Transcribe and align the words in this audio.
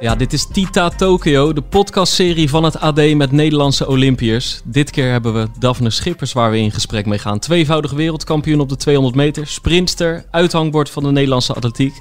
Ja, 0.00 0.14
dit 0.14 0.32
is 0.32 0.46
Tita 0.46 0.88
Tokyo, 0.88 1.52
de 1.52 1.60
podcastserie 1.60 2.48
van 2.48 2.64
het 2.64 2.80
AD 2.80 3.14
met 3.14 3.32
Nederlandse 3.32 3.88
Olympiërs. 3.88 4.60
Dit 4.64 4.90
keer 4.90 5.10
hebben 5.10 5.34
we 5.34 5.48
Daphne 5.58 5.90
Schippers 5.90 6.32
waar 6.32 6.50
we 6.50 6.58
in 6.58 6.70
gesprek 6.70 7.06
mee 7.06 7.18
gaan. 7.18 7.38
Tweevoudig 7.38 7.92
wereldkampioen 7.92 8.60
op 8.60 8.68
de 8.68 8.76
200 8.76 9.16
meter, 9.16 9.46
sprinster, 9.46 10.24
uithangbord 10.30 10.90
van 10.90 11.02
de 11.02 11.10
Nederlandse 11.10 11.52
atletiek. 11.52 12.00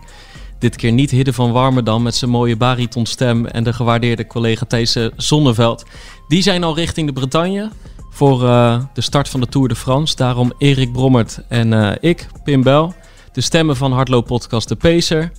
Dit 0.59 0.75
keer 0.75 0.91
niet 0.91 1.11
Hidde 1.11 1.33
van 1.33 1.51
Warmerdam 1.51 2.03
met 2.03 2.15
zijn 2.15 2.31
mooie 2.31 2.55
baritonstem 2.55 3.45
en 3.45 3.63
de 3.63 3.73
gewaardeerde 3.73 4.27
collega 4.27 4.65
Thijs 4.65 4.97
Zonneveld. 5.15 5.85
Die 6.27 6.41
zijn 6.41 6.63
al 6.63 6.75
richting 6.75 7.07
de 7.07 7.13
Bretagne 7.13 7.71
voor 8.09 8.43
uh, 8.43 8.83
de 8.93 9.01
start 9.01 9.29
van 9.29 9.39
de 9.39 9.47
Tour 9.47 9.67
de 9.67 9.75
France. 9.75 10.15
Daarom 10.15 10.53
Erik 10.57 10.91
Brommert 10.91 11.39
en 11.47 11.71
uh, 11.71 11.91
ik, 11.99 12.27
Pim 12.43 12.63
Bel, 12.63 12.93
de 13.31 13.41
stemmen 13.41 13.75
van 13.75 13.91
Hardloop 13.91 14.25
Podcast 14.25 14.67
De 14.67 14.75
Pacer 14.75 15.31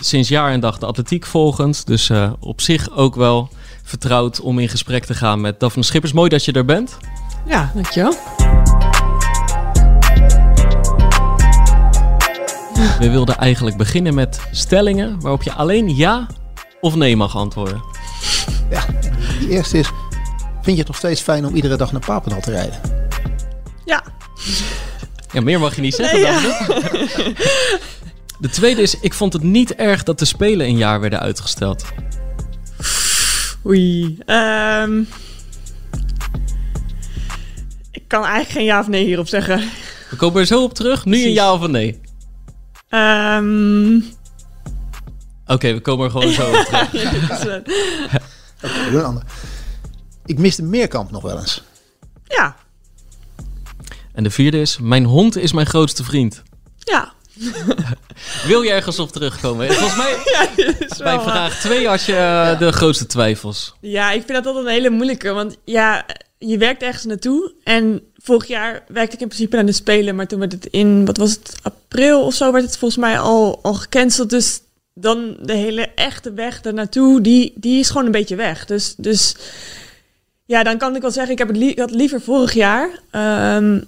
sinds 0.00 0.28
jaar 0.28 0.50
en 0.52 0.60
dag 0.60 0.78
de 0.78 0.86
atletiek 0.86 1.26
volgend. 1.26 1.86
Dus 1.86 2.08
uh, 2.08 2.32
op 2.40 2.60
zich 2.60 2.90
ook 2.90 3.14
wel 3.14 3.48
vertrouwd 3.82 4.40
om 4.40 4.58
in 4.58 4.68
gesprek 4.68 5.04
te 5.04 5.14
gaan 5.14 5.40
met 5.40 5.60
Daphne 5.60 5.82
Schippers. 5.82 6.12
Mooi 6.12 6.28
dat 6.28 6.44
je 6.44 6.52
er 6.52 6.64
bent. 6.64 6.96
Ja, 7.46 7.70
dankjewel. 7.74 8.14
We 12.98 13.10
wilden 13.10 13.36
eigenlijk 13.36 13.76
beginnen 13.76 14.14
met 14.14 14.40
stellingen 14.50 15.20
waarop 15.20 15.42
je 15.42 15.52
alleen 15.52 15.96
ja 15.96 16.26
of 16.80 16.94
nee 16.94 17.16
mag 17.16 17.36
antwoorden. 17.36 17.82
Ja, 18.70 18.84
de 19.40 19.48
eerste 19.48 19.78
is, 19.78 19.86
vind 20.62 20.76
je 20.76 20.78
het 20.78 20.86
nog 20.86 20.96
steeds 20.96 21.20
fijn 21.20 21.46
om 21.46 21.54
iedere 21.54 21.76
dag 21.76 21.92
naar 21.92 22.04
Papendal 22.06 22.40
te 22.40 22.50
rijden? 22.50 22.80
Ja. 23.84 24.02
Ja, 25.32 25.40
meer 25.40 25.60
mag 25.60 25.74
je 25.74 25.80
niet 25.80 25.94
zeggen 25.94 26.20
Nee, 26.20 26.32
dan. 26.32 26.42
ja. 26.42 27.32
De 28.38 28.48
tweede 28.48 28.82
is, 28.82 29.00
ik 29.00 29.14
vond 29.14 29.32
het 29.32 29.42
niet 29.42 29.74
erg 29.74 30.02
dat 30.02 30.18
de 30.18 30.24
Spelen 30.24 30.66
een 30.66 30.76
jaar 30.76 31.00
werden 31.00 31.20
uitgesteld. 31.20 31.84
Oei. 33.66 34.18
Ehm 34.26 35.02
ik 37.90 38.02
kan 38.08 38.22
eigenlijk 38.22 38.50
geen 38.50 38.64
ja 38.64 38.80
of 38.80 38.88
nee 38.88 39.04
hierop 39.04 39.28
zeggen. 39.28 39.70
We 40.10 40.16
komen 40.16 40.40
er 40.40 40.46
zo 40.46 40.62
op 40.62 40.74
terug. 40.74 41.04
Nu 41.04 41.24
een 41.24 41.32
ja 41.32 41.52
of 41.52 41.60
een 41.60 41.70
nee. 41.70 42.00
Ehm 42.88 44.00
Oké, 45.46 45.72
we 45.72 45.80
komen 45.80 46.04
er 46.04 46.10
gewoon 46.10 46.32
zo 46.32 46.48
op 46.48 46.64
terug. 46.64 46.92
Oké, 48.64 48.90
doe 48.90 48.98
een 48.98 49.04
ander. 49.04 49.22
Ik 50.24 50.38
mis 50.38 50.56
de 50.56 50.62
meerkamp 50.62 51.10
nog 51.10 51.22
wel 51.22 51.38
eens. 51.38 51.62
ja. 52.24 52.56
En 54.12 54.22
de 54.22 54.30
vierde 54.30 54.60
is, 54.60 54.78
mijn 54.78 55.04
hond 55.04 55.36
is 55.36 55.52
mijn 55.52 55.66
grootste 55.66 56.04
vriend. 56.04 56.42
Ja. 56.78 57.12
Wil 58.46 58.62
je 58.62 58.70
ergens 58.70 58.98
op 58.98 59.12
terugkomen? 59.12 59.72
Volgens 59.72 59.96
mij, 59.96 60.16
Ja, 60.56 61.04
bij 61.04 61.20
vraag 61.20 61.60
2 61.60 61.88
had 61.88 62.04
je 62.04 62.14
eh, 62.16 62.58
de 62.58 62.72
grootste 62.72 63.06
twijfels. 63.06 63.74
Ja, 63.80 64.10
ik 64.10 64.22
vind 64.26 64.32
dat 64.32 64.46
altijd 64.46 64.64
een 64.66 64.70
hele 64.72 64.90
moeilijke. 64.90 65.32
Want 65.32 65.56
ja, 65.64 66.06
je 66.38 66.58
werkt 66.58 66.82
ergens 66.82 67.04
naartoe. 67.04 67.52
En 67.64 68.02
vorig 68.22 68.46
jaar 68.46 68.84
werkte 68.88 69.14
ik 69.14 69.20
in 69.22 69.28
principe 69.28 69.56
naar 69.56 69.66
de 69.66 69.72
Spelen. 69.72 70.14
Maar 70.14 70.26
toen 70.26 70.38
werd 70.38 70.52
het 70.52 70.66
in, 70.66 71.04
wat 71.04 71.16
was 71.16 71.30
het, 71.30 71.54
april 71.62 72.22
of 72.24 72.34
zo, 72.34 72.52
werd 72.52 72.64
het 72.64 72.78
volgens 72.78 73.00
mij 73.00 73.18
al, 73.18 73.58
al 73.62 73.74
gecanceld. 73.74 74.30
Dus 74.30 74.60
dan 74.94 75.36
de 75.42 75.54
hele 75.54 75.88
echte 75.94 76.32
weg 76.32 76.60
ernaartoe, 76.60 77.20
die, 77.20 77.52
die 77.56 77.78
is 77.78 77.88
gewoon 77.88 78.06
een 78.06 78.12
beetje 78.12 78.36
weg. 78.36 78.64
Dus, 78.66 78.94
dus 78.96 79.34
ja, 80.46 80.62
dan 80.62 80.78
kan 80.78 80.96
ik 80.96 81.02
wel 81.02 81.10
zeggen, 81.10 81.32
ik 81.32 81.38
heb 81.38 81.48
het 81.48 81.56
li- 81.56 81.74
had 81.76 81.90
liever 81.90 82.20
vorig 82.20 82.52
jaar. 82.52 82.90
Ehm, 83.10 83.80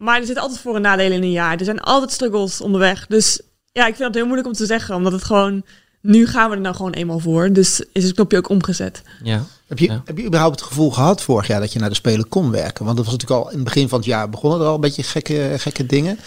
maar 0.00 0.20
er 0.20 0.26
zit 0.26 0.38
altijd 0.38 0.60
voor- 0.60 0.74
en 0.76 0.82
nadelen 0.82 1.16
in 1.16 1.22
een 1.22 1.30
jaar. 1.30 1.58
Er 1.58 1.64
zijn 1.64 1.80
altijd 1.80 2.12
struggles 2.12 2.60
onderweg. 2.60 3.06
Dus 3.06 3.40
ja, 3.72 3.86
ik 3.86 3.94
vind 3.94 4.06
het 4.06 4.14
heel 4.14 4.24
moeilijk 4.24 4.48
om 4.48 4.54
te 4.54 4.66
zeggen. 4.66 4.94
Omdat 4.94 5.12
het 5.12 5.24
gewoon, 5.24 5.62
nu 6.02 6.26
gaan 6.26 6.50
we 6.50 6.54
er 6.56 6.60
nou 6.62 6.74
gewoon 6.74 6.92
eenmaal 6.92 7.18
voor. 7.18 7.52
Dus 7.52 7.82
is 7.92 8.04
het 8.04 8.14
knopje 8.14 8.36
ook 8.36 8.48
omgezet. 8.48 9.02
Ja. 9.22 9.44
Heb 9.66 9.78
je, 9.78 9.86
Ja. 9.86 10.02
heb 10.04 10.18
je 10.18 10.24
überhaupt 10.24 10.60
het 10.60 10.68
gevoel 10.68 10.90
gehad 10.90 11.22
vorig 11.22 11.46
jaar 11.46 11.60
dat 11.60 11.72
je 11.72 11.78
naar 11.78 11.88
de 11.88 11.94
Spelen 11.94 12.28
kon 12.28 12.50
werken? 12.50 12.84
Want 12.84 12.96
dat 12.96 13.06
was 13.06 13.14
natuurlijk 13.14 13.40
al 13.40 13.48
in 13.50 13.54
het 13.56 13.64
begin 13.64 13.88
van 13.88 13.98
het 13.98 14.06
jaar 14.08 14.30
begonnen 14.30 14.60
er 14.60 14.66
al 14.66 14.74
een 14.74 14.80
beetje 14.80 15.02
gekke, 15.02 15.54
gekke 15.56 15.86
dingen. 15.86 16.18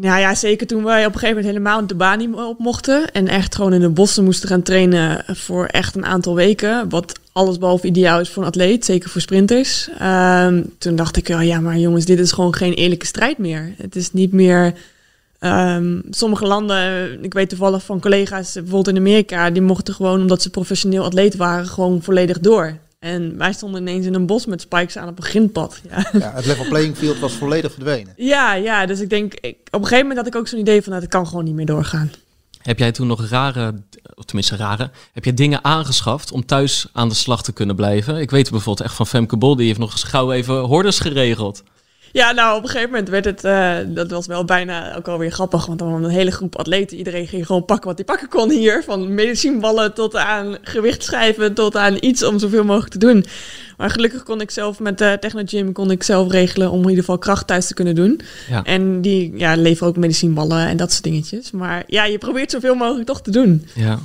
Nou 0.00 0.20
ja, 0.20 0.34
zeker 0.34 0.66
toen 0.66 0.84
wij 0.84 1.06
op 1.06 1.12
een 1.12 1.18
gegeven 1.18 1.42
moment 1.42 1.54
helemaal 1.54 1.86
de 1.86 1.94
baan 1.94 2.18
niet 2.18 2.34
op 2.34 2.58
mochten. 2.58 3.12
En 3.12 3.28
echt 3.28 3.54
gewoon 3.54 3.72
in 3.72 3.80
de 3.80 3.88
bossen 3.88 4.24
moesten 4.24 4.48
gaan 4.48 4.62
trainen 4.62 5.24
voor 5.26 5.66
echt 5.66 5.96
een 5.96 6.04
aantal 6.04 6.34
weken. 6.34 6.88
Wat 6.88 7.18
allesbehalve 7.32 7.86
ideaal 7.86 8.20
is 8.20 8.28
voor 8.28 8.42
een 8.42 8.48
atleet, 8.48 8.84
zeker 8.84 9.10
voor 9.10 9.20
sprinters. 9.20 9.88
Ehm, 9.98 10.62
toen 10.78 10.96
dacht 10.96 11.16
ik, 11.16 11.28
wel, 11.28 11.40
ja 11.40 11.60
maar 11.60 11.78
jongens, 11.78 12.04
dit 12.04 12.18
is 12.18 12.32
gewoon 12.32 12.54
geen 12.54 12.72
eerlijke 12.72 13.06
strijd 13.06 13.38
meer. 13.38 13.74
Het 13.76 13.96
is 13.96 14.12
niet 14.12 14.32
meer... 14.32 14.74
ehm, 15.38 16.00
sommige 16.10 16.46
landen, 16.46 17.18
ik 17.24 17.32
weet 17.34 17.48
toevallig 17.48 17.84
van 17.84 18.00
collega's, 18.00 18.52
bijvoorbeeld 18.52 18.88
in 18.88 18.96
Amerika, 18.96 19.50
die 19.50 19.62
mochten 19.62 19.94
gewoon, 19.94 20.20
omdat 20.20 20.42
ze 20.42 20.50
professioneel 20.50 21.04
atleet 21.04 21.36
waren, 21.36 21.66
gewoon 21.66 22.02
volledig 22.02 22.38
door. 22.38 22.78
En 23.00 23.38
wij 23.38 23.52
stonden 23.52 23.80
ineens 23.80 24.06
in 24.06 24.14
een 24.14 24.26
bos 24.26 24.46
met 24.46 24.60
spikes 24.60 24.96
aan 24.96 25.08
op 25.08 25.18
een 25.18 25.24
grindpad. 25.24 25.80
Ja. 25.88 26.08
Ja, 26.12 26.32
het 26.34 26.46
level 26.46 26.64
playing 26.68 26.96
field 26.96 27.18
was 27.18 27.32
volledig 27.32 27.72
verdwenen. 27.72 28.12
Ja, 28.32 28.54
ja, 28.54 28.86
dus 28.86 29.00
ik 29.00 29.10
denk, 29.10 29.34
ik, 29.34 29.56
op 29.70 29.80
een 29.80 29.86
gegeven 29.86 29.98
moment 29.98 30.16
had 30.16 30.26
ik 30.26 30.34
ook 30.34 30.48
zo'n 30.48 30.58
idee 30.58 30.82
van, 30.82 30.90
nou, 30.90 31.02
het 31.02 31.12
kan 31.12 31.26
gewoon 31.26 31.44
niet 31.44 31.54
meer 31.54 31.66
doorgaan. 31.66 32.12
Heb 32.58 32.78
jij 32.78 32.92
toen 32.92 33.06
nog 33.06 33.28
rare, 33.28 33.74
of 34.14 34.24
tenminste 34.24 34.56
rare, 34.56 34.90
heb 35.12 35.24
jij 35.24 35.34
dingen 35.34 35.64
aangeschaft 35.64 36.32
om 36.32 36.46
thuis 36.46 36.86
aan 36.92 37.08
de 37.08 37.14
slag 37.14 37.42
te 37.42 37.52
kunnen 37.52 37.76
blijven? 37.76 38.16
Ik 38.16 38.30
weet 38.30 38.50
bijvoorbeeld 38.50 38.86
echt 38.86 38.96
van 38.96 39.06
Femke 39.06 39.36
Bol, 39.36 39.56
die 39.56 39.66
heeft 39.66 39.78
nog 39.78 39.92
eens 39.92 40.02
gauw 40.02 40.32
even 40.32 40.58
hordes 40.58 41.00
geregeld. 41.00 41.62
Ja, 42.12 42.32
nou, 42.32 42.56
op 42.56 42.62
een 42.62 42.68
gegeven 42.68 42.90
moment 42.90 43.08
werd 43.08 43.24
het, 43.24 43.44
eh, 43.44 43.76
dat 43.86 44.10
was 44.10 44.26
wel 44.26 44.44
bijna 44.44 44.96
ook 44.96 45.08
alweer 45.08 45.30
grappig, 45.30 45.66
want 45.66 45.78
dan 45.78 46.04
een 46.04 46.10
hele 46.10 46.30
groep 46.30 46.56
atleten, 46.56 46.96
iedereen 46.96 47.26
ging 47.26 47.46
gewoon 47.46 47.64
pakken 47.64 47.86
wat 47.86 47.96
hij 47.96 48.04
pakken 48.04 48.28
kon 48.28 48.50
hier, 48.50 48.82
van 48.84 49.14
medicijnballen 49.14 49.94
tot 49.94 50.16
aan 50.16 50.56
gewichtschrijven, 50.62 51.54
tot 51.54 51.76
aan 51.76 51.96
iets 52.00 52.22
om 52.22 52.38
zoveel 52.38 52.64
mogelijk 52.64 52.92
te 52.92 52.98
doen. 52.98 53.24
Maar 53.76 53.90
gelukkig 53.90 54.22
kon 54.22 54.40
ik 54.40 54.50
zelf 54.50 54.80
met 54.80 54.98
de 54.98 55.16
Technogym 55.20 55.72
kon 55.72 55.90
ik 55.90 56.02
zelf 56.02 56.30
regelen 56.30 56.70
om 56.70 56.82
in 56.82 56.88
ieder 56.88 57.04
geval 57.04 57.18
kracht 57.18 57.46
thuis 57.46 57.66
te 57.66 57.74
kunnen 57.74 57.94
doen. 57.94 58.20
Ja. 58.48 58.64
En 58.64 59.00
die 59.00 59.32
ja, 59.36 59.56
leveren 59.56 59.88
ook 59.88 59.96
medicijnballen 59.96 60.66
en 60.66 60.76
dat 60.76 60.90
soort 60.92 61.02
dingetjes. 61.02 61.50
Maar 61.50 61.84
ja, 61.86 62.04
je 62.04 62.18
probeert 62.18 62.50
zoveel 62.50 62.74
mogelijk 62.74 63.06
toch 63.06 63.22
te 63.22 63.30
doen. 63.30 63.66
Ja. 63.74 63.98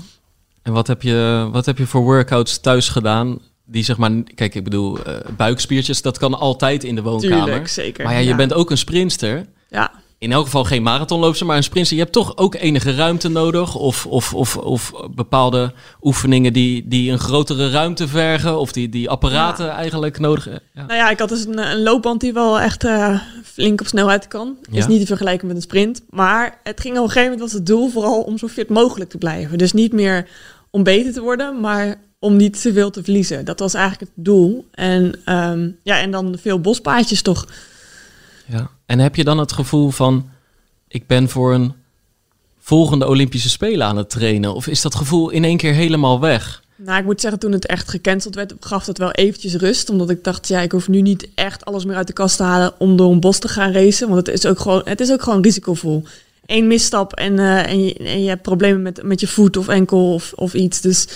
En 0.61 0.73
wat 0.73 0.87
heb 0.87 1.01
je, 1.01 1.49
wat 1.51 1.65
heb 1.65 1.77
je 1.77 1.85
voor 1.85 2.01
workouts 2.01 2.59
thuis 2.59 2.89
gedaan? 2.89 3.39
Die 3.65 3.83
zeg 3.83 3.97
maar, 3.97 4.11
kijk, 4.35 4.55
ik 4.55 4.63
bedoel, 4.63 5.03
eh, 5.03 5.13
buikspiertjes, 5.37 6.01
dat 6.01 6.17
kan 6.17 6.33
altijd 6.33 6.83
in 6.83 6.95
de 6.95 7.01
woonkamer. 7.01 7.43
Tuurlijk, 7.45 7.67
zeker. 7.67 8.03
Maar 8.03 8.13
ja, 8.13 8.19
je 8.19 8.35
bent 8.35 8.53
ook 8.53 8.71
een 8.71 8.77
sprinster. 8.77 9.45
Ja, 9.69 9.91
In 10.17 10.31
elk 10.31 10.45
geval 10.45 10.63
geen 10.63 10.83
marathonloopster, 10.83 11.45
maar 11.45 11.57
een 11.57 11.63
sprinter. 11.63 11.93
Je 11.95 12.01
hebt 12.01 12.13
toch 12.13 12.37
ook 12.37 12.55
enige 12.55 12.95
ruimte 12.95 13.27
nodig. 13.29 13.75
Of, 13.75 14.05
of, 14.05 14.33
of, 14.33 14.57
of 14.57 14.91
bepaalde 15.15 15.73
oefeningen 16.01 16.53
die, 16.53 16.87
die 16.87 17.11
een 17.11 17.19
grotere 17.19 17.69
ruimte 17.69 18.07
vergen. 18.07 18.59
Of 18.59 18.71
die, 18.71 18.89
die 18.89 19.09
apparaten 19.09 19.69
eigenlijk 19.69 20.19
nodig 20.19 20.43
hebben. 20.43 20.63
Ja. 20.73 20.85
Nou 20.85 20.99
ja, 20.99 21.09
ik 21.09 21.19
had 21.19 21.29
dus 21.29 21.45
een, 21.45 21.57
een 21.57 21.83
loopband 21.83 22.21
die 22.21 22.33
wel 22.33 22.59
echt 22.59 22.83
eh, 22.83 23.19
flink 23.43 23.81
op 23.81 23.87
snelheid 23.87 24.27
kan. 24.27 24.57
Ja. 24.71 24.77
Is 24.77 24.87
niet 24.87 24.99
te 24.99 25.05
vergelijken 25.05 25.47
met 25.47 25.55
een 25.55 25.61
sprint. 25.61 26.01
Maar 26.09 26.59
het 26.63 26.81
ging 26.81 26.97
op 26.97 27.03
een 27.03 27.09
gegeven 27.09 27.31
moment 27.31 27.41
was 27.51 27.59
het 27.59 27.65
doel 27.67 27.89
vooral 27.89 28.21
om 28.21 28.37
zo 28.37 28.47
fit 28.47 28.69
mogelijk 28.69 29.09
te 29.09 29.17
blijven. 29.17 29.57
Dus 29.57 29.73
niet 29.73 29.93
meer 29.93 30.27
om 30.69 30.83
beter 30.83 31.13
te 31.13 31.21
worden, 31.21 31.59
maar 31.59 31.95
om 32.25 32.35
niet 32.35 32.61
te 32.61 32.73
veel 32.73 32.89
te 32.89 33.03
verliezen. 33.03 33.45
Dat 33.45 33.59
was 33.59 33.73
eigenlijk 33.73 34.11
het 34.15 34.25
doel. 34.25 34.67
En, 34.71 35.15
ehm, 35.25 35.69
ja, 35.83 35.99
en 35.99 36.11
dan 36.11 36.37
veel 36.41 36.59
bospaadjes 36.59 37.21
toch. 37.21 37.47
Ja. 38.45 38.69
En 38.85 38.99
heb 38.99 39.15
je 39.15 39.23
dan 39.23 39.37
het 39.37 39.51
gevoel 39.51 39.89
van, 39.89 40.29
ik 40.87 41.07
ben 41.07 41.29
voor 41.29 41.53
een 41.53 41.73
volgende 42.59 43.07
Olympische 43.07 43.49
Spelen 43.49 43.87
aan 43.87 43.97
het 43.97 44.09
trainen? 44.09 44.53
Of 44.53 44.67
is 44.67 44.81
dat 44.81 44.95
gevoel 44.95 45.29
in 45.29 45.43
één 45.43 45.57
keer 45.57 45.73
helemaal 45.73 46.19
weg? 46.19 46.63
Nou, 46.75 46.99
ik 46.99 47.05
moet 47.05 47.21
zeggen, 47.21 47.39
toen 47.39 47.51
het 47.51 47.65
echt 47.65 47.89
gecanceld 47.89 48.35
werd, 48.35 48.53
gaf 48.59 48.85
dat 48.85 48.97
wel 48.97 49.11
eventjes 49.11 49.55
rust. 49.55 49.89
Omdat 49.89 50.09
ik 50.09 50.23
dacht, 50.23 50.47
ja, 50.47 50.61
ik 50.61 50.71
hoef 50.71 50.87
nu 50.87 51.01
niet 51.01 51.27
echt 51.35 51.65
alles 51.65 51.85
meer 51.85 51.95
uit 51.95 52.07
de 52.07 52.13
kast 52.13 52.37
te 52.37 52.43
halen 52.43 52.73
om 52.77 52.95
door 52.95 53.11
een 53.11 53.19
bos 53.19 53.39
te 53.39 53.47
gaan 53.47 53.71
racen. 53.71 54.09
Want 54.09 54.27
het 54.27 54.35
is 54.35 54.45
ook 54.45 54.59
gewoon, 54.59 54.81
het 54.85 54.99
is 54.99 55.11
ook 55.11 55.21
gewoon 55.21 55.41
risicovol. 55.41 56.03
Eén 56.45 56.67
misstap 56.67 57.13
en, 57.13 57.39
eh, 57.39 57.71
en, 57.71 57.85
je, 57.85 57.93
en 57.93 58.23
je 58.23 58.29
hebt 58.29 58.41
problemen 58.41 58.81
met, 58.81 59.03
met 59.03 59.19
je 59.19 59.27
voet 59.27 59.57
of 59.57 59.67
enkel 59.67 60.13
of, 60.13 60.33
of 60.35 60.53
iets. 60.53 60.81
Dus 60.81 61.07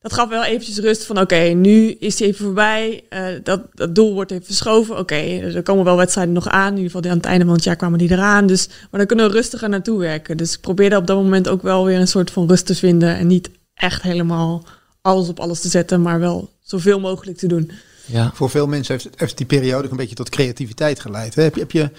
dat 0.00 0.12
gaf 0.12 0.28
wel 0.28 0.44
eventjes 0.44 0.78
rust 0.78 1.06
van 1.06 1.20
oké, 1.20 1.36
nu 1.36 1.90
is 1.90 2.18
hij 2.18 2.28
even 2.28 2.44
voorbij. 2.44 3.04
Uh, 3.10 3.26
dat, 3.42 3.60
dat 3.74 3.94
doel 3.94 4.14
wordt 4.14 4.30
even 4.30 4.44
verschoven. 4.44 4.98
Oké, 4.98 5.14
er 5.14 5.62
komen 5.62 5.84
wel 5.84 5.96
wedstrijden 5.96 6.34
nog 6.34 6.48
aan. 6.48 6.70
In 6.70 6.76
ieder 6.76 6.90
geval 6.90 7.10
aan 7.10 7.16
het 7.16 7.26
einde 7.26 7.44
van 7.44 7.54
het 7.54 7.64
jaar 7.64 7.76
kwamen 7.76 7.98
die 7.98 8.10
eraan. 8.10 8.46
Dus, 8.46 8.68
maar 8.68 9.00
dan 9.00 9.06
kunnen 9.06 9.26
we 9.26 9.32
rustiger 9.32 9.68
naartoe 9.68 9.98
werken. 9.98 10.36
Dus 10.36 10.54
ik 10.54 10.60
probeerde 10.60 10.96
op 10.96 11.06
dat 11.06 11.16
moment 11.16 11.48
ook 11.48 11.62
wel 11.62 11.84
weer 11.84 11.98
een 11.98 12.08
soort 12.08 12.30
van 12.30 12.48
rust 12.48 12.66
te 12.66 12.74
vinden. 12.74 13.16
En 13.16 13.26
niet 13.26 13.50
echt 13.74 14.02
helemaal 14.02 14.64
alles 15.00 15.28
op 15.28 15.40
alles 15.40 15.60
te 15.60 15.68
zetten, 15.68 16.02
maar 16.02 16.20
wel 16.20 16.50
zoveel 16.60 17.00
mogelijk 17.00 17.38
te 17.38 17.46
doen. 17.46 17.70
Ja. 18.06 18.30
Voor 18.34 18.50
veel 18.50 18.66
mensen 18.66 18.94
heeft, 18.94 19.08
heeft 19.16 19.36
die 19.36 19.46
periode 19.46 19.84
ook 19.84 19.90
een 19.90 19.96
beetje 19.96 20.14
tot 20.14 20.28
creativiteit 20.28 21.00
geleid. 21.00 21.34
Heb 21.34 21.54
je, 21.54 21.60
heb 21.60 21.70
je 21.70 21.90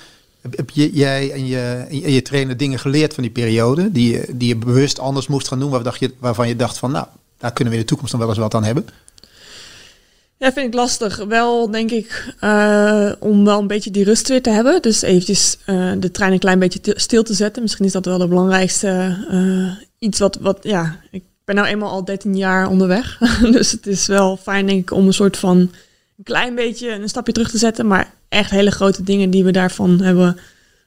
heb 0.42 0.70
je, 0.70 0.92
jij 0.92 1.32
en 1.32 1.46
je, 1.46 1.86
en 1.90 2.12
je 2.12 2.22
trainer 2.22 2.58
dingen 2.58 2.80
geleerd 2.80 3.14
van 3.14 3.24
die 3.24 3.32
periode? 3.32 3.92
Die, 3.92 4.12
je, 4.12 4.28
die 4.36 4.48
je 4.48 4.56
bewust 4.56 5.00
anders 5.00 5.28
moest 5.28 5.48
gaan 5.48 5.60
doen? 5.60 5.70
Waar 5.70 5.84
dacht 5.84 6.00
je, 6.00 6.14
waarvan 6.20 6.48
je 6.48 6.56
dacht 6.56 6.78
van, 6.78 6.92
nou, 6.92 7.08
daar 7.42 7.54
kunnen 7.54 7.74
we 7.74 7.80
in 7.80 7.86
de 7.86 7.90
toekomst 7.90 8.14
nog 8.14 8.22
wel 8.22 8.30
eens 8.30 8.40
wat 8.40 8.54
aan 8.54 8.64
hebben? 8.64 8.86
Ja, 10.42 10.54
vind 10.54 10.68
ik 10.68 10.74
lastig. 10.74 11.18
Wel, 11.18 11.72
denk 11.72 11.92
ik, 11.92 12.36
uh, 12.44 13.12
om 13.20 13.46
wel 13.46 13.60
een 13.60 13.68
beetje 13.68 13.92
die 13.92 14.04
rust 14.04 14.28
weer 14.28 14.42
te 14.42 14.50
hebben. 14.50 14.82
Dus 14.82 15.02
eventjes 15.02 15.58
uh, 15.66 15.92
de 15.98 16.12
trein 16.12 16.32
een 16.32 16.40
klein 16.40 16.60
beetje 16.60 16.80
stil 16.96 17.24
te 17.24 17.34
zetten. 17.34 17.62
Misschien 17.62 17.86
is 17.86 17.92
dat 17.92 18.06
wel 18.06 18.20
het 18.20 18.30
belangrijkste. 18.30 19.18
Uh, 19.32 19.72
iets 20.00 20.20
wat, 20.20 20.38
wat, 20.42 20.60
ja, 20.62 21.00
ik 21.12 21.24
ben 21.46 21.56
nou 21.56 21.68
eenmaal 21.68 21.90
al 21.90 22.06
13 22.06 22.38
jaar 22.38 22.70
onderweg. 22.70 23.18
dus 23.52 23.72
het 23.72 23.88
is 23.88 24.08
wel 24.08 24.38
fijn, 24.38 24.68
denk 24.68 24.82
ik, 24.82 24.92
om 24.92 25.08
een 25.08 25.14
soort 25.14 25.38
van 25.38 25.58
een 25.58 26.24
klein 26.24 26.56
beetje 26.56 26.90
een 26.92 27.10
stapje 27.10 27.34
terug 27.34 27.50
te 27.50 27.58
zetten. 27.58 27.88
Maar 27.88 28.14
echt 28.30 28.50
hele 28.50 28.72
grote 28.72 29.04
dingen 29.04 29.30
die 29.30 29.44
we 29.44 29.52
daarvan 29.52 30.02
hebben 30.02 30.38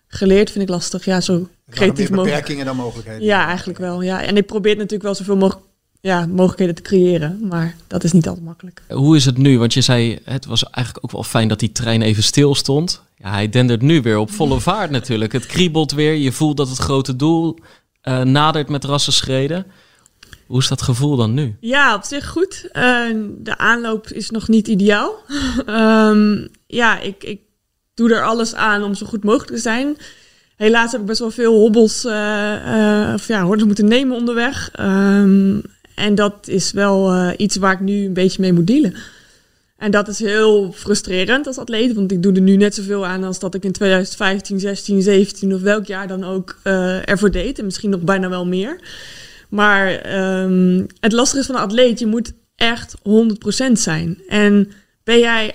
geleerd, 0.06 0.50
vind 0.50 0.64
ik 0.64 0.70
lastig. 0.70 1.04
Ja, 1.04 1.20
zo 1.20 1.48
creatief 1.70 2.10
mogelijk. 2.10 2.34
beperkingen 2.34 2.66
dan 2.66 2.76
mogelijkheden. 2.76 3.24
Ja, 3.24 3.46
eigenlijk 3.46 3.78
wel. 3.78 4.02
Ja. 4.02 4.22
En 4.22 4.36
ik 4.36 4.46
probeer 4.46 4.74
natuurlijk 4.74 5.02
wel 5.02 5.14
zoveel 5.14 5.36
mogelijk 5.36 5.66
ja, 6.04 6.26
mogelijkheden 6.26 6.74
te 6.74 6.82
creëren. 6.82 7.38
Maar 7.48 7.76
dat 7.86 8.04
is 8.04 8.12
niet 8.12 8.28
altijd 8.28 8.44
makkelijk. 8.44 8.82
Hoe 8.88 9.16
is 9.16 9.24
het 9.24 9.38
nu? 9.38 9.58
Want 9.58 9.74
je 9.74 9.80
zei, 9.80 10.18
het 10.24 10.44
was 10.44 10.64
eigenlijk 10.70 11.04
ook 11.04 11.12
wel 11.12 11.22
fijn 11.22 11.48
dat 11.48 11.58
die 11.58 11.72
trein 11.72 12.02
even 12.02 12.22
stil 12.22 12.54
stond. 12.54 13.02
Ja, 13.16 13.30
hij 13.30 13.48
dendert 13.48 13.82
nu 13.82 14.02
weer 14.02 14.18
op 14.18 14.30
volle 14.30 14.60
vaart 14.70 14.90
natuurlijk. 14.90 15.32
Het 15.32 15.46
kriebelt 15.46 15.92
weer. 15.92 16.14
Je 16.14 16.32
voelt 16.32 16.56
dat 16.56 16.68
het 16.68 16.78
grote 16.78 17.16
doel 17.16 17.58
uh, 18.02 18.22
nadert 18.22 18.68
met 18.68 18.84
rassenschreden. 18.84 19.66
Hoe 20.46 20.58
is 20.58 20.68
dat 20.68 20.82
gevoel 20.82 21.16
dan 21.16 21.34
nu? 21.34 21.56
Ja, 21.60 21.94
op 21.94 22.02
zich 22.02 22.28
goed. 22.28 22.68
Uh, 22.72 23.08
de 23.38 23.58
aanloop 23.58 24.06
is 24.06 24.30
nog 24.30 24.48
niet 24.48 24.68
ideaal. 24.68 25.14
um, 25.66 26.48
ja, 26.66 27.00
ik, 27.00 27.24
ik 27.24 27.40
doe 27.94 28.14
er 28.14 28.24
alles 28.24 28.54
aan 28.54 28.82
om 28.82 28.94
zo 28.94 29.06
goed 29.06 29.24
mogelijk 29.24 29.50
te 29.50 29.58
zijn. 29.58 29.96
Helaas 30.56 30.92
heb 30.92 31.00
ik 31.00 31.06
best 31.06 31.20
wel 31.20 31.30
veel 31.30 31.54
hobbels, 31.54 32.04
uh, 32.04 32.12
uh, 32.12 33.14
of 33.14 33.28
ja, 33.28 33.44
moeten 33.44 33.88
nemen 33.88 34.16
onderweg. 34.16 34.70
Um, 34.80 35.62
en 35.94 36.14
dat 36.14 36.48
is 36.48 36.72
wel 36.72 37.32
iets 37.36 37.56
waar 37.56 37.72
ik 37.72 37.80
nu 37.80 38.04
een 38.04 38.12
beetje 38.12 38.40
mee 38.40 38.52
moet 38.52 38.66
dealen. 38.66 38.94
En 39.76 39.90
dat 39.90 40.08
is 40.08 40.18
heel 40.18 40.72
frustrerend 40.72 41.46
als 41.46 41.58
atleet, 41.58 41.94
want 41.94 42.12
ik 42.12 42.22
doe 42.22 42.32
er 42.32 42.40
nu 42.40 42.56
net 42.56 42.74
zoveel 42.74 43.06
aan 43.06 43.24
als 43.24 43.38
dat 43.38 43.54
ik 43.54 43.64
in 43.64 43.72
2015, 43.72 44.60
16, 44.60 45.02
17 45.02 45.54
of 45.54 45.60
welk 45.60 45.86
jaar 45.86 46.08
dan 46.08 46.24
ook 46.24 46.56
ervoor 47.04 47.30
deed. 47.30 47.58
En 47.58 47.64
misschien 47.64 47.90
nog 47.90 48.00
bijna 48.00 48.28
wel 48.28 48.46
meer. 48.46 48.80
Maar 49.48 50.14
um, 50.42 50.86
het 51.00 51.12
lastige 51.12 51.40
is 51.40 51.46
van 51.46 51.54
een 51.54 51.60
atleet, 51.60 51.98
je 51.98 52.06
moet 52.06 52.32
echt 52.56 52.94
100% 52.98 53.72
zijn. 53.72 54.18
En 54.28 54.70
ben 55.04 55.18
jij 55.18 55.50
98% 55.50 55.54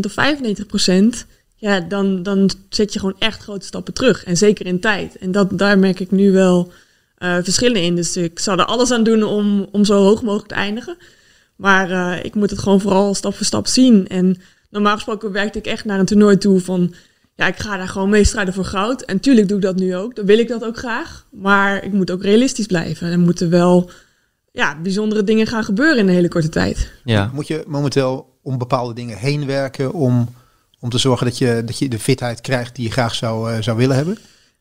of 0.00 0.14
95%, 1.22 1.26
ja, 1.56 1.80
dan, 1.80 2.22
dan 2.22 2.50
zet 2.68 2.92
je 2.92 2.98
gewoon 2.98 3.16
echt 3.18 3.42
grote 3.42 3.66
stappen 3.66 3.94
terug. 3.94 4.24
En 4.24 4.36
zeker 4.36 4.66
in 4.66 4.80
tijd. 4.80 5.16
En 5.18 5.32
dat, 5.32 5.58
daar 5.58 5.78
merk 5.78 6.00
ik 6.00 6.10
nu 6.10 6.32
wel 6.32 6.66
uh, 6.66 6.74
verschillen 7.18 7.82
in. 7.82 7.94
Dus 7.96 8.16
ik 8.16 8.38
zou 8.38 8.58
er 8.58 8.64
alles 8.64 8.90
aan 8.90 9.02
doen 9.02 9.22
om, 9.22 9.68
om 9.72 9.84
zo 9.84 10.02
hoog 10.02 10.22
mogelijk 10.22 10.48
te 10.48 10.54
eindigen. 10.54 10.96
Maar 11.58 11.90
uh, 11.90 12.24
ik 12.24 12.34
moet 12.34 12.50
het 12.50 12.58
gewoon 12.58 12.80
vooral 12.80 13.14
stap 13.14 13.34
voor 13.34 13.46
stap 13.46 13.66
zien. 13.66 14.08
En 14.08 14.40
normaal 14.70 14.94
gesproken 14.94 15.32
werkte 15.32 15.58
ik 15.58 15.66
echt 15.66 15.84
naar 15.84 15.98
een 15.98 16.06
toernooi 16.06 16.38
toe 16.38 16.60
van 16.60 16.94
ja, 17.34 17.46
ik 17.46 17.58
ga 17.58 17.76
daar 17.76 17.88
gewoon 17.88 18.08
mee 18.08 18.24
strijden 18.24 18.54
voor 18.54 18.64
goud. 18.64 19.02
En 19.02 19.20
tuurlijk 19.20 19.48
doe 19.48 19.56
ik 19.56 19.62
dat 19.62 19.76
nu 19.76 19.96
ook. 19.96 20.16
Dan 20.16 20.24
wil 20.26 20.38
ik 20.38 20.48
dat 20.48 20.64
ook 20.64 20.76
graag. 20.76 21.26
Maar 21.30 21.84
ik 21.84 21.92
moet 21.92 22.10
ook 22.10 22.22
realistisch 22.22 22.66
blijven. 22.66 23.10
Er 23.10 23.18
moeten 23.18 23.50
wel 23.50 23.90
ja, 24.52 24.80
bijzondere 24.82 25.24
dingen 25.24 25.46
gaan 25.46 25.64
gebeuren 25.64 25.98
in 25.98 26.08
een 26.08 26.14
hele 26.14 26.28
korte 26.28 26.48
tijd. 26.48 26.92
Ja. 27.04 27.30
Moet 27.34 27.46
je 27.46 27.64
momenteel 27.66 28.38
om 28.42 28.58
bepaalde 28.58 28.94
dingen 28.94 29.16
heen 29.16 29.46
werken 29.46 29.92
om, 29.92 30.28
om 30.80 30.90
te 30.90 30.98
zorgen 30.98 31.26
dat 31.26 31.38
je, 31.38 31.62
dat 31.64 31.78
je 31.78 31.88
de 31.88 31.98
fitheid 31.98 32.40
krijgt 32.40 32.74
die 32.74 32.84
je 32.84 32.90
graag 32.90 33.14
zou, 33.14 33.52
uh, 33.52 33.62
zou 33.62 33.76
willen 33.76 33.96
hebben? 33.96 34.18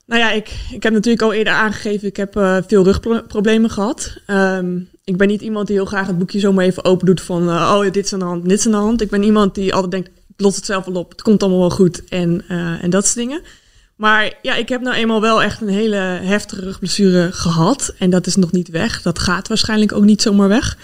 Nou 0.07 0.21
ja, 0.21 0.31
ik, 0.31 0.53
ik 0.71 0.83
heb 0.83 0.93
natuurlijk 0.93 1.23
al 1.23 1.33
eerder 1.33 1.53
aangegeven, 1.53 2.07
ik 2.07 2.17
heb 2.17 2.35
uh, 2.35 2.57
veel 2.67 2.83
rugproblemen 2.83 3.69
gehad. 3.69 4.13
Um, 4.27 4.89
ik 5.03 5.17
ben 5.17 5.27
niet 5.27 5.41
iemand 5.41 5.67
die 5.67 5.75
heel 5.75 5.85
graag 5.85 6.07
het 6.07 6.17
boekje 6.17 6.39
zomaar 6.39 6.65
even 6.65 6.85
open 6.85 7.05
doet 7.05 7.21
van, 7.21 7.49
uh, 7.49 7.73
oh 7.75 7.91
dit 7.91 8.05
is 8.05 8.13
aan 8.13 8.19
de 8.19 8.25
hand, 8.25 8.49
dit 8.49 8.59
is 8.59 8.65
aan 8.65 8.71
de 8.71 8.77
hand. 8.77 9.01
Ik 9.01 9.09
ben 9.09 9.23
iemand 9.23 9.55
die 9.55 9.73
altijd 9.73 9.91
denkt, 9.91 10.09
los 10.37 10.55
het 10.55 10.65
zelf 10.65 10.85
wel 10.85 10.95
op. 10.95 11.11
Het 11.11 11.21
komt 11.21 11.41
allemaal 11.41 11.59
wel 11.59 11.69
goed. 11.69 12.03
En, 12.03 12.43
uh, 12.49 12.83
en 12.83 12.89
dat 12.89 13.03
soort 13.05 13.15
dingen. 13.15 13.41
Maar 13.95 14.37
ja, 14.41 14.55
ik 14.55 14.69
heb 14.69 14.81
nou 14.81 14.95
eenmaal 14.95 15.21
wel 15.21 15.43
echt 15.43 15.61
een 15.61 15.67
hele 15.67 15.95
heftige 16.23 16.61
rugblessure 16.61 17.31
gehad. 17.31 17.93
En 17.97 18.09
dat 18.09 18.27
is 18.27 18.35
nog 18.35 18.51
niet 18.51 18.69
weg. 18.69 19.01
Dat 19.01 19.19
gaat 19.19 19.47
waarschijnlijk 19.47 19.91
ook 19.91 20.03
niet 20.03 20.21
zomaar 20.21 20.47
weg. 20.47 20.77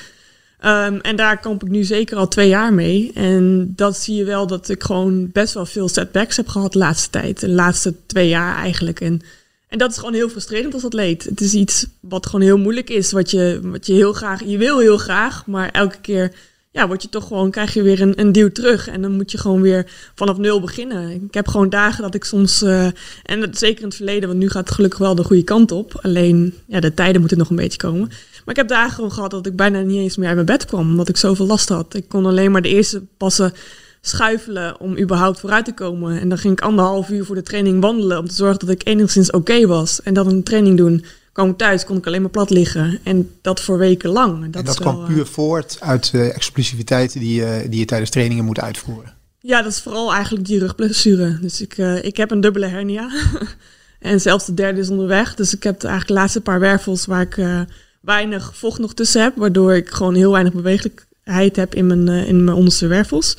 Um, 0.66 1.00
en 1.00 1.16
daar 1.16 1.40
kamp 1.40 1.64
ik 1.64 1.70
nu 1.70 1.84
zeker 1.84 2.18
al 2.18 2.28
twee 2.28 2.48
jaar 2.48 2.74
mee. 2.74 3.12
En 3.14 3.74
dat 3.76 3.98
zie 3.98 4.16
je 4.16 4.24
wel 4.24 4.48
dat 4.48 4.70
ik 4.70 4.84
gewoon 4.84 5.32
best 5.32 5.54
wel 5.54 5.66
veel 5.66 5.90
setbacks 5.90 6.38
heb 6.38 6.48
gehad 6.48 6.74
de 6.74 6.80
laatste 6.80 7.10
tijd. 7.10 7.40
De 7.40 7.50
laatste 7.50 7.96
twee 8.06 8.28
jaar 8.28 8.56
eigenlijk. 8.56 9.02
En, 9.02 9.22
en 9.68 9.78
dat 9.78 9.92
is 9.92 9.98
gewoon 9.98 10.14
heel 10.14 10.30
frustrerend 10.30 10.74
als 10.74 10.86
atleet. 10.86 11.24
Het 11.24 11.42
is 11.42 11.54
iets 11.54 11.86
wat 12.00 12.26
gewoon 12.26 12.42
heel 12.42 12.58
moeilijk 12.58 12.90
is. 12.90 13.12
Wat 13.12 13.32
je, 13.32 13.60
wat 13.64 13.86
je 13.86 13.94
heel 13.94 14.14
graag, 14.14 14.44
je 14.46 14.58
wil 14.58 14.80
heel 14.80 14.98
graag, 14.98 15.46
maar 15.46 15.70
elke 15.70 15.98
keer 16.02 16.32
ja, 16.74 16.88
word 16.88 17.02
je 17.02 17.10
toch 17.10 17.28
gewoon, 17.28 17.52
krijg 17.52 17.74
je 17.74 17.82
weer 17.82 18.02
een, 18.02 18.20
een 18.20 18.32
duw 18.32 18.52
terug. 18.52 18.88
En 18.88 19.02
dan 19.02 19.12
moet 19.12 19.32
je 19.32 19.38
gewoon 19.38 19.62
weer 19.62 19.92
vanaf 20.16 20.38
nul 20.38 20.62
beginnen. 20.62 21.10
Ik 21.10 21.34
heb 21.34 21.48
gewoon 21.48 21.70
dagen 21.70 22.04
dat 22.04 22.16
ik 22.16 22.24
soms, 22.24 22.62
uh, 22.62 22.86
en 23.24 23.40
dat, 23.40 23.58
zeker 23.58 23.82
in 23.82 23.88
het 23.88 23.96
verleden, 23.96 24.28
want 24.28 24.40
nu 24.40 24.50
gaat 24.50 24.66
het 24.66 24.76
gelukkig 24.76 25.00
wel 25.00 25.16
de 25.16 25.24
goede 25.24 25.44
kant 25.44 25.72
op. 25.72 26.00
Alleen, 26.02 26.54
ja, 26.66 26.80
de 26.80 26.94
tijden 26.94 27.20
moeten 27.20 27.38
nog 27.38 27.50
een 27.50 27.56
beetje 27.56 27.78
komen. 27.78 28.10
Maar 28.46 28.56
ik 28.56 28.56
heb 28.56 28.68
dagen 28.68 28.94
gewoon 28.94 29.12
gehad 29.12 29.32
dat 29.32 29.46
ik 29.46 29.56
bijna 29.56 29.82
niet 29.82 30.00
eens 30.00 30.18
meer 30.18 30.28
uit 30.28 30.36
mijn 30.36 30.48
bed 30.48 30.66
kwam, 30.66 30.90
omdat 30.90 31.10
ik 31.10 31.18
zoveel 31.18 31.46
last 31.46 31.70
had. 31.70 31.94
Ik 31.94 32.10
kon 32.10 32.26
alleen 32.26 32.52
maar 32.52 32.62
de 32.62 32.70
eerste 32.70 33.04
passen 33.18 33.54
schuifelen 34.02 34.80
om 34.80 34.98
überhaupt 34.98 35.40
vooruit 35.40 35.66
te 35.66 35.74
komen. 35.74 36.20
En 36.20 36.30
dan 36.30 36.38
ging 36.38 36.54
ik 36.54 36.62
anderhalf 36.62 37.10
uur 37.10 37.26
voor 37.26 37.36
de 37.36 37.42
training 37.42 37.82
wandelen 37.82 38.18
om 38.20 38.28
te 38.28 38.34
zorgen 38.34 38.60
dat 38.60 38.70
ik 38.70 38.88
enigszins 38.88 39.32
oké 39.32 39.68
was. 39.68 40.02
En 40.02 40.14
dan 40.14 40.28
een 40.28 40.44
training 40.44 40.78
doen 40.78 41.06
kwam 41.32 41.50
ik 41.50 41.58
thuis, 41.58 41.86
kon 41.86 41.98
ik 41.98 42.08
alleen 42.08 42.22
maar 42.22 42.30
plat 42.30 42.50
liggen. 42.50 43.00
En 43.04 43.32
dat 43.42 43.62
voor 43.62 43.78
weken 43.78 44.10
lang. 44.10 44.44
En 44.44 44.52
dat, 44.52 44.62
en 44.62 44.66
dat 44.66 44.80
kwam 44.80 45.06
puur 45.06 45.26
voort 45.26 45.78
uit 45.80 46.12
de 46.12 46.32
explosiviteit 46.32 47.14
die, 47.14 47.42
uh, 47.42 47.56
die 47.70 47.80
je 47.80 47.86
tijdens 47.86 48.10
trainingen 48.10 48.46
moet 48.46 48.60
uitvoeren? 48.60 49.14
Ja, 49.40 49.62
dat 49.62 49.72
is 49.72 49.80
vooral 49.80 50.14
eigenlijk 50.14 50.46
die 50.46 50.60
rugblessure. 50.60 51.40
Dus 51.42 51.62
ik, 51.62 51.78
uh, 51.78 52.04
ik 52.04 52.18
heb 52.18 52.32
een 52.32 52.42
dubbele 52.42 52.66
hernia. 52.66 53.10
en 54.00 54.22
zelfs 54.22 54.46
de 54.46 54.54
derde 54.54 54.80
is 54.80 54.90
onderweg. 54.90 55.36
Dus 55.36 55.56
ik 55.56 55.64
heb 55.64 55.84
eigenlijk 55.84 56.08
de 56.08 56.14
laatste 56.14 56.42
paar 56.42 56.60
wervels 56.60 57.06
waar 57.06 57.22
ik 57.22 57.38
uh, 57.38 57.62
weinig 58.04 58.56
vocht 58.56 58.80
nog 58.80 58.94
tussen 58.94 59.22
heb. 59.22 59.36
Waardoor 59.36 59.74
ik 59.74 59.90
gewoon 59.90 60.16
heel 60.16 60.32
weinig 60.32 60.54
bewegelijkheid 60.54 61.56
heb 61.56 61.76
in 61.76 61.88
mijn, 61.88 62.08
in 62.08 62.44
mijn 62.44 62.58
onderste 62.58 62.88
wervels. 62.88 63.38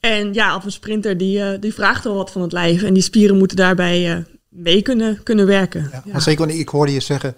En 0.00 0.34
ja, 0.34 0.56
of 0.56 0.64
een 0.64 0.72
sprinter 0.72 1.18
die, 1.18 1.58
die 1.58 1.74
vraagt 1.74 2.04
wel 2.04 2.14
wat 2.14 2.30
van 2.30 2.42
het 2.42 2.52
lijf. 2.52 2.82
En 2.82 2.94
die 2.94 3.02
spieren 3.02 3.38
moeten 3.38 3.56
daarbij 3.56 4.24
mee 4.54 4.82
kunnen, 4.82 5.22
kunnen 5.22 5.46
werken. 5.46 5.88
Ja, 5.92 6.02
ja. 6.04 6.20
Zeker, 6.20 6.48
ik 6.48 6.68
hoorde 6.68 6.92
je 6.92 7.00
zeggen, 7.00 7.36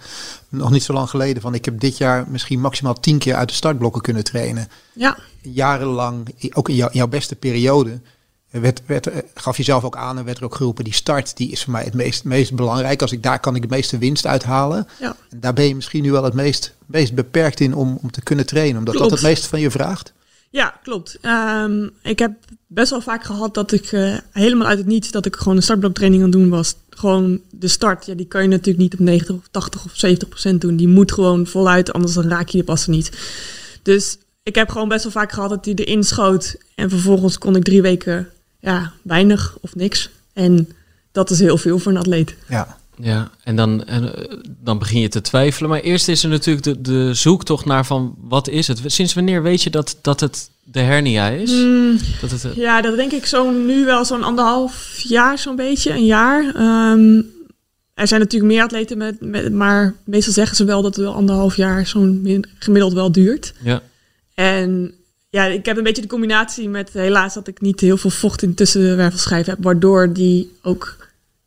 nog 0.49 0.71
niet 0.71 0.83
zo 0.83 0.93
lang 0.93 1.11
geleden, 1.11 1.43
van 1.43 1.55
ik 1.55 1.65
heb 1.65 1.81
dit 1.81 1.97
jaar 1.97 2.25
misschien 2.29 2.61
maximaal 2.61 3.00
tien 3.00 3.19
keer 3.19 3.35
uit 3.35 3.49
de 3.49 3.55
startblokken 3.55 4.03
kunnen 4.03 4.25
trainen. 4.25 4.69
Ja. 4.93 5.19
Jarenlang, 5.43 6.35
ook 6.53 6.69
in, 6.69 6.75
jou, 6.75 6.91
in 6.93 6.99
jouw 6.99 7.09
beste 7.09 7.37
periode, 7.37 8.00
werd, 8.60 8.82
werd, 8.86 9.08
gaf 9.34 9.56
je 9.56 9.62
zelf 9.62 9.84
ook 9.84 9.96
aan 9.96 10.18
en 10.18 10.25
werd 10.25 10.38
er 10.38 10.44
ook 10.44 10.54
geroepen, 10.54 10.84
die 10.84 10.94
start 10.94 11.36
die 11.36 11.50
is 11.50 11.62
voor 11.62 11.72
mij 11.72 11.84
het 11.84 11.94
meest, 11.94 12.25
meest 12.25 12.54
belangrijk. 12.54 13.02
Als 13.02 13.12
ik 13.12 13.22
daar 13.22 13.40
kan 13.40 13.54
ik 13.54 13.62
de 13.62 13.68
meeste 13.68 13.98
winst 13.98 14.26
uithalen. 14.26 14.86
Ja. 15.00 15.16
En 15.30 15.40
daar 15.40 15.52
ben 15.52 15.68
je 15.68 15.75
misschien 15.75 16.02
nu 16.02 16.12
wel 16.12 16.25
het 16.25 16.34
meest, 16.34 16.75
meest 16.86 17.14
beperkt 17.14 17.60
in 17.60 17.75
om, 17.75 17.98
om 18.02 18.10
te 18.10 18.22
kunnen 18.22 18.46
trainen, 18.46 18.78
omdat 18.78 18.94
Klopt. 18.94 19.10
dat 19.10 19.18
het 19.18 19.28
meest 19.28 19.46
van 19.46 19.60
je 19.60 19.70
vraagt. 19.70 20.12
Ja, 20.50 20.75
klopt. 20.82 21.18
Um, 21.22 21.90
ik 22.02 22.18
heb 22.18 22.32
best 22.66 22.90
wel 22.90 23.00
vaak 23.00 23.25
gehad 23.25 23.54
dat 23.54 23.72
ik 23.72 23.92
uh, 23.92 24.16
helemaal 24.32 24.66
uit 24.66 24.78
het 24.78 24.86
niets 24.86 25.10
dat 25.10 25.26
ik 25.26 25.36
gewoon 25.36 25.56
een 25.56 25.62
startbloktraining 25.62 26.22
aan 26.22 26.30
het 26.30 26.38
doen 26.38 26.48
was. 26.48 26.75
Gewoon 26.90 27.40
de 27.50 27.68
start, 27.68 28.06
ja, 28.06 28.14
die 28.14 28.26
kan 28.26 28.42
je 28.42 28.48
natuurlijk 28.48 28.78
niet 28.78 28.92
op 28.92 28.98
90 28.98 29.34
of 29.36 29.48
80 29.50 29.84
of 29.84 29.90
70 29.94 30.28
procent 30.28 30.60
doen. 30.60 30.76
Die 30.76 30.88
moet 30.88 31.12
gewoon 31.12 31.46
voluit, 31.46 31.92
anders 31.92 32.12
dan 32.12 32.28
raak 32.28 32.48
je 32.48 32.58
de 32.58 32.64
passen 32.64 32.90
niet. 32.90 33.10
Dus 33.82 34.18
ik 34.42 34.54
heb 34.54 34.68
gewoon 34.68 34.88
best 34.88 35.02
wel 35.02 35.12
vaak 35.12 35.32
gehad 35.32 35.50
dat 35.50 35.64
die 35.64 35.84
erin 35.84 36.04
schoot. 36.04 36.56
En 36.75 36.90
vervolgens 36.90 37.38
kon 37.38 37.56
ik 37.56 37.64
drie 37.64 37.82
weken, 37.82 38.28
ja, 38.66 38.92
weinig 39.02 39.56
of 39.61 39.75
niks. 39.75 40.11
En 40.32 40.68
dat 41.12 41.30
is 41.30 41.38
heel 41.38 41.58
veel 41.58 41.78
voor 41.78 41.92
een 41.92 41.99
atleet. 41.99 42.35
Ja. 42.49 42.76
Ja, 42.99 43.30
en 43.44 43.56
dan, 43.56 43.85
en, 43.85 44.14
eh, 44.14 44.37
dan 44.46 44.78
begin 44.78 45.00
je 45.00 45.08
te 45.08 45.20
twijfelen. 45.20 45.70
Maar 45.70 45.80
eerst 45.80 46.08
is 46.08 46.23
er 46.23 46.28
natuurlijk 46.28 46.64
de, 46.64 46.80
de 46.80 47.14
zoektocht 47.14 47.64
naar 47.64 47.87
van 47.87 48.14
wat 48.18 48.49
is 48.49 48.66
het? 48.68 48.80
Sinds 48.87 49.14
wanneer 49.14 49.42
weet 49.42 49.62
je 49.62 49.70
dat, 49.70 49.99
dat 50.02 50.20
het 50.20 50.50
de 50.62 50.80
hernia 50.80 51.28
is? 51.28 51.50
Mm, 51.50 51.99
dat 52.20 52.30
het, 52.30 52.44
uh... 52.44 52.54
Ja, 52.54 52.80
dat 52.80 52.96
denk 52.96 53.12
ik 53.12 53.26
zo 53.26 53.50
nu 53.50 53.85
wel 53.85 54.04
zo'n 54.04 54.23
anderhalf 54.23 54.99
jaar 54.99 55.38
zo'n 55.38 55.56
beetje, 55.56 55.92
een 55.92 56.04
jaar. 56.04 56.44
Um, 56.92 57.26
er 57.94 58.06
zijn 58.06 58.20
natuurlijk 58.20 58.52
meer 58.52 58.62
atleten, 58.62 58.99
met, 58.99 59.20
met, 59.20 59.52
maar 59.52 59.94
meestal 60.04 60.32
zeggen 60.32 60.56
ze 60.56 60.64
wel 60.64 60.82
dat 60.82 60.96
het 60.96 61.04
wel 61.04 61.14
anderhalf 61.14 61.56
jaar 61.56 61.87
zo'n 61.87 62.44
gemiddeld 62.58 62.92
wel 62.92 63.12
duurt. 63.12 63.54
Ja. 63.62 63.82
En 64.35 64.94
ja, 65.37 65.45
ik 65.45 65.66
heb 65.66 65.76
een 65.76 65.83
beetje 65.83 66.02
de 66.02 66.09
combinatie 66.09 66.69
met 66.69 66.90
helaas 66.93 67.35
dat 67.35 67.49
ik 67.49 67.61
niet 67.61 67.81
heel 67.81 67.97
veel 67.97 68.11
vocht 68.11 68.43
in 68.43 68.55
tussenwervelschijf 68.55 69.47
heb, 69.47 69.59
waardoor 69.61 70.12
die 70.12 70.52
ook 70.62 70.97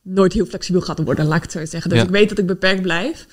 nooit 0.02 0.34
heel 0.34 0.46
flexibel 0.46 0.82
gaat 0.82 1.04
worden, 1.04 1.26
laat 1.26 1.38
ik 1.38 1.42
het 1.44 1.52
zo 1.52 1.66
zeggen. 1.66 1.90
Dus 1.90 2.00
Ja. 2.00 2.06
ik 2.06 2.12
weet 2.12 2.30
dat 2.30 2.38
ik 2.38 2.46
beperkt 2.46 2.82
blijf. 2.82 3.26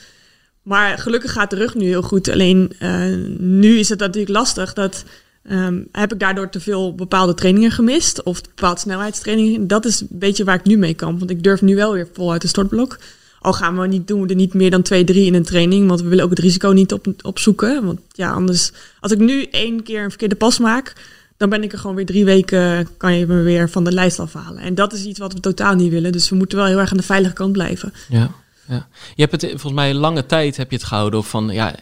Maar 0.63 0.99
gelukkig 0.99 1.33
gaat 1.33 1.51
de 1.51 1.57
rug 1.57 1.75
nu 1.75 1.87
heel 1.87 2.03
goed. 2.03 2.29
Alleen 2.29 2.73
eh, 2.79 3.15
nu 3.39 3.79
is 3.79 3.89
het 3.89 3.99
natuurlijk 3.99 4.33
lastig 4.33 4.73
dat 4.73 5.05
ehm, 5.43 5.83
heb 5.93 6.13
ik 6.13 6.19
daardoor 6.21 6.51
te 6.51 6.61
veel 6.61 6.95
bepaalde 6.95 7.35
trainingen 7.35 7.71
gemist 7.71 8.23
of 8.23 8.43
bepaalde 8.43 8.81
snelheidstrainingen. 8.81 9.67
Dat 9.67 9.85
is 9.85 10.01
een 10.01 10.09
beetje 10.11 10.45
waar 10.45 10.55
ik 10.59 10.65
nu 10.65 10.77
mee 10.77 10.95
kan, 10.95 11.19
want 11.19 11.31
ik 11.31 11.43
durf 11.43 11.63
nu 11.63 11.75
wel 11.75 11.93
weer 11.93 12.09
vol 12.13 12.33
uit 12.33 12.43
de 12.43 12.49
startblok. 12.49 12.99
Al 13.47 13.53
gaan 13.53 13.79
we 13.79 13.87
niet 13.87 14.07
doen 14.07 14.23
we 14.23 14.29
er 14.29 14.35
niet 14.35 14.55
meer 14.55 14.71
dan 14.71 14.83
twee, 14.83 15.05
drie 15.05 15.26
in 15.26 15.35
een 15.35 15.45
training, 15.45 15.88
want 15.88 16.00
we 16.00 16.09
willen 16.09 16.25
ook 16.25 16.31
het 16.31 16.38
risico 16.38 16.71
niet 16.71 16.93
op, 16.93 17.07
opzoeken. 17.23 17.85
Want 17.85 18.00
ja, 18.12 18.31
anders 18.31 18.73
als 19.00 19.12
ik 19.12 19.19
nu 19.19 19.45
één 19.45 19.83
keer 19.83 20.03
een 20.03 20.09
verkeerde 20.09 20.35
pas 20.35 20.59
maak, 20.59 20.93
dan 21.37 21.49
ben 21.49 21.62
ik 21.62 21.73
er 21.73 21.79
gewoon 21.79 21.97
weer 21.97 22.07
drie 22.07 22.25
weken, 22.25 22.88
kan 22.97 23.19
je 23.19 23.26
me 23.26 23.43
weer 23.43 23.71
van 23.71 23.85
de 23.85 23.93
lijst 23.93 24.19
afhalen. 24.19 24.62
En 24.62 24.75
dat 24.75 24.93
is 24.93 25.05
iets 25.05 25.19
wat 25.19 25.33
we 25.33 25.41
totaal 25.41 25.75
niet 25.75 25.91
willen. 25.91 26.12
Dus 26.12 26.29
we 26.29 26.37
moeten 26.37 26.59
wel 26.59 26.67
heel 26.67 26.79
erg 26.79 26.91
aan 26.91 26.97
de 26.97 27.03
veilige 27.03 27.35
kant 27.35 27.53
blijven. 27.53 27.93
Ja, 28.09 28.31
ja. 28.69 28.88
Je 29.15 29.26
hebt 29.26 29.43
het 29.43 29.50
volgens 29.50 29.73
mij 29.73 29.95
lange 29.95 30.26
tijd 30.26 30.57
heb 30.57 30.71
je 30.71 30.76
het 30.76 30.87
gehouden 30.87 31.25
van 31.25 31.49
ja, 31.49 31.75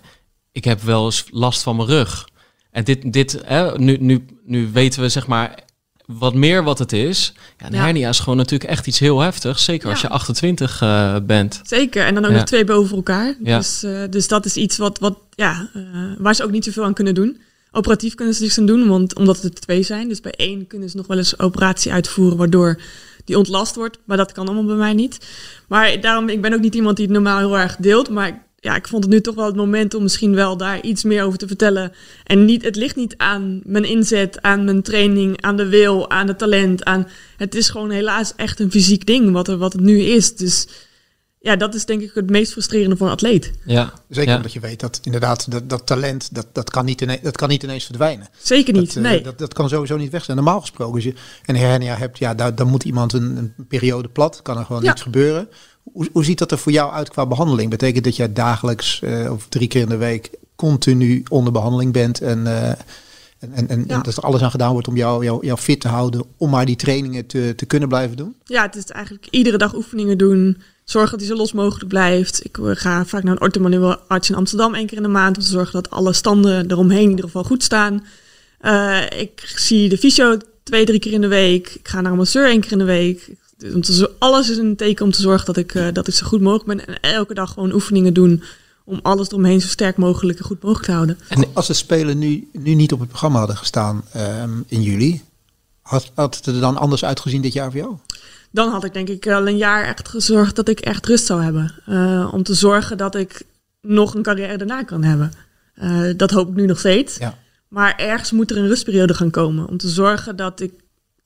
ik 0.52 0.64
heb 0.64 0.80
wel 0.80 1.04
eens 1.04 1.24
last 1.30 1.62
van 1.62 1.76
mijn 1.76 1.88
rug. 1.88 2.28
En 2.70 2.84
dit, 2.84 3.12
dit 3.12 3.42
hè, 3.44 3.78
nu, 3.78 3.96
nu, 3.96 4.24
nu 4.44 4.70
weten 4.72 5.02
we 5.02 5.08
zeg 5.08 5.26
maar 5.26 5.58
wat 6.06 6.34
meer 6.34 6.64
wat 6.64 6.78
het 6.78 6.92
is. 6.92 7.32
Ja, 7.58 7.66
een 7.66 7.72
Ja. 7.72 7.82
hernia 7.82 8.08
is 8.08 8.18
gewoon 8.18 8.36
natuurlijk 8.36 8.70
echt 8.70 8.86
iets 8.86 8.98
heel 8.98 9.20
heftigs. 9.20 9.64
Zeker 9.64 9.90
als 9.90 10.00
je 10.00 10.08
28 10.08 10.80
eh, 10.82 11.16
bent. 11.22 11.60
Zeker, 11.62 12.04
en 12.06 12.14
dan 12.14 12.24
ook 12.24 12.32
nog 12.32 12.44
twee 12.44 12.64
boven 12.64 12.96
elkaar. 12.96 13.34
Dus, 13.38 13.82
eh, 13.82 14.02
dus 14.10 14.28
dat 14.28 14.44
is 14.44 14.56
iets 14.56 14.76
wat, 14.76 14.98
wat 14.98 15.18
ja, 15.34 15.70
eh, 15.74 15.82
waar 16.18 16.34
ze 16.34 16.44
ook 16.44 16.50
niet 16.50 16.64
zoveel 16.64 16.84
aan 16.84 16.94
kunnen 16.94 17.14
doen. 17.14 17.40
Operatief 17.72 18.14
kunnen 18.14 18.34
ze 18.34 18.42
niks 18.42 18.58
aan 18.58 18.66
doen, 18.66 18.88
want, 18.88 19.14
omdat 19.14 19.42
het 19.42 19.54
er 19.54 19.60
twee 19.60 19.82
zijn. 19.82 20.08
Dus 20.08 20.20
bij 20.20 20.32
één 20.36 20.66
kunnen 20.66 20.90
ze 20.90 20.96
nog 20.96 21.06
wel 21.06 21.16
eens 21.16 21.38
operatie 21.38 21.92
uitvoeren, 21.92 22.36
waardoor 22.36 22.80
die 23.24 23.38
ontlast 23.38 23.74
wordt. 23.74 23.98
Maar 24.04 24.16
dat 24.16 24.32
kan 24.32 24.46
allemaal 24.46 24.64
bij 24.64 24.74
mij 24.74 24.92
niet. 24.92 25.26
Maar 25.68 26.00
daarom, 26.00 26.28
ik 26.28 26.40
ben 26.40 26.54
ook 26.54 26.60
niet 26.60 26.74
iemand 26.74 26.96
die 26.96 27.04
het 27.04 27.14
normaal 27.14 27.38
heel 27.38 27.58
erg 27.58 27.76
deelt. 27.76 28.10
Maar 28.10 28.42
ja, 28.64 28.76
ik 28.76 28.88
vond 28.88 29.04
het 29.04 29.12
nu 29.12 29.20
toch 29.20 29.34
wel 29.34 29.46
het 29.46 29.56
moment 29.56 29.94
om 29.94 30.02
misschien 30.02 30.34
wel 30.34 30.56
daar 30.56 30.80
iets 30.80 31.02
meer 31.02 31.24
over 31.24 31.38
te 31.38 31.46
vertellen. 31.46 31.92
En 32.24 32.44
niet, 32.44 32.62
het 32.64 32.76
ligt 32.76 32.96
niet 32.96 33.14
aan 33.16 33.60
mijn 33.64 33.84
inzet, 33.84 34.42
aan 34.42 34.64
mijn 34.64 34.82
training, 34.82 35.42
aan 35.42 35.56
de 35.56 35.68
wil, 35.68 36.10
aan 36.10 36.28
het 36.28 36.38
talent. 36.38 36.84
Aan, 36.84 37.08
het 37.36 37.54
is 37.54 37.68
gewoon 37.68 37.90
helaas 37.90 38.32
echt 38.36 38.60
een 38.60 38.70
fysiek 38.70 39.06
ding 39.06 39.32
wat, 39.32 39.48
er, 39.48 39.56
wat 39.56 39.72
het 39.72 39.82
nu 39.82 40.00
is. 40.00 40.36
Dus 40.36 40.68
ja, 41.40 41.56
dat 41.56 41.74
is 41.74 41.84
denk 41.84 42.02
ik 42.02 42.10
het 42.14 42.30
meest 42.30 42.52
frustrerende 42.52 42.96
voor 42.96 43.06
een 43.06 43.12
atleet. 43.12 43.52
Ja, 43.64 43.92
Zeker 44.08 44.30
ja. 44.30 44.36
omdat 44.36 44.52
je 44.52 44.60
weet 44.60 44.80
dat 44.80 45.00
inderdaad 45.02 45.50
dat, 45.50 45.68
dat 45.70 45.86
talent, 45.86 46.34
dat, 46.34 46.46
dat, 46.52 46.70
kan 46.70 46.84
niet 46.84 47.00
ineens, 47.00 47.22
dat 47.22 47.36
kan 47.36 47.48
niet 47.48 47.62
ineens 47.62 47.84
verdwijnen. 47.84 48.28
Zeker 48.42 48.72
niet, 48.72 48.94
Dat, 48.94 49.04
eh, 49.04 49.10
nee. 49.10 49.20
dat, 49.20 49.38
dat 49.38 49.54
kan 49.54 49.68
sowieso 49.68 49.96
niet 49.96 50.10
weg 50.10 50.24
zijn. 50.24 50.36
Normaal 50.36 50.60
gesproken, 50.60 50.94
als 50.94 51.04
je 51.04 51.14
een 51.46 51.56
hernia 51.56 51.96
hebt, 51.96 52.18
ja, 52.18 52.34
daar, 52.34 52.54
dan 52.54 52.68
moet 52.68 52.84
iemand 52.84 53.12
een, 53.12 53.36
een 53.56 53.66
periode 53.68 54.08
plat. 54.08 54.42
Kan 54.42 54.58
er 54.58 54.64
gewoon 54.64 54.82
Ja. 54.82 54.88
niets 54.88 55.02
gebeuren. 55.02 55.48
Hoe, 55.92 56.08
hoe 56.12 56.24
ziet 56.24 56.38
dat 56.38 56.50
er 56.50 56.58
voor 56.58 56.72
jou 56.72 56.92
uit 56.92 57.08
qua 57.10 57.26
behandeling? 57.26 57.70
Betekent 57.70 58.04
dat 58.04 58.16
jij 58.16 58.32
dagelijks 58.32 59.00
eh, 59.02 59.32
of 59.32 59.46
drie 59.48 59.68
keer 59.68 59.80
in 59.80 59.88
de 59.88 59.96
week 59.96 60.30
continu 60.56 61.22
onder 61.28 61.52
behandeling 61.52 61.92
bent 61.92 62.20
en, 62.20 62.46
eh, 62.46 62.68
en, 62.68 63.52
en, 63.54 63.68
en 63.68 63.84
Ja. 63.86 64.00
dat 64.00 64.16
er 64.16 64.22
alles 64.22 64.42
aan 64.42 64.50
gedaan 64.50 64.72
wordt 64.72 64.88
om 64.88 64.96
jou, 64.96 65.24
jou, 65.24 65.46
jou 65.46 65.58
fit 65.58 65.80
te 65.80 65.88
houden, 65.88 66.24
om 66.36 66.50
maar 66.50 66.66
die 66.66 66.76
trainingen 66.76 67.26
te, 67.26 67.52
te 67.56 67.66
kunnen 67.66 67.88
blijven 67.88 68.16
doen? 68.16 68.34
Ja, 68.44 68.62
het 68.62 68.76
is 68.76 68.84
eigenlijk 68.84 69.26
iedere 69.30 69.58
dag 69.58 69.74
oefeningen 69.74 70.18
doen. 70.18 70.62
Zorgen 70.84 71.10
dat 71.10 71.20
hij 71.20 71.28
zo 71.28 71.36
los 71.36 71.52
mogelijk 71.52 71.88
blijft. 71.88 72.44
Ik 72.44 72.58
eh, 72.58 72.70
ga 72.72 73.04
vaak 73.04 73.22
naar 73.22 73.32
een 73.32 73.40
orthomanueel 73.40 73.96
arts 73.96 74.28
in 74.30 74.36
Amsterdam 74.36 74.74
één 74.74 74.86
keer 74.86 74.96
in 74.96 75.02
de 75.02 75.08
maand. 75.08 75.36
Om 75.36 75.42
te 75.42 75.48
zorgen 75.48 75.72
dat 75.72 75.90
alle 75.90 76.12
standen 76.12 76.70
eromheen 76.70 77.02
in 77.02 77.08
ieder 77.10 77.24
geval 77.24 77.44
goed 77.44 77.62
staan. 77.62 78.04
Ik 79.18 79.52
zie 79.56 79.88
de 79.88 79.98
fysio 79.98 80.36
twee, 80.62 80.84
drie 80.84 80.98
keer 80.98 81.12
in 81.12 81.20
de 81.20 81.28
week. 81.28 81.68
Ik 81.68 81.88
ga 81.88 82.00
naar 82.00 82.12
een 82.12 82.18
masseur 82.18 82.46
één 82.48 82.60
keer 82.60 82.72
in 82.72 82.78
de 82.78 82.84
week. 82.84 83.26
Dus 83.26 83.36
om 83.72 83.80
te, 83.80 84.10
alles 84.18 84.50
is 84.50 84.56
een 84.56 84.76
teken 84.76 85.04
om 85.04 85.10
te 85.10 85.20
zorgen 85.20 85.46
dat 85.46 85.56
ik, 85.56 85.74
eh, 85.74 85.86
dat 85.92 86.08
ik 86.08 86.14
zo 86.14 86.26
goed 86.26 86.40
mogelijk 86.40 86.66
ben. 86.86 86.86
En 86.86 87.00
elke 87.00 87.34
dag 87.34 87.52
gewoon 87.52 87.72
oefeningen 87.72 88.14
doen. 88.14 88.42
Om 88.84 88.98
alles 89.02 89.28
eromheen 89.28 89.60
zo 89.60 89.68
sterk 89.68 89.96
mogelijk 89.96 90.38
en 90.38 90.44
goed 90.44 90.62
mogelijk 90.62 90.86
te 90.86 90.92
houden. 90.92 91.18
En- 91.28 91.44
Als 91.52 91.66
de 91.66 91.72
Spelen 91.72 92.18
nu, 92.18 92.48
nu 92.52 92.74
niet 92.74 92.92
op 92.92 92.98
het 93.00 93.08
programma 93.08 93.38
hadden 93.38 93.56
gestaan 93.56 94.04
ehm, 94.12 94.50
in 94.66 94.82
juli, 94.82 95.22
had, 95.82 96.10
had 96.14 96.36
het 96.36 96.46
er 96.46 96.60
dan 96.60 96.76
anders 96.76 97.04
uitgezien 97.04 97.42
dit 97.42 97.52
jaar 97.52 97.70
voor 97.70 97.80
jou? 97.80 97.94
Dan 98.50 98.70
had 98.70 98.84
ik 98.84 98.92
denk 98.92 99.08
ik 99.08 99.26
al 99.28 99.48
een 99.48 99.56
jaar 99.56 99.84
echt 99.84 100.08
gezorgd 100.08 100.56
dat 100.56 100.68
ik 100.68 100.80
echt 100.80 101.06
rust 101.06 101.26
zou 101.26 101.42
hebben. 101.42 101.74
Eh, 101.86 102.28
om 102.32 102.42
te 102.42 102.54
zorgen 102.54 102.96
dat 102.96 103.14
ik 103.14 103.42
nog 103.80 104.14
een 104.14 104.22
carrière 104.22 104.56
daarna 104.58 104.82
kan 104.82 105.02
hebben. 105.02 105.32
Eh, 105.74 106.00
dat 106.16 106.30
hoop 106.30 106.48
ik 106.48 106.54
nu 106.54 106.66
nog 106.66 106.78
steeds. 106.78 107.16
Ja. 107.16 107.38
Maar 107.68 107.96
ergens 107.96 108.30
moet 108.32 108.50
er 108.50 108.56
een 108.56 108.66
rustperiode 108.66 109.14
gaan 109.14 109.30
komen. 109.30 109.68
Om 109.68 109.76
te 109.76 109.88
zorgen 109.88 110.36
dat 110.36 110.60
ik. 110.60 110.72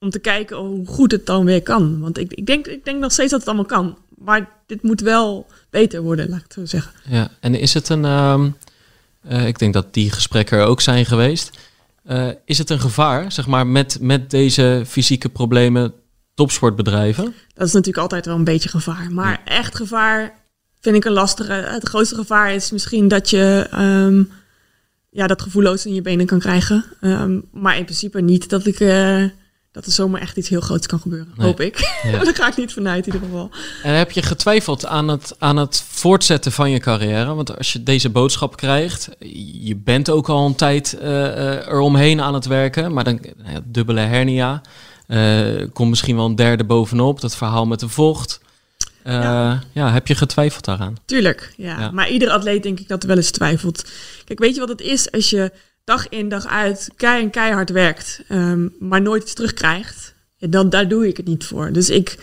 Om 0.01 0.11
te 0.11 0.19
kijken 0.19 0.57
hoe 0.57 0.87
goed 0.87 1.13
het 1.13 1.27
dan 1.27 1.45
weer 1.45 1.63
kan. 1.63 2.01
Want 2.01 2.19
ik, 2.19 2.33
ik, 2.33 2.47
denk, 2.47 2.67
ik 2.67 2.85
denk 2.85 3.01
nog 3.01 3.13
steeds 3.13 3.31
dat 3.31 3.41
het 3.41 3.49
allemaal 3.49 3.67
kan. 3.67 3.99
Maar 4.17 4.49
dit 4.67 4.83
moet 4.83 5.01
wel 5.01 5.47
beter 5.71 6.03
worden, 6.03 6.29
laat 6.29 6.39
ik 6.39 6.45
het 6.45 6.53
zo 6.53 6.65
zeggen. 6.65 6.93
Ja, 7.09 7.31
en 7.41 7.55
is 7.55 7.75
het 7.75 7.89
een. 7.89 8.05
ehm, 8.05 8.51
eh, 9.23 9.47
ik 9.47 9.59
denk 9.59 9.73
dat 9.73 9.95
die 9.95 10.11
gesprekken 10.11 10.59
er 10.59 10.65
ook 10.65 10.81
zijn 10.81 11.07
geweest. 11.07 11.59
Eh, 12.05 12.29
is 12.45 12.59
het 12.59 12.71
een 12.71 12.81
gevaar, 12.81 13.33
zeg 13.33 13.47
maar, 13.47 13.67
met, 13.67 13.99
met 14.01 14.31
deze 14.31 14.83
fysieke 14.87 15.29
problemen, 15.29 15.93
topsportbedrijven? 16.35 17.35
Dat 17.55 17.67
is 17.67 17.73
natuurlijk 17.73 18.03
altijd 18.03 18.27
wel 18.27 18.35
een 18.35 18.45
beetje 18.45 18.69
gevaar. 18.69 19.13
Maar 19.13 19.41
echt 19.45 19.75
gevaar 19.75 20.35
vind 20.81 20.97
ik 20.97 21.05
een 21.05 21.13
lastige. 21.13 21.53
Het 21.53 21.89
grootste 21.89 22.15
gevaar 22.15 22.55
is 22.55 22.71
misschien 22.71 23.09
dat 23.09 23.31
je 23.31 23.67
ehm, 23.71 24.23
ja, 25.11 25.27
dat 25.27 25.43
gevoelloos 25.43 25.87
in 25.87 25.95
je 25.95 26.03
benen 26.03 26.27
kan 26.27 26.39
krijgen. 26.39 26.85
Ehm, 27.01 27.41
maar 27.53 27.77
in 27.77 27.85
principe 27.85 28.21
niet 28.21 28.49
dat 28.49 28.67
ik 28.67 28.81
eh, 28.81 29.25
dat 29.79 29.87
er 29.87 29.93
zomaar 29.93 30.21
echt 30.21 30.37
iets 30.37 30.49
heel 30.49 30.61
groots 30.61 30.87
kan 30.87 31.01
gebeuren. 31.01 31.33
Nee. 31.37 31.47
Hoop 31.47 31.61
ik. 31.61 32.01
Ja. 32.03 32.11
Daar 32.25 32.35
ga 32.35 32.49
ik 32.49 32.57
niet 32.57 32.73
vanuit 32.73 33.07
in 33.07 33.13
ieder 33.13 33.29
geval. 33.29 33.51
En 33.83 33.95
heb 33.95 34.11
je 34.11 34.23
getwijfeld 34.23 34.87
aan 34.87 35.09
het, 35.09 35.35
aan 35.39 35.57
het 35.57 35.85
voortzetten 35.89 36.53
van 36.53 36.71
je 36.71 36.79
carrière? 36.79 37.35
Want 37.35 37.57
als 37.59 37.73
je 37.73 37.83
deze 37.83 38.11
boodschap 38.11 38.57
krijgt, 38.57 39.09
je 39.63 39.77
bent 39.77 40.11
ook 40.11 40.29
al 40.29 40.47
een 40.47 40.55
tijd 40.55 40.99
eh, 40.99 41.67
eromheen 41.67 42.21
aan 42.21 42.35
het 42.35 42.47
werken, 42.47 42.93
maar 42.93 43.05
dan 43.05 43.21
nou 43.37 43.53
ja, 43.53 43.61
dubbele 43.65 44.01
hernia. 44.01 44.61
eh 45.07 45.67
komt 45.73 45.91
misschien 45.91 46.17
wel 46.17 46.27
een 46.27 46.37
derde 46.37 46.65
bovenop, 46.65 47.21
dat 47.21 47.37
verhaal 47.37 47.67
met 47.67 47.81
de 47.81 47.89
vocht. 47.89 48.41
Ja. 49.05 49.63
Ja. 49.73 49.93
heb 49.93 50.07
je 50.07 50.15
getwijfeld 50.15 50.65
daaraan? 50.65 50.97
Tuurlijk, 51.05 51.53
ja. 51.57 51.81
Ja. 51.81 51.91
Maar 51.91 52.09
ieder 52.11 52.31
atleet 52.31 52.63
denk 52.63 52.81
ik 52.81 52.89
dat 52.89 53.03
wel 53.03 53.17
eens 53.17 53.31
twijfelt. 53.31 53.91
Kijk, 54.25 54.39
weet 54.39 54.55
je 54.55 54.61
wat 54.61 54.69
het 54.69 54.81
is 54.81 55.11
als 55.13 55.31
je 55.31 55.53
dag 55.89 56.09
in 56.09 56.29
dag 56.29 56.47
uit 56.47 56.91
kei 56.97 57.23
en 57.23 57.31
keihard 57.31 57.71
werkt, 57.71 58.23
ehm, 58.29 58.69
maar 58.79 59.03
nooit 59.03 59.23
iets 59.23 59.35
terugkrijgt? 59.35 60.15
Dan 60.39 60.71
daar 60.71 60.89
doe 60.89 61.09
ik 61.09 61.17
het 61.17 61.27
niet 61.27 61.45
voor. 61.45 61.73
Dus 61.73 61.91
ik, 61.91 62.19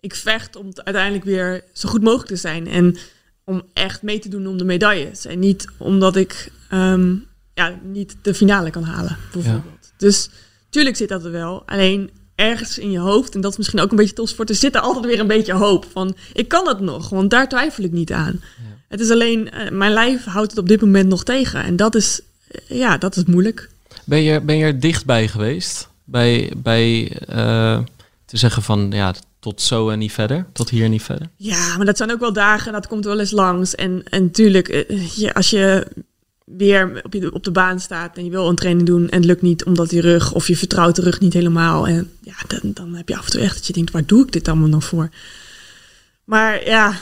ik 0.00 0.14
vecht 0.14 0.56
om 0.56 0.68
uiteindelijk 0.74 1.24
weer 1.24 1.64
zo 1.72 1.88
goed 1.88 2.02
mogelijk 2.02 2.28
te 2.28 2.36
zijn 2.36 2.66
en 2.66 2.96
om 3.44 3.62
echt 3.72 4.02
mee 4.02 4.18
te 4.18 4.28
doen 4.28 4.46
om 4.46 4.58
de 4.58 4.64
medailles. 4.64 5.26
En 5.26 5.38
niet 5.38 5.66
omdat 5.76 6.16
ik 6.16 6.52
ehm, 6.68 7.14
ja, 7.54 7.78
niet 7.82 8.16
de 8.22 8.34
finale 8.34 8.70
kan 8.70 8.82
halen, 8.82 9.16
bijvoorbeeld. 9.32 9.92
Dus 9.96 10.28
tuurlijk 10.70 10.96
zit 10.96 11.08
dat 11.08 11.24
er 11.24 11.30
wel. 11.30 11.62
Alleen 11.66 12.10
ergens 12.34 12.78
in 12.78 12.90
je 12.90 12.98
hoofd, 12.98 13.34
en 13.34 13.40
dat 13.40 13.50
is 13.50 13.58
misschien 13.58 13.80
ook 13.80 13.90
een 13.90 13.96
beetje 13.96 14.14
topsport, 14.14 14.48
er 14.48 14.54
zit 14.54 14.74
er 14.74 14.80
altijd 14.80 15.04
weer 15.04 15.20
een 15.20 15.26
beetje 15.26 15.52
hoop 15.52 15.86
van, 15.92 16.16
ik 16.32 16.48
kan 16.48 16.68
het 16.68 16.80
nog, 16.80 17.08
want 17.08 17.30
daar 17.30 17.48
twijfel 17.48 17.84
ik 17.84 17.92
niet 17.92 18.12
aan. 18.12 18.40
Het 18.88 19.00
is 19.00 19.10
alleen, 19.10 19.50
eh, 19.50 19.70
mijn 19.70 19.92
lijf 19.92 20.24
houdt 20.24 20.50
het 20.50 20.60
op 20.60 20.68
dit 20.68 20.80
moment 20.80 21.08
nog 21.08 21.24
tegen. 21.24 21.64
En 21.64 21.76
dat 21.76 21.94
is, 21.94 22.20
ja, 22.66 22.98
dat 22.98 23.16
is 23.16 23.24
moeilijk. 23.24 23.70
Ben 24.04 24.22
je, 24.22 24.40
ben 24.40 24.56
je 24.56 24.64
er 24.64 24.80
dichtbij 24.80 25.28
geweest? 25.28 25.88
Bij, 26.04 26.52
bij 26.56 27.16
eh, 27.28 27.78
te 28.24 28.36
zeggen 28.36 28.62
van 28.62 28.90
ja, 28.90 29.14
tot 29.38 29.62
zo 29.62 29.90
en 29.90 29.98
niet 29.98 30.12
verder, 30.12 30.46
tot 30.52 30.70
hier 30.70 30.84
en 30.84 30.90
niet 30.90 31.02
verder? 31.02 31.28
Ja, 31.36 31.76
maar 31.76 31.86
dat 31.86 31.96
zijn 31.96 32.12
ook 32.12 32.20
wel 32.20 32.32
dagen, 32.32 32.72
dat 32.72 32.86
komt 32.86 33.04
wel 33.04 33.20
eens 33.20 33.30
langs. 33.30 33.74
En, 33.74 34.02
en 34.04 34.30
tuurlijk, 34.30 34.68
eh, 34.68 35.08
je, 35.08 35.34
als 35.34 35.50
je 35.50 35.86
weer 36.44 37.00
op, 37.02 37.12
je, 37.12 37.32
op 37.32 37.44
de 37.44 37.50
baan 37.50 37.80
staat 37.80 38.16
en 38.16 38.24
je 38.24 38.30
wil 38.30 38.48
een 38.48 38.54
training 38.54 38.86
doen 38.86 39.08
en 39.08 39.16
het 39.16 39.24
lukt 39.24 39.42
niet 39.42 39.64
omdat 39.64 39.90
die 39.90 40.00
rug 40.00 40.32
of 40.32 40.48
je 40.48 40.56
vertrouwt 40.56 40.96
de 40.96 41.02
rug 41.02 41.20
niet 41.20 41.32
helemaal. 41.32 41.86
En 41.86 42.10
ja, 42.20 42.34
dan, 42.46 42.72
dan 42.72 42.94
heb 42.94 43.08
je 43.08 43.16
af 43.16 43.24
en 43.24 43.30
toe 43.30 43.40
echt 43.40 43.54
dat 43.54 43.66
je 43.66 43.72
denkt, 43.72 43.90
waar 43.90 44.06
doe 44.06 44.24
ik 44.24 44.32
dit 44.32 44.48
allemaal 44.48 44.68
nog 44.68 44.84
voor? 44.84 45.08
Maar 46.24 46.64
ja, 46.64 46.94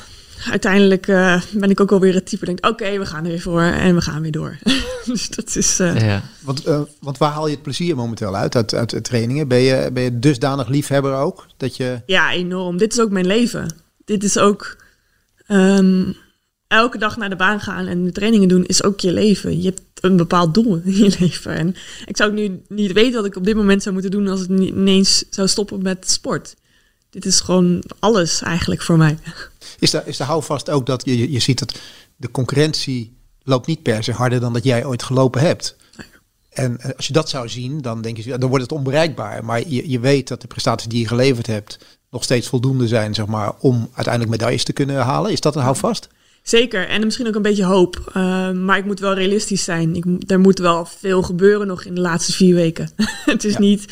uiteindelijk 0.50 1.06
eh, 1.08 1.42
ben 1.52 1.70
ik 1.70 1.80
ook 1.80 1.92
alweer 1.92 2.14
het 2.14 2.26
type 2.26 2.44
denkt, 2.44 2.66
oké, 2.68 2.98
we 2.98 3.06
gaan 3.06 3.24
er 3.24 3.30
weer 3.30 3.40
voor 3.40 3.60
en 3.62 3.94
we 3.94 4.00
gaan 4.00 4.22
weer 4.22 4.30
door. 4.32 4.58
dus 5.06 5.28
dat 5.28 5.56
is... 5.56 5.78
eh, 5.80 6.00
Ja. 6.00 6.22
Want, 6.40 6.64
eh, 6.64 6.80
want 7.00 7.18
waar 7.18 7.32
haal 7.32 7.46
je 7.46 7.54
het 7.54 7.62
plezier 7.62 7.96
momenteel 7.96 8.36
uit, 8.36 8.56
uit, 8.56 8.74
uit, 8.74 9.04
trainingen? 9.04 9.48
Ben 9.48 9.58
je, 9.60 9.90
ben 9.92 10.02
je 10.02 10.18
dusdanig 10.18 10.68
liefhebber 10.68 11.14
ook? 11.14 11.46
Dat 11.56 11.76
je, 11.76 12.00
Ja, 12.06 12.32
enorm. 12.32 12.76
Dit 12.76 12.92
is 12.92 13.00
ook 13.00 13.10
mijn 13.10 13.26
leven. 13.26 13.74
Dit 14.04 14.24
is 14.24 14.38
ook 14.38 14.76
ehm, 15.46 16.12
elke 16.66 16.98
dag 16.98 17.16
naar 17.16 17.28
de 17.30 17.36
baan 17.36 17.60
gaan 17.60 17.86
en 17.86 18.04
de 18.04 18.12
trainingen 18.12 18.48
doen 18.48 18.64
is 18.64 18.82
ook 18.82 19.00
je 19.00 19.12
leven. 19.12 19.62
Je 19.62 19.68
hebt 19.68 19.82
een 20.00 20.16
bepaald 20.16 20.54
doel 20.54 20.80
in 20.84 20.94
je 20.96 21.16
leven. 21.20 21.52
En 21.56 21.74
ik 22.06 22.16
zou 22.16 22.32
nu 22.32 22.62
niet 22.68 22.92
weten 22.92 23.14
wat 23.14 23.24
ik 23.24 23.36
op 23.36 23.44
dit 23.44 23.56
moment 23.56 23.82
zou 23.82 23.94
moeten 23.94 24.12
doen 24.12 24.28
als 24.28 24.42
ik 24.42 24.48
niet 24.48 24.68
ineens 24.74 25.24
zou 25.30 25.48
stoppen 25.48 25.82
met 25.82 26.10
sport. 26.10 26.54
Dit 27.10 27.24
is 27.24 27.40
gewoon 27.40 27.82
alles 27.98 28.42
eigenlijk 28.42 28.82
voor 28.82 28.96
mij. 28.96 29.18
Is 29.78 29.90
de, 29.90 30.02
is 30.04 30.16
de 30.16 30.24
houvast 30.24 30.70
ook 30.70 30.86
dat 30.86 31.04
je, 31.04 31.32
je 31.32 31.38
ziet 31.38 31.58
dat 31.58 31.78
de 32.16 32.30
concurrentie 32.30 33.16
loopt 33.42 33.66
niet 33.66 33.82
per 33.82 34.04
se 34.04 34.12
harder 34.12 34.40
dan 34.40 34.52
dat 34.52 34.64
jij 34.64 34.84
ooit 34.84 35.02
gelopen 35.02 35.40
hebt. 35.40 35.76
En 36.50 36.80
eh, 36.80 36.90
als 36.96 37.06
je 37.06 37.12
dat 37.12 37.28
zou 37.28 37.48
zien, 37.48 37.80
dan 37.80 38.02
denk 38.02 38.16
je, 38.16 38.38
dan 38.38 38.48
wordt 38.48 38.64
het 38.64 38.72
onbereikbaar. 38.72 39.44
Maar 39.44 39.68
je, 39.68 39.90
je 39.90 40.00
weet 40.00 40.28
dat 40.28 40.40
de 40.40 40.46
prestaties 40.46 40.88
die 40.88 41.00
je 41.00 41.06
geleverd 41.06 41.46
hebt 41.46 41.78
nog 42.10 42.22
steeds 42.22 42.48
voldoende 42.48 42.88
zijn, 42.88 43.14
zeg 43.14 43.26
maar, 43.26 43.52
om 43.58 43.90
uiteindelijk 43.92 44.36
medailles 44.36 44.64
te 44.64 44.72
kunnen 44.72 44.96
halen. 44.96 45.32
Is 45.32 45.40
dat 45.40 45.56
een 45.56 45.62
houvast? 45.62 46.08
Zeker, 46.42 46.88
en 46.88 47.04
misschien 47.04 47.26
ook 47.26 47.34
een 47.34 47.42
beetje 47.42 47.64
hoop. 47.64 48.12
Uh, 48.16 48.50
maar 48.50 48.78
ik 48.78 48.84
moet 48.84 49.00
wel 49.00 49.14
realistisch 49.14 49.64
zijn. 49.64 49.96
Ik, 49.96 50.04
er 50.26 50.40
moet 50.40 50.58
wel 50.58 50.86
veel 50.86 51.22
gebeuren 51.22 51.66
nog 51.66 51.84
in 51.84 51.94
de 51.94 52.00
laatste 52.00 52.32
vier 52.32 52.54
weken. 52.54 52.90
het 53.24 53.44
is 53.44 53.56
niet 53.56 53.84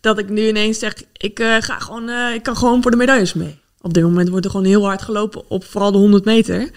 dat 0.00 0.18
ik 0.18 0.28
nu 0.28 0.48
ineens 0.48 0.78
zeg, 0.78 0.94
ik, 1.16 1.40
uh, 1.40 1.56
ga 1.60 1.78
gewoon, 1.78 2.08
uh, 2.08 2.34
ik 2.34 2.42
kan 2.42 2.56
gewoon 2.56 2.82
voor 2.82 2.90
de 2.90 2.96
medailles 2.96 3.34
mee. 3.34 3.58
Op 3.80 3.94
dit 3.94 4.02
moment 4.02 4.28
wordt 4.28 4.44
er 4.44 4.50
gewoon 4.50 4.66
heel 4.66 4.84
hard 4.84 5.02
gelopen 5.02 5.50
op 5.50 5.64
vooral 5.64 5.92
de 5.92 5.98
100 5.98 6.24
meter. 6.24 6.70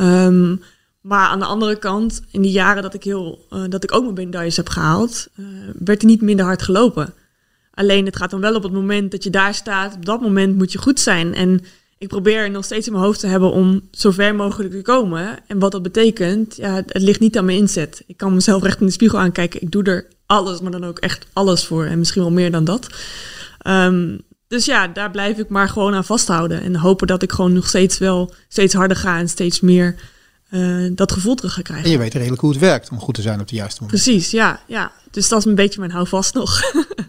Um, 0.00 0.62
maar 1.00 1.28
aan 1.28 1.38
de 1.38 1.44
andere 1.44 1.78
kant, 1.78 2.22
in 2.30 2.42
die 2.42 2.50
jaren 2.50 2.82
dat 2.82 2.94
ik, 2.94 3.04
heel, 3.04 3.46
uh, 3.50 3.62
dat 3.68 3.84
ik 3.84 3.94
ook 3.94 4.02
mijn 4.02 4.14
medailles 4.14 4.56
heb 4.56 4.68
gehaald, 4.68 5.28
werd 5.78 6.00
er 6.00 6.08
niet 6.08 6.22
minder 6.22 6.44
hard 6.44 6.62
gelopen. 6.62 7.14
Alleen 7.74 8.04
het 8.04 8.16
gaat 8.16 8.30
dan 8.30 8.40
wel 8.40 8.54
op 8.54 8.62
het 8.62 8.72
moment 8.72 9.10
dat 9.10 9.24
je 9.24 9.30
daar 9.30 9.54
staat, 9.54 9.94
op 9.94 10.04
dat 10.04 10.20
moment 10.20 10.56
moet 10.56 10.72
je 10.72 10.78
goed 10.78 11.00
zijn. 11.00 11.34
En 11.34 11.60
ik 11.98 12.08
probeer 12.08 12.50
nog 12.50 12.64
steeds 12.64 12.86
in 12.86 12.92
mijn 12.92 13.04
hoofd 13.04 13.20
te 13.20 13.26
hebben 13.26 13.50
om 13.50 13.88
zo 13.90 14.10
ver 14.10 14.34
mogelijk 14.34 14.74
te 14.74 14.82
komen. 14.82 15.38
En 15.46 15.58
wat 15.58 15.72
dat 15.72 15.82
betekent, 15.82 16.56
ja, 16.56 16.74
het 16.74 17.02
ligt 17.02 17.20
niet 17.20 17.38
aan 17.38 17.44
mijn 17.44 17.58
inzet. 17.58 18.02
Ik 18.06 18.16
kan 18.16 18.34
mezelf 18.34 18.62
recht 18.62 18.80
in 18.80 18.86
de 18.86 18.92
spiegel 18.92 19.18
aankijken. 19.18 19.62
Ik 19.62 19.70
doe 19.70 19.82
er 19.82 20.06
alles, 20.26 20.60
maar 20.60 20.70
dan 20.70 20.84
ook 20.84 20.98
echt 20.98 21.26
alles 21.32 21.64
voor. 21.64 21.84
En 21.84 21.98
misschien 21.98 22.22
wel 22.22 22.30
meer 22.30 22.50
dan 22.50 22.64
dat. 22.64 22.86
Um, 23.66 24.24
dus 24.48 24.64
ja, 24.64 24.88
daar 24.88 25.10
blijf 25.10 25.38
ik 25.38 25.48
maar 25.48 25.68
gewoon 25.68 25.94
aan 25.94 26.04
vasthouden. 26.04 26.62
En 26.62 26.76
hopen 26.76 27.06
dat 27.06 27.22
ik 27.22 27.32
gewoon 27.32 27.52
nog 27.52 27.68
steeds 27.68 27.98
wel 27.98 28.34
steeds 28.48 28.74
harder 28.74 28.96
ga 28.96 29.18
en 29.18 29.28
steeds 29.28 29.60
meer 29.60 29.94
uh, 30.50 30.90
dat 30.94 31.12
gevoel 31.12 31.34
terug 31.34 31.54
ga 31.54 31.62
krijgen. 31.62 31.86
En 31.86 31.90
je 31.90 31.98
weet 31.98 32.14
redelijk 32.14 32.40
hoe 32.40 32.50
het 32.50 32.60
werkt 32.60 32.90
om 32.90 33.00
goed 33.00 33.14
te 33.14 33.22
zijn 33.22 33.40
op 33.40 33.48
de 33.48 33.56
juiste 33.56 33.82
moment. 33.82 34.02
Precies, 34.02 34.30
ja. 34.30 34.60
ja. 34.66 34.92
Dus 35.10 35.28
dat 35.28 35.38
is 35.38 35.44
een 35.44 35.54
beetje 35.54 35.80
mijn 35.80 35.92
houvast 35.92 36.34
nog. 36.34 36.60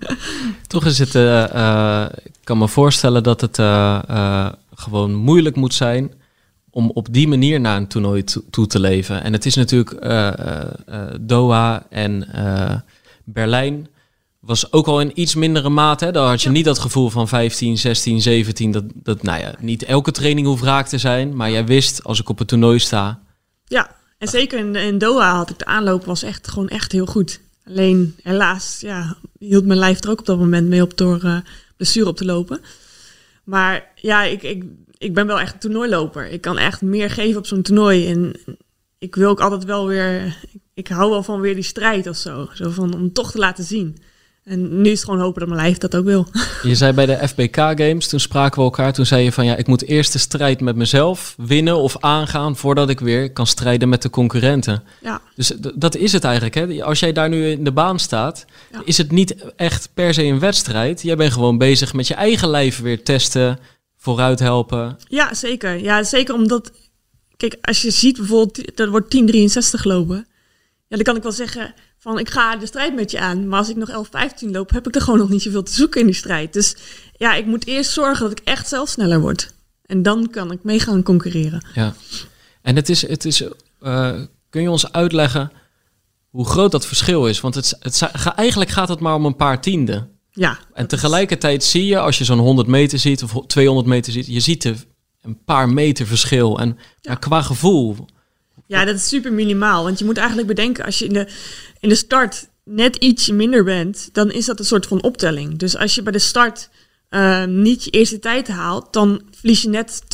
Toch 0.67 0.86
is 0.86 1.00
het, 1.00 1.15
uh, 1.15 1.45
uh, 1.55 2.05
ik 2.24 2.33
kan 2.43 2.57
me 2.57 2.67
voorstellen 2.67 3.24
dat 3.24 3.41
het 3.41 3.55
gewoon 4.75 5.13
moeilijk 5.13 5.55
moet 5.55 5.74
zijn 5.74 6.13
om 6.69 6.89
op 6.89 7.07
die 7.12 7.27
manier 7.27 7.59
naar 7.59 7.77
een 7.77 7.88
toernooi 7.88 8.24
toe 8.50 8.67
te 8.67 8.79
leven. 8.79 9.24
En 9.24 9.33
het 9.33 9.45
is 9.45 9.55
natuurlijk 9.55 10.05
Doha 11.21 11.86
en 11.89 12.27
Berlijn 13.29 13.88
was 14.39 14.72
ook 14.72 14.88
al 14.88 15.01
in 15.01 15.12
iets 15.13 15.36
mindere 15.36 15.69
mate. 15.69 16.05
Hè? 16.05 16.12
Daar 16.12 16.27
had 16.27 16.41
je 16.41 16.50
niet 16.50 16.65
dat 16.65 16.79
gevoel 16.79 17.10
van 17.10 17.27
15, 17.27 17.77
16, 17.77 18.22
17. 18.22 18.72
Dat, 18.72 18.84
dat 18.93 19.24
nou 19.24 19.39
ja, 19.39 19.55
niet 19.60 19.84
elke 19.84 20.12
training 20.12 20.48
hoeft 20.48 20.63
raak 20.63 20.88
te 20.88 20.98
zijn. 20.98 21.36
Maar 21.36 21.51
jij 21.51 21.65
wist, 21.65 22.03
als 22.03 22.19
ik 22.19 22.29
op 22.29 22.38
het 22.38 22.48
toernooi 22.48 22.79
sta. 22.79 23.19
Ja, 23.65 23.96
en 24.17 24.27
zeker 24.27 24.60
in, 24.60 24.75
in 24.75 24.98
Doha 24.98 25.36
had 25.36 25.50
ik 25.50 25.60
de 25.60 25.65
aanloop 25.65 26.05
was 26.05 26.24
echt 26.24 26.48
gewoon 26.48 26.67
echt 26.67 26.91
heel 26.91 27.05
goed. 27.05 27.39
Alleen 27.65 28.15
helaas, 28.24 28.77
ja, 28.79 29.17
hield 29.39 29.65
mijn 29.65 29.79
lijf 29.79 30.03
er 30.03 30.10
ook 30.10 30.19
op 30.19 30.25
dat 30.25 30.39
moment 30.39 30.67
mee 30.67 30.81
op 30.81 30.98
door 30.98 31.24
uh, 31.24 31.38
blessure 31.77 32.07
op 32.07 32.17
te 32.17 32.25
lopen. 32.25 32.62
Maar 33.43 33.91
ja, 33.96 34.24
ik, 34.24 34.43
ik, 34.43 34.63
ik 34.98 35.13
ben 35.13 35.27
wel 35.27 35.39
echt 35.39 35.53
een 35.53 35.60
toernooiloper. 35.60 36.27
Ik 36.27 36.41
kan 36.41 36.57
echt 36.57 36.81
meer 36.81 37.10
geven 37.10 37.38
op 37.38 37.46
zo'n 37.46 37.62
toernooi. 37.62 38.12
En 38.12 38.34
ik 38.98 39.15
wil 39.15 39.29
ook 39.29 39.41
altijd 39.41 39.63
wel 39.63 39.88
weer. 39.88 40.38
Ik 40.77 40.88
hou 40.88 41.10
wel 41.10 41.24
van 41.24 41.41
weer 41.41 41.53
die 41.53 41.63
strijd 41.63 42.07
of 42.07 42.15
zo. 42.15 42.50
Zo 42.53 42.69
van 42.69 42.93
om 42.93 43.13
toch 43.13 43.31
te 43.31 43.38
laten 43.38 43.63
zien. 43.63 43.98
En 44.43 44.81
nu 44.81 44.89
is 44.89 45.00
het 45.00 45.03
gewoon 45.03 45.19
hopen 45.19 45.39
dat 45.39 45.50
mijn 45.50 45.62
lijf 45.62 45.77
dat 45.77 45.96
ook 45.96 46.05
wil. 46.05 46.27
Je 46.63 46.75
zei 46.75 46.93
bij 46.93 47.05
de 47.05 47.27
FBK 47.27 47.55
Games, 47.55 48.07
toen 48.07 48.19
spraken 48.19 48.57
we 48.57 48.63
elkaar, 48.63 48.93
toen 48.93 49.05
zei 49.05 49.24
je 49.24 49.31
van 49.31 49.46
ja, 49.46 49.55
ik 49.55 49.67
moet 49.67 49.84
eerst 49.84 50.13
de 50.13 50.19
strijd 50.19 50.62
met 50.62 50.75
mezelf 50.75 51.36
winnen 51.38 51.77
of 51.77 51.98
aangaan 52.00 52.57
voordat 52.57 52.89
ik 52.89 53.00
weer 53.00 53.31
kan 53.31 53.48
strijden 53.48 53.89
met 53.89 54.01
de 54.01 54.10
concurrenten. 54.10 54.84
Ja. 55.01 55.22
Dus 55.36 55.51
dat 55.75 55.96
is 55.96 56.12
het 56.12 56.24
eigenlijk. 56.24 56.55
Hè? 56.55 56.84
Als 56.84 57.00
jij 57.00 57.13
daar 57.13 57.29
nu 57.29 57.50
in 57.50 57.63
de 57.63 57.72
baan 57.72 58.00
staat, 58.00 58.46
ja. 58.72 58.81
is 58.86 58.98
het 58.98 59.12
niet 59.12 59.36
echt 59.55 59.89
per 59.93 60.13
se 60.13 60.24
een 60.24 60.39
wedstrijd. 60.39 61.01
Jij 61.01 61.15
bent 61.15 61.34
gewoon 61.34 61.57
bezig 61.57 61.93
met 61.93 62.07
je 62.07 62.13
eigen 62.13 62.50
lijf 62.50 62.79
weer 62.79 63.03
testen, 63.03 63.60
vooruit 63.98 64.39
helpen. 64.39 64.98
Ja, 65.07 65.34
zeker. 65.34 65.84
Ja, 65.84 66.03
zeker 66.03 66.34
omdat, 66.34 66.72
kijk, 67.38 67.57
als 67.62 67.81
je 67.81 67.91
ziet 67.91 68.17
bijvoorbeeld, 68.17 68.79
er 68.79 68.89
wordt 68.89 69.12
1063 69.12 69.81
gelopen. 69.81 70.27
Ja, 70.88 70.96
dan 70.96 71.03
kan 71.03 71.15
ik 71.15 71.24
wel 71.24 71.31
zeggen, 71.31 71.74
van 71.98 72.20
ik 72.20 72.29
ga 72.29 72.55
de 72.55 72.66
strijd 72.66 72.96
met 72.96 73.11
je 73.11 73.20
aan. 73.20 73.48
Maar 73.48 73.59
als 73.59 73.70
ik 73.70 73.75
nog 73.75 74.07
11-15 74.46 74.51
loop, 74.51 74.70
heb 74.70 74.88
ik 74.88 74.96
er 74.96 75.01
gewoon 75.01 75.20
nog 75.20 75.29
niet 75.29 75.42
zoveel 75.42 75.64
te 75.64 75.74
zoeken 75.74 76.00
in 76.00 76.05
die 76.05 76.16
strijd. 76.16 76.53
Dus 76.53 76.75
ja, 77.18 77.35
ik 77.35 77.46
moet 77.46 77.68
eerst 77.68 77.92
zorgen 77.92 78.29
dat 78.29 78.40
ik 78.40 78.46
echt 78.46 78.68
zelf 78.68 78.90
sneller 78.90 79.20
word. 79.20 79.53
En 79.85 80.01
dan 80.01 80.29
kan 80.29 80.51
ik 80.51 80.64
mee 80.64 80.79
gaan 80.79 81.03
concurreren. 81.03 81.66
Ja, 81.74 81.96
en 82.61 82.75
het 82.75 82.90
is, 82.90 83.07
het 83.07 83.25
is 83.25 83.42
uh, 83.81 84.22
kun 84.50 84.61
je 84.61 84.72
ons 84.72 84.92
uitleggen 84.92 85.51
hoe 86.29 86.46
groot 86.46 86.72
dat 86.72 86.85
verschil 86.85 87.27
is? 87.27 87.42
Want 87.42 87.55
het, 87.55 87.77
het, 87.79 88.01
eigenlijk 88.35 88.70
gaat 88.70 88.90
het 88.90 89.00
maar 89.00 89.16
om 89.16 89.25
een 89.25 89.35
paar 89.35 89.61
tienden. 89.61 90.09
Ja. 90.31 90.59
En 90.74 90.88
tegelijkertijd 90.88 91.64
zie 91.64 91.85
je, 91.85 92.00
als 92.00 92.18
je 92.18 92.24
zo'n 92.24 92.40
100 92.40 92.68
meter 92.68 93.00
ziet 93.00 93.24
of 93.24 93.46
200 93.48 93.88
meter 93.88 94.14
ziet, 94.14 94.27
je 94.27 94.40
ziet 94.40 94.64
er 94.64 94.85
een 95.22 95.44
paar 95.44 95.70
meter 95.70 96.07
verschil. 96.07 96.59
En 96.59 96.77
ja. 97.01 97.16
qua 97.16 97.42
gevoel 97.42 98.05
ja, 98.68 98.86
dat 98.86 98.96
is 98.96 99.08
super 99.08 99.34
minimaal. 99.34 99.84
Want 99.84 100.00
je 100.00 100.06
moet 100.06 100.18
eigenlijk 100.18 100.48
bedenken, 100.48 100.86
als 100.86 101.00
je 101.00 101.06
in 101.06 101.14
de, 101.14 101.27
in 101.80 101.90
de 101.90 101.96
start 101.96 102.48
net 102.64 102.96
ietsje 102.96 103.34
minder 103.34 103.64
bent, 103.64 104.10
dan 104.12 104.32
is 104.32 104.46
dat 104.46 104.60
een 104.60 104.66
soort 104.66 104.86
van 104.86 105.03
optelling. 105.03 105.58
Dus 105.58 105.77
als 105.77 105.96
je 105.96 106.01
bij 106.01 106.12
de 106.12 106.20
start 106.20 106.70
uh, 107.10 107.46
niet 107.46 107.84
je 107.84 107.90
eerste 107.90 108.20
tijd 108.20 108.48
haalt, 108.48 108.94
dan 108.94 109.22
verlies 109.32 109.62
je 109.62 109.70
net 109.70 110.01
2% 110.01 110.08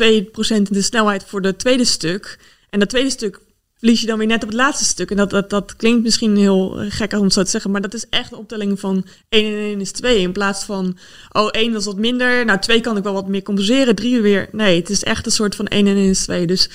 in 0.48 0.68
de 0.70 0.82
snelheid 0.82 1.24
voor 1.24 1.42
de 1.42 1.56
tweede 1.56 1.86
stuk. 1.86 2.40
En 2.70 2.80
dat 2.80 2.90
tweede 2.90 3.10
stuk 3.10 3.40
verlies 3.78 4.02
je 4.02 4.08
dan 4.08 4.18
weer 4.18 4.28
net 4.28 4.44
op 4.44 4.50
het 4.50 4.58
laatste 4.58 4.86
stuk. 4.86 5.12
En 5.12 5.18
dat, 5.18 5.30
dat, 5.30 5.50
dat 5.50 5.76
klinkt 5.76 6.04
misschien 6.04 6.38
heel 6.38 6.76
gek 6.90 7.14
om 7.14 7.24
het 7.24 7.34
zo 7.34 7.44
te 7.44 7.50
zeggen, 7.50 7.72
maar 7.72 7.82
dat 7.82 7.94
is 7.94 8.06
echt 8.10 8.32
een 8.32 8.38
optelling 8.38 8.80
van 8.80 9.06
1 9.30 9.46
en 9.46 9.60
1 9.60 9.82
is 9.82 9.92
2. 9.92 10.20
In 10.20 10.32
plaats 10.32 10.64
van, 10.64 10.98
oh 11.32 11.48
1 11.52 11.76
is 11.76 11.86
wat 11.86 11.98
minder, 11.98 12.46
nou 12.46 12.60
2 12.60 12.82
kan 12.82 12.98
ik 12.98 13.04
wel 13.04 13.14
wat 13.14 13.28
meer 13.28 13.44
compenseren, 13.44 13.96
3 13.96 14.22
weer. 14.22 14.50
Nee, 14.52 14.80
het 14.80 14.90
is 14.90 15.04
echt 15.04 15.26
een 15.26 15.32
soort 15.32 15.56
van 15.56 15.68
1 15.68 15.88
en 15.88 15.96
1 15.96 16.10
is 16.10 16.24
2. 16.24 16.48
Dus 16.48 16.70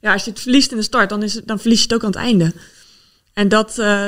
ja, 0.00 0.12
als 0.12 0.24
je 0.24 0.30
het 0.30 0.40
verliest 0.40 0.70
in 0.70 0.76
de 0.76 0.82
start, 0.82 1.08
dan, 1.08 1.22
is 1.22 1.34
het, 1.34 1.46
dan 1.46 1.58
verlies 1.58 1.78
je 1.78 1.84
het 1.84 1.94
ook 1.94 2.02
aan 2.02 2.10
het 2.10 2.18
einde. 2.18 2.52
En 3.32 3.48
dat, 3.48 3.76
uh, 3.78 4.06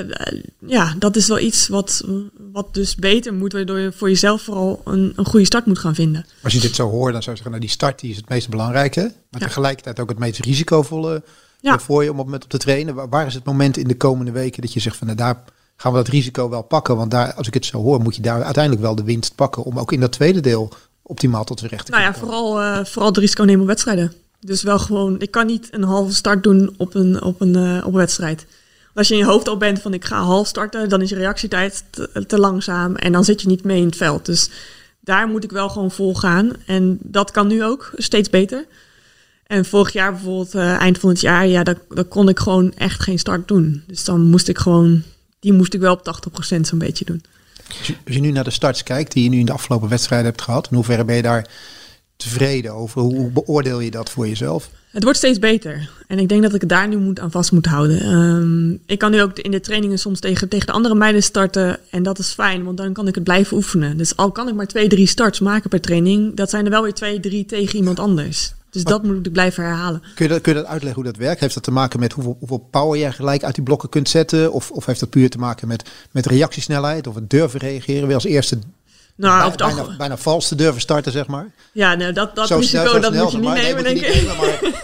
ja, 0.66 0.94
dat 0.98 1.16
is 1.16 1.26
wel 1.26 1.38
iets 1.38 1.68
wat, 1.68 2.04
wat 2.52 2.74
dus 2.74 2.94
beter 2.94 3.34
moet, 3.34 3.52
waardoor 3.52 3.78
je 3.78 3.92
voor 3.92 4.08
jezelf 4.08 4.42
vooral 4.42 4.82
een, 4.84 5.12
een 5.16 5.24
goede 5.24 5.46
start 5.46 5.66
moet 5.66 5.78
gaan 5.78 5.94
vinden. 5.94 6.26
Als 6.42 6.52
je 6.52 6.60
dit 6.60 6.74
zo 6.74 6.88
hoort, 6.88 7.12
dan 7.12 7.22
zou 7.22 7.36
je 7.36 7.42
zeggen, 7.42 7.50
nou, 7.50 7.60
die 7.60 7.70
start 7.70 8.00
die 8.00 8.10
is 8.10 8.16
het 8.16 8.28
meest 8.28 8.48
belangrijke, 8.48 9.00
maar 9.00 9.40
ja. 9.40 9.46
tegelijkertijd 9.46 10.00
ook 10.00 10.08
het 10.08 10.18
meest 10.18 10.38
risicovolle 10.38 11.22
ja. 11.60 11.78
voor 11.78 12.04
je 12.04 12.12
om 12.12 12.20
op, 12.20 12.28
met 12.28 12.44
op 12.44 12.50
te 12.50 12.58
trainen. 12.58 13.10
Waar 13.10 13.26
is 13.26 13.34
het 13.34 13.44
moment 13.44 13.76
in 13.76 13.88
de 13.88 13.96
komende 13.96 14.30
weken 14.30 14.62
dat 14.62 14.72
je 14.72 14.80
zegt 14.80 14.96
van, 14.96 15.06
nou, 15.06 15.18
daar 15.18 15.44
gaan 15.76 15.92
we 15.92 15.98
dat 15.98 16.08
risico 16.08 16.48
wel 16.48 16.62
pakken? 16.62 16.96
Want 16.96 17.10
daar, 17.10 17.34
als 17.34 17.46
ik 17.46 17.54
het 17.54 17.66
zo 17.66 17.82
hoor, 17.82 18.00
moet 18.00 18.16
je 18.16 18.22
daar 18.22 18.42
uiteindelijk 18.42 18.82
wel 18.82 18.94
de 18.94 19.04
winst 19.04 19.34
pakken 19.34 19.64
om 19.64 19.78
ook 19.78 19.92
in 19.92 20.00
dat 20.00 20.12
tweede 20.12 20.40
deel 20.40 20.72
optimaal 21.02 21.44
tot 21.44 21.58
z'n 21.58 21.66
recht 21.66 21.86
te 21.86 21.92
komen. 21.92 22.06
Nou 22.06 22.14
ja, 22.14 22.20
vooral, 22.20 22.62
uh, 22.62 22.84
vooral 22.84 23.08
het 23.08 23.18
risico 23.18 23.44
nemen 23.44 23.60
op 23.60 23.66
wedstrijden. 23.66 24.12
Dus 24.40 24.62
wel 24.62 24.78
gewoon, 24.78 25.20
ik 25.20 25.30
kan 25.30 25.46
niet 25.46 25.68
een 25.70 25.82
halve 25.82 26.14
start 26.14 26.42
doen 26.42 26.74
op 26.76 26.94
een, 26.94 27.22
op 27.22 27.40
een, 27.40 27.56
uh, 27.56 27.86
op 27.86 27.92
wedstrijd. 27.92 28.46
Als 28.94 29.08
je 29.08 29.14
in 29.14 29.20
je 29.20 29.26
hoofd 29.26 29.48
al 29.48 29.56
bent 29.56 29.80
van 29.80 29.94
ik 29.94 30.04
ga 30.04 30.22
half 30.22 30.46
starten, 30.46 30.88
dan 30.88 31.02
is 31.02 31.08
je 31.08 31.16
reactietijd 31.16 31.84
te, 32.26 32.38
langzaam 32.38 32.96
en 32.96 33.12
dan 33.12 33.24
zit 33.24 33.42
je 33.42 33.48
niet 33.48 33.64
mee 33.64 33.80
in 33.80 33.86
het 33.86 33.96
veld. 33.96 34.26
Dus 34.26 34.50
daar 35.00 35.28
moet 35.28 35.44
ik 35.44 35.50
wel 35.50 35.68
gewoon 35.68 35.90
vol 35.90 36.14
gaan. 36.14 36.52
En 36.66 36.98
dat 37.02 37.30
kan 37.30 37.46
nu 37.46 37.64
ook 37.64 37.90
steeds 37.94 38.30
beter. 38.30 38.66
En 39.46 39.64
vorig 39.64 39.92
jaar 39.92 40.12
bijvoorbeeld, 40.12 40.54
uh, 40.54 40.80
eind 40.80 40.98
van 40.98 41.08
het 41.08 41.20
jaar, 41.20 41.46
ja, 41.46 41.62
dan 41.62 42.08
kon 42.08 42.28
ik 42.28 42.38
gewoon 42.38 42.74
echt 42.74 43.02
geen 43.02 43.18
start 43.18 43.48
doen. 43.48 43.82
Dus 43.86 44.04
dan 44.04 44.20
moest 44.20 44.48
ik 44.48 44.58
gewoon, 44.58 45.02
die 45.40 45.52
moest 45.52 45.74
ik 45.74 45.80
wel 45.80 45.92
op 45.92 46.20
80% 46.56 46.60
zo'n 46.60 46.78
beetje 46.78 47.04
doen. 47.04 47.22
Als 47.78 47.86
je, 47.86 47.94
als 48.06 48.14
je 48.14 48.20
nu 48.20 48.30
naar 48.30 48.44
de 48.44 48.50
starts 48.50 48.82
kijkt 48.82 49.12
die 49.12 49.24
je 49.24 49.30
nu 49.30 49.38
in 49.38 49.46
de 49.46 49.52
afgelopen 49.52 49.88
wedstrijden 49.88 50.28
hebt 50.28 50.42
gehad, 50.42 50.68
in 50.70 50.76
hoeverre 50.76 51.04
ben 51.04 51.16
je 51.16 51.22
daar 51.22 51.46
tevreden 52.20 52.72
over? 52.72 53.00
Hoe 53.00 53.30
beoordeel 53.30 53.80
je 53.80 53.90
dat 53.90 54.10
voor 54.10 54.28
jezelf? 54.28 54.70
Het 54.90 55.02
wordt 55.02 55.18
steeds 55.18 55.38
beter. 55.38 55.90
En 56.06 56.18
ik 56.18 56.28
denk 56.28 56.42
dat 56.42 56.54
ik 56.54 56.68
daar 56.68 56.88
nu 56.88 56.96
moet 56.96 57.20
aan 57.20 57.30
vast 57.30 57.52
moet 57.52 57.66
houden. 57.66 58.12
Um, 58.12 58.80
ik 58.86 58.98
kan 58.98 59.10
nu 59.10 59.22
ook 59.22 59.38
in 59.38 59.50
de 59.50 59.60
trainingen 59.60 59.98
soms 59.98 60.20
tegen, 60.20 60.48
tegen 60.48 60.66
de 60.66 60.72
andere 60.72 60.94
meiden 60.94 61.22
starten. 61.22 61.78
En 61.90 62.02
dat 62.02 62.18
is 62.18 62.32
fijn, 62.32 62.64
want 62.64 62.76
dan 62.76 62.92
kan 62.92 63.08
ik 63.08 63.14
het 63.14 63.24
blijven 63.24 63.56
oefenen. 63.56 63.96
Dus 63.96 64.16
al 64.16 64.32
kan 64.32 64.48
ik 64.48 64.54
maar 64.54 64.66
twee, 64.66 64.88
drie 64.88 65.06
starts 65.06 65.40
maken 65.40 65.70
per 65.70 65.80
training, 65.80 66.36
dat 66.36 66.50
zijn 66.50 66.64
er 66.64 66.70
wel 66.70 66.82
weer 66.82 66.94
twee, 66.94 67.20
drie 67.20 67.46
tegen 67.46 67.76
iemand 67.76 67.98
anders. 67.98 68.52
Dus 68.70 68.84
dat 68.84 69.02
moet 69.02 69.26
ik 69.26 69.32
blijven 69.32 69.64
herhalen. 69.64 70.02
Kun 70.14 70.26
je, 70.26 70.32
dat, 70.32 70.40
kun 70.40 70.52
je 70.52 70.58
dat 70.58 70.68
uitleggen 70.68 71.02
hoe 71.02 71.12
dat 71.12 71.20
werkt? 71.20 71.40
Heeft 71.40 71.54
dat 71.54 71.62
te 71.62 71.70
maken 71.70 72.00
met 72.00 72.12
hoeveel, 72.12 72.36
hoeveel 72.38 72.68
power 72.70 72.98
jij 72.98 73.12
gelijk 73.12 73.44
uit 73.44 73.54
die 73.54 73.64
blokken 73.64 73.88
kunt 73.88 74.08
zetten? 74.08 74.52
Of, 74.52 74.70
of 74.70 74.86
heeft 74.86 75.00
dat 75.00 75.10
puur 75.10 75.30
te 75.30 75.38
maken 75.38 75.68
met, 75.68 75.90
met 76.10 76.26
reactiesnelheid 76.26 77.06
of 77.06 77.14
het 77.14 77.30
durven 77.30 77.60
reageren? 77.60 78.06
Weer 78.06 78.14
als 78.14 78.24
eerste 78.24 78.58
nou, 79.20 79.56
bijna, 79.56 79.74
bijna, 79.74 79.96
bijna, 79.96 80.16
vals 80.16 80.48
te 80.48 80.54
durven 80.54 80.80
starten, 80.80 81.12
zeg 81.12 81.26
maar. 81.26 81.50
Ja, 81.72 81.94
nou, 81.94 82.12
dat, 82.12 82.34
dat 82.36 82.46
zo 82.46 82.56
risico 82.56 82.86
snel, 82.88 83.00
dat 83.00 83.14
moet 83.14 83.32
je 83.32 83.38
niet 83.38 83.52
nemen, 83.52 83.84
denk 83.84 84.00
ik. 84.00 84.26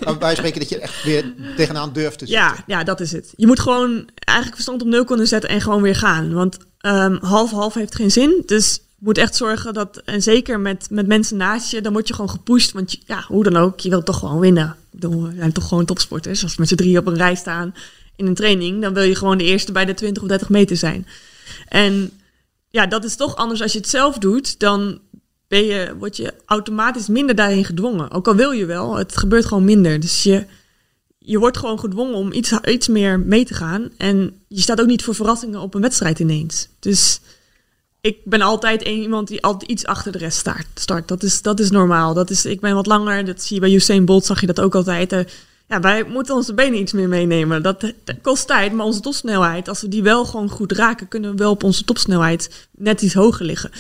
maar, 0.05 0.19
wij 0.19 0.35
spreken 0.35 0.61
dat 0.61 0.69
je 0.69 0.79
echt 0.79 1.03
weer 1.03 1.25
tegenaan 1.57 1.93
durft 1.93 2.19
te 2.19 2.29
ja, 2.29 2.55
Ja, 2.67 2.85
dat 2.85 3.01
is 3.01 3.13
het. 3.13 3.33
Je 3.37 3.47
moet 3.47 3.61
gewoon 3.61 4.09
eigenlijk 4.19 4.55
verstand 4.55 4.83
op 4.83 4.89
nul 4.89 5.05
kunnen 5.05 5.27
zetten 5.27 5.51
en 5.51 5.61
gewoon 5.61 5.83
weer 5.83 5.97
gaan. 5.97 6.33
Want 6.33 6.57
um, 6.81 7.19
half-half 7.21 7.75
heeft 7.75 7.95
geen 7.95 8.11
zin. 8.11 8.43
Dus 8.47 8.81
moet 8.99 9.19
echt 9.19 9.37
zorgen 9.37 9.75
dat, 9.75 10.03
en 10.05 10.23
zeker 10.23 10.61
met, 10.61 10.87
met 10.91 11.07
mensen 11.07 11.37
naast 11.37 11.71
je, 11.71 11.81
dan 11.81 11.93
word 11.93 12.09
je 12.09 12.15
gewoon 12.15 12.31
gepusht. 12.31 12.73
Want 12.73 12.93
je- 12.93 12.99
ja, 13.07 13.25
hoe 13.29 13.45
dan 13.45 13.57
ook, 13.57 13.81
je 13.81 13.89
wilt 13.89 14.07
toch 14.07 14.19
gewoon 14.19 14.39
winnen. 14.39 14.77
We 14.91 15.33
zijn 15.37 15.53
toch 15.53 15.69
gewoon 15.69 15.85
topsporters. 15.85 16.43
Als 16.43 16.53
we 16.55 16.61
met 16.61 16.69
z'n 16.69 16.75
drie 16.75 16.99
op 16.99 17.07
een 17.07 17.17
rij 17.17 17.35
staan 17.35 17.75
in 18.17 18.27
een 18.27 18.35
training, 18.35 18.83
dan 18.83 18.95
wil 18.95 19.03
je 19.03 19.15
gewoon 19.15 19.39
de 19.39 19.45
eerste 19.45 19.73
bij 19.73 19.85
de 19.85 19.95
20 19.95 20.23
of 20.23 20.29
30 20.29 20.49
meter 20.49 20.77
zijn. 20.77 21.07
En 21.69 22.11
ja, 22.69 22.87
dat 22.87 23.05
is 23.05 23.17
toch 23.17 23.37
anders 23.37 23.63
als 23.63 23.73
je 23.73 23.79
het 23.79 23.89
zelf 23.89 24.19
doet. 24.19 24.59
Dan 24.59 25.01
ben 25.49 25.65
je, 25.65 25.95
word 25.99 26.17
je 26.17 26.35
automatisch 26.47 27.09
minder 27.09 27.35
daarin 27.35 27.65
gedwongen. 27.65 28.11
Ook 28.11 28.29
al 28.29 28.35
wil 28.35 28.51
je 28.51 28.67
wel, 28.67 28.97
het 28.97 29.17
gebeurt 29.17 29.45
gewoon 29.45 29.65
minder. 29.65 30.01
Dus 30.01 30.23
je, 30.23 30.47
je 31.19 31.39
wordt 31.39 31.57
gewoon 31.57 31.79
gedwongen 31.79 32.15
om 32.15 32.33
iets, 32.33 32.53
iets 32.65 32.89
meer 32.89 33.21
mee 33.21 33.45
te 33.45 33.55
gaan. 33.55 33.91
En 33.97 34.41
je 34.49 34.61
staat 34.61 34.81
ook 34.81 34.87
niet 34.87 35.05
voor 35.05 35.15
verrassingen 35.15 35.61
op 35.61 35.75
een 35.75 35.81
wedstrijd 35.81 36.19
ineens. 36.19 36.69
Dus 36.79 37.21
ik 38.01 38.19
ben 38.25 38.41
altijd 38.41 38.87
een, 38.87 39.01
iemand 39.01 39.29
die 39.29 39.43
altijd 39.43 39.71
iets 39.71 39.87
achter 39.87 40.13
de 40.13 40.19
rest 40.19 40.39
start. 40.39 40.67
start. 40.75 41.09
Dat, 41.09 41.23
is, 41.23 41.43
dat 41.43 41.61
is 41.61 41.71
normaal. 41.71 42.15
Dat 42.15 42.31
is, 42.31 42.45
ik 42.45 42.61
ben 42.61 42.75
wat 42.75 42.87
langer, 42.87 43.25
dat 43.25 43.43
zie 43.43 43.55
je 43.55 43.61
bij 43.61 43.75
Usain 43.75 44.05
Bolt, 44.05 44.25
zag 44.25 44.41
je 44.41 44.47
dat 44.47 44.61
ook 44.61 44.75
altijd. 44.75 45.15
Ja, 45.69 45.81
wij 45.81 46.05
moeten 46.05 46.35
onze 46.35 46.55
benen 46.55 46.81
iets 46.81 46.93
meer 46.93 47.09
meenemen. 47.09 47.63
Dat, 47.63 47.81
dat 47.81 48.17
kost 48.23 48.47
tijd, 48.47 48.73
maar 48.73 48.87
onze 48.87 49.01
topsnelheid, 49.01 49.69
als 49.69 49.81
we 49.81 49.89
die 49.89 50.03
wel 50.03 50.25
gewoon 50.25 50.49
goed 50.49 50.73
raken, 50.73 51.09
kunnen 51.09 51.31
we 51.31 51.37
wel 51.37 51.51
op 51.51 51.63
onze 51.63 51.85
topsnelheid 51.85 52.69
net 52.71 53.03
iets 53.03 53.15
hoger 53.15 53.45
liggen. 53.45 53.71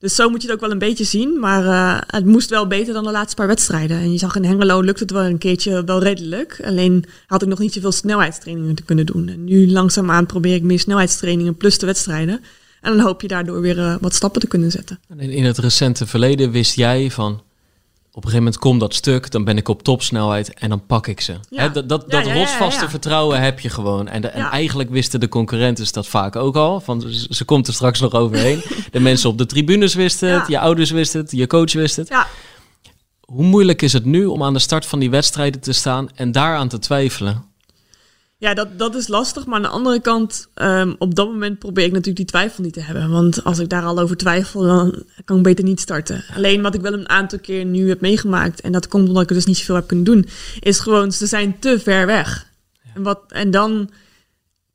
Dus 0.00 0.14
zo 0.14 0.28
moet 0.28 0.42
je 0.42 0.46
het 0.46 0.56
ook 0.56 0.62
wel 0.62 0.70
een 0.70 0.78
beetje 0.78 1.04
zien. 1.04 1.38
Maar 1.38 1.64
eh, 1.64 2.00
het 2.06 2.24
moest 2.24 2.50
wel 2.50 2.66
beter 2.66 2.94
dan 2.94 3.04
de 3.04 3.10
laatste 3.10 3.36
paar 3.36 3.46
wedstrijden. 3.46 3.96
En 3.96 4.12
je 4.12 4.18
zag 4.18 4.36
in 4.36 4.44
Hengelo 4.44 4.80
lukt 4.80 5.00
het 5.00 5.10
wel 5.10 5.22
een 5.22 5.38
keertje 5.38 5.84
wel 5.84 6.02
redelijk. 6.02 6.60
Alleen 6.64 7.04
had 7.26 7.42
ik 7.42 7.48
nog 7.48 7.58
niet 7.58 7.72
zoveel 7.72 7.92
snelheidstrainingen 7.92 8.74
te 8.74 8.82
kunnen 8.82 9.06
doen. 9.06 9.28
En 9.28 9.44
nu 9.44 9.70
langzaamaan 9.70 10.26
probeer 10.26 10.54
ik 10.54 10.62
meer 10.62 10.78
snelheidstrainingen 10.78 11.56
plus 11.56 11.78
de 11.78 11.86
wedstrijden. 11.86 12.40
En 12.80 12.96
dan 12.96 13.00
hoop 13.00 13.22
je 13.22 13.28
daardoor 13.28 13.60
weer 13.60 13.78
eh, 13.78 13.94
wat 14.00 14.14
stappen 14.14 14.40
te 14.40 14.46
kunnen 14.46 14.70
zetten. 14.70 14.98
En 15.08 15.20
in 15.20 15.44
het 15.44 15.58
recente 15.58 16.06
verleden 16.06 16.50
wist 16.50 16.76
jij 16.76 17.10
van... 17.10 17.42
op 18.12 18.16
een 18.16 18.30
gegeven 18.30 18.44
moment 18.44 18.58
komt 18.58 18.80
dat 18.80 18.94
stuk, 18.94 19.30
dan 19.30 19.44
ben 19.44 19.56
ik 19.56 19.68
op 19.68 19.82
topsnelheid 19.82 20.54
en 20.54 20.68
dan 20.68 20.86
pak 20.86 21.06
ik 21.06 21.20
ze. 21.20 21.34
Ja. 21.50 21.68
Dat 21.68 21.88
dat, 21.88 22.04
Ja, 22.08 22.18
dat 22.18 22.26
ja, 22.26 22.34
rotsvaste 22.34 22.88
vertrouwen 22.88 23.40
heb 23.40 23.60
je 23.60 23.68
gewoon. 23.68 24.08
En, 24.08 24.22
de, 24.22 24.28
en 24.28 24.44
eigenlijk 24.44 24.90
wisten 24.90 25.20
de 25.20 25.28
concurrenten 25.28 25.92
dat 25.92 26.06
vaak 26.06 26.36
ook 26.36 26.56
al. 26.56 26.80
Van, 26.80 27.04
ze, 27.30 27.44
komt 27.44 27.66
er 27.66 27.74
straks 27.74 28.00
nog 28.00 28.12
overheen. 28.12 28.62
de 28.92 29.00
mensen 29.00 29.30
op 29.30 29.38
de 29.38 29.46
tribunes 29.46 29.94
wisten 29.94 30.32
het, 30.32 30.48
je 30.48 30.58
ouders 30.58 30.90
wisten 30.90 31.20
het, 31.20 31.30
je 31.30 31.46
coach 31.46 31.72
wist 31.72 31.96
het. 31.96 32.08
Ja, 32.08 32.26
Hoe 33.20 33.44
moeilijk 33.44 33.82
is 33.82 33.92
het 33.92 34.04
nu 34.04 34.24
om 34.24 34.42
aan 34.42 34.52
de 34.52 34.58
start 34.58 34.86
van 34.86 34.98
die 34.98 35.10
wedstrijden 35.10 35.60
te 35.60 35.72
staan 35.72 36.08
en 36.14 36.32
daaraan 36.32 36.68
te 36.68 36.78
twijfelen? 36.78 37.49
Ja, 38.40 38.54
dat, 38.54 38.78
dat 38.78 38.94
is 38.94 39.08
lastig. 39.08 39.46
Maar 39.46 39.56
aan 39.56 39.62
de 39.62 39.68
andere 39.68 40.00
kant, 40.00 40.48
ehm, 40.54 40.94
op 40.98 41.14
dat 41.14 41.28
moment 41.28 41.58
probeer 41.58 41.84
ik 41.84 41.90
natuurlijk 41.90 42.16
die 42.16 42.26
twijfel 42.26 42.62
niet 42.64 42.72
te 42.72 42.80
hebben. 42.80 43.10
Want 43.10 43.44
als 43.44 43.58
ik 43.58 43.68
daar 43.68 43.82
al 43.82 43.98
over 43.98 44.16
twijfel, 44.16 44.62
dan 44.62 45.02
kan 45.24 45.36
ik 45.36 45.42
beter 45.42 45.64
niet 45.64 45.80
starten. 45.80 46.24
Alleen 46.36 46.62
wat 46.62 46.74
ik 46.74 46.80
wel 46.80 46.92
een 46.92 47.08
aantal 47.08 47.38
keer 47.38 47.64
nu 47.64 47.88
heb 47.88 48.00
meegemaakt, 48.00 48.60
en 48.60 48.72
dat 48.72 48.88
komt 48.88 49.08
omdat 49.08 49.22
ik 49.22 49.28
er 49.28 49.34
dus 49.34 49.44
niet 49.44 49.56
zoveel 49.56 49.74
heb 49.74 49.86
kunnen 49.86 50.04
doen, 50.04 50.28
is 50.60 50.78
gewoon, 50.78 51.12
ze 51.12 51.26
zijn 51.26 51.58
te 51.58 51.80
ver 51.80 52.06
weg. 52.06 52.46
En, 52.94 53.02
wat, 53.02 53.20
en 53.28 53.50
dan 53.50 53.90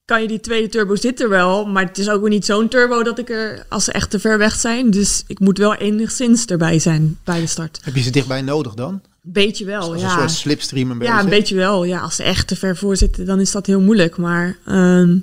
kan 0.06 0.22
je 0.22 0.28
die 0.28 0.40
tweede 0.40 0.68
turbo 0.68 0.96
zit 0.96 1.22
er 1.22 1.30
wel, 1.30 1.66
maar 1.66 1.86
het 1.86 1.98
is 1.98 2.10
ook 2.10 2.22
weer 2.22 2.30
niet 2.30 2.46
zo'n 2.46 2.68
turbo 2.68 3.04
dat 3.04 3.20
ik 3.20 3.30
er, 3.30 3.66
als 3.70 3.84
ze 3.84 3.92
echt 3.92 4.10
te 4.10 4.20
ver 4.20 4.38
weg 4.38 4.56
zijn. 4.56 4.92
Dus 4.92 5.24
ik 5.28 5.40
moet 5.40 5.58
wel 5.58 5.76
enigszins 5.76 6.46
erbij 6.46 6.80
zijn 6.80 7.20
bij 7.24 7.40
de 7.40 7.48
start. 7.48 7.80
Heb 7.84 7.96
je 7.96 8.02
ze 8.02 8.10
dichtbij 8.10 8.42
nodig 8.42 8.74
dan? 8.74 9.02
Beetje 9.28 9.66
wel, 9.66 9.96
ja. 9.96 10.04
een 10.04 10.10
soort 10.10 10.32
slipstream 10.32 10.92
een 10.92 10.98
beetje. 10.98 11.14
Ja, 11.14 11.20
een 11.20 11.30
beetje 11.30 11.56
wel. 11.56 11.84
Ja, 11.84 12.00
als 12.00 12.16
ze 12.16 12.24
echt 12.24 12.48
te 12.48 12.56
ver 12.56 12.78
voor 12.78 12.98
zitten, 12.98 13.26
dan 13.26 13.40
is 13.40 13.52
dat 13.52 13.66
heel 13.66 13.82
moeilijk. 13.82 14.18
Maar 14.18 14.58
ehm, 14.66 15.18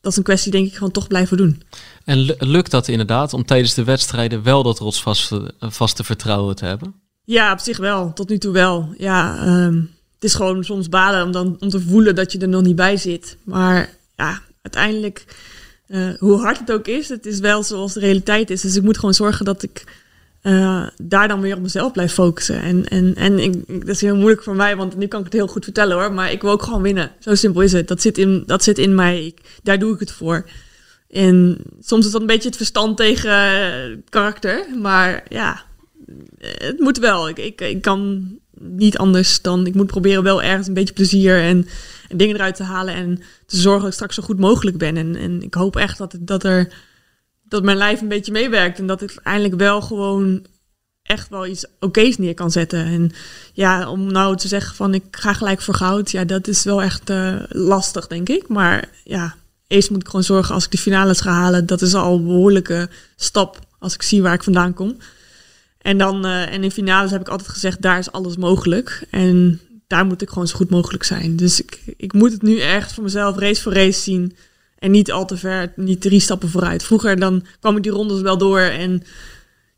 dat 0.00 0.12
is 0.12 0.18
een 0.18 0.24
kwestie, 0.24 0.52
denk 0.52 0.66
ik, 0.66 0.76
van 0.76 0.90
toch 0.90 1.06
blijven 1.06 1.36
doen. 1.36 1.62
En 2.04 2.18
lu- 2.18 2.34
lukt 2.38 2.70
dat 2.70 2.88
inderdaad 2.88 3.32
om 3.32 3.44
tijdens 3.44 3.74
de 3.74 3.84
wedstrijden 3.84 4.42
wel 4.42 4.62
dat 4.62 4.78
rotsvaste 4.78 5.54
vaste 5.58 6.04
vertrouwen 6.04 6.56
te 6.56 6.64
hebben? 6.64 6.94
Ja, 7.24 7.52
op 7.52 7.58
zich 7.58 7.76
wel. 7.76 8.12
Tot 8.12 8.28
nu 8.28 8.38
toe 8.38 8.52
wel. 8.52 8.94
Ja, 8.98 9.36
ehm, 9.38 9.74
het 10.14 10.24
is 10.24 10.34
gewoon 10.34 10.64
soms 10.64 10.88
balen 10.88 11.24
om, 11.24 11.32
dan, 11.32 11.56
om 11.60 11.68
te 11.68 11.80
voelen 11.80 12.14
dat 12.14 12.32
je 12.32 12.38
er 12.38 12.48
nog 12.48 12.62
niet 12.62 12.76
bij 12.76 12.96
zit. 12.96 13.36
Maar 13.44 13.90
ja, 14.16 14.40
uiteindelijk, 14.62 15.24
eh, 15.86 16.08
hoe 16.18 16.40
hard 16.40 16.58
het 16.58 16.72
ook 16.72 16.86
is, 16.86 17.08
het 17.08 17.26
is 17.26 17.38
wel 17.38 17.62
zoals 17.62 17.92
de 17.92 18.00
realiteit 18.00 18.50
is. 18.50 18.60
Dus 18.60 18.76
ik 18.76 18.82
moet 18.82 18.98
gewoon 18.98 19.14
zorgen 19.14 19.44
dat 19.44 19.62
ik 19.62 19.84
eh, 20.44 20.86
daar 21.02 21.28
dan 21.28 21.40
weer 21.40 21.56
op 21.56 21.62
mezelf 21.62 21.92
blijf 21.92 22.12
focussen. 22.12 22.62
En, 22.62 22.88
en, 22.88 23.14
en 23.14 23.38
ik, 23.38 23.80
dat 23.80 23.94
is 23.94 24.00
heel 24.00 24.16
moeilijk 24.16 24.42
voor 24.42 24.56
mij, 24.56 24.76
want 24.76 24.96
nu 24.96 25.06
kan 25.06 25.18
ik 25.18 25.24
het 25.24 25.34
heel 25.34 25.46
goed 25.46 25.64
vertellen 25.64 25.96
hoor. 25.96 26.12
Maar 26.12 26.32
ik 26.32 26.42
wil 26.42 26.50
ook 26.50 26.62
gewoon 26.62 26.82
winnen. 26.82 27.10
Zo 27.18 27.34
simpel 27.34 27.60
is 27.60 27.72
het. 27.72 27.88
Dat 27.88 28.00
zit 28.00 28.18
in, 28.18 28.42
dat 28.46 28.62
zit 28.62 28.78
in 28.78 28.94
mij. 28.94 29.34
Daar 29.62 29.78
doe 29.78 29.94
ik 29.94 30.00
het 30.00 30.12
voor. 30.12 30.48
En 31.10 31.58
soms 31.80 32.06
is 32.06 32.12
dat 32.12 32.20
een 32.20 32.26
beetje 32.26 32.48
het 32.48 32.56
verstand 32.56 32.96
tegen 32.96 33.30
eh, 33.30 33.96
karakter. 34.08 34.66
Maar 34.80 35.24
ja, 35.28 35.62
het 36.38 36.78
moet 36.78 36.98
wel. 36.98 37.28
Ik, 37.28 37.38
ik, 37.38 37.60
ik 37.60 37.82
kan 37.82 38.28
niet 38.60 38.98
anders 38.98 39.42
dan... 39.42 39.66
Ik 39.66 39.74
moet 39.74 39.86
proberen 39.86 40.22
wel 40.22 40.42
ergens 40.42 40.66
een 40.66 40.74
beetje 40.74 40.94
plezier 40.94 41.40
en, 41.40 41.66
en 42.08 42.16
dingen 42.16 42.34
eruit 42.34 42.56
te 42.56 42.62
halen. 42.62 42.94
En 42.94 43.16
te 43.46 43.56
zorgen 43.56 43.80
dat 43.80 43.88
ik 43.88 43.94
straks 43.94 44.14
zo 44.14 44.22
goed 44.22 44.38
mogelijk 44.38 44.78
ben. 44.78 44.96
En, 44.96 45.16
en 45.16 45.42
ik 45.42 45.54
hoop 45.54 45.76
echt 45.76 45.98
dat, 45.98 46.16
dat, 46.20 46.44
er, 46.44 46.72
dat 47.54 47.62
mijn 47.62 47.76
lijf 47.76 48.00
een 48.00 48.08
beetje 48.08 48.32
meewerkt. 48.32 48.78
En 48.78 48.86
dat 48.86 49.02
ik 49.02 49.10
uiteindelijk 49.10 49.54
wel 49.54 49.80
gewoon 49.80 50.46
echt 51.02 51.28
wel 51.28 51.46
iets 51.46 51.64
oké's 51.80 52.18
neer 52.18 52.34
kan 52.34 52.50
zetten. 52.50 52.84
En 52.84 53.12
ja, 53.52 53.90
om 53.90 54.12
nou 54.12 54.36
te 54.36 54.48
zeggen 54.48 54.76
van 54.76 54.94
ik 54.94 55.04
ga 55.10 55.32
gelijk 55.32 55.60
voor 55.60 55.74
goud. 55.74 56.10
Ja, 56.10 56.24
dat 56.24 56.48
is 56.48 56.64
wel 56.64 56.82
echt 56.82 57.10
eh, 57.10 57.34
lastig, 57.48 58.06
denk 58.06 58.28
ik. 58.28 58.48
Maar 58.48 58.88
ja, 59.04 59.34
eerst 59.66 59.90
moet 59.90 60.00
ik 60.00 60.06
gewoon 60.06 60.24
zorgen 60.24 60.54
als 60.54 60.64
ik 60.64 60.70
de 60.70 60.78
finales 60.78 61.20
ga 61.20 61.30
halen. 61.30 61.66
Dat 61.66 61.82
is 61.82 61.94
al 61.94 62.16
een 62.16 62.24
behoorlijke 62.24 62.88
stap 63.16 63.58
als 63.78 63.94
ik 63.94 64.02
zie 64.02 64.22
waar 64.22 64.34
ik 64.34 64.42
vandaan 64.42 64.74
kom. 64.74 64.96
En 65.78 65.98
dan 65.98 66.24
eh, 66.24 66.52
en 66.52 66.64
in 66.64 66.70
finales 66.70 67.10
heb 67.10 67.20
ik 67.20 67.28
altijd 67.28 67.48
gezegd, 67.48 67.82
daar 67.82 67.98
is 67.98 68.12
alles 68.12 68.36
mogelijk. 68.36 69.06
En 69.10 69.60
daar 69.86 70.06
moet 70.06 70.22
ik 70.22 70.28
gewoon 70.28 70.48
zo 70.48 70.56
goed 70.56 70.70
mogelijk 70.70 71.04
zijn. 71.04 71.36
Dus 71.36 71.62
ik, 71.62 71.80
ik 71.96 72.12
moet 72.12 72.32
het 72.32 72.42
nu 72.42 72.60
echt 72.60 72.92
voor 72.92 73.02
mezelf 73.02 73.38
race 73.38 73.62
voor 73.62 73.72
race 73.72 74.00
zien. 74.00 74.36
En 74.84 74.90
niet 74.90 75.12
al 75.12 75.26
te 75.26 75.36
ver, 75.36 75.72
niet 75.76 76.00
drie 76.00 76.20
stappen 76.20 76.48
vooruit. 76.50 76.82
Vroeger 76.84 77.18
dan 77.18 77.44
kwam 77.60 77.76
ik 77.76 77.82
die 77.82 77.92
rondes 77.92 78.20
wel 78.20 78.38
door 78.38 78.60
en 78.60 79.02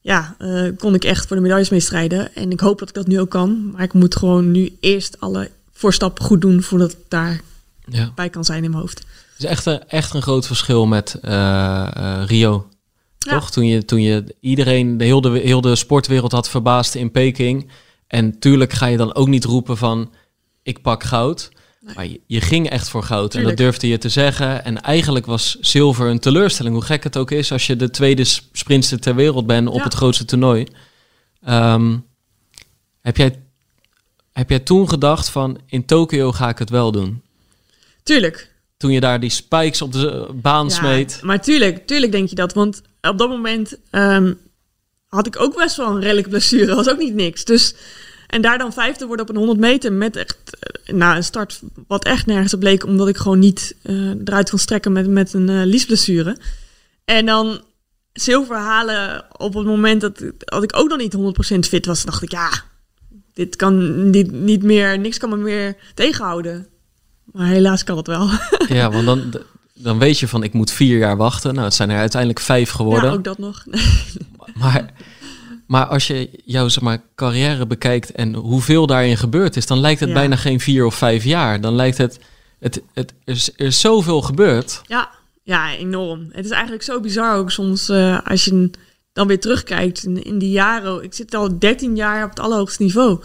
ja, 0.01 0.35
eh, 0.39 0.69
kon 0.79 0.95
ik 0.95 1.05
echt 1.05 1.27
voor 1.27 1.37
de 1.37 1.43
medailles 1.43 1.69
mee 1.71 1.81
strijden. 1.81 2.35
En 2.35 2.51
ik 2.51 2.61
hoop 2.61 2.79
dat 2.79 2.89
ik 2.89 2.95
dat 2.95 3.07
nu 3.07 3.21
ook 3.21 3.31
kan. 3.31 3.71
Maar 3.71 3.83
ik 3.83 3.93
moet 3.93 4.17
gewoon 4.17 4.51
nu 4.51 4.77
eerst 4.81 5.21
alle 5.21 5.51
voorstappen 5.73 6.25
goed 6.25 6.41
doen 6.41 6.63
voordat 6.63 6.93
ik 6.93 6.99
daarbij 7.09 7.41
Ja. 8.17 8.29
kan 8.29 8.45
zijn 8.45 8.65
in 8.65 8.71
mijn 8.71 8.83
hoofd. 8.83 8.99
Het 8.99 9.39
is 9.39 9.45
echt 9.45 9.67
een, 9.67 9.89
echt 9.89 10.15
een 10.15 10.23
groot 10.23 10.47
verschil 10.47 10.87
met 10.87 11.19
eh, 11.23 11.87
eh, 11.97 12.27
Rio. 12.27 12.69
Ja. 13.19 13.33
Toch? 13.33 13.51
Toen 13.51 13.67
je, 13.67 13.85
toen 13.85 14.03
je 14.03 14.35
iedereen, 14.41 14.99
de 14.99 15.05
heel, 15.05 15.21
de 15.21 15.29
heel 15.29 15.61
de 15.61 15.77
sportwereld 15.77 16.33
had 16.33 16.49
verbaasd 16.49 16.95
in 16.95 17.11
Peking. 17.11 17.71
En 18.07 18.39
tuurlijk 18.39 18.73
ga 18.73 18.87
je 18.87 18.97
dan 18.97 19.15
ook 19.15 19.29
niet 19.29 19.45
roepen 19.45 19.77
van 19.77 20.13
ik 20.63 20.83
pak 20.83 21.03
goud. 21.05 21.51
Maar 21.95 22.07
je, 22.07 22.21
je 22.27 22.41
ging 22.41 22.69
echt 22.71 22.89
voor 22.89 23.03
goud 23.03 23.35
en 23.35 23.43
dat 23.45 23.57
durfde 23.57 23.89
je 23.89 23.99
te 23.99 24.09
zeggen. 24.09 24.65
En 24.65 24.81
eigenlijk 24.83 25.27
was 25.27 25.57
zilver 25.61 26.07
een 26.11 26.19
teleurstelling. 26.19 26.75
Hoe 26.75 26.85
gek 26.85 27.05
het 27.05 27.17
ook 27.17 27.31
is 27.31 27.53
als 27.53 27.67
je 27.67 27.77
de 27.77 27.91
tweede 27.91 28.25
s- 28.25 28.49
sprintster 28.53 29.01
ter 29.01 29.15
wereld 29.15 29.47
bent 29.47 29.69
op 29.69 29.77
Ja. 29.77 29.83
het 29.83 29.95
grootste 29.95 30.25
toernooi. 30.25 30.67
Ehm, 31.43 31.97
heb, 33.01 33.17
jij, 33.17 33.39
heb 34.33 34.51
jij 34.51 34.59
toen 34.59 34.89
gedacht 34.89 35.29
van 35.29 35.61
in 35.67 35.85
Tokio 35.85 36.33
ga 36.33 36.49
ik 36.49 36.59
het 36.59 36.71
wel 36.71 36.93
doen? 36.93 37.23
Tuurlijk, 38.03 38.55
Toen 38.77 38.91
je 38.93 39.01
daar 39.01 39.21
die 39.21 39.31
spikes 39.31 39.83
op 39.83 39.93
de 39.93 40.29
baan 40.35 40.71
smeet. 40.71 41.19
Maar 41.23 41.43
tuurlijk, 41.43 41.87
tuurlijk 41.87 42.13
denk 42.13 42.29
je 42.29 42.35
dat. 42.35 42.53
Want 42.55 42.83
op 43.01 43.19
dat 43.19 43.29
moment 43.29 43.79
ehm, 43.91 44.33
had 45.09 45.27
ik 45.27 45.41
ook 45.41 45.57
best 45.57 45.77
wel 45.77 45.89
een 45.91 46.01
redelijke 46.01 46.31
blessure. 46.31 46.75
was 46.75 46.89
ook 46.89 46.99
niet 46.99 47.15
niks. 47.15 47.45
Dus, 47.45 47.75
en 48.27 48.43
daar 48.43 48.59
dan 48.59 48.73
vijfde 48.73 49.07
worden 49.07 49.29
op 49.29 49.31
een 49.31 49.41
100 49.41 49.59
meter 49.59 49.93
met 49.93 50.17
echt 50.17 50.37
nou, 50.85 51.17
een 51.17 51.25
start 51.25 51.61
wat 51.87 52.05
echt 52.05 52.27
nergens 52.27 52.55
op 52.55 52.61
bleek. 52.61 52.85
Omdat 52.85 53.09
ik 53.09 53.17
gewoon 53.17 53.39
niet 53.39 53.75
eh, 53.83 54.11
eruit 54.25 54.51
kon 54.51 54.59
strekken 54.59 54.93
met, 54.93 55.09
met 55.09 55.33
een 55.33 55.49
eh 55.49 55.65
liesblessure. 55.65 56.37
En 57.05 57.27
dan 57.27 57.61
zilver 58.13 58.57
halen 58.57 59.25
op 59.37 59.55
het 59.55 59.67
moment 59.67 60.01
dat, 60.01 60.23
dat 60.39 60.63
ik 60.63 60.77
ook 60.77 60.89
nog 60.89 60.99
niet 60.99 61.17
100% 61.57 61.59
fit 61.69 61.87
was. 61.87 62.05
dacht 62.05 62.23
ik, 62.23 62.31
ja, 62.31 62.51
dit 63.35 63.57
kan 63.57 64.11
niet, 64.11 64.33
niet 64.33 64.63
meer, 64.63 64.99
niks 64.99 65.19
kan 65.19 65.31
me 65.31 65.37
meer 65.37 65.77
tegenhouden. 65.95 66.67
Maar 67.25 67.47
helaas 67.47 67.85
kan 67.85 67.97
het 67.97 68.07
wel. 68.07 68.29
Ja, 68.69 68.91
want 68.91 69.07
dan, 69.07 69.33
dan 69.75 69.99
weet 69.99 70.19
je 70.19 70.29
van 70.29 70.43
ik 70.43 70.53
moet 70.53 70.71
vier 70.71 70.99
jaar 70.99 71.17
wachten. 71.17 71.53
Nou, 71.55 71.65
het 71.65 71.75
zijn 71.75 71.91
er 71.91 71.99
uiteindelijk 71.99 72.41
vijf 72.41 72.71
geworden. 72.71 73.11
Ja, 73.11 73.17
ook 73.17 73.25
dat 73.25 73.39
nog. 73.39 73.65
Maar, 74.55 74.93
maar 75.67 75.87
als 75.87 76.07
je 76.07 76.31
jouw 76.45 76.69
zeg 76.69 76.83
maar, 76.83 77.03
carrière 77.15 77.67
bekijkt 77.67 78.13
en 78.13 78.35
hoeveel 78.35 78.87
daarin 78.87 79.17
gebeurd 79.17 79.57
is, 79.57 79.67
dan 79.67 79.81
lijkt 79.81 80.01
het 80.01 80.09
Ja. 80.09 80.15
bijna 80.15 80.37
geen 80.37 80.61
vier 80.61 80.87
of 80.87 80.95
vijf 80.95 81.25
jaar. 81.25 81.61
Dan 81.61 81.75
lijkt 81.75 81.99
het, 81.99 82.19
het, 82.59 82.83
het 82.95 83.15
er, 83.25 83.35
is, 83.35 83.51
er 83.57 83.67
is 83.67 83.81
zoveel 83.81 84.23
gebeurd. 84.23 84.81
Ja, 84.87 85.09
ja, 85.43 85.75
enorm. 85.75 86.29
Het 86.33 86.45
is 86.45 86.51
eigenlijk 86.51 86.83
zo 86.83 87.01
bizar 87.01 87.37
ook 87.37 87.51
soms 87.51 87.89
eh, 87.89 88.19
als 88.25 88.45
je 88.45 88.71
dan 89.13 89.27
weer 89.27 89.41
terugkijkt 89.41 90.05
in, 90.05 90.25
in 90.25 90.39
die 90.39 90.51
jaren. 90.51 91.03
Ik 91.03 91.15
zit 91.15 91.35
al 91.35 91.59
13 91.59 91.97
jaar 91.97 92.25
op 92.25 92.31
het 92.31 92.41
allerhoogste 92.41 92.83
niveau. 92.83 93.21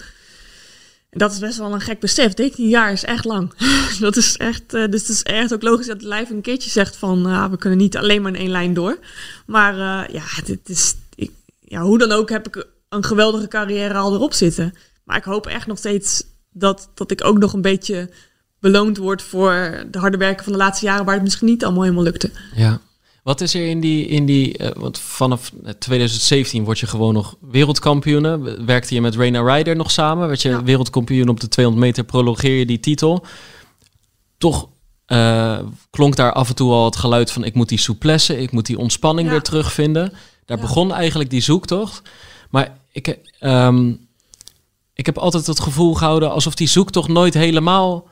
En 1.10 1.19
dat 1.19 1.32
is 1.32 1.39
best 1.39 1.58
wel 1.58 1.73
een 1.73 1.82
gek 1.82 1.99
besef. 1.99 2.34
13 2.34 2.67
jaar 2.69 2.91
is 2.91 3.04
echt 3.04 3.25
lang. 3.25 3.54
dat 3.99 4.15
is 4.15 4.38
echt, 4.38 4.73
uh, 4.73 4.88
dus 4.89 5.01
het 5.01 5.10
is 5.10 5.23
echt 5.23 5.54
ook 5.54 5.62
logisch 5.62 5.88
dat 5.88 5.95
het 5.95 6.06
lijf 6.06 6.30
een 6.30 6.41
keertje 6.41 6.69
zegt 6.69 6.97
van, 6.97 7.27
uh, 7.27 7.49
we 7.49 7.58
kunnen 7.58 7.80
niet 7.80 7.97
alleen 7.97 8.21
maar 8.21 8.34
in 8.34 8.39
één 8.39 8.49
lijn 8.49 8.73
door. 8.73 8.97
Maar 9.45 9.73
uh, 9.73 10.13
ja, 10.13 10.23
dit 10.45 10.60
is, 10.69 10.95
ja, 11.71 11.81
hoe 11.81 11.97
dan 11.97 12.12
ook 12.12 12.29
heb 12.29 12.47
ik 12.47 12.67
een 12.89 13.03
geweldige 13.03 13.47
carrière 13.47 13.93
al 13.93 14.13
erop 14.13 14.34
zitten. 14.34 14.73
Maar 15.03 15.17
ik 15.17 15.23
hoop 15.23 15.47
echt 15.47 15.67
nog 15.67 15.77
steeds 15.77 16.23
dat, 16.49 16.89
dat 16.93 17.12
ik 17.12 17.23
ook 17.23 17.38
nog 17.38 17.53
een 17.53 17.62
beetje 17.62 18.10
beloond 18.60 18.97
word 18.97 19.21
voor 19.21 19.84
de 19.91 19.99
harde 19.99 20.17
werken 20.17 20.43
van 20.43 20.53
de 20.53 20.60
laatste 20.60 20.86
jaren, 20.86 21.05
waar 21.05 21.13
het 21.13 21.23
misschien 21.23 21.47
niet 21.47 21.63
allemaal 21.63 21.84
helemaal 21.84 22.03
lukte. 22.03 22.31
Ja. 22.55 22.79
Wat 23.23 23.41
is 23.41 23.53
er 23.53 23.67
in 23.67 23.79
die, 23.79 24.07
in 24.07 24.25
die 24.25 24.60
uh, 24.62 24.69
want 24.75 24.99
vanaf 24.99 25.51
2017 25.79 26.63
word 26.63 26.79
je 26.79 26.88
gewoon 26.88 27.13
nog 27.13 27.36
wereldkampioen. 27.41 28.65
Werkte 28.65 28.93
je 28.93 29.01
met 29.01 29.15
Reina 29.15 29.55
Ryder 29.55 29.75
nog 29.75 29.91
samen? 29.91 30.27
Werd 30.27 30.41
je 30.41 30.49
ja. 30.49 30.63
wereldkampioen 30.63 31.29
op 31.29 31.39
de 31.39 31.47
200 31.47 31.86
meter, 31.86 32.03
prologeer 32.03 32.55
je 32.55 32.65
die 32.65 32.79
titel. 32.79 33.25
Toch 34.38 34.69
uh, 35.07 35.60
klonk 35.89 36.15
daar 36.15 36.34
af 36.34 36.49
en 36.49 36.55
toe 36.55 36.71
al 36.71 36.86
het 36.86 36.95
geluid 36.95 37.31
van 37.31 37.43
ik 37.43 37.53
moet 37.53 37.69
die 37.69 37.79
souplesse, 37.79 38.38
ik 38.38 38.51
moet 38.51 38.65
die 38.65 38.77
ontspanning 38.77 39.27
ja. 39.27 39.34
weer 39.34 39.43
terugvinden. 39.43 40.13
Daar 40.51 40.59
ja. 40.59 40.67
begon 40.67 40.93
eigenlijk 40.93 41.29
die 41.29 41.41
zoektocht. 41.41 42.01
Maar 42.49 42.77
ik, 42.91 43.17
um, 43.39 44.07
ik 44.93 45.05
heb 45.05 45.17
altijd 45.17 45.47
het 45.47 45.59
gevoel 45.59 45.93
gehouden 45.93 46.31
alsof 46.31 46.55
die 46.55 46.67
zoektocht 46.67 47.07
nooit 47.07 47.33
helemaal 47.33 48.07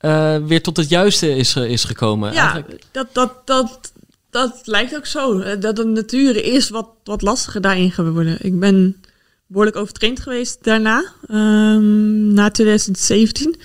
uh, 0.00 0.36
weer 0.36 0.62
tot 0.62 0.76
het 0.76 0.88
juiste 0.88 1.34
is, 1.34 1.56
is 1.56 1.84
gekomen. 1.84 2.32
Ja, 2.32 2.52
eigenlijk... 2.52 2.82
dat, 2.90 3.06
dat, 3.12 3.32
dat, 3.44 3.92
dat 4.30 4.60
lijkt 4.64 4.96
ook 4.96 5.06
zo. 5.06 5.56
Dat 5.58 5.76
de 5.76 5.84
natuur 5.84 6.44
is 6.44 6.68
wat, 6.68 6.88
wat 7.04 7.22
lastiger 7.22 7.60
daarin 7.60 7.92
geworden. 7.92 8.36
Ik 8.40 8.58
ben 8.60 9.02
behoorlijk 9.46 9.76
overtraind 9.76 10.20
geweest 10.20 10.64
daarna, 10.64 11.12
um, 11.30 12.32
na 12.32 12.50
2017. 12.50 13.60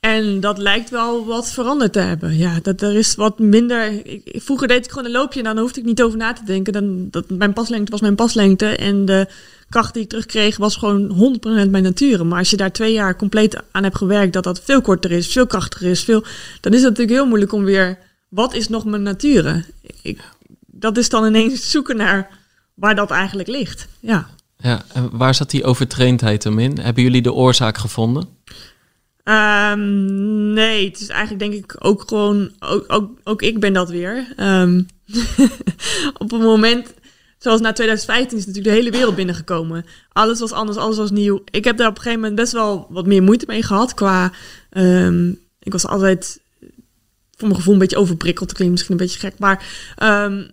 En 0.00 0.40
dat 0.40 0.58
lijkt 0.58 0.90
wel 0.90 1.26
wat 1.26 1.52
veranderd 1.52 1.92
te 1.92 1.98
hebben. 1.98 2.36
Ja, 2.36 2.58
dat 2.62 2.80
er 2.80 2.94
is 2.94 3.14
wat 3.14 3.38
minder. 3.38 4.06
Ik, 4.06 4.42
vroeger 4.42 4.68
deed 4.68 4.84
ik 4.84 4.90
gewoon 4.90 5.04
een 5.04 5.10
loopje 5.10 5.38
en 5.38 5.44
dan 5.44 5.58
hoefde 5.58 5.80
ik 5.80 5.86
niet 5.86 6.02
over 6.02 6.18
na 6.18 6.32
te 6.32 6.44
denken. 6.44 6.72
Dan, 6.72 7.08
dat, 7.10 7.30
mijn 7.30 7.52
paslengte 7.52 7.90
was 7.90 8.00
mijn 8.00 8.14
paslengte. 8.14 8.66
En 8.66 9.04
de 9.04 9.26
kracht 9.68 9.94
die 9.94 10.02
ik 10.02 10.08
terugkreeg 10.08 10.56
was 10.56 10.76
gewoon 10.76 11.38
100% 11.66 11.70
mijn 11.70 11.82
nature. 11.82 12.24
Maar 12.24 12.38
als 12.38 12.50
je 12.50 12.56
daar 12.56 12.72
twee 12.72 12.92
jaar 12.92 13.16
compleet 13.16 13.62
aan 13.70 13.82
hebt 13.82 13.96
gewerkt, 13.96 14.32
dat 14.32 14.44
dat 14.44 14.62
veel 14.64 14.80
korter 14.80 15.10
is, 15.10 15.32
veel 15.32 15.46
krachtiger 15.46 15.90
is, 15.90 16.04
veel, 16.04 16.24
dan 16.60 16.72
is 16.72 16.80
het 16.80 16.88
natuurlijk 16.88 17.18
heel 17.18 17.26
moeilijk 17.26 17.52
om 17.52 17.64
weer. 17.64 17.98
Wat 18.28 18.54
is 18.54 18.68
nog 18.68 18.84
mijn 18.84 19.02
nature? 19.02 19.64
Ik, 20.02 20.20
dat 20.66 20.96
is 20.96 21.08
dan 21.08 21.26
ineens 21.26 21.70
zoeken 21.70 21.96
naar 21.96 22.28
waar 22.74 22.94
dat 22.94 23.10
eigenlijk 23.10 23.48
ligt. 23.48 23.88
Ja. 24.00 24.28
Ja, 24.56 24.84
en 24.92 25.08
waar 25.12 25.34
zat 25.34 25.50
die 25.50 25.64
overtraindheid 25.64 26.44
hem 26.44 26.58
in? 26.58 26.78
Hebben 26.78 27.02
jullie 27.02 27.22
de 27.22 27.32
oorzaak 27.32 27.78
gevonden? 27.78 28.28
Um, 29.28 30.52
nee, 30.52 30.88
het 30.88 31.00
is 31.00 31.08
eigenlijk 31.08 31.40
denk 31.40 31.64
ik 31.64 31.76
ook 31.78 32.08
gewoon, 32.08 32.52
ook, 32.86 33.10
ook, 33.24 33.42
ik 33.42 33.60
ben 33.60 33.72
dat 33.72 33.90
weer. 33.90 34.34
Um, 34.36 34.86
op 36.22 36.32
een 36.32 36.40
moment, 36.40 36.94
zoals 37.38 37.60
na 37.60 37.72
2015 37.72 38.38
is 38.38 38.46
natuurlijk 38.46 38.74
de 38.74 38.80
hele 38.80 38.96
wereld 38.96 39.14
binnengekomen. 39.14 39.86
Alles 40.12 40.40
was 40.40 40.52
anders, 40.52 40.78
alles 40.78 40.96
was 40.96 41.10
nieuw. 41.10 41.42
Ik 41.50 41.64
heb 41.64 41.76
daar 41.76 41.88
op 41.88 41.96
een 41.96 42.02
gegeven 42.02 42.20
moment 42.20 42.40
best 42.40 42.52
wel 42.52 42.86
wat 42.90 43.06
meer 43.06 43.22
moeite 43.22 43.44
mee 43.48 43.62
gehad 43.62 43.94
qua, 43.94 44.32
um, 44.70 45.40
ik 45.58 45.72
was 45.72 45.86
altijd 45.86 46.40
voor 47.36 47.48
mijn 47.48 47.54
gevoel 47.54 47.72
een 47.72 47.80
beetje 47.80 47.98
overprikkeld. 47.98 48.52
Klinkt 48.52 48.72
misschien 48.72 48.94
een 48.94 49.06
beetje 49.06 49.18
gek, 49.18 49.38
maar 49.38 49.64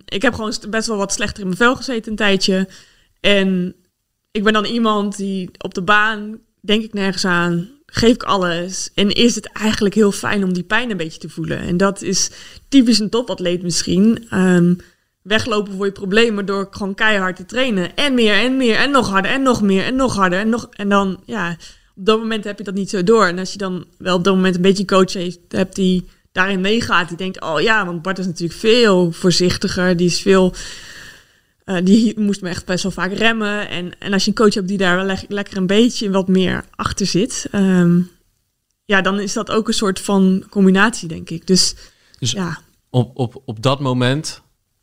ik 0.05 0.21
heb 0.21 0.33
gewoon 0.33 0.53
best 0.69 0.87
wel 0.87 0.97
wat 0.97 1.13
slechter 1.13 1.39
in 1.39 1.45
mijn 1.45 1.57
vel 1.57 1.75
gezeten 1.75 2.11
een 2.11 2.17
tijdje. 2.17 2.69
En 3.19 3.75
ik 4.31 4.43
ben 4.43 4.53
dan 4.53 4.65
iemand 4.65 5.17
die 5.17 5.49
op 5.57 5.73
de 5.73 5.81
baan, 5.81 6.39
denk 6.61 6.83
ik 6.83 6.93
nergens 6.93 7.25
aan, 7.25 7.69
geef 7.85 8.13
ik 8.13 8.23
alles. 8.23 8.89
En 8.93 9.11
is 9.11 9.35
het 9.35 9.45
eigenlijk 9.51 9.95
heel 9.95 10.11
fijn 10.11 10.43
om 10.43 10.53
die 10.53 10.63
pijn 10.63 10.91
een 10.91 10.97
beetje 10.97 11.19
te 11.19 11.29
voelen. 11.29 11.59
En 11.59 11.77
dat 11.77 12.01
is 12.01 12.29
typisch 12.69 12.99
een 12.99 13.09
topatleet 13.09 13.63
misschien. 13.63 14.27
Um, 14.33 14.77
weglopen 15.21 15.73
voor 15.73 15.85
je 15.85 15.91
problemen 15.91 16.45
door 16.45 16.67
gewoon 16.71 16.95
keihard 16.95 17.35
te 17.35 17.45
trainen. 17.45 17.95
En 17.95 18.13
meer 18.13 18.33
en 18.33 18.57
meer 18.57 18.75
en 18.75 18.91
nog 18.91 19.09
harder 19.09 19.31
en 19.31 19.41
nog 19.41 19.61
meer 19.61 19.83
en 19.83 19.95
nog 19.95 20.15
harder. 20.15 20.39
En, 20.39 20.49
nog, 20.49 20.67
en 20.71 20.89
dan, 20.89 21.21
ja, 21.25 21.57
op 21.95 22.05
dat 22.05 22.19
moment 22.19 22.43
heb 22.43 22.57
je 22.57 22.63
dat 22.63 22.73
niet 22.73 22.89
zo 22.89 23.03
door. 23.03 23.25
En 23.25 23.39
als 23.39 23.51
je 23.51 23.57
dan 23.57 23.85
wel 23.97 24.15
op 24.15 24.23
dat 24.23 24.35
moment 24.35 24.55
een 24.55 24.61
beetje 24.61 24.85
coach 24.85 25.13
heeft, 25.13 25.39
hebt 25.49 25.75
die 25.75 26.07
daarin 26.31 26.61
meegaat. 26.61 27.07
Die 27.07 27.17
denkt, 27.17 27.41
oh 27.41 27.61
ja, 27.61 27.85
want 27.85 28.01
Bart 28.01 28.19
is 28.19 28.25
natuurlijk 28.25 28.59
veel 28.59 29.11
voorzichtiger. 29.11 29.97
Die 29.97 30.07
is 30.07 30.21
veel... 30.21 30.53
Uh, 31.65 31.77
die 31.83 32.19
moest 32.19 32.41
me 32.41 32.49
echt 32.49 32.65
best 32.65 32.83
wel 32.83 32.91
vaak 32.91 33.13
remmen. 33.13 33.69
En, 33.69 33.99
en 33.99 34.13
als 34.13 34.23
je 34.23 34.29
een 34.29 34.35
coach 34.35 34.53
hebt 34.53 34.67
die 34.67 34.77
daar 34.77 34.95
wel 34.95 35.05
le 35.05 35.17
lekker 35.27 35.57
een 35.57 35.67
beetje 35.67 36.09
wat 36.09 36.27
meer 36.27 36.65
achter 36.75 37.05
zit, 37.05 37.47
um, 37.51 38.11
ja, 38.85 39.01
dan 39.01 39.19
is 39.19 39.33
dat 39.33 39.51
ook 39.51 39.67
een 39.67 39.73
soort 39.73 39.99
van 39.99 40.43
combinatie, 40.49 41.07
denk 41.07 41.29
ik. 41.29 41.47
Dus, 41.47 41.75
dus 42.19 42.31
ja. 42.31 42.59
op, 42.89 43.17
op, 43.17 43.41
op 43.45 43.61
dat 43.61 43.79
moment 43.79 44.41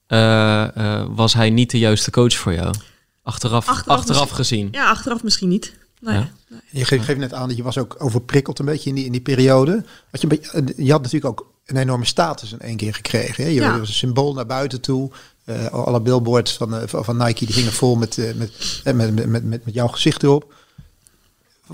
uh, 0.08 0.66
uh, 0.76 1.04
was 1.10 1.34
hij 1.34 1.50
niet 1.50 1.70
de 1.70 1.78
juiste 1.78 2.10
coach 2.10 2.34
voor 2.34 2.52
jou? 2.54 2.74
Achteraf, 3.22 3.68
achteraf, 3.68 3.98
achteraf 3.98 4.30
gezien? 4.30 4.68
Ja, 4.70 4.90
achteraf 4.90 5.22
misschien 5.22 5.48
niet. 5.48 5.74
Nee, 6.00 6.14
Ja. 6.14 6.30
nee. 6.48 6.60
Je 6.70 6.84
geeft, 6.84 7.04
geeft 7.04 7.18
net 7.18 7.34
aan 7.34 7.48
dat 7.48 7.56
je 7.56 7.62
was 7.62 7.78
ook 7.78 7.94
overprikkeld 7.98 8.58
een 8.58 8.64
beetje 8.64 8.88
in 8.88 8.94
die, 8.96 9.04
in 9.04 9.12
die 9.12 9.20
periode. 9.20 9.84
Had 10.10 10.20
je, 10.20 10.28
een 10.30 10.38
beetje, 10.38 10.84
je 10.84 10.90
had 10.90 11.02
natuurlijk 11.02 11.40
ook 11.40 11.50
een 11.64 11.76
enorme 11.76 12.04
status 12.04 12.52
in 12.52 12.60
één 12.60 12.76
keer 12.76 12.94
gekregen. 12.94 13.44
Hè? 13.44 13.50
Je 13.50 13.60
Ja. 13.60 13.78
was 13.78 13.88
een 13.88 13.94
symbool 13.94 14.34
naar 14.34 14.46
buiten 14.46 14.80
toe. 14.80 15.10
Eh, 15.44 15.66
alle 15.66 16.00
billboards 16.00 16.56
van, 16.56 16.74
eh, 16.74 16.82
van 16.86 17.16
Nike 17.16 17.44
die 17.44 17.54
gingen 17.54 17.72
vol 17.72 17.96
met, 17.96 18.18
eh, 18.18 18.34
met, 18.34 18.50
met, 18.84 19.14
met, 19.14 19.44
met, 19.44 19.64
met, 19.64 19.74
jouw 19.74 19.86
gezicht 19.86 20.22
erop. 20.22 20.54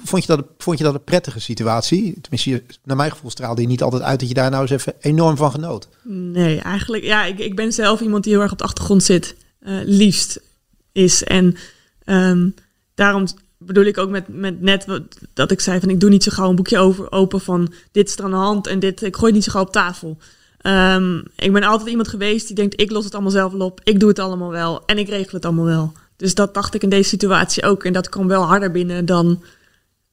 Vond 0.05 0.25
je, 0.25 0.37
dat, 0.37 0.45
vond 0.59 0.79
je 0.79 0.85
dat 0.85 0.95
een 0.95 1.05
prettige 1.05 1.41
situatie? 1.41 2.21
Tenminste, 2.21 2.63
naar 2.85 2.97
mijn 2.97 3.11
gevoel 3.11 3.31
straalde 3.31 3.61
je 3.61 3.67
niet 3.67 3.83
altijd 3.83 4.03
uit 4.03 4.21
dat 4.21 4.29
je 4.29 4.35
daar 4.35 4.51
nou 4.51 4.63
eens 4.63 4.71
even 4.71 4.95
enorm 5.01 5.37
van 5.37 5.51
genoot. 5.51 5.89
Nee, 6.03 6.61
eigenlijk, 6.61 7.05
ja, 7.05 7.25
ik, 7.25 7.39
ik 7.39 7.57
ben 7.57 7.73
zelf 7.73 8.01
iemand 8.01 8.25
die 8.25 8.33
heel 8.33 8.43
erg 8.43 8.53
op 8.53 8.59
de 8.59 8.65
achtergrond 8.65 9.03
zit, 9.03 9.35
liefst 9.85 10.41
is. 10.93 11.25
En 11.25 11.57
ehm, 12.05 12.49
daarom 12.95 13.27
bedoel 13.59 13.85
ik 13.85 13.99
ook 13.99 14.11
met, 14.11 14.29
met 14.29 14.61
net 14.61 14.87
wat, 14.87 15.03
dat 15.35 15.51
ik 15.51 15.61
zei 15.61 15.81
van 15.81 15.91
ik 15.91 16.01
doe 16.01 16.11
niet 16.11 16.23
zo 16.23 16.31
gauw 16.31 16.49
een 16.49 16.57
boekje 16.57 16.79
over, 16.79 17.13
open 17.13 17.41
van 17.41 17.73
dit 17.93 18.09
is 18.09 18.17
er 18.17 18.25
aan 18.25 18.31
de 18.31 18.37
hand 18.37 18.67
en 18.67 18.79
dit, 18.79 19.03
ik 19.03 19.17
gooi 19.17 19.33
niet 19.33 19.45
zo 19.45 19.51
gauw 19.51 19.63
op 19.63 19.73
tafel. 19.73 20.19
Ehm, 20.59 21.19
ik 21.37 21.53
ben 21.53 21.63
altijd 21.63 21.89
iemand 21.91 22.09
geweest 22.09 22.47
die 22.47 22.57
denkt 22.57 22.81
ik 22.81 22.91
los 22.91 23.05
het 23.05 23.13
allemaal 23.15 23.31
zelf 23.33 23.53
op, 23.55 23.81
ik 23.85 24.01
doe 24.01 24.09
het 24.09 24.19
allemaal 24.19 24.51
wel 24.51 24.83
en 24.87 24.99
ik 24.99 25.09
regel 25.09 25.33
het 25.33 25.45
allemaal 25.45 25.65
wel. 25.65 25.93
Dus 26.17 26.35
dat 26.35 26.55
dacht 26.55 26.75
ik 26.75 26.83
in 26.83 26.89
deze 26.89 27.09
situatie 27.09 27.65
ook 27.65 27.85
en 27.85 27.93
dat 27.93 28.09
kwam 28.09 28.29
wel 28.29 28.43
harder 28.43 28.71
binnen 28.71 29.07
dan, 29.07 29.43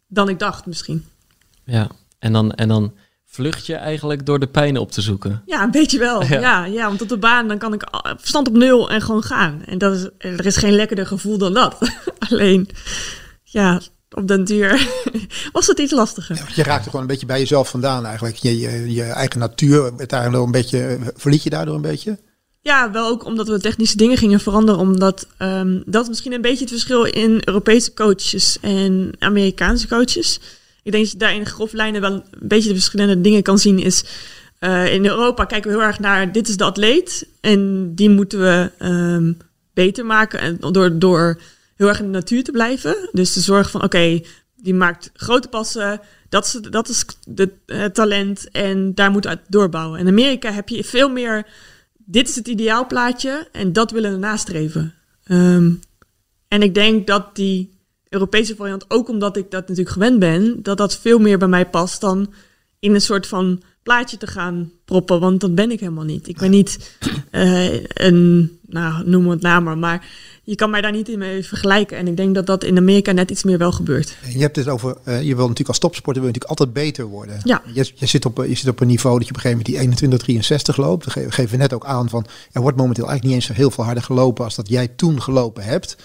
dan 0.08 0.30
ik 0.30 0.40
dacht 0.40 0.66
misschien. 0.66 1.06
Ja, 1.64 1.88
en 2.20 2.34
dan, 2.34 2.52
en 2.52 2.68
dan 2.68 2.94
vlucht 3.26 3.66
je 3.66 3.76
eigenlijk 3.76 4.26
door 4.26 4.40
de 4.40 4.48
pijn 4.48 4.78
op 4.78 4.92
te 4.92 5.02
zoeken. 5.02 5.42
Ja, 5.46 5.64
een 5.64 5.72
beetje 5.72 6.00
wel. 6.00 6.24
Ja. 6.30 6.40
Ja. 6.40 6.66
Ja, 6.66 6.88
want 6.88 7.02
op 7.02 7.10
de 7.10 7.18
baan 7.18 7.48
dan 7.48 7.58
kan 7.58 7.74
ik 7.74 7.84
al- 7.84 8.16
verstand 8.18 8.48
op 8.48 8.54
nul 8.54 8.90
en 8.90 9.02
gewoon 9.02 9.24
gaan. 9.24 9.62
En 9.66 9.78
dat 9.78 9.94
is, 9.96 10.10
er 10.18 10.46
is 10.46 10.58
geen 10.58 10.74
lekkerder 10.76 11.08
gevoel 11.08 11.38
dan 11.38 11.54
dat. 11.54 11.78
Alleen, 12.30 12.70
ja, 13.44 13.82
op 14.16 14.28
den 14.28 14.44
duur 14.44 14.88
was 15.52 15.68
het 15.68 15.80
iets 15.80 15.92
lastiger. 15.92 16.36
Ja, 16.36 16.46
je 16.56 16.64
raakte 16.64 16.86
gewoon 16.86 17.02
een 17.02 17.08
beetje 17.08 17.26
bij 17.26 17.40
jezelf 17.40 17.70
vandaan 17.70 18.06
eigenlijk. 18.06 18.36
Je, 18.36 18.60
je, 18.60 18.94
je 18.94 19.04
eigen 19.04 19.40
natuur, 19.40 19.92
een 19.98 20.52
beetje, 20.52 21.00
verliet 21.16 21.44
je 21.44 21.50
daardoor 21.50 21.76
een 21.76 21.82
beetje? 21.82 22.18
Ja, 22.62 22.92
wel 22.92 23.08
ook 23.08 23.26
omdat 23.26 23.48
we 23.48 23.60
technische 23.60 23.98
dingen 23.98 24.18
gingen 24.18 24.40
veranderen. 24.40 24.82
Omdat 24.82 25.28
ehm, 25.38 25.82
dat 25.86 26.04
is 26.04 26.10
misschien 26.10 26.34
een 26.34 26.42
beetje 26.42 26.64
het 26.64 26.70
verschil 26.70 27.04
in 27.04 27.42
Europese 27.44 27.94
coaches 27.94 28.58
en 28.62 29.12
Amerikaanse 29.20 29.88
coaches. 29.88 30.40
Ik 30.84 30.92
denk 30.92 31.04
dat 31.04 31.12
je 31.12 31.18
daar 31.18 31.36
in 31.36 31.46
grove 31.46 31.76
lijnen 31.76 32.02
wel 32.02 32.12
een 32.12 32.24
beetje 32.40 32.70
de 32.70 32.76
verschillende 32.76 33.22
dingen 33.22 33.42
kan 33.42 33.60
zien. 33.60 33.80
Is 33.80 34.04
eh, 34.60 34.94
in 34.94 35.06
Europa 35.06 35.46
kijken 35.46 35.72
we 35.72 35.78
heel 35.78 35.86
erg 35.86 36.00
naar 36.00 36.32
dit 36.32 36.48
is 36.48 36.58
de 36.58 36.64
atleet. 36.64 37.28
En 37.42 37.92
die 37.96 38.10
moeten 38.10 38.40
we 38.40 38.72
ehm, 38.78 39.34
beter 39.74 40.06
maken. 40.06 40.40
En 40.40 40.58
door, 40.72 41.00
door 41.00 41.38
heel 41.76 41.88
erg 41.88 42.00
in 42.00 42.06
de 42.06 42.12
natuur 42.12 42.44
te 42.44 42.52
blijven. 42.52 43.10
Dus 43.12 43.34
te 43.34 43.40
zorgen 43.40 43.72
van 43.72 43.84
oké, 43.84 44.22
die 44.56 44.74
maakt 44.74 45.10
grote 45.14 45.48
passen. 45.48 46.02
Dat 46.30 46.46
is, 46.46 46.52
dat 46.70 46.90
is 46.90 47.06
de, 47.28 47.52
het 47.66 47.94
talent. 47.94 48.52
En 48.52 48.94
daar 48.94 49.12
moeten 49.12 49.32
we 49.32 49.38
uit 49.38 49.46
doorbouwen. 49.50 50.00
In 50.00 50.08
Amerika 50.08 50.52
heb 50.52 50.70
je 50.70 50.84
veel 50.84 51.10
meer 51.10 51.46
dit 52.06 52.30
is 52.30 52.36
het 52.36 52.48
ideaalplaatje 52.48 53.48
en 53.52 53.74
dat 53.74 53.92
willen 53.92 54.12
we 54.12 54.18
nastreven. 54.18 54.94
Ehm, 55.24 55.72
en 56.48 56.62
ik 56.62 56.74
denk 56.74 57.08
dat 57.08 57.36
die 57.36 57.74
Europese 58.10 58.56
variant, 58.56 58.90
ook 58.90 59.10
omdat 59.10 59.38
ik 59.38 59.52
dat 59.52 59.62
natuurlijk 59.62 59.90
gewend 59.90 60.20
ben, 60.20 60.64
dat 60.64 60.78
dat 60.78 60.98
veel 60.98 61.20
meer 61.20 61.38
bij 61.38 61.48
mij 61.48 61.70
past 61.70 62.02
dan 62.02 62.34
in 62.80 62.94
een 62.94 63.02
soort 63.02 63.28
van 63.28 63.62
plaatje 63.86 64.18
te 64.18 64.28
gaan 64.28 64.72
proppen, 64.86 65.20
want 65.20 65.42
dat 65.42 65.56
ben 65.56 65.72
ik 65.72 65.80
helemaal 65.80 66.04
niet. 66.04 66.28
Ik 66.28 66.38
ben 66.38 66.52
niet 66.52 66.98
eh, 67.32 67.74
een, 67.84 68.58
nou 68.68 69.10
noem 69.10 69.30
het 69.30 69.42
naam 69.42 69.64
maar, 69.64 69.78
maar 69.78 70.08
je 70.44 70.56
kan 70.56 70.70
mij 70.70 70.82
daar 70.82 70.92
niet 70.92 71.10
in 71.10 71.18
mee 71.20 71.44
vergelijken. 71.44 71.98
En 71.98 72.08
ik 72.08 72.18
denk 72.18 72.36
dat 72.36 72.46
dat 72.46 72.64
in 72.64 72.78
Amerika 72.78 73.12
net 73.12 73.32
iets 73.32 73.44
meer 73.44 73.58
wel 73.58 73.72
gebeurt. 73.72 74.16
Je 74.34 74.40
hebt 74.40 74.56
het 74.56 74.68
over, 74.68 74.98
eh, 75.04 75.18
je 75.22 75.28
wil 75.36 75.42
natuurlijk 75.42 75.68
als 75.70 75.80
topsporter 75.80 76.22
wil 76.24 76.32
je 76.32 76.38
natuurlijk 76.40 76.60
altijd 76.60 76.86
beter 76.86 77.06
worden. 77.06 77.40
Ja. 77.44 77.62
Je, 77.74 77.92
je, 77.96 78.06
zit 78.06 78.26
op, 78.26 78.46
je 78.48 78.56
zit 78.56 78.68
op 78.68 78.80
een 78.80 78.88
niveau 78.88 79.18
dat 79.20 79.28
je 79.28 79.34
op 79.34 79.44
een 79.44 79.52
gegeven 79.52 79.88
moment 79.88 80.26
die 80.26 80.74
21-63 80.74 80.76
loopt. 80.76 81.04
Dat 81.04 81.14
ge- 81.14 81.32
geven 81.32 81.52
we 81.52 81.58
net 81.58 81.74
ook 81.74 81.86
aan 81.86 82.10
van, 82.10 82.26
er 82.52 82.62
wordt 82.62 82.78
momenteel 82.78 83.08
eigenlijk 83.08 83.24
niet 83.36 83.44
eens 83.46 83.56
zo 83.56 83.62
heel 83.62 83.72
veel 83.72 83.84
harder 83.84 84.04
gelopen 84.04 84.44
als 84.44 84.56
dat 84.56 84.70
jij 84.70 84.88
toen 84.88 85.22
gelopen 85.22 85.64
hebt. 85.64 85.96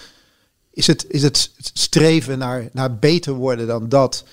Is 0.73 0.87
het, 0.87 1.05
is 1.09 1.21
het 1.23 1.51
streven 1.73 2.37
naar, 2.37 2.69
naar 2.73 2.95
beter 2.97 3.33
worden 3.33 3.67
dan 3.67 3.89
dat, 3.89 4.23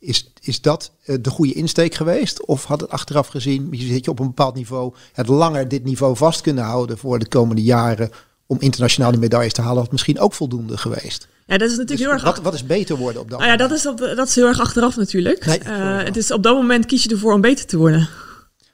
Is, 0.00 0.32
is 0.40 0.60
dat 0.60 0.92
eh, 1.04 1.16
de 1.20 1.30
goede 1.30 1.52
insteek 1.52 1.94
geweest? 1.94 2.44
Of 2.46 2.64
had 2.64 2.80
het 2.80 2.90
achteraf 2.90 3.26
gezien, 3.28 3.68
zit 3.72 4.04
je 4.04 4.10
op 4.10 4.18
een 4.18 4.26
bepaald 4.26 4.54
niveau, 4.54 4.94
het 5.12 5.28
langer 5.28 5.68
dit 5.68 5.84
niveau 5.84 6.16
vast 6.16 6.40
kunnen 6.40 6.64
houden 6.64 6.98
voor 6.98 7.18
de 7.18 7.28
komende 7.28 7.62
jaren 7.62 8.10
om 8.46 8.56
internationaal 8.60 9.10
die 9.10 9.20
medailles 9.20 9.52
te 9.52 9.60
halen, 9.62 9.82
had 9.82 9.92
misschien 9.92 10.18
ook 10.18 10.34
voldoende 10.34 10.76
geweest? 10.76 11.28
Ja, 11.46 11.58
dat 11.58 11.70
is 11.70 11.76
natuurlijk 11.76 11.88
Dus 11.88 12.00
heel 12.00 12.10
erg. 12.10 12.22
wat, 12.22 12.38
wat 12.40 12.54
is 12.54 12.66
beter 12.66 12.96
worden 12.96 13.20
op 13.20 13.30
dat 13.30 13.38
Nou 13.38 13.50
ja, 13.50 13.56
dat 13.56 13.70
is, 13.70 13.86
op, 13.86 13.98
dat 13.98 14.28
is 14.28 14.34
heel 14.34 14.46
erg 14.46 14.60
achteraf 14.60 14.96
natuurlijk. 14.96 15.46
Nee, 15.46 15.58
Eh, 15.58 16.04
het 16.04 16.16
is 16.16 16.30
op 16.30 16.42
dat 16.42 16.54
moment 16.54 16.86
kies 16.86 17.02
je 17.04 17.10
ervoor 17.10 17.32
om 17.32 17.40
beter 17.40 17.66
te 17.66 17.76
worden. 17.76 18.08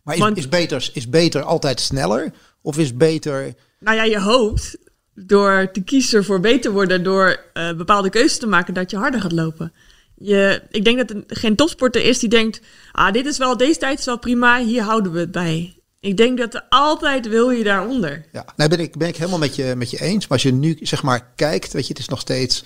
Maar 0.02 0.14
is, 0.14 0.20
want- 0.20 0.36
is, 0.36 0.48
beter, 0.48 0.90
is 0.92 1.08
beter 1.08 1.42
altijd 1.42 1.80
sneller? 1.80 2.32
Of 2.62 2.78
is 2.78 2.96
beter... 2.96 3.54
Nou 3.80 3.96
ja, 3.96 4.02
je 4.04 4.20
hoopt 4.20 4.76
door 5.14 5.68
te 5.72 5.80
kiezen 5.80 6.24
voor 6.24 6.40
beter 6.40 6.70
worden, 6.72 7.02
door 7.02 7.40
eh, 7.52 7.72
bepaalde 7.72 8.10
keuzes 8.10 8.38
te 8.38 8.46
maken, 8.46 8.74
dat 8.74 8.90
je 8.90 8.96
harder 8.96 9.20
gaat 9.20 9.32
lopen. 9.32 9.72
Je, 10.16 10.62
ik 10.70 10.84
denk 10.84 10.98
dat 10.98 11.10
er 11.10 11.24
geen 11.26 11.56
topsporter 11.56 12.04
is 12.04 12.18
die 12.18 12.28
denkt, 12.28 12.60
ah, 12.92 13.12
dit 13.12 13.26
is 13.26 13.38
wel, 13.38 13.56
deze 13.56 13.78
tijd 13.78 13.98
is 13.98 14.04
wel 14.04 14.18
prima, 14.18 14.62
hier 14.64 14.82
houden 14.82 15.12
we 15.12 15.18
het 15.18 15.32
bij. 15.32 15.78
Ik 16.00 16.16
denk 16.16 16.38
dat 16.38 16.54
er 16.54 16.66
altijd 16.68 17.28
wil 17.28 17.50
je 17.50 17.64
daaronder. 17.64 18.26
Ja, 18.32 18.44
nou 18.56 18.70
ben 18.70 18.80
ik, 18.80 18.96
ben 18.96 19.08
ik 19.08 19.16
helemaal 19.16 19.38
met 19.38 19.56
je, 19.56 19.74
met 19.76 19.90
je 19.90 20.00
eens. 20.00 20.20
Maar 20.22 20.30
als 20.38 20.42
je 20.42 20.52
nu 20.52 20.78
zeg 20.80 21.02
maar 21.02 21.32
kijkt, 21.36 21.72
weet 21.72 21.82
je, 21.86 21.92
het 21.92 21.98
is 21.98 22.08
nog 22.08 22.20
steeds 22.20 22.64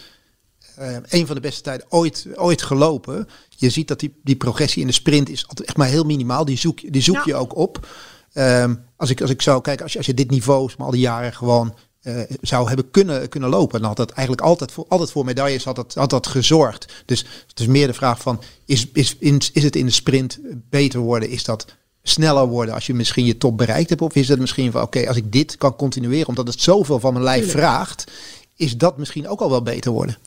eh, 0.77 0.97
een 1.09 1.27
van 1.27 1.35
de 1.35 1.41
beste 1.41 1.63
tijden 1.63 1.87
ooit, 1.89 2.27
ooit 2.35 2.63
gelopen. 2.63 3.29
Je 3.49 3.71
ziet 3.71 3.89
dat 3.89 4.01
die, 4.01 4.21
die 4.23 4.37
progressie 4.37 4.81
in 4.81 4.87
de 4.87 4.93
sprint 4.93 5.29
is 5.29 5.49
altijd 5.49 5.69
echt 5.69 5.77
maar 5.77 5.89
heel 5.89 6.05
minimaal. 6.05 6.45
Die 6.45 6.59
zoek, 6.59 6.93
die 6.93 7.03
zoek 7.03 7.15
Ja. 7.15 7.23
je 7.25 7.35
ook 7.35 7.57
op. 7.57 7.87
Ehm, 8.33 8.75
als, 8.97 9.11
ik, 9.11 9.21
als 9.21 9.31
ik 9.31 9.43
zou 9.43 9.61
kijken, 9.61 9.83
als 9.83 9.93
je, 9.93 9.99
als 9.99 10.07
je 10.07 10.15
dit 10.15 10.31
niveau 10.31 10.71
maar 10.77 10.87
al 10.87 10.93
die 10.93 11.01
jaren 11.01 11.33
gewoon 11.33 11.77
eh, 12.09 12.37
zou 12.41 12.69
hebben 12.69 12.91
kunnen, 12.91 13.29
kunnen 13.29 13.51
lopen, 13.51 13.79
dan 13.79 13.89
had 13.89 13.97
dat 13.97 14.11
eigenlijk 14.11 14.47
altijd 14.47 14.73
voor, 14.73 14.85
altijd 14.89 15.11
voor 15.11 15.25
medailles 15.25 15.65
had 15.65 15.77
dat, 15.77 15.95
had 15.95 16.11
dat 16.11 16.27
gezorgd. 16.27 17.03
Dus 17.05 17.25
het 17.49 17.61
is 17.61 17.67
meer 17.67 17.87
de 17.87 17.95
vraag 17.95 18.21
van, 18.21 18.41
is, 18.65 18.89
is, 18.93 19.17
in, 19.19 19.41
is 19.53 19.63
het 19.63 19.77
in 19.77 19.87
de 19.87 19.93
sprint 19.93 20.39
beter 20.71 21.01
worden? 21.01 21.29
Is 21.29 21.45
dat 21.45 21.67
sneller 22.03 22.47
worden 22.47 22.75
als 22.75 22.87
je 22.87 22.95
misschien 22.95 23.25
je 23.25 23.39
top 23.39 23.57
bereikt 23.57 23.89
hebt? 23.89 24.03
Of 24.03 24.15
is 24.15 24.29
het 24.29 24.41
misschien 24.41 24.73
van, 24.73 24.83
oké, 24.83 25.09
als 25.09 25.17
ik 25.17 25.33
dit 25.33 25.57
kan 25.57 25.77
continueren, 25.77 26.29
omdat 26.29 26.47
het 26.47 26.61
zoveel 26.61 27.01
van 27.01 27.13
mijn 27.13 27.25
lijf 27.25 27.51
vraagt, 27.51 28.05
is 28.57 28.77
dat 28.77 28.99
misschien 28.99 29.29
ook 29.29 29.41
al 29.41 29.51
wel 29.51 29.63
beter 29.63 29.93
worden? 29.93 30.19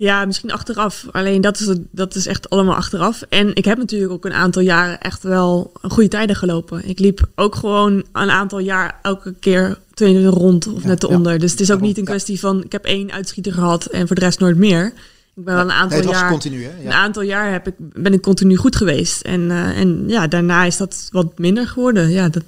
Ja, 0.00 0.24
misschien 0.24 0.52
achteraf. 0.52 1.06
Alleen 1.12 1.40
dat 1.40 1.60
is, 1.60 1.66
het, 1.66 1.80
dat 1.90 2.14
is 2.14 2.26
echt 2.26 2.50
allemaal 2.50 2.74
achteraf. 2.74 3.22
En 3.28 3.54
ik 3.54 3.64
heb 3.64 3.78
natuurlijk 3.78 4.12
ook 4.12 4.24
een 4.24 4.32
aantal 4.32 4.62
jaren 4.62 5.00
echt 5.00 5.22
wel 5.22 5.72
goede 5.82 6.08
tijden 6.08 6.36
gelopen. 6.36 6.88
Ik 6.88 6.98
liep 6.98 7.28
ook 7.34 7.54
gewoon 7.54 8.04
een 8.12 8.30
aantal 8.30 8.58
jaar 8.58 8.98
elke 9.02 9.34
keer 9.40 9.78
22 9.94 10.34
rond 10.40 10.66
of 10.66 10.82
Ja, 10.82 10.88
net 10.88 11.02
ja. 11.02 11.08
eronder. 11.08 11.38
Dus 11.38 11.50
het 11.50 11.60
is 11.60 11.70
ook 11.70 11.80
niet 11.80 11.98
een 11.98 12.04
kwestie 12.04 12.40
van 12.40 12.64
ik 12.64 12.72
heb 12.72 12.84
één 12.84 13.12
uitschieter 13.12 13.52
gehad 13.52 13.84
en 13.86 14.06
voor 14.06 14.16
de 14.16 14.22
rest 14.22 14.40
nooit 14.40 14.56
meer. 14.56 14.86
Ik 15.34 15.44
ben 15.44 15.54
wel 15.54 15.64
een 15.64 15.70
aantal 15.70 15.88
Nee, 15.88 15.98
het 15.98 16.06
was 16.08 16.18
jaar. 16.20 16.30
continu, 16.30 16.64
hè? 16.64 16.70
Een 16.78 16.82
Ja. 16.82 16.92
aantal 16.92 17.22
jaar 17.22 17.52
heb 17.52 17.66
ik, 17.66 17.74
ben 17.78 18.12
ik 18.12 18.22
continu 18.22 18.56
goed 18.56 18.76
geweest. 18.76 19.20
En, 19.22 19.50
eh, 19.50 19.78
en 19.78 20.04
ja, 20.06 20.26
daarna 20.26 20.64
is 20.64 20.76
dat 20.76 21.08
wat 21.12 21.38
minder 21.38 21.66
geworden. 21.66 22.10
Ja, 22.10 22.28
dat- 22.28 22.44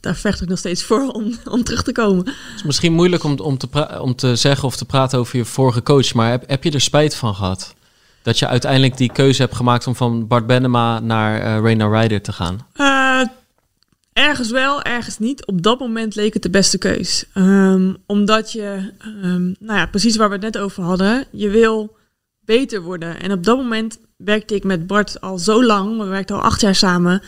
daar 0.00 0.16
vecht 0.16 0.40
ik 0.40 0.48
nog 0.48 0.58
steeds 0.58 0.84
voor 0.84 1.08
om, 1.08 1.38
om 1.50 1.64
terug 1.64 1.82
te 1.82 1.92
komen. 1.92 2.24
Het 2.26 2.36
is 2.56 2.62
misschien 2.62 2.92
moeilijk 2.92 3.24
om, 3.24 3.38
om, 3.38 3.58
te 3.58 4.00
om 4.00 4.14
te 4.14 4.36
zeggen 4.36 4.64
of 4.64 4.76
te 4.76 4.84
praten 4.84 5.18
over 5.18 5.36
je 5.36 5.44
vorige 5.44 5.82
coach, 5.82 6.14
maar 6.14 6.30
heb, 6.30 6.48
heb 6.48 6.64
je 6.64 6.70
er 6.70 6.80
spijt 6.80 7.14
van 7.14 7.34
gehad? 7.34 7.74
Dat 8.22 8.38
je 8.38 8.46
uiteindelijk 8.46 8.96
die 8.96 9.12
keuze 9.12 9.42
hebt 9.42 9.54
gemaakt 9.54 9.86
om 9.86 9.96
van 9.96 10.26
Bart 10.26 10.46
Bennema 10.46 11.00
naar 11.00 11.40
eh 11.40 11.62
Reina 11.62 12.00
Ryder 12.00 12.22
te 12.22 12.32
gaan? 12.32 12.66
Eh, 12.72 13.20
ergens 14.12 14.50
wel, 14.50 14.82
ergens 14.82 15.18
niet. 15.18 15.46
Op 15.46 15.62
dat 15.62 15.78
moment 15.78 16.14
leek 16.14 16.34
het 16.34 16.42
de 16.42 16.50
beste 16.50 16.78
keus. 16.78 17.24
Ehm, 17.34 17.94
omdat 18.06 18.52
je, 18.52 18.92
ehm, 18.98 19.44
nou 19.44 19.78
ja, 19.78 19.86
precies 19.86 20.16
waar 20.16 20.28
we 20.28 20.34
het 20.34 20.44
net 20.44 20.58
over 20.58 20.82
hadden, 20.82 21.26
je 21.30 21.48
wil 21.48 21.96
beter 22.40 22.82
worden. 22.82 23.20
En 23.20 23.32
op 23.32 23.44
dat 23.44 23.56
moment 23.56 23.98
werkte 24.16 24.54
ik 24.54 24.64
met 24.64 24.86
Bart 24.86 25.20
al 25.20 25.38
zo 25.38 25.64
lang, 25.64 25.98
we 25.98 26.04
werkten 26.04 26.36
al 26.36 26.42
acht 26.42 26.60
jaar 26.60 26.74
samen. 26.74 27.22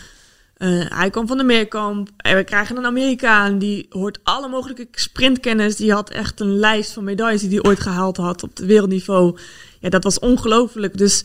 Eh, 0.56 0.80
hij 0.88 1.10
kwam 1.10 1.26
van 1.26 1.36
de 1.36 1.44
Meerkamp. 1.44 2.08
En 2.16 2.36
we 2.36 2.44
krijgen 2.44 2.76
een 2.76 2.86
Amerikaan 2.86 3.58
die 3.58 3.86
hoort 3.88 4.18
alle 4.22 4.48
mogelijke 4.48 4.88
sprintkennis. 4.90 5.76
Die 5.76 5.92
had 5.92 6.10
echt 6.10 6.40
een 6.40 6.58
lijst 6.58 6.92
van 6.92 7.04
medailles 7.04 7.40
die 7.40 7.50
hij 7.50 7.62
ooit 7.62 7.80
gehaald 7.80 8.16
had 8.16 8.42
op 8.42 8.48
het 8.48 8.66
wereldniveau. 8.66 9.38
Ja, 9.80 9.88
dat 9.88 10.04
was 10.04 10.18
ongelooflijk. 10.18 10.98
Dus 10.98 11.24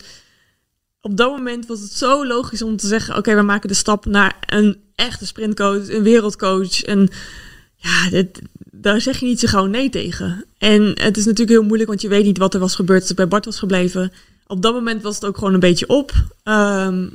op 1.00 1.16
dat 1.16 1.30
moment 1.30 1.66
was 1.66 1.80
het 1.80 1.92
zo 1.92 2.26
logisch 2.26 2.62
om 2.62 2.76
te 2.76 2.86
zeggen: 2.86 3.16
oké, 3.16 3.34
we 3.34 3.42
maken 3.42 3.68
de 3.68 3.74
stap 3.74 4.04
naar 4.04 4.36
een 4.46 4.80
echte 4.94 5.26
sprintcoach, 5.26 5.88
een 5.88 6.02
wereldcoach. 6.02 6.82
En 6.82 7.08
ja, 7.76 8.24
daar 8.70 9.00
zeg 9.00 9.20
je 9.20 9.26
niet 9.26 9.40
zo 9.40 9.48
gauw 9.48 9.66
nee 9.66 9.90
tegen. 9.90 10.44
En 10.58 10.82
het 10.82 11.16
is 11.16 11.24
natuurlijk 11.24 11.58
heel 11.58 11.66
moeilijk, 11.66 11.88
want 11.88 12.00
je 12.00 12.08
weet 12.08 12.24
niet 12.24 12.38
wat 12.38 12.54
er 12.54 12.60
was 12.60 12.74
gebeurd 12.74 13.00
als 13.00 13.10
ik 13.10 13.16
bij 13.16 13.28
Bart 13.28 13.44
was 13.44 13.58
gebleven. 13.58 14.12
Op 14.46 14.62
dat 14.62 14.74
moment 14.74 15.02
was 15.02 15.14
het 15.14 15.24
ook 15.24 15.38
gewoon 15.38 15.54
een 15.54 15.60
beetje 15.60 15.88
op. 15.88 16.12
Ehm, 16.42 17.06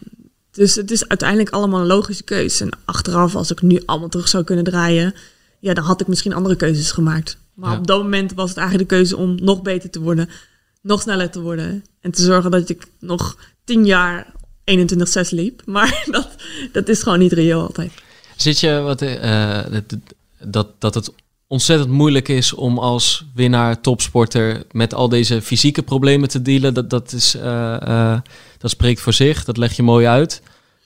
dus 0.58 0.76
het 0.76 0.92
is 0.92 1.08
uiteindelijk 1.08 1.50
allemaal 1.50 1.80
een 1.80 1.86
logische 1.88 2.24
keuze. 2.24 2.64
En 2.64 2.70
achteraf, 2.86 3.36
als 3.36 3.52
ik 3.52 3.62
nu 3.62 3.82
allemaal 3.86 4.10
terug 4.10 4.28
zou 4.28 4.44
kunnen 4.44 4.64
draaien, 4.64 5.14
ja, 5.60 5.74
dan 5.74 5.84
had 5.84 6.02
ik 6.02 6.08
misschien 6.08 6.34
andere 6.34 6.56
keuzes 6.56 6.92
gemaakt. 6.92 7.38
Maar 7.54 7.72
Ja. 7.72 7.78
op 7.78 7.88
dat 7.88 8.02
moment 8.02 8.34
was 8.34 8.50
het 8.50 8.58
eigenlijk 8.58 8.90
de 8.90 8.96
keuze 8.96 9.18
om 9.18 9.36
nog 9.42 9.62
beter 9.62 9.90
te 9.90 10.00
worden, 10.02 10.30
nog 10.82 11.02
sneller 11.02 11.30
te 11.30 11.42
worden. 11.42 11.84
En 12.02 12.12
te 12.12 12.22
zorgen 12.22 12.52
dat 12.52 12.70
ik 12.70 12.86
nog 13.00 13.38
tien 13.64 13.86
jaar 13.86 14.34
21-6 14.64 15.30
liep. 15.30 15.62
Maar 15.76 16.04
dat, 16.12 16.28
dat 16.72 16.88
is 16.90 17.04
gewoon 17.04 17.20
niet 17.20 17.32
reëel 17.34 17.62
altijd. 17.62 17.92
Zit 18.36 18.60
je 18.60 18.80
wat, 18.80 19.02
eh, 19.02 19.60
dat- 19.72 19.96
dat, 20.40 20.68
dat 20.80 20.94
het 20.94 21.12
ontzettend 21.48 21.90
moeilijk 21.90 22.28
is 22.28 22.54
om 22.54 22.78
als 22.80 23.26
winnaar, 23.36 23.82
topsporter 23.82 24.64
met 24.72 24.94
al 24.94 25.10
deze 25.10 25.42
fysieke 25.42 25.82
problemen 25.84 26.30
te 26.30 26.42
dealen? 26.42 26.74
Dat, 26.74 26.90
dat, 26.90 27.12
is, 27.14 27.36
eh, 27.36 27.82
eh, 27.82 28.20
dat 28.58 28.70
spreekt 28.70 29.02
voor 29.02 29.14
zich, 29.14 29.44
dat 29.44 29.58
leg 29.58 29.74
je 29.76 29.84
mooi 29.84 30.06
uit. 30.06 30.42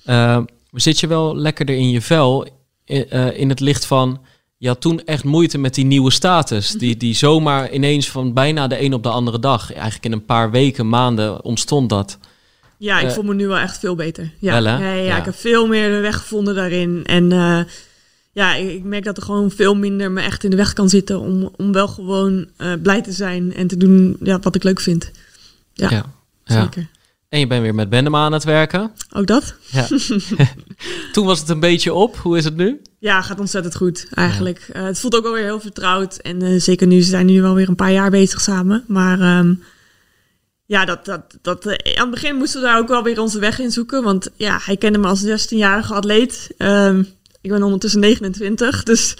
Maar 0.05 0.81
zit 0.81 0.99
je 0.99 1.07
wel 1.07 1.35
lekkerder 1.35 1.75
in 1.75 1.89
je 1.89 2.01
vel 2.01 2.47
in, 2.85 3.09
eh, 3.09 3.39
in 3.39 3.49
het 3.49 3.59
licht 3.59 3.85
van... 3.85 4.21
Je 4.57 4.67
had 4.67 4.81
toen 4.81 5.03
echt 5.03 5.23
moeite 5.23 5.57
met 5.57 5.73
die 5.75 5.85
nieuwe 5.85 6.11
status. 6.11 6.71
Die, 6.71 6.97
die 6.97 7.13
zomaar 7.15 7.71
ineens 7.71 8.09
van 8.09 8.33
bijna 8.33 8.67
de 8.67 8.81
een 8.81 8.93
op 8.93 9.03
de 9.03 9.09
andere 9.09 9.39
dag... 9.39 9.73
eigenlijk 9.73 10.05
in 10.05 10.11
een 10.11 10.25
paar 10.25 10.51
weken, 10.51 10.89
maanden 10.89 11.43
ontstond 11.43 11.89
dat. 11.89 12.17
Ja, 12.77 12.99
ik 12.99 13.07
Eh, 13.07 13.13
voel 13.13 13.23
me 13.23 13.33
nu 13.33 13.47
wel 13.47 13.57
echt 13.57 13.79
veel 13.79 13.95
beter. 13.95 14.31
Ja, 14.39 14.53
wel, 14.61 14.63
ja, 14.63 14.79
ja, 14.79 14.91
Ja. 15.03 15.17
ik 15.17 15.25
heb 15.25 15.35
veel 15.35 15.67
meer 15.67 15.89
de 15.89 15.99
weg 15.99 16.17
gevonden 16.17 16.55
daarin. 16.55 17.01
En 17.05 17.31
eh, 17.31 17.59
ja, 18.31 18.55
ik, 18.55 18.69
ik 18.69 18.83
merk 18.83 19.03
dat 19.03 19.17
er 19.17 19.23
gewoon 19.23 19.51
veel 19.51 19.75
minder 19.75 20.11
me 20.11 20.21
echt 20.21 20.43
in 20.43 20.49
de 20.49 20.55
weg 20.55 20.73
kan 20.73 20.89
zitten 20.89 21.19
om, 21.19 21.49
om 21.57 21.71
wel 21.71 21.87
gewoon 21.87 22.47
blij 22.81 23.01
te 23.01 23.11
zijn 23.11 23.53
en 23.53 23.67
te 23.67 23.77
doen 23.77 24.17
ja, 24.23 24.39
wat 24.39 24.55
ik 24.55 24.63
leuk 24.63 24.79
vind. 24.79 25.11
Ja. 25.73 25.89
Ja. 25.89 26.05
zeker. 26.43 26.89
En 27.31 27.39
je 27.39 27.47
bent 27.47 27.61
weer 27.61 27.75
met 27.75 27.89
Bennema 27.89 28.23
aan 28.23 28.33
het 28.33 28.43
werken. 28.43 28.91
Ook 29.13 29.27
dat? 29.27 29.55
Ja. 29.71 29.87
toen 31.13 31.25
was 31.25 31.39
het 31.39 31.49
een 31.49 31.59
beetje 31.59 31.93
op. 31.93 32.17
Hoe 32.17 32.37
is 32.37 32.43
het 32.43 32.55
nu? 32.55 32.81
Ja, 32.99 33.21
gaat 33.21 33.39
ontzettend 33.39 33.75
goed 33.75 34.07
eigenlijk. 34.13 34.69
Eh, 34.73 34.83
het 34.83 34.99
voelt 34.99 35.15
ook 35.15 35.23
wel 35.23 35.33
weer 35.33 35.43
heel 35.43 35.59
vertrouwd. 35.59 36.17
En 36.17 36.41
eh, 36.41 36.59
zeker 36.59 36.87
nu, 36.87 37.01
ze 37.01 37.09
zijn 37.09 37.25
nu 37.25 37.41
wel 37.41 37.53
weer 37.53 37.69
een 37.69 37.75
paar 37.75 37.91
jaar 37.91 38.09
bezig 38.09 38.41
samen. 38.41 38.83
Maar 38.87 39.19
ehm, 39.19 39.53
ja, 40.65 40.85
dat, 40.85 41.05
dat, 41.05 41.37
dat, 41.41 41.65
eh, 41.65 41.95
aan 41.95 42.11
het 42.11 42.21
begin 42.21 42.35
moesten 42.35 42.61
we 42.61 42.67
daar 42.67 42.77
ook 42.77 42.87
wel 42.87 43.03
weer 43.03 43.19
onze 43.19 43.39
weg 43.39 43.59
in 43.59 43.71
zoeken. 43.71 44.03
Want 44.03 44.29
ja, 44.35 44.59
hij 44.63 44.77
kende 44.77 44.97
me 44.97 45.07
als 45.07 45.25
16-jarige 45.25 45.93
atleet. 45.93 46.53
Ehm, 46.57 47.03
ik 47.41 47.51
ben 47.51 47.63
ondertussen 47.63 47.99
29. 47.99 48.83
Dus 48.91 49.15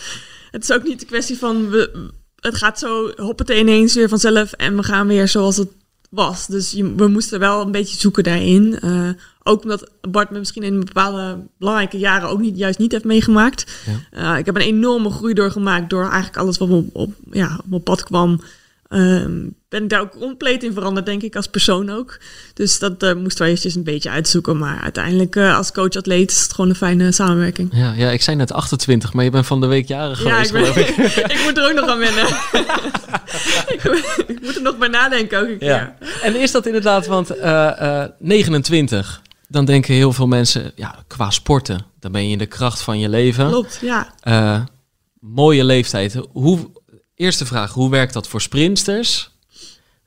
het 0.52 0.64
is 0.64 0.72
ook 0.72 0.84
niet 0.84 1.00
de 1.00 1.06
kwestie 1.06 1.38
van... 1.38 1.70
We, 1.70 2.10
het 2.40 2.56
gaat 2.56 2.80
zo 2.80 3.12
hoppeten 3.16 3.58
ineens 3.58 3.96
weer 3.96 4.10
vanzelf. 4.10 4.52
En 4.52 4.76
we 4.76 4.84
gaan 4.84 5.08
weer 5.08 5.28
zoals 5.28 5.58
het 5.58 5.70
was. 6.12 6.48
Dus 6.48 6.72
je, 6.72 6.96
we 6.96 7.08
moesten 7.08 7.40
wel 7.40 7.62
een 7.62 7.72
beetje 7.72 8.00
zoeken 8.00 8.24
daarin. 8.24 8.80
Eh, 8.80 9.10
ook 9.44 9.64
omdat 9.64 9.92
Bart 10.10 10.30
me 10.30 10.40
misschien 10.40 10.64
in 10.64 10.80
bepaalde 10.80 11.48
belangrijke 11.58 11.98
jaren 11.98 12.30
ook 12.30 12.40
niet, 12.40 12.58
juist 12.58 12.80
niet 12.80 12.92
heeft 12.92 13.04
meegemaakt. 13.04 13.86
Eh, 14.12 14.38
ik 14.38 14.46
heb 14.46 14.56
een 14.56 14.62
enorme 14.62 15.10
groei 15.10 15.34
doorgemaakt 15.34 15.90
door 15.90 16.04
eigenlijk 16.04 16.38
alles 16.38 16.58
wat 16.58 16.70
op, 16.70 16.96
op, 16.96 17.14
ja, 17.32 17.56
op 17.58 17.70
mijn 17.70 17.84
pad 17.84 18.04
kwam. 18.04 18.42
Ehm, 18.88 19.48
ben 19.72 19.84
ik 19.84 19.90
daar 19.90 20.02
ook 20.02 20.20
compleet 20.20 20.64
in 20.64 20.74
veranderd, 20.74 21.06
denk 21.06 21.22
ik, 21.22 21.36
als 21.36 21.48
persoon 21.48 21.90
ook. 21.90 22.20
Dus 22.54 22.80
dat 22.80 23.04
eh, 23.04 23.14
moesten 23.14 23.44
we 23.44 23.48
eventjes 23.48 23.76
een 23.76 23.84
beetje 23.84 24.10
uitzoeken. 24.10 24.58
Maar 24.58 24.82
uiteindelijk 24.82 25.36
eh, 25.36 25.58
als 25.58 25.72
coach-atleet 25.72 26.32
is 26.32 26.42
het 26.42 26.54
gewoon 26.54 26.70
een 26.70 26.76
fijne 26.76 27.12
samenwerking. 27.12 27.70
Ja, 27.74 27.94
ja, 27.94 28.10
ik 28.10 28.22
zei 28.22 28.38
net 28.38 28.52
28, 28.52 29.14
maar 29.14 29.24
je 29.24 29.30
bent 29.30 29.46
van 29.46 29.62
de 29.62 29.68
week 29.68 29.88
jaren 29.88 30.24
Ja, 30.24 30.44
geweest, 30.44 30.50
ik, 30.50 30.54
ben, 30.54 30.66
geloof 30.66 31.16
ik. 31.16 31.16
ik 31.36 31.42
moet 31.44 31.58
er 31.58 31.70
ook 31.70 31.74
nog 31.74 31.90
aan 31.90 31.98
wennen. 32.00 32.28
ik, 33.76 33.84
ik 34.28 34.42
moet 34.42 34.56
er 34.56 34.62
nog 34.62 34.78
bij 34.78 34.88
nadenken 34.88 35.40
ook 35.40 35.48
een 35.48 35.58
keer. 35.58 35.68
Ja. 35.68 35.96
En 36.22 36.36
is 36.36 36.52
dat 36.52 36.66
inderdaad, 36.66 37.08
want 37.08 37.30
eh, 37.30 38.02
eh, 38.02 38.10
29, 38.20 39.22
dan 39.48 39.66
denken 39.66 39.94
heel 39.94 40.14
veel 40.14 40.28
mensen, 40.28 40.72
ja, 40.76 41.04
qua 41.08 41.30
sporten, 41.30 41.86
dan 42.00 42.12
ben 42.12 42.26
je 42.26 42.32
in 42.32 42.38
de 42.38 42.46
kracht 42.46 42.82
van 42.82 43.00
je 43.00 43.10
leven. 43.10 43.48
Klopt, 43.48 43.80
ja. 43.82 44.68
Mooie 45.20 45.64
leeftijd. 45.64 46.22
Hoe, 46.32 46.70
eerste 47.16 47.46
vraag, 47.46 47.74
hoe 47.74 47.90
werkt 47.90 48.14
dat 48.14 48.28
voor 48.28 48.42
sprinsters? 48.42 49.31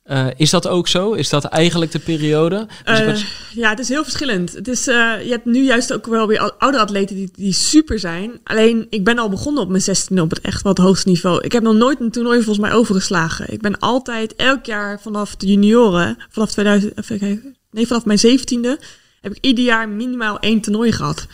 Eh, 0.04 0.26
is 0.36 0.50
dat 0.50 0.68
ook 0.68 0.88
zo? 0.88 1.12
Is 1.12 1.28
dat 1.28 1.44
eigenlijk 1.44 1.92
de 1.92 1.98
periode? 1.98 2.66
Dus 2.84 2.98
Eh, 3.22 3.28
ja, 3.54 3.70
het 3.70 3.78
is 3.78 3.88
heel 3.88 4.02
verschillend. 4.02 4.52
Het 4.52 4.68
is, 4.68 4.86
eh, 4.86 4.94
je 5.24 5.30
hebt 5.30 5.44
nu 5.44 5.64
juist 5.64 5.92
ook 5.92 6.06
wel 6.06 6.26
weer 6.26 6.38
ou- 6.38 6.52
oudere 6.58 6.82
atleten 6.82 7.16
die, 7.16 7.30
die 7.34 7.52
super 7.52 7.98
zijn. 7.98 8.40
Alleen, 8.44 8.86
ik 8.90 9.04
ben 9.04 9.18
al 9.18 9.28
begonnen 9.28 9.62
op 9.62 9.68
mijn 9.68 9.82
16 9.82 10.20
op 10.20 10.30
het 10.30 10.40
echt 10.40 10.62
wat 10.62 10.78
hoogste 10.78 11.08
niveau. 11.08 11.40
Ik 11.44 11.52
heb 11.52 11.62
nog 11.62 11.74
nooit 11.74 12.00
een 12.00 12.10
toernooi 12.10 12.36
volgens 12.42 12.66
mij 12.66 12.72
overgeslagen. 12.74 13.52
Ik 13.52 13.60
ben 13.60 13.78
altijd 13.78 14.34
elk 14.36 14.64
jaar 14.66 15.00
vanaf 15.00 15.36
de 15.36 15.46
junioren, 15.46 16.16
vanaf 16.30 16.50
2000, 16.50 16.98
even 16.98 17.18
kijken, 17.18 17.56
nee, 17.70 17.86
vanaf 17.86 18.04
mijn 18.04 18.18
zeventiende 18.18 18.78
heb 19.20 19.32
ik 19.34 19.38
ieder 19.44 19.64
jaar 19.64 19.88
minimaal 19.88 20.38
één 20.40 20.60
toernooi 20.60 20.92
gehad. 20.92 21.26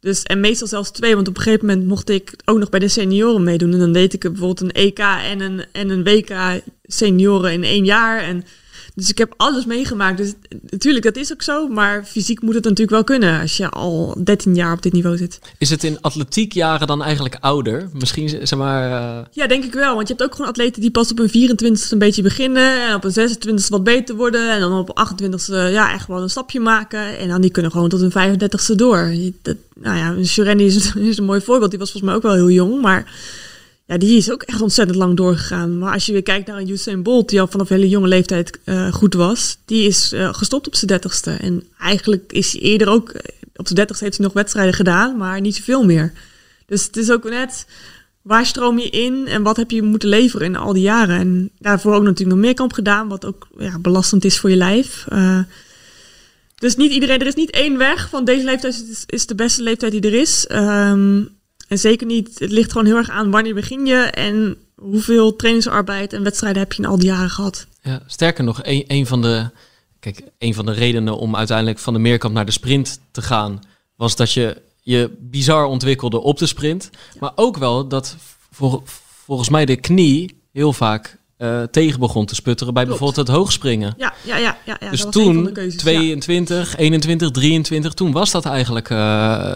Dus, 0.00 0.22
en 0.22 0.40
meestal 0.40 0.68
zelfs 0.68 0.90
twee, 0.90 1.14
want 1.14 1.28
op 1.28 1.36
een 1.36 1.42
gegeven 1.42 1.66
moment 1.66 1.86
mocht 1.86 2.08
ik 2.08 2.34
ook 2.44 2.58
nog 2.58 2.68
bij 2.68 2.80
de 2.80 2.88
senioren 2.88 3.42
meedoen. 3.42 3.72
En 3.72 3.78
dan 3.78 3.92
deed 3.92 4.12
ik 4.12 4.20
bijvoorbeeld 4.20 4.60
een 4.60 4.72
EK 4.72 4.98
en 4.98 5.40
een, 5.40 5.64
en 5.72 5.90
een 5.90 6.04
WK 6.04 6.62
senioren 6.82 7.52
in 7.52 7.64
één 7.64 7.84
jaar. 7.84 8.20
En 8.20 8.44
dus 8.98 9.10
ik 9.10 9.18
heb 9.18 9.34
alles 9.36 9.64
meegemaakt. 9.64 10.16
Dus 10.16 10.32
natuurlijk, 10.70 11.04
dat 11.04 11.16
is 11.16 11.32
ook 11.32 11.42
zo. 11.42 11.68
Maar 11.68 12.04
fysiek 12.04 12.42
moet 12.42 12.54
het 12.54 12.64
natuurlijk 12.64 12.90
wel 12.90 13.04
kunnen 13.04 13.40
als 13.40 13.56
je 13.56 13.68
al 13.68 14.16
13 14.24 14.54
jaar 14.54 14.72
op 14.72 14.82
dit 14.82 14.92
niveau 14.92 15.16
zit. 15.16 15.40
Is 15.58 15.70
het 15.70 15.84
in 15.84 16.00
atletiekjaren 16.00 16.86
dan 16.86 17.02
eigenlijk 17.02 17.36
ouder? 17.40 17.88
Misschien 17.92 18.28
zeg 18.28 18.58
maar. 18.58 18.90
Uh... 18.90 19.24
Ja, 19.30 19.46
denk 19.46 19.64
ik 19.64 19.72
wel. 19.72 19.94
Want 19.94 20.08
je 20.08 20.14
hebt 20.14 20.26
ook 20.26 20.34
gewoon 20.34 20.50
atleten 20.50 20.80
die 20.80 20.90
pas 20.90 21.10
op 21.10 21.18
een 21.18 21.28
24 21.28 21.90
een 21.90 21.98
beetje 21.98 22.22
beginnen. 22.22 22.88
En 22.88 22.94
op 22.94 23.04
een 23.04 23.10
26 23.10 23.68
wat 23.68 23.84
beter 23.84 24.14
worden. 24.14 24.52
En 24.52 24.60
dan 24.60 24.78
op 24.78 24.90
28 24.90 25.46
ja, 25.46 25.92
echt 25.92 26.06
wel 26.06 26.22
een 26.22 26.30
stapje 26.30 26.60
maken. 26.60 27.18
En 27.18 27.28
dan 27.28 27.40
die 27.40 27.50
kunnen 27.50 27.70
gewoon 27.70 27.88
tot 27.88 28.00
een 28.00 28.38
35ste 28.38 28.74
door. 28.74 29.12
Dat, 29.42 29.56
nou 29.74 29.96
ja, 29.96 30.24
Shurendi 30.24 30.64
is, 30.64 30.94
is 30.94 31.18
een 31.18 31.24
mooi 31.24 31.40
voorbeeld. 31.40 31.70
Die 31.70 31.78
was 31.78 31.90
volgens 31.90 32.10
mij 32.10 32.20
ook 32.20 32.26
wel 32.26 32.46
heel 32.46 32.50
jong. 32.50 32.82
Maar 32.82 33.12
ja, 33.88 33.98
die 33.98 34.16
is 34.16 34.30
ook 34.30 34.42
echt 34.42 34.60
ontzettend 34.60 34.98
lang 34.98 35.16
doorgegaan. 35.16 35.78
Maar 35.78 35.92
als 35.92 36.06
je 36.06 36.12
weer 36.12 36.22
kijkt 36.22 36.46
naar 36.46 36.58
een 36.58 36.68
Usain 36.68 37.02
Bolt, 37.02 37.28
die 37.28 37.40
al 37.40 37.46
vanaf 37.46 37.68
hele 37.68 37.88
jonge 37.88 38.08
leeftijd 38.08 38.58
uh, 38.64 38.92
goed 38.92 39.14
was, 39.14 39.58
die 39.64 39.86
is 39.86 40.12
uh, 40.12 40.34
gestopt 40.34 40.66
op 40.66 40.74
zijn 40.74 40.86
dertigste. 40.86 41.30
En 41.30 41.64
eigenlijk 41.78 42.32
is 42.32 42.52
hij 42.52 42.60
eerder 42.60 42.88
ook, 42.88 43.08
eh, 43.10 43.32
op 43.56 43.64
zijn 43.64 43.74
dertigste 43.74 44.04
heeft 44.04 44.16
hij 44.16 44.26
nog 44.26 44.34
wedstrijden 44.34 44.74
gedaan, 44.74 45.16
maar 45.16 45.40
niet 45.40 45.56
zoveel 45.56 45.84
meer. 45.84 46.12
Dus 46.66 46.84
het 46.84 46.96
is 46.96 47.10
ook 47.10 47.30
net, 47.30 47.66
waar 48.22 48.46
stroom 48.46 48.78
je 48.78 48.90
in 48.90 49.26
en 49.26 49.42
wat 49.42 49.56
heb 49.56 49.70
je 49.70 49.82
moeten 49.82 50.08
leveren 50.08 50.46
in 50.46 50.56
al 50.56 50.72
die 50.72 50.82
jaren? 50.82 51.18
En 51.18 51.50
daarvoor 51.58 51.94
ook 51.94 52.02
natuurlijk 52.02 52.36
nog 52.36 52.46
meer 52.46 52.54
kamp 52.54 52.72
gedaan, 52.72 53.08
wat 53.08 53.24
ook 53.24 53.48
ja, 53.58 53.78
belastend 53.78 54.24
is 54.24 54.38
voor 54.38 54.50
je 54.50 54.56
lijf. 54.56 55.06
Dus 56.54 56.76
niet 56.76 56.92
iedereen, 56.92 57.20
er 57.20 57.26
is 57.26 57.34
niet 57.34 57.50
één 57.50 57.78
weg 57.78 58.08
van 58.08 58.24
deze 58.24 58.44
leeftijd 58.44 58.84
is, 58.90 59.04
is 59.06 59.26
de 59.26 59.34
beste 59.34 59.62
leeftijd 59.62 59.92
die 59.92 60.00
er 60.00 60.20
is. 60.20 60.46
Um, 60.52 61.37
en 61.68 61.78
zeker 61.78 62.06
niet, 62.06 62.38
het 62.38 62.50
ligt 62.50 62.72
gewoon 62.72 62.86
heel 62.86 62.96
erg 62.96 63.10
aan 63.10 63.30
wanneer 63.30 63.54
begin 63.54 63.86
je 63.86 63.96
en 63.96 64.56
hoeveel 64.74 65.36
trainingsarbeid 65.36 66.12
en 66.12 66.22
wedstrijden 66.22 66.62
heb 66.62 66.72
je 66.72 66.82
in 66.82 66.88
al 66.88 66.98
die 66.98 67.08
jaren 67.08 67.30
gehad. 67.30 67.66
Ja, 67.82 68.02
sterker 68.06 68.44
nog, 68.44 68.60
een, 68.62 68.84
een, 68.86 69.06
van 69.06 69.22
de, 69.22 69.50
kijk, 70.00 70.20
een 70.38 70.54
van 70.54 70.66
de 70.66 70.72
redenen 70.72 71.18
om 71.18 71.36
uiteindelijk 71.36 71.78
van 71.78 71.92
de 71.92 71.98
meerkamp 71.98 72.34
naar 72.34 72.46
de 72.46 72.52
sprint 72.52 73.00
te 73.10 73.22
gaan, 73.22 73.60
was 73.96 74.16
dat 74.16 74.32
je 74.32 74.62
je 74.80 75.10
bizar 75.18 75.64
ontwikkelde 75.64 76.20
op 76.20 76.38
de 76.38 76.46
sprint. 76.46 76.90
Maar 77.20 77.32
ook 77.34 77.56
wel 77.56 77.88
dat 77.88 78.16
volgens 79.24 79.48
mij 79.48 79.64
de 79.64 79.76
knie 79.76 80.40
heel 80.52 80.72
vaak 80.72 81.17
uh, 81.38 81.62
tegen 81.62 82.00
begon 82.00 82.26
te 82.26 82.34
sputteren 82.34 82.74
bij 82.74 82.86
bijvoorbeeld 82.86 83.28
het 83.28 83.36
hoogspringen. 83.36 83.94
Ja, 83.96 84.14
ja, 84.22 84.36
ja. 84.36 84.56
ja, 84.64 84.76
ja 84.80 84.90
dus 84.90 85.06
toen, 85.10 85.52
22, 85.76 86.76
21, 86.76 87.30
23, 87.30 87.94
toen 87.94 88.12
was 88.12 88.30
dat 88.30 88.44
eigenlijk... 88.44 88.90
Uh, 88.90 88.98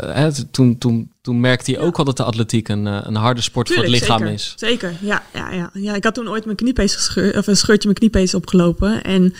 hè, 0.00 0.44
toen, 0.50 0.78
toen, 0.78 1.12
toen 1.22 1.40
merkte 1.40 1.70
hij 1.70 1.80
ook 1.80 1.98
al 1.98 2.04
dat 2.04 2.16
de 2.16 2.22
atletiek 2.22 2.68
een, 2.68 2.86
eh, 2.86 2.98
een 3.02 3.14
harde 3.14 3.40
sport 3.40 3.68
voor 3.68 3.82
het 3.82 3.90
lichaam 3.90 4.18
zeker, 4.18 4.34
is. 4.34 4.54
Zeker, 4.56 4.94
ja, 5.00 5.22
ja, 5.32 5.52
ja, 5.52 5.70
ja. 5.72 5.94
Ik 5.94 6.04
had 6.04 6.14
toen 6.14 6.28
ooit 6.28 6.44
mijn 6.44 6.56
kniepees 6.56 6.94
gescheurd, 6.94 7.36
of 7.36 7.46
een 7.46 7.56
scheurtje 7.56 7.88
mijn 7.88 7.98
kniepees 7.98 8.34
opgelopen. 8.34 9.02
En 9.02 9.34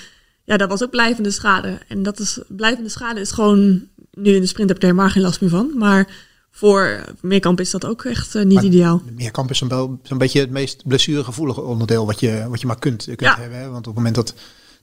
ja, 0.45 0.57
dat 0.57 0.69
was 0.69 0.83
ook 0.83 0.91
blijvende 0.91 1.31
schade. 1.31 1.79
En 1.89 2.03
dat 2.03 2.19
is, 2.19 2.39
blijvende 2.49 2.91
schade 2.91 3.21
is 3.21 3.31
gewoon... 3.31 3.83
Nu 4.13 4.35
in 4.35 4.41
de 4.41 4.47
sprint 4.47 4.69
heb 4.69 4.77
ik 4.77 4.83
er 4.83 4.89
helemaal 4.89 5.11
geen 5.11 5.23
last 5.23 5.41
meer 5.41 5.51
van, 5.51 5.71
maar 5.79 6.09
voor 6.55 7.05
Meerkamp 7.21 7.61
is 7.61 7.71
dat 7.71 7.87
ook 7.87 8.05
echt 8.05 8.35
uh, 8.35 8.43
niet 8.43 8.55
maar 8.55 8.65
ideaal. 8.65 9.03
Meerkamp 9.17 9.51
is 9.51 9.59
zo'n 9.59 9.99
zo 10.03 10.17
beetje 10.17 10.41
het 10.41 10.51
meest 10.51 10.83
blessuregevoelige 10.87 11.61
onderdeel 11.61 12.07
wat 12.07 12.21
je, 12.21 12.47
wat 12.49 12.61
je 12.61 12.67
maar 12.67 12.79
kunt, 12.79 13.05
kunt 13.05 13.21
ja. 13.21 13.37
hebben. 13.39 13.59
Hè? 13.59 13.65
Want 13.65 13.79
op 13.79 13.85
het 13.85 13.95
moment 13.95 14.15
dat, 14.15 14.35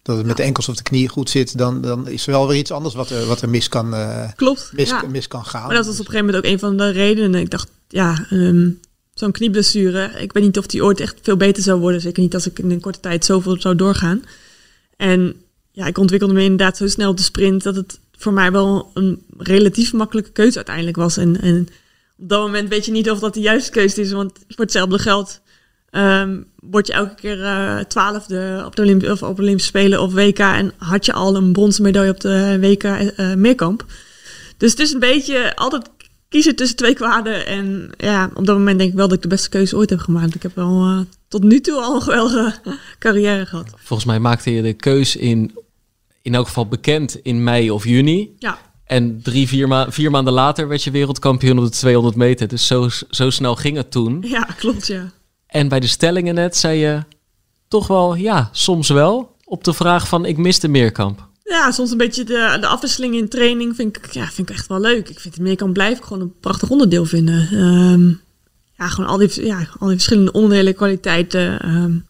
dat 0.02 0.18
het 0.18 0.26
met 0.26 0.38
de 0.38 0.44
enkels 0.44 0.70
of 0.70 0.76
de 0.76 0.84
knieën 0.84 1.10
goed 1.10 1.30
zit, 1.30 1.58
dan, 1.58 1.82
dan 1.82 2.08
is 2.08 2.26
er 2.26 2.32
wel 2.32 2.48
weer 2.48 2.58
iets 2.58 2.72
anders 2.72 2.96
wat 2.96 3.10
er, 3.10 3.26
wat 3.26 3.42
er 3.42 3.50
mis, 3.50 3.70
kan, 3.70 3.94
uh, 3.94 4.30
Klopt, 4.36 4.72
mis, 4.74 4.94
mis 5.12 5.28
kan 5.28 5.46
gaan. 5.46 5.68
Maar 5.68 5.76
dat 5.76 5.86
was 5.86 6.00
op 6.00 6.06
een 6.06 6.12
gegeven 6.12 6.26
moment 6.26 6.46
ook 6.46 6.52
een 6.52 6.60
van 6.60 6.78
de 6.78 6.90
redenen. 6.90 7.42
Ik 7.42 7.50
dacht, 7.50 7.70
ja, 7.88 8.28
um, 8.32 8.80
zo'n 9.14 9.32
knieblessure, 9.32 10.12
ik 10.20 10.34
weet 10.34 10.44
niet 10.44 10.58
of 10.58 10.68
die 10.68 10.84
ooit 10.84 11.00
echt 11.00 11.18
veel 11.22 11.38
beter 11.38 11.64
zou 11.64 11.80
worden. 11.80 12.02
Zeker 12.02 12.22
niet 12.22 12.34
als 12.34 12.48
ik 12.48 12.60
in 12.60 12.72
een 12.72 12.82
korte 12.82 13.00
tijd 13.00 13.26
zoveel 13.26 13.62
zou 13.62 13.76
doorgaan. 13.76 14.24
En 14.98 15.36
ja, 15.72 15.86
ik 15.86 15.98
ontwikkelde 15.98 16.34
me 16.34 16.42
inderdaad 16.44 16.78
zo 16.78 16.88
snel 16.88 17.10
op 17.10 17.18
de 17.18 17.24
sprint 17.24 17.64
dat 17.64 17.76
het 17.76 18.00
voor 18.20 18.34
mij 18.34 18.52
wel 18.52 18.92
een 18.94 19.24
relatief 19.38 19.94
makkelijke 19.94 20.32
keuze 20.32 20.56
uiteindelijk 20.56 20.98
was. 20.98 21.18
En, 21.18 21.42
en 21.42 21.68
op 22.18 22.30
dat 22.30 22.42
moment 22.42 22.70
weet 22.70 22.86
je 22.86 22.92
niet 22.92 23.12
of 23.12 23.20
dat 23.20 23.34
de 23.34 23.40
juiste 23.40 23.72
keuze 23.72 24.02
is, 24.02 24.12
want 24.12 24.32
voor 24.48 24.64
hetzelfde 24.64 25.00
geld 25.00 25.42
um, 25.92 26.46
word 26.56 26.88
je 26.88 26.94
elke 26.94 27.16
keer 27.16 27.40
uh, 27.40 27.80
twaalfde 27.80 28.64
op 28.66 28.76
de, 28.76 29.18
op 29.22 29.40
Olympische 29.40 29.68
Spelen 29.68 30.02
of 30.02 30.14
WK 30.14 30.40
en 30.40 30.74
had 30.78 31.06
je 31.06 31.14
al 31.14 31.36
een 31.36 31.52
bronzen 31.52 31.84
medaille 31.84 32.12
op 32.12 32.20
de 32.20 32.58
WK 32.62 32.84
uh, 32.84 33.34
meerkamp. 33.36 33.86
Dus 34.58 34.72
het 34.72 34.80
is 34.80 34.94
een 34.94 35.00
beetje 35.00 35.56
altijd 35.56 35.90
kiezen 36.30 36.56
tussen 36.56 36.78
twee 36.78 36.94
kwaden. 36.94 37.46
En 37.46 37.90
ja, 37.98 38.30
op 38.34 38.46
dat 38.46 38.58
moment 38.58 38.78
denk 38.78 38.90
ik 38.90 38.98
wel 38.98 39.08
dat 39.08 39.18
ik 39.18 39.24
de 39.24 39.28
beste 39.28 39.50
keuze 39.50 39.78
ooit 39.78 39.90
heb 39.90 40.00
gemaakt. 40.00 40.36
Ik 40.36 40.44
heb 40.44 40.56
wel 40.56 41.06
tot 41.28 41.44
nu 41.44 41.60
toe 41.60 41.82
al 41.82 41.96
een 41.96 42.02
geweldige 42.02 42.54
carrière 43.00 43.46
gehad. 43.46 43.74
Volgens 43.76 44.10
mij 44.10 44.20
maakte 44.20 44.52
je 44.52 44.62
de 44.62 44.74
keuze 44.74 45.20
in 45.20 45.52
in 46.22 46.36
elk 46.36 46.48
geval 46.48 46.68
bekend 46.68 47.20
in 47.22 47.44
mei 47.44 47.72
of 47.72 47.84
juni. 47.84 48.36
Ja. 48.38 48.58
En 48.86 49.22
drie, 49.22 49.48
vier, 49.48 49.68
ma 49.68 49.92
vier 49.92 50.12
maanden 50.12 50.34
later 50.34 50.68
werd 50.68 50.84
je 50.84 50.92
wereldkampioen 50.92 51.58
op 51.58 51.64
de 51.64 51.70
200 51.70 52.16
meter. 52.16 52.48
Dus 52.48 52.68
zo, 52.68 52.90
zo 53.10 53.30
snel 53.30 53.56
ging 53.56 53.78
het 53.78 53.92
toen. 53.92 54.24
Ja, 54.28 54.48
klopt, 54.58 54.88
ja. 54.88 55.12
En 55.48 55.68
bij 55.68 55.80
de 55.80 55.88
stellingen 55.88 56.36
net 56.36 56.58
zei 56.58 56.80
je 56.80 57.04
toch 57.68 57.88
wel, 57.88 58.16
ja, 58.16 58.50
soms 58.52 58.90
wel. 58.90 59.36
Op 59.44 59.64
de 59.64 59.74
vraag 59.74 60.08
van, 60.08 60.26
ik 60.26 60.38
mis 60.38 60.60
de 60.60 60.68
meerkamp. 60.68 61.28
Ja, 61.44 61.72
soms 61.72 61.92
een 61.92 61.98
beetje 61.98 62.24
de, 62.24 62.58
de 62.60 62.68
afwisseling 62.68 63.16
in 63.16 63.30
training 63.30 63.76
vind 63.76 63.98
ik, 63.98 64.14
ja, 64.14 64.26
vind 64.26 64.50
ik 64.50 64.56
echt 64.56 64.68
wel 64.68 64.80
leuk. 64.80 65.10
Ik 65.10 65.20
vind 65.20 65.36
de 65.36 65.42
meerkamp 65.42 65.74
blijf 65.74 65.98
ik 65.98 66.04
gewoon 66.04 66.22
een 66.22 66.40
prachtig 66.40 66.70
onderdeel 66.70 67.06
vinden. 67.06 67.54
Um, 67.54 68.22
ja, 68.78 68.88
gewoon 68.88 69.10
al 69.10 69.18
die, 69.18 69.46
ja, 69.46 69.68
al 69.80 69.88
die 69.88 69.96
verschillende 69.96 70.32
onderdelen, 70.32 70.76
kwaliteiten. 70.76 71.76
Um, 71.76 72.06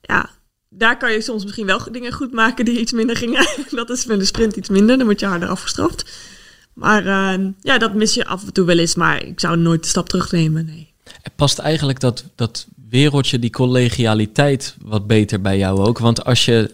ja, 0.00 0.30
daar 0.70 0.98
kan 0.98 1.12
je 1.12 1.20
soms 1.20 1.44
misschien 1.44 1.66
wel 1.66 1.80
dingen 1.92 2.12
goed 2.12 2.32
maken 2.32 2.64
die 2.64 2.80
iets 2.80 2.92
minder 2.92 3.16
gingen. 3.16 3.46
dat 3.70 3.90
is 3.90 4.06
met 4.06 4.18
de 4.18 4.24
sprint 4.24 4.56
iets 4.56 4.68
minder, 4.68 4.96
dan 4.96 5.06
word 5.06 5.20
je 5.20 5.26
harder 5.26 5.48
afgestraft. 5.48 6.28
Maar 6.74 7.06
uh, 7.06 7.46
ja, 7.60 7.78
dat 7.78 7.94
mis 7.94 8.14
je 8.14 8.26
af 8.26 8.46
en 8.46 8.52
toe 8.52 8.64
wel 8.66 8.78
eens, 8.78 8.94
maar 8.94 9.24
ik 9.24 9.40
zou 9.40 9.56
nooit 9.56 9.82
de 9.82 9.88
stap 9.88 10.08
terugnemen. 10.08 10.64
Nee. 10.64 10.88
Past 11.36 11.58
eigenlijk 11.58 12.00
dat, 12.00 12.24
dat 12.34 12.66
wereldje, 12.88 13.38
die 13.38 13.50
collegialiteit 13.50 14.76
wat 14.84 15.06
beter 15.06 15.40
bij 15.40 15.58
jou 15.58 15.78
ook. 15.78 15.98
Want 15.98 16.24
als 16.24 16.44
je, 16.44 16.70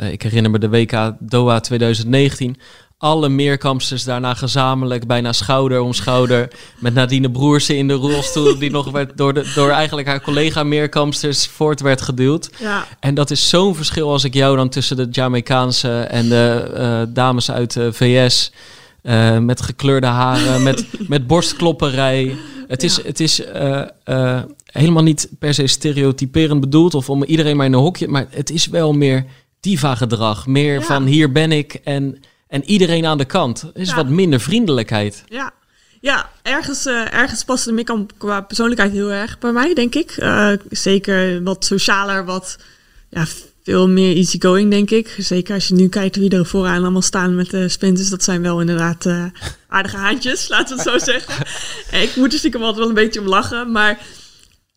uh, 0.00 0.12
ik 0.12 0.22
herinner 0.22 0.50
me 0.50 0.58
de 0.58 0.68
WK 0.68 1.14
Doha 1.18 1.60
2019, 1.60 2.56
alle 2.98 3.28
meerkampsters 3.28 4.04
daarna 4.04 4.34
gezamenlijk, 4.34 5.06
bijna 5.06 5.32
schouder 5.32 5.80
om 5.80 5.92
schouder, 5.92 6.48
met 6.78 6.94
Nadine 6.94 7.30
Broersen 7.30 7.76
in 7.76 7.88
de 7.88 7.94
rolstoel, 7.94 8.58
die 8.58 8.70
nog 8.70 8.90
werd 8.90 9.16
door, 9.16 9.34
de, 9.34 9.52
door 9.54 9.70
eigenlijk 9.70 10.08
haar 10.08 10.20
collega 10.20 10.62
meerkampsters 10.62 11.46
voort 11.46 11.80
werd 11.80 12.00
geduwd. 12.00 12.50
Ja. 12.58 12.86
En 13.00 13.14
dat 13.14 13.30
is 13.30 13.48
zo'n 13.48 13.74
verschil 13.74 14.10
als 14.10 14.24
ik 14.24 14.34
jou 14.34 14.56
dan 14.56 14.68
tussen 14.68 14.96
de 14.96 15.08
Jamaicaanse 15.10 16.00
en 16.00 16.28
de 16.28 16.70
uh, 16.76 17.14
dames 17.14 17.50
uit 17.50 17.72
de 17.72 17.92
VS, 17.92 18.52
uh, 19.02 19.38
met 19.38 19.62
gekleurde 19.62 20.06
haren, 20.06 20.62
met, 20.62 20.86
met 21.08 21.26
borstklopperij. 21.26 22.36
Het 22.68 22.82
is, 22.82 23.02
het 23.02 23.20
is 23.20 23.40
uh, 23.40 24.42
helemaal 24.64 25.02
niet 25.02 25.28
per 25.38 25.54
se 25.54 25.66
stereotyperend 25.66 26.60
bedoeld 26.60 26.94
of 26.94 27.10
om 27.10 27.24
iedereen 27.24 27.56
maar 27.56 27.66
in 27.66 27.72
een 27.72 27.78
hokje, 27.78 28.08
maar 28.08 28.26
het 28.30 28.50
is 28.50 28.66
wel 28.66 28.92
meer 28.92 29.24
diva-gedrag. 29.60 30.46
Meer 30.46 30.74
ja. 30.74 30.80
van 30.80 31.04
hier 31.04 31.32
ben 31.32 31.52
ik 31.52 31.74
en 31.84 32.18
en 32.48 32.64
iedereen 32.64 33.06
aan 33.06 33.18
de 33.18 33.24
kant. 33.24 33.70
is 33.74 33.88
ja. 33.88 33.96
wat 33.96 34.08
minder 34.08 34.40
vriendelijkheid. 34.40 35.24
Ja, 35.28 35.52
ja 36.00 36.30
ergens, 36.42 36.86
uh, 36.86 37.14
ergens 37.14 37.44
past 37.44 37.64
de 37.64 37.72
Mikam 37.72 38.06
qua 38.18 38.40
persoonlijkheid 38.40 38.92
heel 38.92 39.12
erg 39.12 39.38
bij 39.38 39.52
mij, 39.52 39.74
denk 39.74 39.94
ik. 39.94 40.16
Uh, 40.18 40.52
zeker 40.70 41.42
wat 41.42 41.64
socialer, 41.64 42.24
wat 42.24 42.58
ja, 43.10 43.24
veel 43.64 43.88
meer 43.88 44.16
easygoing, 44.16 44.70
denk 44.70 44.90
ik. 44.90 45.16
Zeker 45.18 45.54
als 45.54 45.68
je 45.68 45.74
nu 45.74 45.88
kijkt 45.88 46.16
wie 46.16 46.30
er 46.30 46.46
vooraan 46.46 46.82
allemaal 46.82 47.02
staan 47.02 47.34
met 47.34 47.50
de 47.50 47.68
sprinters. 47.68 48.08
Dat 48.08 48.22
zijn 48.22 48.42
wel 48.42 48.60
inderdaad 48.60 49.06
uh, 49.06 49.24
aardige 49.68 49.96
haantjes, 49.96 50.48
laten 50.54 50.76
we 50.76 50.82
het 50.82 51.02
zo 51.02 51.12
zeggen. 51.12 51.46
ik 52.02 52.16
moet 52.16 52.32
er 52.32 52.38
stiekem 52.38 52.60
altijd 52.60 52.78
wel 52.78 52.88
een 52.88 52.94
beetje 52.94 53.20
om 53.20 53.26
lachen, 53.26 53.72
maar 53.72 53.98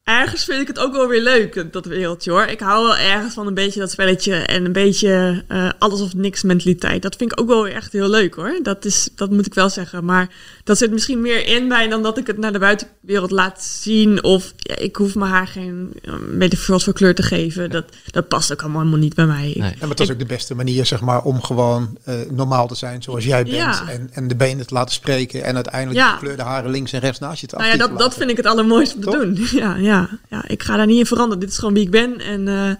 ergens 0.09 0.43
vind 0.43 0.61
ik 0.61 0.67
het 0.67 0.79
ook 0.79 0.93
wel 0.93 1.07
weer 1.07 1.21
leuk, 1.21 1.65
dat 1.71 1.85
wereldje 1.85 2.31
hoor. 2.31 2.45
Ik 2.45 2.59
hou 2.59 2.85
wel 2.85 2.97
ergens 2.97 3.33
van 3.33 3.47
een 3.47 3.53
beetje 3.53 3.79
dat 3.79 3.91
spelletje 3.91 4.33
en 4.35 4.65
een 4.65 4.71
beetje 4.71 5.43
uh, 5.49 5.69
alles 5.79 6.01
of 6.01 6.13
niks 6.13 6.43
mentaliteit. 6.43 7.01
Dat 7.01 7.15
vind 7.15 7.31
ik 7.31 7.39
ook 7.39 7.47
wel 7.47 7.63
weer 7.63 7.73
echt 7.73 7.91
heel 7.91 8.09
leuk 8.09 8.33
hoor. 8.33 8.59
Dat, 8.61 8.85
is, 8.85 9.09
dat 9.15 9.31
moet 9.31 9.45
ik 9.45 9.53
wel 9.53 9.69
zeggen. 9.69 10.05
Maar 10.05 10.29
dat 10.63 10.77
zit 10.77 10.91
misschien 10.91 11.21
meer 11.21 11.47
in 11.47 11.67
mij 11.67 11.87
dan 11.87 12.03
dat 12.03 12.17
ik 12.17 12.27
het 12.27 12.37
naar 12.37 12.51
de 12.51 12.59
buitenwereld 12.59 13.31
laat 13.31 13.63
zien. 13.63 14.23
Of 14.23 14.53
ja, 14.57 14.75
ik 14.75 14.95
hoef 14.95 15.15
mijn 15.15 15.31
haar 15.31 15.47
geen 15.47 15.93
metafoor 16.31 16.81
voor 16.81 16.93
kleur 16.93 17.15
te 17.15 17.23
geven. 17.23 17.69
Dat, 17.69 17.85
dat 18.05 18.27
past 18.27 18.51
ook 18.51 18.61
allemaal 18.61 18.85
niet 18.85 19.15
bij 19.15 19.25
mij. 19.25 19.55
Nee. 19.57 19.73
En 19.79 19.87
dat 19.87 19.99
is 19.99 20.11
ook 20.11 20.19
de 20.19 20.25
beste 20.25 20.55
manier 20.55 20.85
zeg 20.85 21.01
maar 21.01 21.21
om 21.21 21.41
gewoon 21.41 21.97
uh, 22.07 22.15
normaal 22.31 22.67
te 22.67 22.75
zijn 22.75 23.03
zoals 23.03 23.25
jij 23.25 23.43
bent. 23.43 23.55
Ja. 23.55 23.89
En, 23.89 24.09
en 24.13 24.27
de 24.27 24.35
benen 24.35 24.67
te 24.67 24.73
laten 24.73 24.93
spreken. 24.93 25.43
En 25.43 25.55
uiteindelijk 25.55 25.99
Ja. 25.99 26.11
de 26.11 26.17
gekleurde 26.17 26.43
haren 26.43 26.71
links 26.71 26.93
en 26.93 26.99
rechts 26.99 27.19
naast 27.19 27.41
je 27.41 27.47
te 27.47 27.55
Nou 27.55 27.69
ja, 27.69 27.77
dat, 27.77 27.99
dat 27.99 28.13
vind 28.13 28.29
ik 28.29 28.37
het 28.37 28.45
allermooiste 28.45 28.95
om 28.95 29.01
te 29.01 29.09
doen. 29.11 29.37
Ja, 29.59 29.75
ja, 29.75 29.98
ja, 30.29 30.47
ik 30.47 30.63
ga 30.63 30.77
daar 30.77 30.85
niet 30.85 30.97
in 30.99 31.05
veranderen. 31.05 31.39
Dit 31.39 31.49
is 31.49 31.57
gewoon 31.57 31.73
wie 31.73 31.83
ik 31.83 31.91
ben. 31.91 32.19
En 32.19 32.47
eh, 32.47 32.71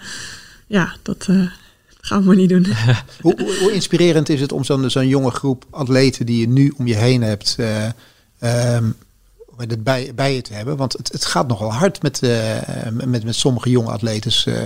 ja, 0.68 0.96
dat 1.02 1.26
eh, 1.30 1.46
gaan 2.02 2.20
we 2.20 2.26
maar 2.26 2.36
niet 2.36 2.50
doen. 2.50 2.66
Hoe, 3.22 3.36
hoe, 3.42 3.56
hoe 3.60 3.72
inspirerend 3.72 4.30
is 4.30 4.42
het 4.42 4.52
om 4.52 4.64
zo'n 4.64 4.90
zo'n 4.90 5.08
jonge 5.08 5.32
groep 5.32 5.66
atleten 5.70 6.26
die 6.26 6.40
je 6.40 6.48
nu 6.48 6.74
om 6.78 6.88
je 6.88 6.96
heen 6.96 7.22
hebt, 7.22 7.56
eh, 7.58 7.86
ehm, 8.40 8.86
met 9.58 9.72
het 9.72 9.84
bij, 9.84 10.12
bij 10.16 10.36
je 10.36 10.42
te 10.42 10.54
hebben? 10.54 10.78
Want 10.78 10.94
het, 10.94 11.12
het 11.12 11.26
gaat 11.26 11.48
nogal 11.48 11.74
hard 11.74 12.02
met, 12.02 12.24
eh, 12.24 12.58
met, 12.92 13.24
met 13.24 13.36
sommige 13.36 13.70
jonge 13.70 13.92
atletes. 13.92 14.46
eh, 14.46 14.64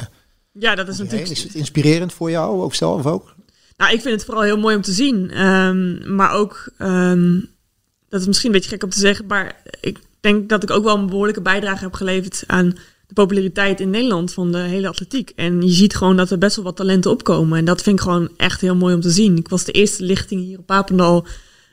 Ja, 0.51 0.75
dat 0.75 0.87
is 0.87 0.97
natuurlijk... 0.97 1.27
heen. 1.27 1.37
Is 1.37 1.43
het 1.43 1.53
inspirerend 1.55 2.13
voor 2.13 2.29
jou, 2.31 2.61
ook 2.61 2.75
zelf 2.75 3.05
ook? 3.05 3.35
Nou, 3.77 3.93
ik 3.93 4.01
vind 4.01 4.15
het 4.15 4.25
vooral 4.25 4.43
heel 4.43 4.57
mooi 4.57 4.75
om 4.75 4.81
te 4.81 4.91
zien. 4.91 5.31
Ehm, 5.31 6.15
maar 6.15 6.31
ook, 6.31 6.69
ehm, 6.77 7.39
dat 8.09 8.21
is 8.21 8.27
misschien 8.27 8.49
een 8.49 8.55
beetje 8.55 8.69
gek 8.71 8.83
om 8.83 8.89
te 8.89 8.99
zeggen, 8.99 9.25
maar 9.27 9.55
ik 9.81 9.99
denk 10.23 10.49
dat 10.49 10.63
ik 10.63 10.71
ook 10.71 10.83
wel 10.83 10.97
een 10.97 11.07
behoorlijke 11.07 11.41
bijdrage 11.41 11.83
heb 11.83 11.93
geleverd 11.93 12.43
aan 12.47 12.69
de 13.07 13.13
populariteit 13.13 13.79
in 13.79 13.89
Nederland 13.89 14.33
van 14.33 14.51
de 14.51 14.57
hele 14.57 14.87
atletiek. 14.87 15.31
En 15.35 15.61
je 15.61 15.71
ziet 15.71 15.95
gewoon 15.95 16.17
dat 16.17 16.29
er 16.29 16.37
best 16.37 16.55
wel 16.55 16.65
wat 16.65 16.75
talenten 16.75 17.11
opkomen. 17.11 17.57
En 17.57 17.65
dat 17.65 17.81
vind 17.81 17.99
ik 17.99 18.03
gewoon 18.03 18.29
echt 18.37 18.61
heel 18.61 18.75
mooi 18.75 18.95
om 18.95 19.01
te 19.01 19.09
zien. 19.09 19.37
Ik 19.37 19.47
was 19.47 19.63
de 19.63 19.71
eerste 19.71 20.03
lichting 20.03 20.41
hier 20.41 20.59
op 20.59 20.65
Papendal 20.65 21.25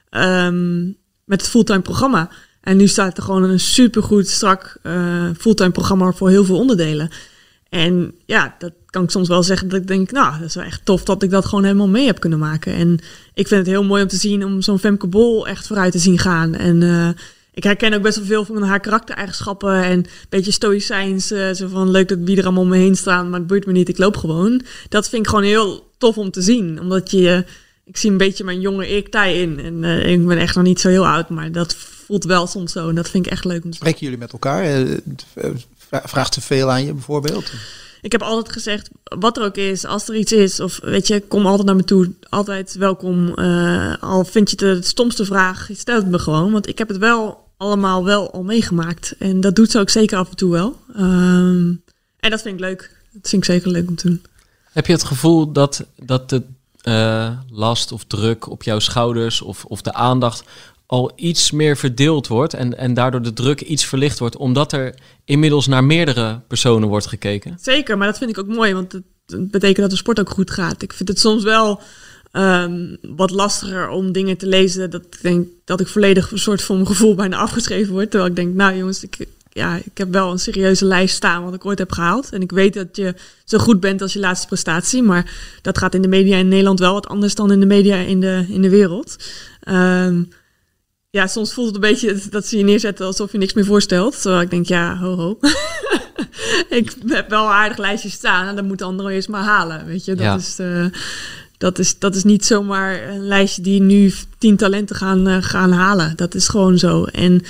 ehm, 0.09 0.85
met 1.25 1.41
het 1.41 1.49
fulltime 1.49 1.81
programma. 1.81 2.31
En 2.61 2.77
nu 2.77 2.87
staat 2.87 3.17
er 3.17 3.23
gewoon 3.23 3.43
een 3.43 3.61
supergoed, 3.61 4.29
strak 4.29 4.79
eh, 4.83 5.25
fulltime 5.39 5.71
programma 5.71 6.13
voor 6.13 6.29
heel 6.29 6.45
veel 6.45 6.59
onderdelen. 6.59 7.11
En 7.69 8.15
ja, 8.27 8.55
dat 8.59 8.73
kan 8.87 9.03
ik 9.03 9.11
soms 9.11 9.29
wel 9.29 9.43
zeggen 9.43 9.69
dat 9.69 9.81
ik 9.81 9.87
denk, 9.87 10.11
nou, 10.11 10.39
dat 10.39 10.49
is 10.49 10.55
wel 10.55 10.65
echt 10.65 10.85
tof 10.85 11.05
dat 11.05 11.23
ik 11.23 11.31
dat 11.31 11.47
gewoon 11.47 11.65
helemaal 11.65 11.89
mee 11.89 12.07
heb 12.07 12.21
kunnen 12.21 12.39
maken. 12.39 12.75
En 12.75 12.99
ik 13.35 13.49
vind 13.49 13.61
het 13.61 13.75
heel 13.75 13.85
mooi 13.85 14.03
om 14.03 14.09
te 14.09 14.17
zien 14.17 14.45
om 14.45 14.63
zo'n 14.63 14.79
Femke 14.79 15.07
Bol 15.07 15.47
echt 15.47 15.67
vooruit 15.67 15.93
te 15.93 15.99
zien 15.99 16.19
gaan. 16.19 16.55
En 16.55 16.83
eh, 16.83 17.09
ik 17.61 17.67
herken 17.67 17.93
ook 17.95 18.03
best 18.03 18.17
wel 18.17 18.27
veel 18.27 18.45
van 18.45 18.63
haar 18.63 18.81
karaktereigenschappen 18.81 19.83
en 19.83 19.93
een 19.99 20.07
beetje 20.29 20.53
stoïcijns. 20.53 21.31
eh, 21.31 21.51
zo 21.53 21.69
van 21.69 21.91
leuk 21.91 22.09
dat 22.09 22.19
wie 22.21 22.37
er 22.37 22.45
allemaal 22.45 22.63
om 22.63 22.69
me 22.69 22.77
heen 22.77 22.97
staan, 22.97 23.31
maar 23.31 23.39
het 23.39 23.49
boeit 23.49 23.67
me 23.67 23.73
niet, 23.73 23.89
ik 23.89 23.99
loop 23.99 24.17
gewoon. 24.17 24.63
Dat 24.89 25.09
vind 25.09 25.23
ik 25.23 25.29
gewoon 25.29 25.45
heel 25.45 25.91
tof 25.99 26.19
om 26.19 26.31
te 26.31 26.43
zien, 26.43 26.81
omdat 26.81 27.11
je, 27.11 27.45
ik 27.85 27.97
zie 27.97 28.11
een 28.11 28.17
beetje 28.17 28.45
mijn 28.45 28.61
jonge 28.61 28.89
ik 28.89 29.13
daarin. 29.13 29.59
En 29.61 29.85
eh, 29.85 30.13
ik 30.13 30.27
ben 30.27 30.39
echt 30.39 30.55
nog 30.55 30.65
niet 30.65 30.81
zo 30.81 30.89
heel 30.89 31.07
oud, 31.07 31.29
maar 31.29 31.53
dat 31.53 31.75
voelt 32.07 32.25
wel 32.25 32.47
soms 32.47 32.73
zo. 32.73 32.89
En 32.89 32.95
dat 32.95 33.11
vind 33.11 33.27
ik 33.27 33.33
echt 33.33 33.45
leuk 33.45 33.55
om 33.65 33.71
te 33.71 33.77
zien. 33.77 33.87
Spreken 33.87 34.01
jullie 34.01 34.19
met 34.19 34.33
elkaar? 34.33 34.63
Eh, 34.65 35.51
vra- 35.79 36.03
Vraagt 36.05 36.35
ze 36.35 36.41
veel 36.41 36.71
aan 36.71 36.85
je 36.85 36.93
bijvoorbeeld? 36.93 37.53
Ik 38.03 38.13
heb 38.13 38.23
altijd 38.23 38.53
gezegd, 38.53 38.91
wat 39.05 39.37
er 39.37 39.43
ook 39.45 39.57
is, 39.57 39.85
als 39.85 40.09
er 40.09 40.15
iets 40.15 40.33
is, 40.33 40.61
of 40.61 40.79
weet 40.83 41.07
je, 41.07 41.21
kom 41.21 41.47
altijd 41.47 41.67
naar 41.67 41.77
me 41.77 41.85
toe. 41.85 42.11
Altijd 42.29 42.75
welkom. 42.75 43.35
Al 44.01 44.25
vind 44.25 44.51
je 44.51 44.67
het 44.67 44.83
de 44.83 44.89
stomste 44.89 45.25
vraag, 45.25 45.69
stel 45.73 45.97
het 45.97 46.09
me 46.11 46.19
gewoon. 46.19 46.53
Want 46.53 46.69
ik 46.69 46.79
heb 46.79 46.89
het 46.89 46.97
wel 46.99 47.49
allemaal 47.61 48.05
wel 48.05 48.33
al 48.33 48.43
meegemaakt. 48.43 49.15
En 49.19 49.41
dat 49.41 49.57
doet 49.57 49.71
ze 49.71 49.79
ook 49.79 49.91
zeker 49.91 50.19
af 50.19 50.31
en 50.31 50.37
toe 50.37 50.51
wel. 50.51 50.81
Ehm, 50.95 51.69
en 52.17 52.31
dat 52.31 52.43
vind 52.43 52.55
ik 52.55 52.61
leuk. 52.61 52.97
Dat 53.13 53.29
vind 53.29 53.43
ik 53.43 53.51
zeker 53.51 53.71
leuk 53.71 53.89
om 53.89 53.97
te 53.97 54.09
doen. 54.09 54.23
Heb 54.73 54.87
je 54.87 54.93
het 54.93 55.05
gevoel 55.05 55.53
dat, 55.53 55.85
dat 55.97 56.29
de 56.29 56.43
eh, 56.83 57.31
last 57.51 57.93
of 57.93 58.05
druk 58.05 58.49
op 58.49 58.63
jouw 58.63 58.79
schouders 58.79 59.43
of, 59.43 59.65
of 59.65 59.83
de 59.83 59.93
aandacht 59.93 60.45
al 60.87 61.13
iets 61.17 61.51
meer 61.51 61.77
verdeeld 61.77 62.27
wordt 62.27 62.55
en, 62.55 62.79
en 62.79 62.95
daardoor 62.95 63.23
de 63.23 63.33
druk 63.33 63.61
iets 63.61 63.85
verlicht 63.85 64.19
wordt, 64.19 64.37
omdat 64.37 64.73
er 64.73 64.95
inmiddels 65.25 65.67
naar 65.67 65.85
meerdere 65.85 66.41
personen 66.47 66.89
wordt 66.89 67.07
gekeken? 67.07 67.59
Zeker, 67.61 67.99
maar 67.99 68.07
dat 68.07 68.19
vind 68.19 68.31
ik 68.31 68.39
ook 68.39 68.47
mooi, 68.47 68.75
want 68.75 68.93
het 68.93 69.03
het 69.31 69.51
betekent 69.51 69.81
dat 69.81 69.91
de 69.91 69.97
sport 69.97 70.21
ook 70.21 70.31
goed 70.31 70.51
gaat. 70.51 70.83
Ik 70.83 70.93
vind 70.93 71.09
het 71.09 71.21
soms 71.21 71.43
wel 71.43 71.81
ehm, 72.33 72.97
wat 73.03 73.31
lastiger 73.31 73.89
om 73.89 74.13
dingen 74.13 74.37
te 74.37 74.47
lezen. 74.47 74.91
Dat 74.91 75.05
ik 75.05 75.19
denk 75.23 75.49
dat 75.65 75.81
ik 75.81 75.89
volledig 75.89 76.31
een 76.31 76.39
soort 76.39 76.63
van 76.63 76.75
mijn 76.77 76.87
gevoel 76.87 77.15
bijna 77.15 77.37
afgeschreven 77.37 77.93
word. 77.93 78.11
Terwijl 78.11 78.31
ik 78.31 78.37
denk, 78.37 78.55
nou 78.55 78.77
jongens, 78.77 79.03
ik, 79.03 79.27
ja, 79.53 79.77
ik 79.77 79.99
heb 79.99 80.13
wel 80.13 80.31
een 80.31 80.39
serieuze 80.39 80.85
lijst 80.85 81.15
staan 81.15 81.45
wat 81.45 81.55
ik 81.55 81.65
ooit 81.67 81.79
heb 81.79 81.93
gehaald. 81.93 82.29
En 82.33 82.41
ik 82.41 82.51
weet 82.51 82.75
dat 82.75 82.97
je 82.97 83.15
zo 83.45 83.59
goed 83.59 83.81
bent 83.81 84.03
als 84.03 84.13
je 84.13 84.19
laatste 84.19 84.47
prestatie. 84.47 85.03
Maar 85.03 85.33
dat 85.63 85.79
gaat 85.79 85.95
in 85.95 86.03
de 86.03 86.09
media 86.09 86.37
in 86.37 86.49
Nederland 86.49 86.79
wel 86.79 86.93
wat 86.93 87.09
anders 87.09 87.35
dan 87.35 87.53
in 87.53 87.61
de 87.61 87.67
media 87.67 87.97
in 87.97 88.21
de, 88.21 88.45
in 88.49 88.63
de 88.63 88.71
wereld. 88.71 89.17
Ehm, 89.61 90.23
ja, 91.11 91.27
soms 91.27 91.53
voelt 91.53 91.67
het 91.67 91.75
een 91.75 91.91
beetje 91.91 92.21
dat 92.31 92.47
ze 92.47 92.57
je 92.59 92.65
neerzetten 92.65 93.07
alsof 93.07 93.33
je 93.33 93.39
niks 93.39 93.53
meer 93.53 93.65
voorstelt. 93.65 94.21
Terwijl 94.21 94.43
ik 94.43 94.51
denk, 94.51 94.67
ja, 94.67 94.97
ho 94.97 95.17
ho. 95.17 95.39
ik 96.69 96.93
heb 97.07 97.29
wel 97.31 97.45
een 97.45 97.51
aardig 97.53 97.77
lijstje 97.79 98.11
staan 98.11 98.49
en 98.49 98.57
dan 98.57 98.67
moeten 98.67 98.87
anderen 98.87 99.13
eerst 99.13 99.29
maar 99.29 99.45
halen. 99.45 99.87
Weet 99.87 100.05
je, 100.05 100.15
dat, 100.15 100.25
Ja. 100.25 100.37
is, 100.37 100.59
eh, 100.59 100.85
dat, 101.61 101.79
is, 101.79 101.99
dat 101.99 102.15
is 102.15 102.25
niet 102.25 102.45
zomaar 102.45 103.09
een 103.09 103.27
lijstje 103.27 103.63
die 103.63 103.81
nu 103.81 104.13
tien 104.39 104.57
talenten 104.57 104.97
gaan, 104.97 105.27
eh, 105.27 105.37
gaan 105.41 105.73
halen. 105.73 106.13
Dat 106.17 106.35
is 106.35 106.49
gewoon 106.49 106.79
zo. 106.79 107.05
En 107.05 107.43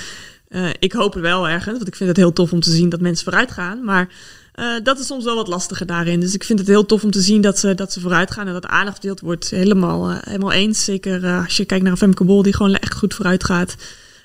eh, 0.47 0.69
ik 0.79 0.91
hoop 0.91 1.13
het 1.13 1.21
wel 1.21 1.49
ergens, 1.49 1.75
want 1.75 1.87
ik 1.87 1.95
vind 1.95 2.09
het 2.09 2.17
heel 2.17 2.33
tof 2.33 2.53
om 2.53 2.59
te 2.59 2.71
zien 2.71 2.89
dat 2.89 3.01
mensen 3.01 3.23
vooruit 3.23 3.51
gaan. 3.51 3.83
Maar 3.83 4.09
eh, 4.53 4.65
dat 4.83 4.99
is 4.99 5.05
soms 5.05 5.23
wel 5.23 5.35
wat 5.35 5.47
lastiger 5.47 5.85
daarin. 5.85 6.19
Dus 6.19 6.33
ik 6.33 6.43
vind 6.43 6.59
het 6.59 6.67
heel 6.67 6.85
tof 6.85 7.03
om 7.03 7.11
te 7.11 7.21
zien 7.21 7.41
dat 7.41 7.59
ze, 7.59 7.75
dat 7.75 7.93
ze 7.93 7.99
vooruit 7.99 8.31
gaan 8.31 8.47
en 8.47 8.53
dat 8.53 8.65
aandacht 8.65 8.97
verdeeld 8.97 9.19
wordt. 9.19 9.49
Helemaal, 9.49 10.11
helemaal 10.11 10.51
eens. 10.51 10.83
Zeker 10.83 11.25
als 11.25 11.57
je 11.57 11.65
kijkt 11.65 11.83
naar 11.83 11.91
een 11.91 11.97
Femke 11.97 12.23
Bol 12.23 12.41
die 12.41 12.55
gewoon 12.55 12.75
echt 12.75 12.93
goed 12.93 13.13
vooruit 13.13 13.43
gaat. 13.43 13.75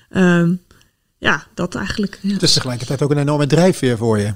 Ehm, 0.09 0.53
ja, 1.17 1.43
dat 1.53 1.75
eigenlijk. 1.75 2.19
Ja. 2.21 2.33
Het 2.33 2.43
is 2.43 2.53
tegelijkertijd 2.53 3.01
ook 3.01 3.11
een 3.11 3.17
enorme 3.17 3.47
drijfveer 3.47 3.97
voor 3.97 4.19
je. 4.19 4.33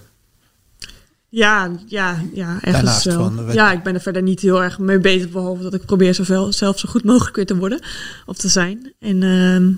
Ja, 1.34 1.72
ja, 1.86 2.24
ja, 2.34 2.58
ergens 2.62 3.04
wel. 3.04 3.52
Ja, 3.52 3.72
ik 3.72 3.84
ben 3.84 3.94
er 3.94 4.02
verder 4.02 4.22
niet 4.22 4.40
heel 4.40 4.64
erg 4.64 4.80
mee 4.80 5.00
bezig, 5.00 5.30
behalve 5.30 5.64
dat 5.64 5.74
ik 5.74 5.86
probeer 5.86 6.14
zoveel, 6.14 6.54
zelf 6.54 6.80
zo 6.80 6.90
goed 6.90 7.04
mogelijk 7.04 7.36
weer 7.36 7.46
te 7.46 7.58
worden 7.58 7.82
of 8.26 8.38
te 8.38 8.48
zijn. 8.48 8.94
En 9.00 9.24
ehm, 9.24 9.72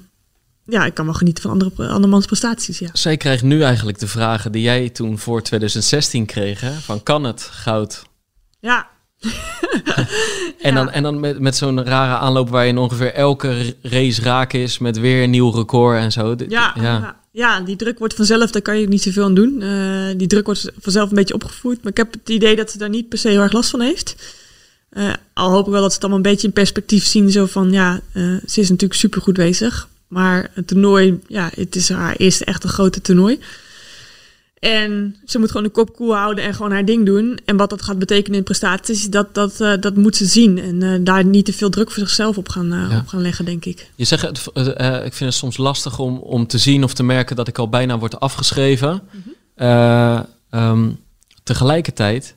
ja, 0.75 0.85
ik 0.85 0.93
kan 0.93 1.05
wel 1.05 1.13
genieten 1.13 1.43
van 1.43 1.51
andere, 1.51 1.87
andermans 1.87 2.25
prestaties, 2.25 2.79
ja. 2.79 2.89
Zij 2.93 3.17
krijgt 3.17 3.43
nu 3.43 3.61
eigenlijk 3.63 3.99
de 3.99 4.07
vragen 4.07 4.51
die 4.51 4.61
jij 4.61 4.89
toen 4.89 5.19
voor 5.19 5.41
2016 5.41 6.25
kreeg. 6.25 6.61
Hè? 6.61 6.73
Van 6.73 7.03
kan 7.03 7.23
het 7.23 7.41
goud? 7.41 8.03
Ja, 8.59 8.87
En 10.61 10.75
dan, 10.75 10.91
en 10.91 11.03
dan 11.03 11.19
met, 11.19 11.39
met 11.39 11.55
zo'n 11.55 11.83
rare 11.83 12.17
aanloop 12.17 12.49
waar 12.49 12.65
je 12.65 12.79
ongeveer 12.79 13.13
elke 13.13 13.75
race 13.81 14.21
raak 14.21 14.53
is 14.53 14.77
met 14.77 14.99
weer 14.99 15.23
een 15.23 15.29
nieuw 15.29 15.51
record 15.51 15.97
en 15.97 16.11
zo. 16.11 16.35
Ja, 16.47 16.73
ja. 16.81 17.21
Ja. 17.33 17.61
die 17.61 17.75
druk 17.75 17.99
wordt 17.99 18.13
vanzelf, 18.13 18.51
daar 18.51 18.61
kan 18.61 18.79
je 18.79 18.87
niet 18.87 19.01
zoveel 19.01 19.23
aan 19.23 19.35
doen. 19.35 19.61
Eh, 19.61 20.17
die 20.17 20.27
druk 20.27 20.45
wordt 20.45 20.71
vanzelf 20.81 21.09
een 21.09 21.15
beetje 21.15 21.33
opgevoerd, 21.33 21.83
maar 21.83 21.91
ik 21.91 21.97
heb 21.97 22.13
het 22.13 22.29
idee 22.29 22.55
dat 22.55 22.71
ze 22.71 22.77
daar 22.77 22.89
niet 22.89 23.09
per 23.09 23.17
se 23.17 23.27
heel 23.27 23.41
erg 23.41 23.51
last 23.51 23.69
van 23.69 23.81
heeft. 23.81 24.15
Eh, 24.89 25.13
al 25.33 25.51
hoop 25.51 25.65
ik 25.65 25.71
wel 25.71 25.81
dat 25.81 25.89
ze 25.89 25.95
het 25.95 26.03
allemaal 26.03 26.25
een 26.25 26.31
beetje 26.31 26.47
in 26.47 26.53
perspectief 26.53 27.05
zien. 27.05 27.31
Zo 27.31 27.45
van, 27.45 27.71
ja, 27.71 28.01
eh, 28.11 28.23
ze 28.47 28.59
is 28.59 28.69
natuurlijk 28.69 28.99
super 28.99 29.21
goed 29.21 29.33
bezig. 29.33 29.87
Maar 30.07 30.51
het 30.53 30.67
toernooi, 30.67 31.19
ja, 31.27 31.51
het 31.55 31.75
is 31.75 31.89
haar 31.89 32.15
eerste 32.15 32.45
echte 32.45 32.67
grote 32.67 33.01
toernooi. 33.01 33.39
En 34.63 35.15
ze 35.25 35.39
moet 35.39 35.47
gewoon 35.47 35.63
de 35.63 35.69
kop 35.71 35.95
koel 35.95 36.15
houden 36.15 36.43
en 36.43 36.53
gewoon 36.53 36.71
haar 36.71 36.85
ding 36.85 37.05
doen. 37.05 37.39
En 37.45 37.57
wat 37.57 37.69
dat 37.69 37.81
gaat 37.81 37.99
betekenen 37.99 38.37
in 38.37 38.43
prestaties, 38.43 39.09
dat, 39.09 39.33
dat, 39.35 39.61
eh, 39.61 39.73
dat 39.79 39.95
moet 39.95 40.15
ze 40.15 40.25
zien. 40.25 40.59
En 40.59 40.83
eh, 40.83 40.99
daar 41.01 41.25
niet 41.25 41.45
te 41.45 41.53
veel 41.53 41.69
druk 41.69 41.91
voor 41.91 42.03
zichzelf 42.03 42.37
op 42.37 42.49
gaan, 42.49 42.73
eh, 42.73 42.87
Ja. 42.89 42.97
op 42.97 43.07
gaan 43.07 43.21
leggen, 43.21 43.45
denk 43.45 43.65
ik. 43.65 43.89
Je 43.95 44.05
zegt, 44.05 44.23
ik 44.23 45.13
vind 45.13 45.19
het 45.19 45.33
soms 45.33 45.57
lastig 45.57 45.99
om, 45.99 46.17
om 46.17 46.47
te 46.47 46.57
zien 46.57 46.83
of 46.83 46.93
te 46.93 47.03
merken 47.03 47.35
dat 47.35 47.47
ik 47.47 47.57
al 47.57 47.69
bijna 47.69 47.97
word 47.99 48.19
afgeschreven. 48.19 49.01
Eh, 49.55 50.19
ehm, 50.49 50.89
tegelijkertijd, 51.43 52.35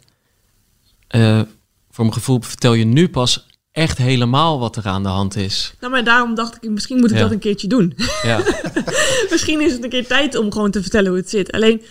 voor 1.91 2.05
mijn 2.05 2.13
gevoel, 2.13 2.41
vertel 2.43 2.73
je 2.75 2.85
nu 2.85 3.09
pas 3.09 3.47
echt 3.73 3.99
helemaal 3.99 4.59
wat 4.59 4.77
er 4.77 4.87
aan 4.87 5.03
de 5.03 5.09
hand 5.09 5.37
is. 5.37 5.75
Nou, 5.81 5.93
maar 5.93 6.05
daarom 6.05 6.35
dacht 6.35 6.57
ik, 6.61 6.71
misschien 6.71 6.99
moet 6.99 7.11
ik 7.11 7.17
Ja. 7.17 7.23
dat 7.23 7.31
een 7.31 7.39
keertje 7.39 7.69
doen. 7.69 7.97
Ja, 8.23 8.41
Misschien 9.31 9.61
is 9.61 9.73
het 9.73 9.85
een 9.85 9.91
keer 9.91 10.07
tijd 10.07 10.37
om 10.37 10.53
gewoon 10.53 10.71
te 10.71 10.83
vertellen 10.83 11.09
hoe 11.09 11.19
het 11.19 11.31
zit. 11.31 11.53
Alleen, 11.53 11.83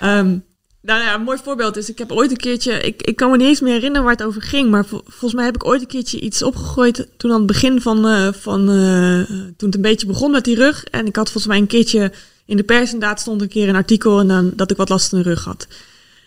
ehm, 0.00 0.38
nou 0.82 1.02
ja, 1.02 1.14
een 1.14 1.22
mooi 1.22 1.38
voorbeeld 1.42 1.76
is, 1.76 1.90
ik 1.90 1.98
heb 1.98 2.12
ooit 2.12 2.30
een 2.30 2.36
keertje, 2.36 2.72
ik, 2.72 3.02
ik 3.02 3.16
kan 3.16 3.30
me 3.30 3.36
niet 3.36 3.46
eens 3.46 3.60
meer 3.60 3.72
herinneren 3.72 4.02
waar 4.02 4.16
het 4.16 4.26
over 4.26 4.42
ging, 4.42 4.70
maar 4.70 4.86
vol- 4.86 5.04
volgens 5.04 5.34
mij 5.34 5.44
heb 5.44 5.54
ik 5.54 5.66
ooit 5.66 5.80
een 5.80 5.86
keertje 5.86 6.20
iets 6.20 6.42
opgegooid 6.42 7.06
toen 7.16 7.30
aan 7.30 7.36
het 7.38 7.46
begin 7.46 7.80
van, 7.80 8.06
eh, 8.06 8.32
van 8.32 8.60
eh, 8.60 9.22
toen 9.56 9.68
het 9.68 9.74
een 9.74 9.82
beetje 9.82 10.06
begon 10.06 10.30
met 10.30 10.44
die 10.44 10.56
rug. 10.56 10.84
En 10.84 11.06
ik 11.06 11.16
had 11.16 11.30
volgens 11.30 11.46
mij 11.46 11.58
een 11.58 11.66
keertje 11.66 12.12
in 12.46 12.56
de 12.56 12.62
pers 12.62 12.92
inderdaad 12.92 13.20
stond 13.20 13.42
een 13.42 13.48
keer 13.48 13.68
een 13.68 13.74
artikel 13.74 14.20
en 14.20 14.28
dan 14.28 14.52
dat 14.56 14.70
ik 14.70 14.76
wat 14.76 14.88
last 14.88 15.08
van 15.08 15.22
de 15.22 15.28
rug 15.28 15.44
had. 15.44 15.66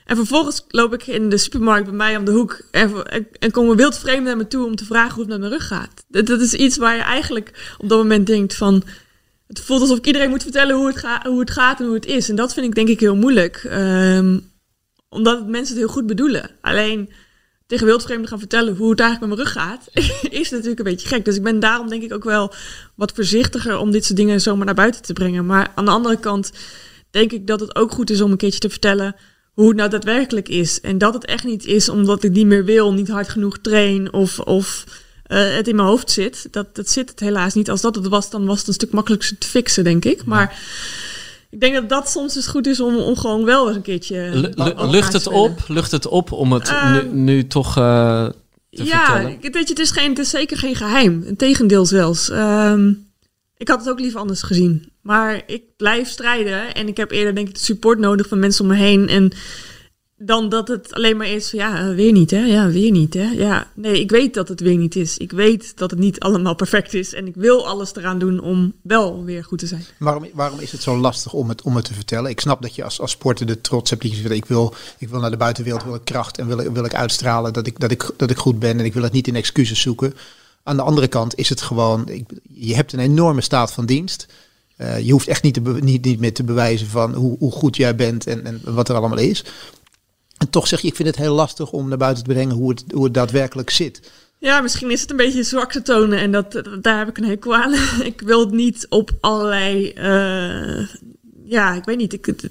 En 0.06 0.16
vervolgens 0.16 0.66
loop 0.68 0.94
ik 0.94 1.08
in 1.08 1.30
de 1.30 1.38
supermarkt 1.38 1.86
bij 1.86 1.96
mij 1.96 2.18
om 2.18 2.26
de 2.26 2.32
hoek 2.32 2.62
en, 2.72 3.06
en, 3.10 3.28
en 3.40 3.52
komen 3.52 3.76
wildvreemden 3.76 4.24
naar 4.24 4.38
me 4.38 4.48
toe 4.48 4.66
om 4.66 4.76
te 4.76 4.86
vragen 4.86 5.14
hoe 5.14 5.22
het 5.22 5.30
met 5.30 5.40
mijn 5.40 5.52
rug 5.52 5.68
gaat. 5.68 6.04
Dat 6.08 6.42
is 6.42 6.54
iets 6.54 6.78
waar 6.78 6.96
je 6.96 7.02
eigenlijk 7.02 7.76
op 7.78 7.90
dat 7.90 7.98
moment 7.98 8.28
denkt 8.28 8.56
van, 8.56 8.84
het 9.58 9.66
voelt 9.66 9.82
alsof 9.82 9.98
ik 9.98 10.06
iedereen 10.06 10.30
moet 10.30 10.44
vertellen 10.44 10.76
hoe 10.76 10.88
het, 10.88 11.06
hoe 11.24 11.40
het 11.40 11.52
gaat 11.52 11.80
en 11.80 11.86
hoe 11.86 11.96
het 11.96 12.06
is. 12.06 12.30
En 12.30 12.36
dat 12.36 12.54
vind 12.54 12.66
ik 12.66 12.76
denk 12.76 12.88
ik 12.88 13.00
heel 13.00 13.16
moeilijk. 13.16 13.64
Ehm, 13.70 14.40
omdat 15.10 15.48
mensen 15.48 15.76
het 15.76 15.84
heel 15.84 15.94
goed 15.94 16.08
bedoelen. 16.08 16.50
Alleen 16.62 17.10
tegen 17.68 17.86
wildvreemden 17.86 18.28
gaan 18.28 18.40
vertellen 18.40 18.76
hoe 18.76 18.90
het 18.90 19.00
eigenlijk 19.00 19.30
met 19.30 19.46
mijn 19.46 19.54
rug 19.54 19.64
gaat, 19.64 19.90
is 20.42 20.50
natuurlijk 20.50 20.80
een 20.80 20.86
beetje 20.86 21.08
gek. 21.08 21.26
Dus 21.26 21.36
ik 21.36 21.44
ben 21.44 21.60
daarom 21.60 21.90
denk 21.90 22.04
ik 22.04 22.14
ook 22.14 22.24
wel 22.24 22.54
wat 22.96 23.12
voorzichtiger 23.16 23.78
om 23.78 23.92
dit 23.92 24.06
soort 24.06 24.18
dingen 24.18 24.42
zomaar 24.42 24.66
naar 24.66 24.76
buiten 24.76 25.02
te 25.02 25.14
brengen. 25.14 25.46
Maar 25.46 25.72
aan 25.76 25.86
de 25.86 25.92
andere 25.92 26.20
kant 26.20 26.52
denk 27.12 27.32
ik 27.32 27.48
dat 27.48 27.60
het 27.60 27.76
ook 27.76 27.92
goed 27.92 28.10
is 28.10 28.22
om 28.22 28.32
een 28.32 28.38
keertje 28.38 28.60
te 28.60 28.70
vertellen 28.70 29.16
hoe 29.54 29.68
het 29.68 29.78
nou 29.78 29.90
daadwerkelijk 29.90 30.50
is. 30.50 30.82
En 30.82 30.98
dat 30.98 31.14
het 31.14 31.26
echt 31.26 31.44
niet 31.44 31.66
is 31.66 31.90
omdat 31.90 32.24
ik 32.24 32.32
niet 32.32 32.46
meer 32.46 32.66
wil, 32.66 32.94
niet 32.94 33.08
hard 33.08 33.30
genoeg 33.30 33.58
train 33.60 34.14
of, 34.14 34.40
of 34.40 34.86
eh, 35.24 35.56
het 35.56 35.68
in 35.68 35.76
mijn 35.76 35.88
hoofd 35.88 36.12
zit. 36.12 36.48
Dat, 36.52 36.76
dat 36.76 36.90
zit 36.90 37.10
het 37.10 37.20
helaas 37.20 37.54
niet. 37.54 37.70
Als 37.70 37.82
dat 37.82 37.96
het 37.96 38.08
was, 38.08 38.30
dan 38.30 38.46
was 38.46 38.60
het 38.60 38.68
een 38.68 38.74
stuk 38.74 38.92
makkelijker 38.92 39.38
te 39.38 39.48
fixen, 39.48 39.84
denk 39.84 40.06
ik. 40.06 40.26
Maar 40.26 40.60
ik 41.50 41.60
denk 41.60 41.74
dat 41.74 41.90
dat 41.90 42.10
soms 42.10 42.34
dus 42.34 42.48
goed 42.48 42.68
is 42.68 42.80
om, 42.80 42.96
om 42.98 43.18
gewoon 43.18 43.46
wel 43.46 43.68
eens 43.68 43.76
een 43.76 43.82
keertje... 43.82 44.52
Lucht 44.90 45.14
het 45.14 45.28
op? 45.28 45.60
Lucht 45.68 45.92
het 45.92 46.08
op 46.08 46.32
om 46.32 46.52
het 46.54 46.70
Ehm. 46.70 46.92
nu, 46.94 47.20
nu 47.34 47.48
toch 47.48 47.78
eh, 47.78 48.26
te 48.70 48.84
ja, 48.84 49.06
vertellen? 49.06 49.38
ik- 49.42 49.54
weet 49.54 49.68
je, 49.68 49.74
het 49.74 49.80
is, 49.80 49.92
geen, 49.92 50.10
het 50.10 50.20
is 50.20 50.30
zeker 50.30 50.58
geen 50.58 50.76
geheim. 50.76 51.24
Integendeel 51.26 51.86
zelfs. 51.86 52.30
Ehm, 52.30 52.90
ik 53.58 53.68
had 53.68 53.80
het 53.80 53.90
ook 53.90 54.00
liever 54.00 54.20
anders 54.20 54.42
gezien. 54.42 54.92
Maar 55.02 55.42
ik 55.46 55.64
blijf 55.78 56.10
strijden. 56.10 56.74
En 56.74 56.88
ik 56.88 56.98
heb 56.98 57.12
eerder 57.12 57.36
denk 57.36 57.48
ik 57.48 57.54
de 57.54 57.60
support 57.60 58.00
nodig 58.00 58.28
van 58.28 58.40
mensen 58.40 58.64
om 58.64 58.70
me 58.72 58.78
heen. 58.78 59.08
En 59.10 59.32
dan 60.18 60.50
dat 60.50 60.68
het 60.68 60.94
alleen 60.94 61.18
maar 61.18 61.28
is 61.28 61.52
ja, 61.52 61.94
weer 61.94 62.12
niet 62.12 62.32
hè. 62.32 62.46
Ja, 62.46 62.68
weer 62.68 62.92
niet 62.92 63.14
hè. 63.14 63.32
Ja, 63.32 63.68
nee, 63.76 64.00
ik 64.00 64.12
weet 64.12 64.34
dat 64.34 64.48
het 64.48 64.60
weer 64.60 64.78
niet 64.78 64.96
is. 64.96 65.18
Ik 65.18 65.32
weet 65.32 65.78
dat 65.78 65.92
het 65.92 66.00
niet 66.00 66.20
allemaal 66.20 66.56
perfect 66.56 66.94
is. 66.94 67.14
En 67.14 67.28
ik 67.28 67.36
wil 67.36 67.68
alles 67.68 67.96
eraan 67.96 68.20
doen 68.20 68.40
om 68.40 68.74
wel 68.82 69.24
weer 69.24 69.44
goed 69.44 69.60
te 69.60 69.68
zijn. 69.68 69.86
Waarom, 70.00 70.26
waarom 70.34 70.60
is 70.60 70.72
het 70.72 70.82
zo 70.82 70.98
lastig 70.98 71.34
om 71.34 71.50
het, 71.50 71.62
om 71.62 71.76
het 71.76 71.86
te 71.86 71.94
vertellen? 71.94 72.30
Ik 72.30 72.40
snap 72.40 72.62
dat 72.62 72.76
je 72.76 72.84
als, 72.84 73.00
als 73.02 73.12
sporter 73.12 73.46
de 73.46 73.62
trots 73.62 73.90
hebt. 73.90 74.02
Die 74.02 74.22
je 74.22 74.36
ik 74.36 74.46
wil, 74.46 74.74
ik 74.98 75.10
wil 75.10 75.20
naar 75.20 75.32
de 75.32 75.38
buitenwereld, 75.38 75.84
wil 75.84 75.96
ik 75.96 76.06
kracht 76.06 76.38
en 76.38 76.48
wil, 76.48 76.60
ik- 76.60 76.70
wil 76.70 76.86
ik 76.86 76.96
uitstralen 76.96 77.54
dat 77.54 77.68
ik, 77.68 77.80
dat, 77.80 77.92
ik, 77.92 78.12
dat 78.18 78.30
ik 78.30 78.38
goed 78.38 78.60
ben. 78.60 78.80
En 78.80 78.86
ik 78.86 78.94
wil 78.94 79.04
het 79.04 79.12
niet 79.14 79.28
in 79.28 79.36
excuses 79.36 79.82
zoeken. 79.82 80.14
Aan 80.64 80.76
de 80.76 80.82
andere 80.82 81.08
kant 81.08 81.36
is 81.36 81.50
het 81.50 81.62
gewoon, 81.62 82.10
je 82.54 82.76
hebt 82.76 82.94
een 82.94 83.00
enorme 83.00 83.42
staat 83.42 83.72
van 83.74 83.86
dienst. 83.86 84.26
Eh, 84.76 85.00
je 85.00 85.12
hoeft 85.12 85.28
echt 85.28 85.44
niet, 85.44 85.54
te 85.54 85.60
niet, 85.62 86.06
niet 86.06 86.20
meer 86.20 86.34
te 86.34 86.44
bewijzen 86.44 86.88
van 86.88 87.14
hoe, 87.14 87.38
hoe 87.40 87.52
goed 87.52 87.76
jij 87.76 87.96
bent 87.96 88.28
en, 88.28 88.46
en 88.46 88.62
wat 88.64 88.90
er 88.90 88.96
allemaal 88.96 89.18
is. 89.18 89.44
En 90.38 90.50
toch 90.50 90.68
zeg 90.68 90.82
je, 90.82 90.88
ik 90.88 90.96
vind 90.96 91.08
het 91.08 91.18
heel 91.18 91.34
lastig 91.36 91.72
om 91.72 91.88
naar 91.90 91.98
buiten 91.98 92.24
te 92.24 92.30
brengen 92.34 92.56
hoe 92.56 92.70
het, 92.70 92.84
hoe 92.94 93.04
het 93.04 93.14
daadwerkelijk 93.14 93.70
zit. 93.70 94.12
Ja, 94.38 94.62
misschien 94.62 94.92
is 94.92 95.02
het 95.02 95.12
een 95.12 95.18
beetje 95.18 95.44
zwak 95.44 95.72
te 95.72 95.82
tonen 95.82 96.20
en 96.20 96.32
dat, 96.32 96.62
daar 96.82 96.98
heb 96.98 97.08
ik 97.10 97.18
een 97.18 97.24
hekel 97.30 97.56
aan. 97.56 97.74
ik 98.12 98.22
wil 98.22 98.40
het 98.40 98.52
niet 98.52 98.86
op 98.90 99.12
allerlei, 99.20 99.90
eh, 99.90 100.88
ja, 101.46 101.74
ik 101.74 101.86
weet 101.86 101.98
niet 101.98 102.14
ik, 102.14 102.26
het- 102.26 102.50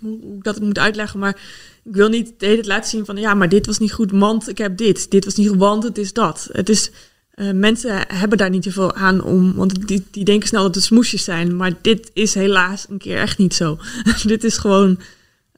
hoe, 0.00 0.38
ik 0.42 0.60
moet 0.60 0.78
uitleggen, 0.78 1.18
maar 1.18 1.40
ik 1.84 1.94
wil 1.94 2.08
niet 2.08 2.38
tijd 2.38 2.66
laten 2.66 2.90
zien 2.90 3.04
van, 3.04 3.16
ja, 3.16 3.34
maar 3.34 3.48
dit 3.48 3.66
was 3.66 3.78
niet 3.78 3.92
goed, 3.92 4.10
want 4.10 4.48
ik 4.48 4.58
heb 4.58 4.76
dit. 4.76 5.10
Dit 5.10 5.24
was 5.24 5.34
niet 5.34 5.48
goed, 5.48 5.58
want 5.58 5.82
het 5.82 5.98
is 5.98 6.12
dat. 6.12 6.48
Het 6.52 6.68
is, 6.68 6.90
eh, 7.30 7.50
mensen 7.52 8.04
hebben 8.08 8.38
daar 8.38 8.50
niet 8.50 8.64
zoveel 8.64 8.94
aan 8.94 9.22
om, 9.22 9.54
want 9.54 9.88
die, 9.88 10.04
die 10.10 10.24
denken 10.24 10.48
snel 10.48 10.62
dat 10.62 10.74
het 10.74 10.84
smoesjes 10.84 11.24
zijn, 11.24 11.56
maar 11.56 11.72
dit 11.82 12.10
is 12.12 12.34
helaas 12.34 12.86
een 12.88 12.98
keer 12.98 13.18
echt 13.18 13.38
niet 13.38 13.54
zo. 13.54 13.78
dit 14.26 14.44
is 14.44 14.56
gewoon 14.56 14.98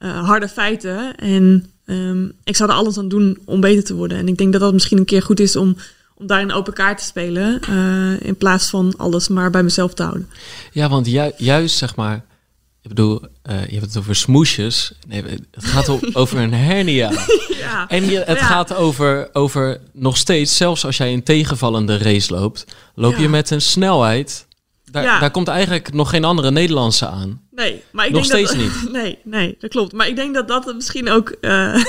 eh, 0.00 0.24
harde 0.26 0.48
feiten. 0.48 1.14
En 1.16 1.70
ehm, 1.86 2.24
ik 2.44 2.56
zou 2.56 2.70
er 2.70 2.76
alles 2.76 2.98
aan 2.98 3.08
doen 3.08 3.38
om 3.44 3.60
beter 3.60 3.84
te 3.84 3.94
worden. 3.94 4.18
En 4.18 4.28
ik 4.28 4.36
denk 4.36 4.52
dat 4.52 4.60
dat 4.60 4.72
misschien 4.72 4.98
een 4.98 5.04
keer 5.04 5.22
goed 5.22 5.40
is 5.40 5.56
om, 5.56 5.76
om 6.14 6.26
daar 6.26 6.40
een 6.42 6.52
open 6.52 6.72
kaart 6.72 6.98
te 6.98 7.04
spelen. 7.04 7.60
eh, 7.68 8.26
in 8.26 8.36
plaats 8.36 8.70
van 8.70 8.94
alles 8.96 9.28
maar 9.28 9.50
bij 9.50 9.62
mezelf 9.62 9.94
te 9.94 10.02
houden. 10.02 10.28
Ja, 10.72 10.88
want 10.88 11.06
ju- 11.06 11.32
juist 11.36 11.76
zeg 11.76 11.96
maar, 11.96 12.24
ik 12.82 12.88
bedoel, 12.88 13.20
eh, 13.42 13.66
je 13.66 13.72
hebt 13.74 13.86
het 13.86 13.96
over 13.96 14.14
smoesjes. 14.16 14.92
Nee, 15.08 15.22
het 15.50 15.64
gaat 15.64 15.88
over 16.12 16.38
een 16.38 16.54
hernia. 16.54 17.10
Ja, 17.58 17.88
En 17.88 18.04
je, 18.10 18.18
het 18.18 18.38
Ja. 18.38 18.44
gaat 18.46 18.74
over, 18.74 19.28
over 19.32 19.80
nog 19.92 20.16
steeds, 20.16 20.56
zelfs 20.56 20.84
als 20.84 20.96
jij 20.96 21.12
een 21.12 21.22
tegenvallende 21.22 21.98
race 21.98 22.32
loopt, 22.34 22.64
loop 22.94 23.16
je 23.16 23.28
met 23.28 23.50
een 23.50 23.60
snelheid. 23.60 24.46
Daar, 24.90 25.02
Ja. 25.02 25.18
daar 25.18 25.30
komt 25.30 25.48
eigenlijk 25.48 25.92
nog 25.92 26.10
geen 26.10 26.24
andere 26.24 26.50
Nederlandse 26.50 27.06
aan. 27.06 27.40
nee, 27.50 27.82
maar 27.92 28.06
ik 28.06 28.12
Nog 28.12 28.26
denk 28.26 28.46
steeds 28.46 28.70
dat, 28.72 28.82
niet. 28.84 28.92
Nee, 29.02 29.18
nee, 29.24 29.56
dat 29.58 29.70
klopt. 29.70 29.92
Maar 29.92 30.08
ik 30.08 30.16
denk 30.16 30.34
dat 30.34 30.48
dat 30.48 30.74
misschien 30.74 31.10
ook 31.10 31.28
eh, 31.40 31.84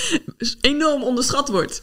enorm 0.60 1.02
onderschat 1.02 1.48
wordt. 1.48 1.82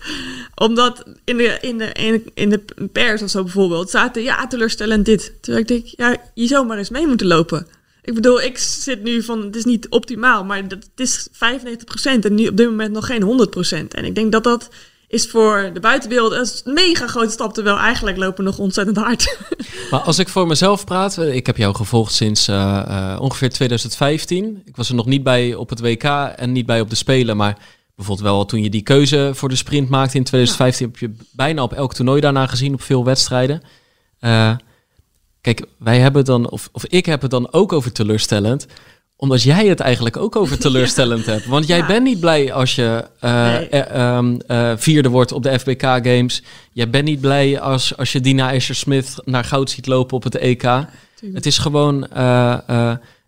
Omdat 0.55 1.03
in 1.23 1.37
de, 1.37 1.57
in, 1.61 1.77
de, 1.77 1.91
in, 1.91 2.11
de, 2.11 2.23
in 2.33 2.49
de 2.49 2.87
pers 2.91 3.21
of 3.21 3.29
zo 3.29 3.43
bijvoorbeeld 3.43 3.89
zaten, 3.89 4.23
ja, 4.23 4.47
teleurstellend 4.47 5.05
dit. 5.05 5.33
Terwijl 5.41 5.63
ik 5.63 5.67
denk, 5.67 5.85
ja, 5.85 6.17
je 6.33 6.47
zou 6.47 6.65
maar 6.65 6.77
eens 6.77 6.89
mee 6.89 7.07
moeten 7.07 7.27
lopen. 7.27 7.67
Ik 8.01 8.13
bedoel, 8.13 8.41
ik 8.41 8.57
zit 8.57 9.03
nu 9.03 9.23
van, 9.23 9.41
het 9.41 9.55
is 9.55 9.65
niet 9.65 9.89
optimaal, 9.89 10.43
maar 10.43 10.67
dat, 10.67 10.77
het 10.95 10.99
is 10.99 11.27
95% 11.33 11.33
en 12.21 12.35
nu 12.35 12.47
op 12.47 12.57
dit 12.57 12.69
moment 12.69 12.91
nog 12.91 13.05
geen 13.05 13.47
100%. 13.83 13.87
En 13.87 14.05
ik 14.05 14.15
denk 14.15 14.31
dat 14.31 14.43
dat 14.43 14.69
is 15.07 15.27
voor 15.27 15.69
de 15.73 15.79
buitenwereld 15.79 16.31
een 16.31 16.73
mega 16.73 17.07
grote 17.07 17.31
stap, 17.31 17.53
terwijl 17.53 17.77
eigenlijk 17.77 18.17
lopen 18.17 18.43
nog 18.43 18.57
ontzettend 18.57 18.97
hard. 18.97 19.37
Maar 19.91 19.99
als 19.99 20.19
ik 20.19 20.29
voor 20.29 20.47
mezelf 20.47 20.85
praat, 20.85 21.17
eh, 21.17 21.35
ik 21.35 21.45
heb 21.45 21.57
jou 21.57 21.75
gevolgd 21.75 22.13
sinds 22.13 22.47
eh, 22.47 22.83
eh, 22.87 23.21
ongeveer 23.21 23.49
2015. 23.49 24.61
Ik 24.65 24.75
was 24.75 24.89
er 24.89 24.95
nog 24.95 25.05
niet 25.05 25.23
bij 25.23 25.55
op 25.55 25.69
het 25.69 25.79
WK 25.79 26.03
en 26.35 26.51
niet 26.51 26.65
bij 26.65 26.81
op 26.81 26.89
de 26.89 26.95
Spelen, 26.95 27.37
maar 27.37 27.57
bijvoorbeeld 27.95 28.27
wel 28.27 28.45
toen 28.45 28.63
je 28.63 28.69
die 28.69 28.81
keuze 28.81 29.31
voor 29.33 29.49
de 29.49 29.55
sprint 29.55 29.89
maakte 29.89 30.17
in 30.17 30.23
2015, 30.23 30.87
heb 30.87 30.97
je 30.97 31.25
bijna 31.31 31.63
op 31.63 31.73
elk 31.73 31.93
toernooi 31.93 32.21
daarna 32.21 32.47
gezien, 32.47 32.73
op 32.73 32.81
veel 32.81 33.03
wedstrijden. 33.03 33.61
Kijk, 35.41 35.65
wij 35.79 35.99
hebben 35.99 36.25
dan, 36.25 36.49
of, 36.49 36.69
of 36.71 36.85
ik 36.85 37.05
heb 37.05 37.21
het 37.21 37.31
dan 37.31 37.53
ook 37.53 37.73
over 37.73 37.91
teleurstellend, 37.91 38.65
omdat 39.17 39.43
jij 39.43 39.67
het 39.67 39.79
eigenlijk 39.79 40.17
ook 40.17 40.35
over 40.35 40.59
teleurstellend 40.65 41.25
hebt. 41.25 41.45
Want 41.45 41.67
jij 41.67 41.77
Ja. 41.77 41.85
bent 41.87 42.03
niet 42.03 42.19
blij 42.19 42.53
als 42.53 42.75
je 42.75 43.05
eh, 43.19 43.43
Nee. 43.47 43.67
eh, 43.69 44.15
ehm, 44.17 44.37
eh, 44.47 44.71
vierde 44.77 45.09
wordt 45.09 45.31
op 45.31 45.43
de 45.43 45.59
FBK 45.59 45.81
Games. 45.81 46.43
Jij 46.71 46.89
bent 46.89 47.05
niet 47.05 47.21
blij 47.21 47.59
als, 47.59 47.97
als 47.97 48.11
je 48.11 48.19
Dina 48.19 48.51
Escher-Smith 48.53 49.15
naar 49.23 49.43
goud 49.43 49.69
ziet 49.69 49.87
lopen 49.87 50.15
op 50.15 50.23
het 50.23 50.35
EK. 50.35 50.63
Het 51.33 51.45
is 51.45 51.57
gewoon... 51.57 52.07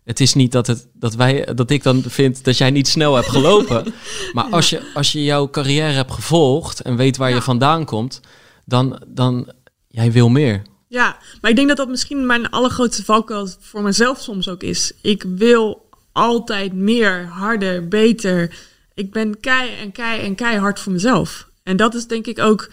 het 0.04 0.20
is 0.20 0.34
niet 0.34 0.52
dat, 0.52 0.66
het, 0.66 0.86
dat, 0.92 1.14
wij, 1.14 1.48
dat 1.54 1.70
ik 1.70 1.82
dan 1.82 2.02
vind 2.06 2.44
dat 2.44 2.58
jij 2.58 2.70
niet 2.70 2.88
snel 2.88 3.14
hebt 3.14 3.28
gelopen. 3.28 3.94
maar 4.32 4.44
als 4.50 4.70
je, 4.70 4.80
als 4.94 5.12
je 5.12 5.24
jouw 5.24 5.50
carrière 5.50 5.92
hebt 5.92 6.12
gevolgd 6.12 6.80
en 6.80 6.96
weet 6.96 7.16
waar 7.16 7.30
je 7.34 7.42
vandaan 7.42 7.84
komt, 7.84 8.20
dan, 8.64 9.00
dan 9.06 9.48
jij 9.88 10.12
wil 10.12 10.28
meer. 10.28 10.62
Ja, 10.88 11.16
maar 11.40 11.50
ik 11.50 11.56
denk 11.56 11.68
dat 11.68 11.76
dat 11.76 11.88
misschien 11.88 12.26
mijn 12.26 12.50
allergrootste 12.50 13.04
valkuil 13.04 13.48
voor 13.60 13.82
mezelf 13.82 14.20
soms 14.20 14.48
ook 14.48 14.62
is. 14.62 14.92
Ik 15.02 15.22
wil 15.22 15.88
altijd 16.12 16.72
meer, 16.72 17.26
harder, 17.26 17.88
beter. 17.88 18.56
Ik 18.94 19.12
ben 19.12 19.40
kei 19.40 19.74
en 19.74 19.92
kei 19.92 20.20
en 20.20 20.34
keihard 20.34 20.80
voor 20.80 20.92
mezelf. 20.92 21.48
En 21.62 21.76
dat 21.76 21.94
is 21.94 22.06
denk 22.06 22.26
ik 22.26 22.38
ook 22.38 22.70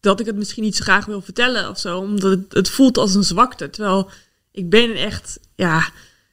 dat 0.00 0.20
ik 0.20 0.26
het 0.26 0.36
misschien 0.36 0.62
niet 0.62 0.76
zo 0.76 0.82
graag 0.82 1.04
wil 1.04 1.20
vertellen 1.20 1.68
of 1.68 1.78
zo. 1.78 1.98
Omdat 1.98 2.30
het, 2.30 2.52
het 2.52 2.70
voelt 2.70 2.98
als 2.98 3.14
een 3.14 3.24
zwakte. 3.24 3.70
Terwijl 3.70 4.10
ik 4.52 4.70
ben 4.70 4.94
echt, 4.94 5.38
ja, 5.54 5.88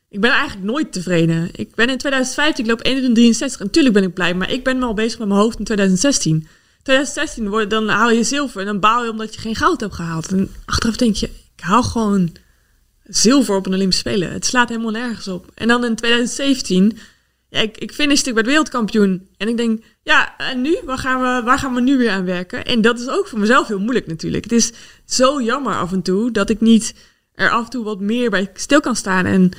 ik 0.09 0.21
ben 0.21 0.31
eigenlijk 0.31 0.65
nooit 0.65 0.93
tevreden. 0.93 1.49
Ik 1.53 1.75
ben 1.75 1.89
in 1.89 1.97
2015, 1.97 2.63
ik 2.63 2.69
loop 2.69 2.87
1,63. 2.87 3.57
Natuurlijk 3.59 3.93
ben 3.93 4.03
ik 4.03 4.13
blij, 4.13 4.33
maar 4.33 4.51
ik 4.51 4.63
ben 4.63 4.79
wel 4.79 4.93
bezig 4.93 5.19
met 5.19 5.27
mijn 5.27 5.39
hoofd 5.39 5.59
in 5.59 5.65
2016. 5.65 6.47
2016 6.83 7.49
wordt, 7.49 7.69
dan 7.69 7.87
haal 7.87 8.11
je 8.11 8.23
zilver 8.23 8.59
en 8.59 8.65
dan 8.65 8.79
baal 8.79 9.03
je 9.03 9.09
omdat 9.09 9.33
je 9.33 9.41
geen 9.41 9.55
goud 9.55 9.79
hebt 9.79 9.93
gehaald. 9.93 10.27
En 10.27 10.51
achteraf 10.65 10.95
denk 10.95 11.15
je, 11.15 11.29
ik 11.55 11.63
haal 11.63 11.83
gewoon 11.83 12.31
zilver 13.03 13.55
op 13.55 13.65
een 13.65 13.73
Olympische 13.73 14.09
Spelen. 14.09 14.31
Het 14.31 14.45
slaat 14.45 14.69
helemaal 14.69 14.91
nergens 14.91 15.27
op. 15.27 15.51
En 15.53 15.67
dan 15.67 15.85
in 15.85 15.95
2017, 15.95 16.97
ja, 17.49 17.59
ik, 17.59 17.77
ik 17.77 17.91
ik 17.97 18.33
werd 18.33 18.45
wereldkampioen. 18.45 19.27
En 19.37 19.47
ik 19.47 19.57
denk, 19.57 19.83
ja, 20.03 20.37
en 20.37 20.61
nu? 20.61 20.77
Waar 20.85 20.97
gaan, 20.97 21.21
we, 21.21 21.45
waar 21.45 21.59
gaan 21.59 21.73
we 21.73 21.81
nu 21.81 21.97
weer 21.97 22.11
aan 22.11 22.25
werken? 22.25 22.65
En 22.65 22.81
dat 22.81 22.99
is 22.99 23.09
ook 23.09 23.27
voor 23.27 23.39
mezelf 23.39 23.67
heel 23.67 23.79
moeilijk 23.79 24.07
natuurlijk. 24.07 24.43
Het 24.43 24.53
is 24.53 24.71
zo 25.05 25.41
jammer 25.41 25.75
af 25.75 25.91
en 25.91 26.01
toe 26.01 26.31
dat 26.31 26.49
ik 26.49 26.61
niet 26.61 26.93
er 27.33 27.49
af 27.49 27.63
en 27.63 27.69
toe 27.69 27.83
wat 27.83 27.99
meer 27.99 28.29
bij 28.29 28.49
stil 28.53 28.79
kan 28.79 28.95
staan 28.95 29.25
en 29.25 29.51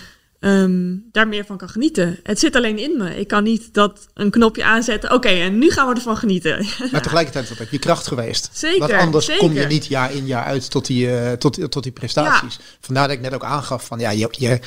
ehm, 0.44 0.96
daar 1.12 1.28
meer 1.28 1.44
van 1.44 1.56
kan 1.56 1.68
genieten. 1.68 2.18
Het 2.22 2.38
zit 2.38 2.56
alleen 2.56 2.78
in 2.78 2.96
me. 2.96 3.18
Ik 3.18 3.28
kan 3.28 3.42
niet 3.42 3.74
dat 3.74 4.06
een 4.14 4.30
knopje 4.30 4.64
aanzetten. 4.64 5.12
Oké, 5.12 5.28
en 5.28 5.58
nu 5.58 5.70
gaan 5.70 5.88
we 5.88 5.94
ervan 5.94 6.16
genieten. 6.16 6.66
Maar 6.92 7.02
tegelijkertijd 7.02 7.44
is 7.44 7.56
dat 7.56 7.66
ook 7.66 7.72
je 7.72 7.78
kracht 7.78 8.06
geweest. 8.06 8.50
Zeker, 8.52 8.78
Want 8.78 8.92
anders 8.92 9.26
zeker. 9.26 9.42
kom 9.42 9.52
je 9.52 9.66
niet 9.66 9.86
jaar 9.86 10.14
in 10.14 10.26
jaar 10.26 10.44
uit 10.44 10.70
tot 10.70 10.86
die, 10.86 11.16
eh, 11.16 11.32
tot, 11.32 11.70
tot 11.70 11.82
die 11.82 11.92
prestaties. 11.92 12.58
Vandaar 12.80 13.08
dat 13.08 13.16
ik 13.16 13.22
net 13.22 13.34
ook 13.34 13.44
aangaf 13.44 13.86
van 13.86 13.98
ja, 13.98 14.10
je, 14.10 14.28
je, 14.30 14.60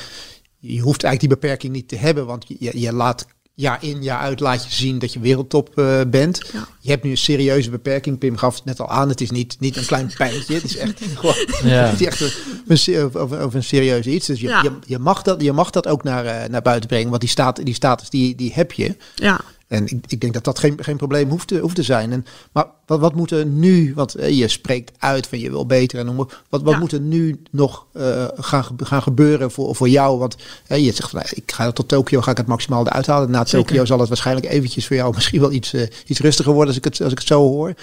je 0.58 0.80
hoeft 0.80 1.04
eigenlijk 1.04 1.20
die 1.20 1.28
beperking 1.28 1.72
niet 1.72 1.88
te 1.88 1.96
hebben. 1.96 2.26
Want 2.26 2.44
je, 2.48 2.80
je 2.80 2.92
laat 2.92 3.26
jaar 3.60 3.78
in 3.84 4.02
jaar 4.02 4.18
uit 4.18 4.40
laat 4.40 4.64
je 4.64 4.74
zien 4.74 4.98
dat 4.98 5.12
je 5.12 5.20
wereldtop 5.20 5.78
eh, 5.78 6.00
bent. 6.08 6.40
Ja. 6.52 6.68
Je 6.80 6.90
hebt 6.90 7.04
nu 7.04 7.10
een 7.10 7.16
serieuze 7.16 7.70
beperking. 7.70 8.18
Pim 8.18 8.36
gaf 8.36 8.54
het 8.54 8.64
net 8.64 8.80
al 8.80 8.88
aan. 8.88 9.08
Het 9.08 9.20
is 9.20 9.30
niet, 9.30 9.56
niet 9.60 9.76
een 9.76 9.86
klein 9.86 10.12
pijntje. 10.16 10.54
Het 10.54 10.64
is 10.64 10.76
echt 10.76 11.00
gewoon 11.18 11.34
Ja. 11.64 11.84
het 11.84 12.00
is 12.00 12.06
echt 12.06 12.20
een, 12.20 12.30
een, 12.66 12.78
se- 12.78 13.02
over, 13.14 13.40
over 13.40 13.56
een 13.56 13.64
serieus 13.64 14.06
iets. 14.06 14.26
Dus 14.26 14.40
je, 14.40 14.48
Ja. 14.48 14.62
je, 14.62 14.72
je, 14.86 14.98
mag 14.98 15.22
dat, 15.22 15.42
je 15.42 15.52
mag 15.52 15.70
dat 15.70 15.86
ook 15.86 16.02
naar, 16.02 16.24
eh, 16.26 16.48
naar 16.48 16.62
buiten 16.62 16.88
brengen. 16.88 17.08
Want 17.08 17.20
die, 17.20 17.30
staat, 17.30 17.64
die 17.64 17.74
status 17.74 18.10
die, 18.10 18.34
die 18.34 18.52
heb 18.54 18.72
je. 18.72 18.96
Ja, 19.14 19.40
En 19.68 19.86
ik, 19.86 20.04
ik 20.06 20.20
denk 20.20 20.32
dat 20.32 20.44
dat 20.44 20.58
geen, 20.58 20.84
geen 20.84 20.96
probleem 20.96 21.28
hoeft 21.28 21.48
te, 21.48 21.58
hoeft 21.58 21.74
te 21.74 21.82
zijn. 21.82 22.12
En, 22.12 22.26
maar 22.52 22.66
wat, 22.86 23.00
wat 23.00 23.14
moet 23.14 23.30
er 23.30 23.46
nu, 23.46 23.92
want 23.94 24.14
eh, 24.14 24.38
je 24.38 24.48
spreekt 24.48 24.92
uit 24.98 25.26
van 25.26 25.38
je 25.38 25.50
wil 25.50 25.66
beter 25.66 25.98
en 25.98 26.16
wat, 26.16 26.32
wat 26.48 26.62
Ja. 26.64 26.78
moet 26.78 26.92
er 26.92 27.00
nu 27.00 27.42
nog 27.50 27.86
eh, 27.92 28.24
gaan, 28.36 28.64
gaan 28.76 29.02
gebeuren 29.02 29.50
voor, 29.50 29.74
voor 29.76 29.88
jou? 29.88 30.18
Want 30.18 30.36
eh, 30.66 30.84
je 30.84 30.92
zegt 30.92 31.10
van 31.10 31.18
nou, 31.18 31.32
ik 31.34 31.52
ga 31.52 31.72
tot 31.72 31.88
Tokio, 31.88 32.20
ga 32.20 32.30
ik 32.30 32.36
het 32.36 32.46
maximaal 32.46 32.86
eruit 32.86 33.06
halen. 33.06 33.30
Na. 33.30 33.44
Tokio 33.44 33.84
zal 33.84 33.98
het 33.98 34.08
waarschijnlijk 34.08 34.46
eventjes 34.46 34.86
voor 34.86 34.96
jou 34.96 35.14
misschien 35.14 35.40
wel 35.40 35.52
iets, 35.52 35.74
iets 36.06 36.20
rustiger 36.20 36.52
worden 36.52 36.68
als 36.68 36.76
ik 36.76 36.84
het, 36.84 37.00
als 37.02 37.12
ik 37.12 37.18
het 37.18 37.26
zo 37.28 37.40
hoor. 37.40 37.74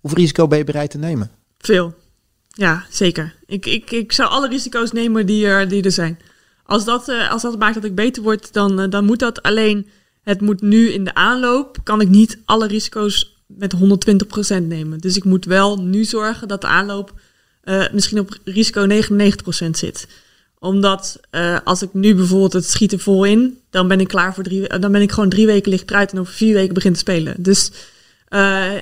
Hoeveel 0.00 0.18
risico 0.18 0.46
ben 0.48 0.58
je 0.58 0.64
bereid 0.64 0.90
te 0.90 0.98
nemen? 0.98 1.30
veel. 1.58 1.94
Ja, 2.48 2.84
zeker. 2.90 3.34
Ik, 3.46 3.66
ik, 3.66 3.90
ik 3.90 4.12
zou 4.12 4.28
alle 4.30 4.48
risico's 4.48 4.92
nemen 4.92 5.26
die 5.26 5.46
er, 5.46 5.68
die 5.68 5.82
er 5.82 5.92
zijn. 5.92 6.18
Als 6.64 6.84
dat, 6.84 7.08
als 7.30 7.42
dat 7.42 7.58
maakt 7.58 7.74
dat 7.74 7.84
ik 7.84 7.94
beter 7.94 8.22
word, 8.22 8.52
dan, 8.52 8.90
dan 8.90 9.04
moet 9.04 9.18
dat 9.18 9.42
alleen. 9.42 9.86
Het 10.28 10.40
moet 10.40 10.60
nu 10.60 10.88
in 10.88 11.04
de 11.04 11.14
aanloop, 11.14 11.78
kan 11.82 12.00
ik 12.00 12.08
niet 12.08 12.38
alle 12.44 12.66
risico's 12.66 13.36
met 13.46 13.74
120% 13.74 14.62
nemen. 14.62 14.98
Dus 14.98 15.16
ik 15.16 15.24
moet 15.24 15.44
wel 15.44 15.82
nu 15.82 16.04
zorgen 16.04 16.48
dat 16.48 16.60
de 16.60 16.66
aanloop 16.66 17.12
eh, 17.62 17.84
misschien 17.92 18.18
op 18.18 18.38
risico 18.44 18.86
99% 18.86 19.70
zit. 19.70 20.08
Omdat 20.58 21.20
eh, 21.30 21.58
als 21.64 21.82
ik 21.82 21.88
nu 21.92 22.14
bijvoorbeeld 22.14 22.52
het 22.52 22.70
schieten 22.70 23.00
vol 23.00 23.24
in, 23.24 23.58
dan 23.70 23.88
ben 23.88 24.00
ik 24.00 24.08
klaar 24.08 24.34
voor 24.34 24.44
drie, 24.44 24.68
eh, 24.68 24.80
dan 24.80 24.92
ben 24.92 25.02
ik 25.02 25.12
gewoon 25.12 25.28
drie 25.28 25.46
weken 25.46 25.70
licht 25.70 25.90
eruit 25.90 26.12
en 26.12 26.18
over 26.18 26.32
vier 26.32 26.54
weken 26.54 26.74
begin 26.74 26.92
te 26.92 26.98
spelen. 26.98 27.34
Dus 27.42 27.72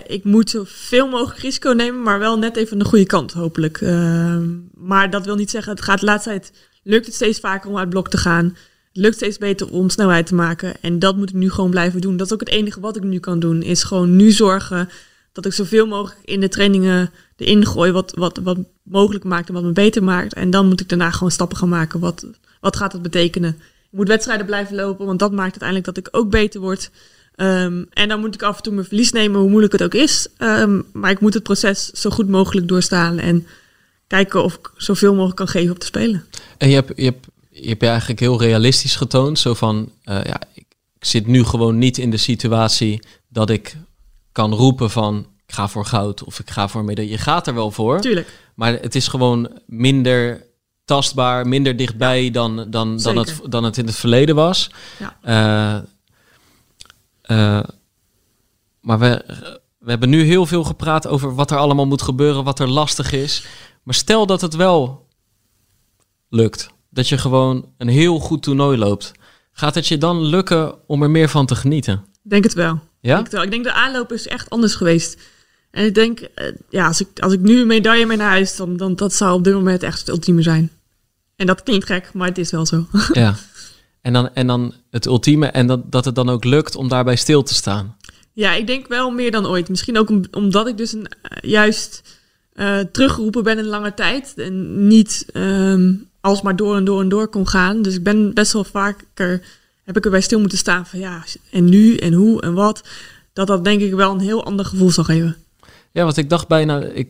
ik 0.06 0.24
moet 0.24 0.50
zoveel 0.50 1.08
mogelijk 1.08 1.40
risico 1.40 1.70
nemen, 1.70 2.02
maar 2.02 2.18
wel 2.18 2.38
net 2.38 2.56
even 2.56 2.72
aan 2.72 2.78
de 2.78 2.84
goede 2.84 3.06
kant, 3.06 3.32
hopelijk. 3.32 3.80
Uh, 3.80 4.36
maar 4.74 5.10
dat 5.10 5.24
wil 5.24 5.36
niet 5.36 5.50
zeggen, 5.50 5.72
het 5.72 5.82
gaat 5.82 6.00
de 6.00 6.06
laatste 6.06 6.30
tijd, 6.30 6.52
lukt 6.82 7.06
het 7.06 7.14
steeds 7.14 7.40
vaker 7.40 7.70
om 7.70 7.78
uit 7.78 7.88
blok 7.88 8.08
te 8.08 8.16
gaan. 8.16 8.56
Lukt 8.98 9.16
steeds 9.16 9.38
beter 9.38 9.70
om 9.70 9.90
snelheid 9.90 10.26
te 10.26 10.34
maken. 10.34 10.74
En 10.80 10.98
dat 10.98 11.16
moet 11.16 11.28
ik 11.28 11.34
nu 11.34 11.50
gewoon 11.50 11.70
blijven 11.70 12.00
doen. 12.00 12.16
Dat 12.16 12.26
is 12.26 12.32
ook 12.32 12.40
het 12.40 12.48
enige 12.48 12.80
wat 12.80 12.96
ik 12.96 13.02
nu 13.02 13.18
kan 13.18 13.38
doen, 13.38 13.62
is 13.62 13.82
gewoon 13.82 14.16
nu 14.16 14.30
zorgen 14.30 14.88
dat 15.32 15.46
ik 15.46 15.52
zoveel 15.52 15.86
mogelijk 15.86 16.20
in 16.24 16.40
de 16.40 16.48
trainingen 16.48 17.10
erin 17.36 17.66
gooi 17.66 17.92
wat, 17.92 18.12
wat, 18.14 18.40
wat 18.42 18.58
mogelijk 18.82 19.24
maakt 19.24 19.48
en 19.48 19.54
wat 19.54 19.62
me 19.62 19.72
beter 19.72 20.04
maakt. 20.04 20.34
En 20.34 20.50
dan 20.50 20.68
moet 20.68 20.80
ik 20.80 20.88
daarna 20.88 21.10
gewoon 21.10 21.30
stappen 21.30 21.56
gaan 21.56 21.68
maken. 21.68 22.00
Wat, 22.00 22.26
wat 22.60 22.76
gaat 22.76 22.92
dat 22.92 23.02
betekenen? 23.02 23.50
Ik 23.90 23.98
moet 23.98 24.08
wedstrijden 24.08 24.46
blijven 24.46 24.76
lopen, 24.76 25.06
want 25.06 25.18
dat 25.18 25.32
maakt 25.32 25.60
uiteindelijk 25.60 25.84
dat 25.84 25.96
ik 25.96 26.08
ook 26.10 26.30
beter 26.30 26.60
word. 26.60 26.90
Um, 27.36 27.86
en 27.90 28.08
dan 28.08 28.20
moet 28.20 28.34
ik 28.34 28.42
af 28.42 28.56
en 28.56 28.62
toe 28.62 28.72
mijn 28.72 28.86
verlies 28.86 29.12
nemen, 29.12 29.40
hoe 29.40 29.50
moeilijk 29.50 29.72
het 29.72 29.82
ook 29.82 29.94
is. 29.94 30.28
Um, 30.38 30.84
maar 30.92 31.10
ik 31.10 31.20
moet 31.20 31.34
het 31.34 31.42
proces 31.42 31.90
zo 31.90 32.10
goed 32.10 32.28
mogelijk 32.28 32.68
doorstaan 32.68 33.18
en 33.18 33.46
kijken 34.06 34.42
of 34.44 34.54
ik 34.54 34.70
zoveel 34.76 35.12
mogelijk 35.12 35.36
kan 35.36 35.48
geven 35.48 35.70
op 35.70 35.78
te 35.78 35.86
spelen. 35.86 36.24
En 36.58 36.68
je 36.68 36.74
hebt, 36.74 36.92
je 36.96 37.04
hebt, 37.04 37.26
je 37.60 37.68
hebt 37.68 37.80
je 37.80 37.88
eigenlijk 37.88 38.20
heel 38.20 38.40
realistisch 38.40 38.96
getoond. 38.96 39.38
Zo 39.38 39.54
van, 39.54 39.92
uh, 40.04 40.24
ja, 40.24 40.40
ik, 40.54 40.64
zit 41.00 41.26
nu 41.26 41.44
gewoon 41.44 41.78
niet 41.78 41.98
in 41.98 42.10
de 42.10 42.16
situatie 42.16 43.02
dat 43.28 43.50
ik 43.50 43.76
kan 44.32 44.54
roepen 44.54 44.90
van 44.90 45.26
ik 45.46 45.54
ga 45.54 45.68
voor 45.68 45.84
goud 45.84 46.24
of 46.24 46.38
ik 46.38 46.50
ga 46.50 46.68
voor 46.68 46.84
medaille. 46.84 47.10
Je 47.10 47.18
gaat 47.18 47.46
er 47.46 47.54
wel 47.54 47.70
voor. 47.70 48.00
Tuurlijk. 48.00 48.32
Maar 48.54 48.72
het 48.72 48.94
is 48.94 49.08
gewoon 49.08 49.50
minder 49.66 50.46
tastbaar, 50.84 51.48
minder 51.48 51.76
dichtbij 51.76 52.24
ja. 52.24 52.30
dan, 52.30 52.70
dan, 52.70 52.98
dan, 52.98 53.16
het, 53.16 53.40
dan 53.48 53.64
het 53.64 53.78
in 53.78 53.86
het 53.86 53.96
verleden 53.96 54.34
was. 54.34 54.70
Ja. 54.98 55.84
Uh, 57.26 57.36
uh, 57.36 57.64
maar 58.80 58.98
we, 58.98 59.24
we 59.78 59.90
hebben 59.90 60.08
nu 60.08 60.22
heel 60.22 60.46
veel 60.46 60.64
gepraat 60.64 61.06
over 61.06 61.34
wat 61.34 61.50
er 61.50 61.56
allemaal 61.56 61.86
moet 61.86 62.02
gebeuren, 62.02 62.44
wat 62.44 62.58
er 62.58 62.68
lastig 62.68 63.12
is. 63.12 63.46
Maar 63.82 63.94
stel 63.94 64.26
dat 64.26 64.40
het 64.40 64.54
wel 64.54 65.06
lukt. 66.28 66.74
Dat 66.96 67.08
je 67.08 67.18
gewoon 67.18 67.72
een 67.78 67.88
heel 67.88 68.18
goed 68.18 68.42
toernooi 68.42 68.78
loopt. 68.78 69.12
Gaat 69.52 69.74
het 69.74 69.88
je 69.88 69.98
dan 69.98 70.22
lukken 70.22 70.74
om 70.86 71.02
er 71.02 71.10
meer 71.10 71.28
van 71.28 71.46
te 71.46 71.54
genieten? 71.54 72.04
Denk 72.22 72.44
het 72.44 72.54
wel. 72.54 72.80
Ja? 73.00 73.10
Ik, 73.10 73.16
denk, 73.16 73.30
wel. 73.30 73.42
ik 73.42 73.50
denk 73.50 73.64
de 73.64 73.72
aanloop 73.72 74.12
is 74.12 74.26
echt 74.26 74.50
anders 74.50 74.74
geweest. 74.74 75.20
En 75.70 75.84
ik 75.84 75.94
denk, 75.94 76.20
uh, 76.20 76.52
ja, 76.68 76.86
als 76.86 77.00
ik, 77.00 77.20
als 77.20 77.32
ik 77.32 77.40
nu 77.40 77.60
een 77.60 77.66
medaille 77.66 78.06
mee 78.06 78.16
naar 78.16 78.30
huis, 78.30 78.56
dan, 78.56 78.76
dan 78.76 78.94
dat 78.94 79.14
zou 79.14 79.34
op 79.34 79.44
dit 79.44 79.54
moment 79.54 79.82
echt 79.82 79.98
het 79.98 80.08
ultieme 80.08 80.42
zijn. 80.42 80.70
En 81.36 81.46
dat 81.46 81.62
klinkt 81.62 81.86
gek, 81.86 82.12
maar 82.12 82.28
het 82.28 82.38
is 82.38 82.50
wel 82.50 82.66
zo. 82.66 82.86
Ja. 83.12 83.34
En 84.00 84.12
dan, 84.12 84.34
en 84.34 84.46
dan 84.46 84.74
het 84.90 85.06
ultieme 85.06 85.46
en 85.46 85.66
dat, 85.66 85.92
dat 85.92 86.04
het 86.04 86.14
dan 86.14 86.28
ook 86.28 86.44
lukt 86.44 86.76
om 86.76 86.88
daarbij 86.88 87.16
stil 87.16 87.42
te 87.42 87.54
staan. 87.54 87.96
Ja, 88.32 88.52
ik 88.52 88.66
denk 88.66 88.88
wel 88.88 89.10
meer 89.10 89.30
dan 89.30 89.46
ooit. 89.46 89.68
Misschien 89.68 89.98
ook 89.98 90.10
om, 90.10 90.22
omdat 90.30 90.66
ik 90.66 90.76
dus 90.76 90.92
een, 90.92 91.06
uh, 91.22 91.50
juist 91.50 92.02
uh, 92.54 92.78
teruggeroepen 92.78 93.42
ben 93.42 93.58
in 93.58 93.66
lange 93.66 93.94
tijd. 93.94 94.34
En 94.36 94.86
niet 94.86 95.26
um, 95.32 96.08
alsmaar 96.26 96.56
door 96.56 96.76
en 96.76 96.84
door 96.84 97.00
en 97.00 97.08
door 97.08 97.28
kon 97.28 97.48
gaan. 97.48 97.82
Dus 97.82 97.94
ik 97.94 98.02
ben 98.02 98.34
best 98.34 98.52
wel 98.52 98.64
vaker, 98.64 99.42
heb 99.84 99.96
ik 99.96 100.04
erbij 100.04 100.20
stil 100.20 100.40
moeten 100.40 100.58
staan 100.58 100.86
van 100.86 100.98
ja, 100.98 101.24
en 101.50 101.64
nu 101.64 101.96
en 101.96 102.12
hoe 102.12 102.40
en 102.40 102.54
wat. 102.54 102.82
Dat 103.32 103.46
dat 103.46 103.64
denk 103.64 103.80
ik 103.80 103.94
wel 103.94 104.12
een 104.12 104.20
heel 104.20 104.44
ander 104.44 104.64
gevoel 104.64 104.90
zal 104.90 105.04
geven. 105.04 105.36
Ja, 105.92 106.04
want 106.04 106.16
ik 106.16 106.30
dacht 106.30 106.48
bijna, 106.48 106.80
ik, 106.82 107.08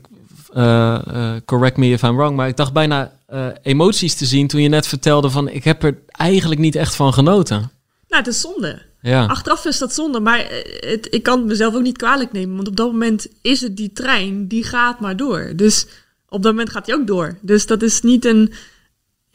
uh, 0.57 0.99
uh, 1.09 1.33
correct 1.45 1.77
me 1.77 1.91
if 1.91 2.03
I'm 2.03 2.17
wrong, 2.17 2.37
maar 2.37 2.49
ik 2.49 2.57
dacht 2.57 2.73
bijna 2.73 3.13
uh, 3.33 3.47
emoties 3.63 4.15
te 4.15 4.27
zien 4.27 4.47
toen 4.47 4.63
je 4.63 4.69
net 4.69 4.87
vertelde 4.87 5.31
van 5.31 5.49
ik 5.49 5.65
heb 5.65 5.83
er 5.83 5.99
eigenlijk 6.07 6.61
niet 6.61 6.75
echt 6.75 6.95
van 6.95 7.13
genoten. 7.13 7.71
Nou, 8.09 8.23
het 8.23 8.27
is 8.27 8.41
zonde. 8.41 8.83
Ja. 9.01 9.27
Achteraf 9.27 9.65
is 9.65 9.79
dat 9.79 9.95
zonde, 9.95 10.21
maar 10.21 10.47
het, 10.81 11.09
ik 11.11 11.23
kan 11.23 11.39
het 11.39 11.47
mezelf 11.47 11.75
ook 11.75 11.83
niet 11.83 11.97
kwalijk 11.97 12.33
nemen, 12.33 12.57
want 12.57 12.69
op 12.69 12.77
dat 12.77 12.93
moment 12.93 13.27
is 13.43 13.61
het 13.61 13.77
die 13.77 13.93
trein, 13.93 14.49
die 14.49 14.65
gaat 14.65 15.01
maar 15.01 15.17
door. 15.17 15.53
Dus 15.57 15.87
op 16.29 16.43
dat 16.43 16.53
moment 16.53 16.71
gaat 16.71 16.87
hij 16.87 16.95
ook 16.95 17.07
door. 17.07 17.39
Dus 17.41 17.67
dat 17.67 17.83
is 17.83 18.01
niet 18.01 18.25
een 18.25 18.53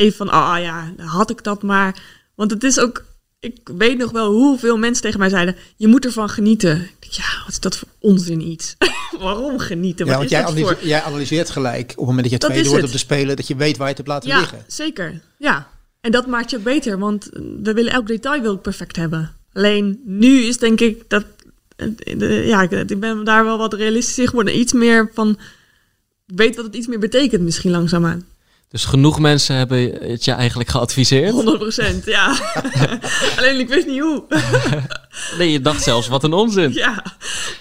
even 0.02 0.18
van, 0.18 0.30
ah 0.30 0.56
oh, 0.58 0.64
ja, 0.64 0.94
had 1.06 1.30
ik 1.30 1.44
dat 1.44 1.64
maar. 1.64 2.02
Want 2.36 2.52
het 2.52 2.64
is 2.64 2.80
ook, 2.80 3.06
ik 3.40 3.58
weet 3.64 3.98
nog 3.98 4.12
wel 4.12 4.32
hoeveel 4.32 4.78
mensen 4.78 5.04
tegen 5.04 5.20
mij 5.20 5.30
zeiden, 5.30 5.56
je 5.76 5.88
moet 5.88 6.06
ervan 6.06 6.30
genieten. 6.30 6.90
Ja, 7.00 7.24
wat 7.40 7.48
is 7.50 7.60
dat 7.60 7.78
voor 7.78 7.88
onzin 8.00 8.42
iets? 8.42 8.76
Waarom 9.20 9.60
genieten? 9.60 10.06
Ja, 10.06 10.18
want 10.18 10.30
jij, 10.30 10.46
analyse, 10.46 10.78
jij, 10.82 11.02
analyseert 11.02 11.50
gelijk 11.50 11.90
op 11.92 11.98
het 11.98 12.06
moment 12.06 12.22
dat 12.24 12.32
je 12.32 12.38
tweede 12.38 12.64
is 12.64 12.68
wordt 12.70 12.86
op 12.86 12.92
de 12.92 12.98
spelen, 12.98 13.36
dat 13.36 13.48
je 13.48 13.56
weet 13.56 13.78
waar 13.78 13.88
je 13.90 13.94
het 13.96 14.08
hebt 14.08 14.10
laten 14.10 14.30
Ja, 14.30 14.40
liggen. 14.40 14.64
zeker. 14.68 15.22
Ja. 15.38 15.68
En 16.02 16.12
dat 16.12 16.28
maakt 16.28 16.50
je 16.50 16.58
ook 16.58 16.64
beter, 16.64 17.00
want 17.00 17.30
we 17.64 17.74
willen 17.74 17.92
elk 17.92 18.08
detail 18.08 18.42
wil 18.42 18.54
ik 18.54 18.62
perfect 18.62 18.96
hebben. 18.96 19.36
Alleen 19.54 20.02
nu 20.06 20.42
is 20.42 20.58
denk 20.58 20.80
ik 20.82 21.04
dat, 21.10 21.26
eh, 21.76 22.48
ja, 22.48 22.62
ik- 22.62 23.00
ben 23.00 23.24
daar 23.24 23.44
wel 23.44 23.58
wat 23.58 23.74
realistisch 23.74 24.28
geworden. 24.28 24.60
Iets 24.60 24.74
meer 24.74 25.10
van, 25.14 25.38
weet 26.26 26.56
wat 26.56 26.66
het 26.66 26.76
iets 26.76 26.88
meer 26.88 27.00
betekent 27.00 27.42
misschien 27.42 27.72
langzaamaan. 27.72 28.26
Dus 28.72 28.86
genoeg 28.86 29.20
mensen 29.20 29.56
hebben 29.56 29.92
het 30.10 30.26
je 30.26 30.32
eigenlijk 30.32 30.70
geadviseerd. 30.70 31.32
100 31.32 31.58
procent, 31.58 32.06
ja. 32.06 32.38
Alleen 33.38 33.60
ik 33.60 33.68
wist 33.68 33.88
niet 33.88 34.00
hoe. 34.00 34.24
Nee, 35.38 35.52
je 35.52 35.62
dacht 35.62 35.84
zelfs 35.84 36.08
wat 36.08 36.24
een 36.24 36.34
onzin. 36.34 36.74
Ja, 36.74 37.04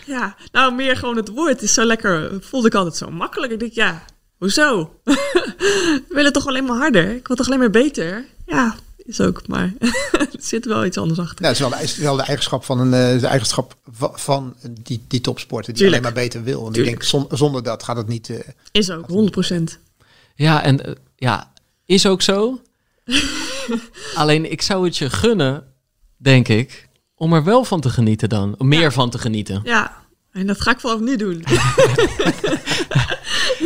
ja. 0.06 0.36
Nou, 0.52 0.74
meer 0.74 0.96
gewoon 0.96 1.16
het 1.16 1.28
woord 1.28 1.62
is 1.62 1.74
zo 1.74 1.84
lekker. 1.84 2.30
Voelde 2.40 2.66
ik 2.66 2.74
altijd 2.74 2.96
zo 2.96 3.10
makkelijk. 3.10 3.52
Ik 3.52 3.58
denk, 3.60 3.72
ja, 3.72 4.04
hoezo? 4.38 4.90
We 5.04 6.02
willen 6.08 6.32
toch 6.32 6.46
alleen 6.46 6.64
maar 6.64 6.76
harder? 6.76 7.14
Ik 7.14 7.26
wil 7.26 7.36
toch 7.36 7.46
alleen 7.46 7.58
maar 7.58 7.70
beter? 7.70 8.24
Ja, 8.46 8.74
is 8.96 9.20
ook, 9.20 9.46
maar 9.46 9.72
er 10.12 10.28
zit 10.38 10.64
wel 10.64 10.84
iets 10.84 10.98
anders 10.98 11.18
achter. 11.18 11.42
Nou, 11.42 11.54
het 11.54 11.62
is 11.64 11.68
wel 11.68 11.78
de, 11.78 11.84
is 11.84 11.96
wel 11.96 12.16
de 12.16 12.22
eigenschap 12.22 12.64
van, 12.64 12.78
een, 12.80 13.14
eh, 13.14 13.20
de 13.20 13.26
eigenschap 13.26 13.74
va- 13.92 14.12
van 14.14 14.54
die, 14.82 15.04
die 15.08 15.20
topsporter 15.20 15.72
die 15.74 15.82
Tuurlijk. 15.82 16.02
alleen 16.04 16.14
maar 16.14 16.22
beter 16.24 16.42
wil. 16.42 16.62
Want 16.62 16.74
Tuurlijk. 16.74 16.94
ik 16.94 17.00
denk, 17.10 17.10
zon- 17.28 17.38
zonder 17.38 17.62
dat 17.62 17.82
gaat 17.82 17.96
het 17.96 18.08
niet. 18.08 18.30
eh, 18.30 18.38
Is 18.72 18.90
ook, 18.90 19.06
100 19.06 19.30
procent. 19.30 19.78
Ja, 20.34 20.62
en 20.62 20.84
eh, 20.86 20.92
ja, 21.16 21.52
is 21.86 22.06
ook 22.06 22.22
zo. 22.22 22.60
Alleen 24.14 24.50
ik 24.52 24.62
zou 24.62 24.84
het 24.84 24.96
je 24.96 25.10
gunnen, 25.10 25.64
denk 26.16 26.48
ik, 26.48 26.88
om 27.14 27.32
er 27.32 27.44
wel 27.44 27.64
van 27.64 27.80
te 27.80 27.90
genieten 27.90 28.28
dan. 28.28 28.54
Om 28.58 28.68
meer 28.68 28.80
Ja. 28.80 28.90
van 28.90 29.10
te 29.10 29.18
genieten. 29.18 29.60
Ja, 29.64 29.96
en 30.32 30.46
dat 30.46 30.60
ga 30.60 30.70
ik 30.70 30.80
vanaf 30.80 31.00
nu 31.00 31.16
doen. 31.16 31.44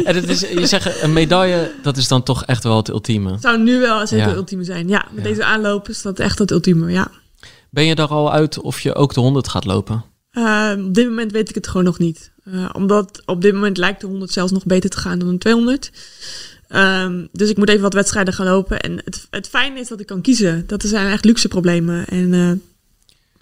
En 0.04 0.14
het 0.14 0.28
is, 0.28 0.40
je 0.40 0.66
zegt, 0.66 1.02
een 1.02 1.12
medaille, 1.12 1.72
dat 1.82 1.96
is 1.96 2.08
dan 2.08 2.22
toch 2.22 2.44
echt 2.44 2.62
wel 2.64 2.76
het 2.76 2.88
ultieme. 2.88 3.32
Het 3.32 3.42
zou 3.42 3.58
nu 3.62 3.78
wel 3.80 3.98
Ja. 4.00 4.16
het 4.26 4.34
ultieme 4.36 4.64
zijn. 4.64 4.88
Ja, 4.88 5.06
met 5.10 5.24
Ja. 5.24 5.30
deze 5.30 5.44
aanloop 5.44 5.88
is 5.88 6.02
dat 6.02 6.18
echt 6.18 6.38
het 6.38 6.50
ultieme, 6.50 6.90
ja. 6.92 7.10
Ben 7.70 7.84
je 7.84 7.94
er 7.94 8.08
al 8.08 8.32
uit 8.32 8.60
of 8.60 8.80
je 8.80 8.94
ook 8.94 9.14
de 9.14 9.20
100 9.20 9.48
gaat 9.48 9.64
lopen? 9.64 10.04
Eh, 10.30 10.72
op 10.78 10.94
dit 10.94 11.08
moment 11.08 11.32
weet 11.32 11.48
ik 11.48 11.54
het 11.54 11.66
gewoon 11.68 11.84
nog 11.84 11.98
niet. 11.98 12.32
Eh, 12.44 12.68
omdat 12.72 13.22
op 13.26 13.42
dit 13.42 13.52
moment 13.54 13.76
lijkt 13.76 14.00
de 14.00 14.06
100 14.06 14.32
zelfs 14.32 14.52
nog 14.52 14.64
beter 14.66 14.90
te 14.90 14.96
gaan 14.98 15.18
dan 15.18 15.28
een 15.28 15.38
200. 15.38 15.90
Ehm, 16.74 17.26
dus 17.32 17.50
ik 17.50 17.56
moet 17.56 17.68
even 17.68 17.82
wat 17.82 17.94
wedstrijden 17.94 18.34
gaan 18.34 18.46
lopen. 18.46 18.80
En 18.80 19.00
het, 19.04 19.26
het 19.30 19.48
fijne 19.48 19.80
is 19.80 19.88
dat 19.88 20.00
ik 20.00 20.06
kan 20.06 20.20
kiezen. 20.20 20.64
Dat 20.66 20.82
zijn 20.82 21.12
echt 21.12 21.24
luxe 21.24 21.48
problemen. 21.48 22.06
En 22.06 22.34
eh, 22.34 22.50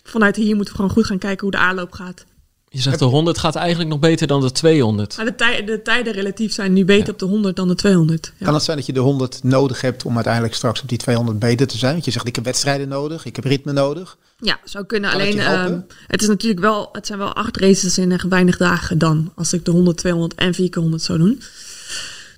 vanuit 0.02 0.36
hier 0.36 0.54
moeten 0.56 0.74
we 0.74 0.80
gewoon 0.80 0.94
goed 0.94 1.06
gaan 1.06 1.18
kijken 1.18 1.40
hoe 1.40 1.50
de 1.50 1.56
aanloop 1.56 1.92
gaat. 1.92 2.24
Je 2.68 2.80
zegt 2.80 2.98
de 2.98 3.04
100 3.04 3.38
gaat 3.38 3.54
eigenlijk 3.54 3.90
nog 3.90 3.98
beter 3.98 4.26
dan 4.26 4.40
de 4.40 4.52
200. 4.52 5.16
Maar 5.16 5.24
de, 5.26 5.34
tij- 5.34 5.64
de 5.64 5.82
tijden 5.82 6.12
relatief 6.12 6.52
zijn 6.52 6.72
nu 6.72 6.84
beter 6.84 7.06
Ja. 7.06 7.12
op 7.12 7.18
de 7.18 7.24
100 7.24 7.56
dan 7.56 7.68
de 7.68 7.74
200. 7.74 8.32
Ja. 8.38 8.44
Kan 8.44 8.54
het 8.54 8.62
zijn 8.62 8.76
dat 8.76 8.86
je 8.86 8.92
de 8.92 9.00
100 9.00 9.42
nodig 9.42 9.80
hebt 9.80 10.04
om 10.04 10.14
uiteindelijk 10.14 10.54
straks 10.54 10.82
op 10.82 10.88
die 10.88 10.98
200 10.98 11.38
beter 11.38 11.66
te 11.66 11.78
zijn? 11.78 11.92
Want 11.92 12.04
je 12.04 12.10
zegt, 12.10 12.26
ik 12.26 12.34
heb 12.34 12.44
wedstrijden 12.44 12.88
nodig, 12.88 13.24
ik 13.24 13.36
heb 13.36 13.44
ritme 13.44 13.72
nodig. 13.72 14.16
Ja, 14.38 14.58
zou 14.64 14.84
kunnen. 14.84 15.10
Kan 15.10 15.20
het 15.20 15.28
Alleen, 15.28 15.42
helpen? 15.42 15.72
ehm, 15.72 15.80
het 16.06 16.22
is 16.22 16.28
natuurlijk 16.28 16.60
wel, 16.60 16.88
het 16.92 17.06
zijn 17.06 17.18
wel 17.18 17.32
acht 17.32 17.56
races 17.56 17.98
in 17.98 18.20
weinig 18.28 18.56
dagen 18.56 18.98
dan. 18.98 19.32
Als 19.34 19.52
ik 19.52 19.64
de 19.64 19.70
100, 19.70 19.96
200 19.96 20.34
en 20.34 20.54
4 20.54 20.68
keer 20.70 20.82
100 20.82 21.02
zou 21.02 21.18
doen. 21.18 21.42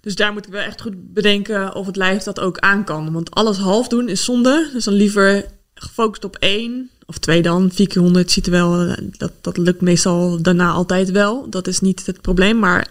Dus 0.05 0.15
daar 0.15 0.33
moet 0.33 0.47
ik 0.47 0.53
wel 0.53 0.63
echt 0.63 0.81
goed 0.81 1.13
bedenken 1.13 1.75
of 1.75 1.87
het 1.87 1.97
lijf 1.97 2.23
dat 2.23 2.41
ook 2.41 2.59
aan 2.59 2.85
kan. 2.85 3.13
Want 3.13 3.31
alles 3.31 3.57
half 3.57 3.89
doen 3.89 4.09
is 4.09 4.25
zonde. 4.25 4.71
Dus 4.73 4.85
dan 4.85 4.95
liever 4.95 5.45
gefocust 5.75 6.25
op 6.25 6.37
één 6.37 6.91
of 7.07 7.19
twee 7.19 7.43
dan. 7.43 7.71
4 7.73 7.87
keer 7.87 8.03
100 8.03 8.31
ziet 8.31 8.47
er 8.47 8.53
wel, 8.53 8.81
eh, 8.81 8.97
dat, 9.11 9.33
dat 9.41 9.57
lukt 9.57 9.81
meestal 9.81 10.43
daarna 10.43 10.71
altijd 10.71 11.11
wel. 11.11 11.51
Dat 11.51 11.67
is 11.67 11.81
niet 11.81 12.07
het 12.07 12.21
probleem. 12.21 12.59
Maar 12.59 12.89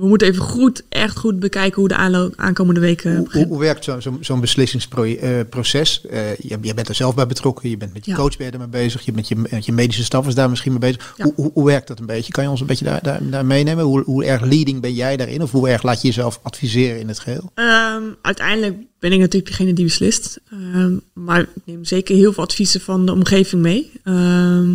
we 0.00 0.06
moeten 0.06 0.28
even 0.28 0.42
goed, 0.42 0.82
echt 0.88 1.16
goed 1.16 1.38
bekijken 1.38 1.80
hoe 1.80 1.88
de 1.88 1.94
aanloop 1.96 2.32
aankomende 2.36 2.80
weken 2.80 3.14
Hoe, 3.16 3.24
begint. 3.24 3.44
hoe, 3.44 3.52
hoe 3.52 3.62
werkt 3.62 3.84
zo'n 3.84 4.02
zo, 4.02 4.18
zo'n 4.20 4.40
beslissingsproces? 4.40 6.06
Eh 6.06 6.36
je, 6.36 6.58
je 6.60 6.74
bent 6.74 6.88
er 6.88 6.94
zelf 6.94 7.14
bij 7.14 7.26
betrokken, 7.26 7.70
je 7.70 7.76
bent 7.76 7.92
met 7.92 8.04
je 8.04 8.10
Ja. 8.10 8.16
coach 8.16 8.36
ben 8.36 8.46
je 8.46 8.52
ermee 8.52 8.68
bezig, 8.68 9.04
je, 9.04 9.12
bent 9.12 9.28
je, 9.28 9.36
met 9.36 9.64
je 9.66 9.72
medische 9.72 10.04
staf 10.04 10.26
is 10.26 10.34
daar 10.34 10.50
misschien 10.50 10.70
mee 10.72 10.80
bezig. 10.80 11.14
Ja. 11.16 11.30
Hoe, 11.34 11.50
hoe, 11.54 11.66
werkt 11.66 11.88
dat 11.88 11.98
een 12.00 12.06
beetje? 12.06 12.32
Kan 12.32 12.44
je 12.44 12.50
ons 12.50 12.60
een 12.60 12.66
beetje 12.66 12.84
daar, 12.84 13.02
daar, 13.02 13.20
daar 13.30 13.46
meenemen? 13.46 13.84
Hoe, 13.84 14.02
hoe 14.04 14.24
erg 14.24 14.40
leading 14.42 14.80
ben 14.80 14.94
jij 14.94 15.16
daarin? 15.16 15.42
Of 15.42 15.50
hoe 15.50 15.68
erg 15.68 15.82
laat 15.82 16.00
je 16.00 16.06
jezelf 16.06 16.40
adviseren 16.42 17.00
in 17.00 17.08
het 17.08 17.18
geheel? 17.18 17.50
Ehm, 17.54 18.02
uiteindelijk 18.22 18.76
ben 18.98 19.12
ik 19.12 19.18
natuurlijk 19.18 19.50
degene 19.50 19.72
die 19.72 19.84
beslist. 19.84 20.40
Ehm, 20.50 20.94
maar 21.12 21.40
ik 21.40 21.48
neem 21.64 21.84
zeker 21.84 22.16
heel 22.16 22.32
veel 22.32 22.42
adviezen 22.44 22.80
van 22.80 23.06
de 23.06 23.12
omgeving 23.12 23.62
mee. 23.62 23.90
Ehm, 24.04 24.74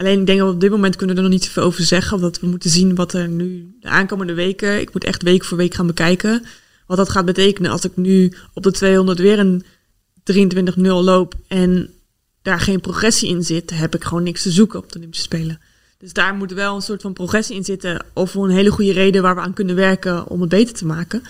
alleen 0.00 0.20
ik 0.20 0.26
denk 0.26 0.38
dat 0.38 0.48
we 0.48 0.54
op 0.54 0.60
dit 0.60 0.70
moment 0.70 0.96
kunnen 0.96 1.16
we 1.16 1.22
er 1.22 1.28
nog 1.28 1.38
niet 1.38 1.46
zoveel 1.46 1.62
over 1.62 1.84
zeggen. 1.84 2.16
Omdat 2.16 2.40
we 2.40 2.46
moeten 2.46 2.70
zien 2.70 2.94
wat 2.94 3.12
er 3.12 3.28
nu 3.28 3.76
de 3.80 3.88
aankomende 3.88 4.34
weken... 4.34 4.80
Ik 4.80 4.92
moet 4.92 5.04
echt 5.04 5.22
week 5.22 5.44
voor 5.44 5.56
week 5.56 5.74
gaan 5.74 5.86
bekijken. 5.86 6.44
Wat 6.86 6.96
dat 6.96 7.08
gaat 7.08 7.24
betekenen 7.24 7.70
als 7.70 7.84
ik 7.84 7.96
nu 7.96 8.32
op 8.54 8.62
de 8.62 8.70
200 8.70 9.18
weer 9.18 9.38
een 9.38 9.64
23-0 10.76 10.80
loop... 10.80 11.34
en 11.48 11.90
daar 12.42 12.60
geen 12.60 12.80
progressie 12.80 13.28
in 13.28 13.44
zit... 13.44 13.70
heb 13.70 13.94
ik 13.94 14.04
gewoon 14.04 14.22
niks 14.22 14.42
te 14.42 14.50
zoeken 14.50 14.78
op 14.78 14.92
de 14.92 14.98
Olympische 14.98 15.24
Spelen. 15.24 15.60
Dus 15.98 16.12
daar 16.12 16.34
moet 16.34 16.52
wel 16.52 16.74
een 16.74 16.82
soort 16.82 17.02
van 17.02 17.12
progressie 17.12 17.56
in 17.56 17.64
zitten. 17.64 18.04
Of 18.12 18.34
een 18.34 18.50
hele 18.50 18.70
goede 18.70 18.92
reden 18.92 19.22
waar 19.22 19.34
we 19.34 19.40
aan 19.40 19.54
kunnen 19.54 19.74
werken 19.74 20.26
om 20.26 20.40
het 20.40 20.50
beter 20.50 20.74
te 20.74 20.86
maken. 20.86 21.22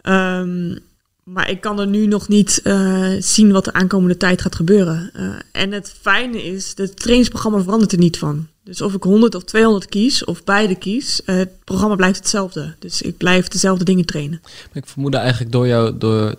Ehm, 0.00 0.76
maar 1.24 1.50
ik 1.50 1.60
kan 1.60 1.80
er 1.80 1.86
nu 1.86 2.06
nog 2.06 2.28
niet 2.28 2.60
uh, 2.64 3.10
zien 3.18 3.52
wat 3.52 3.64
de 3.64 3.72
aankomende 3.72 4.16
tijd 4.16 4.42
gaat 4.42 4.54
gebeuren. 4.54 5.10
Uh, 5.16 5.34
en 5.52 5.72
het 5.72 5.94
fijne 6.00 6.42
is, 6.42 6.72
het 6.76 6.96
trainingsprogramma 6.96 7.62
verandert 7.62 7.92
er 7.92 7.98
niet 7.98 8.18
van. 8.18 8.46
Dus 8.64 8.80
of 8.80 8.94
ik 8.94 9.02
100 9.02 9.34
of 9.34 9.44
200 9.44 9.86
kies, 9.86 10.24
of 10.24 10.44
beide 10.44 10.74
kies, 10.74 11.20
uh, 11.26 11.36
het 11.36 11.64
programma 11.64 11.96
blijft 11.96 12.18
hetzelfde. 12.18 12.74
Dus 12.78 13.02
ik 13.02 13.16
blijf 13.16 13.48
dezelfde 13.48 13.84
dingen 13.84 14.04
trainen. 14.04 14.40
Ik 14.72 14.86
vermoed 14.86 15.14
eigenlijk 15.14 15.52
door, 15.52 15.66
jou, 15.66 15.98
door, 15.98 16.34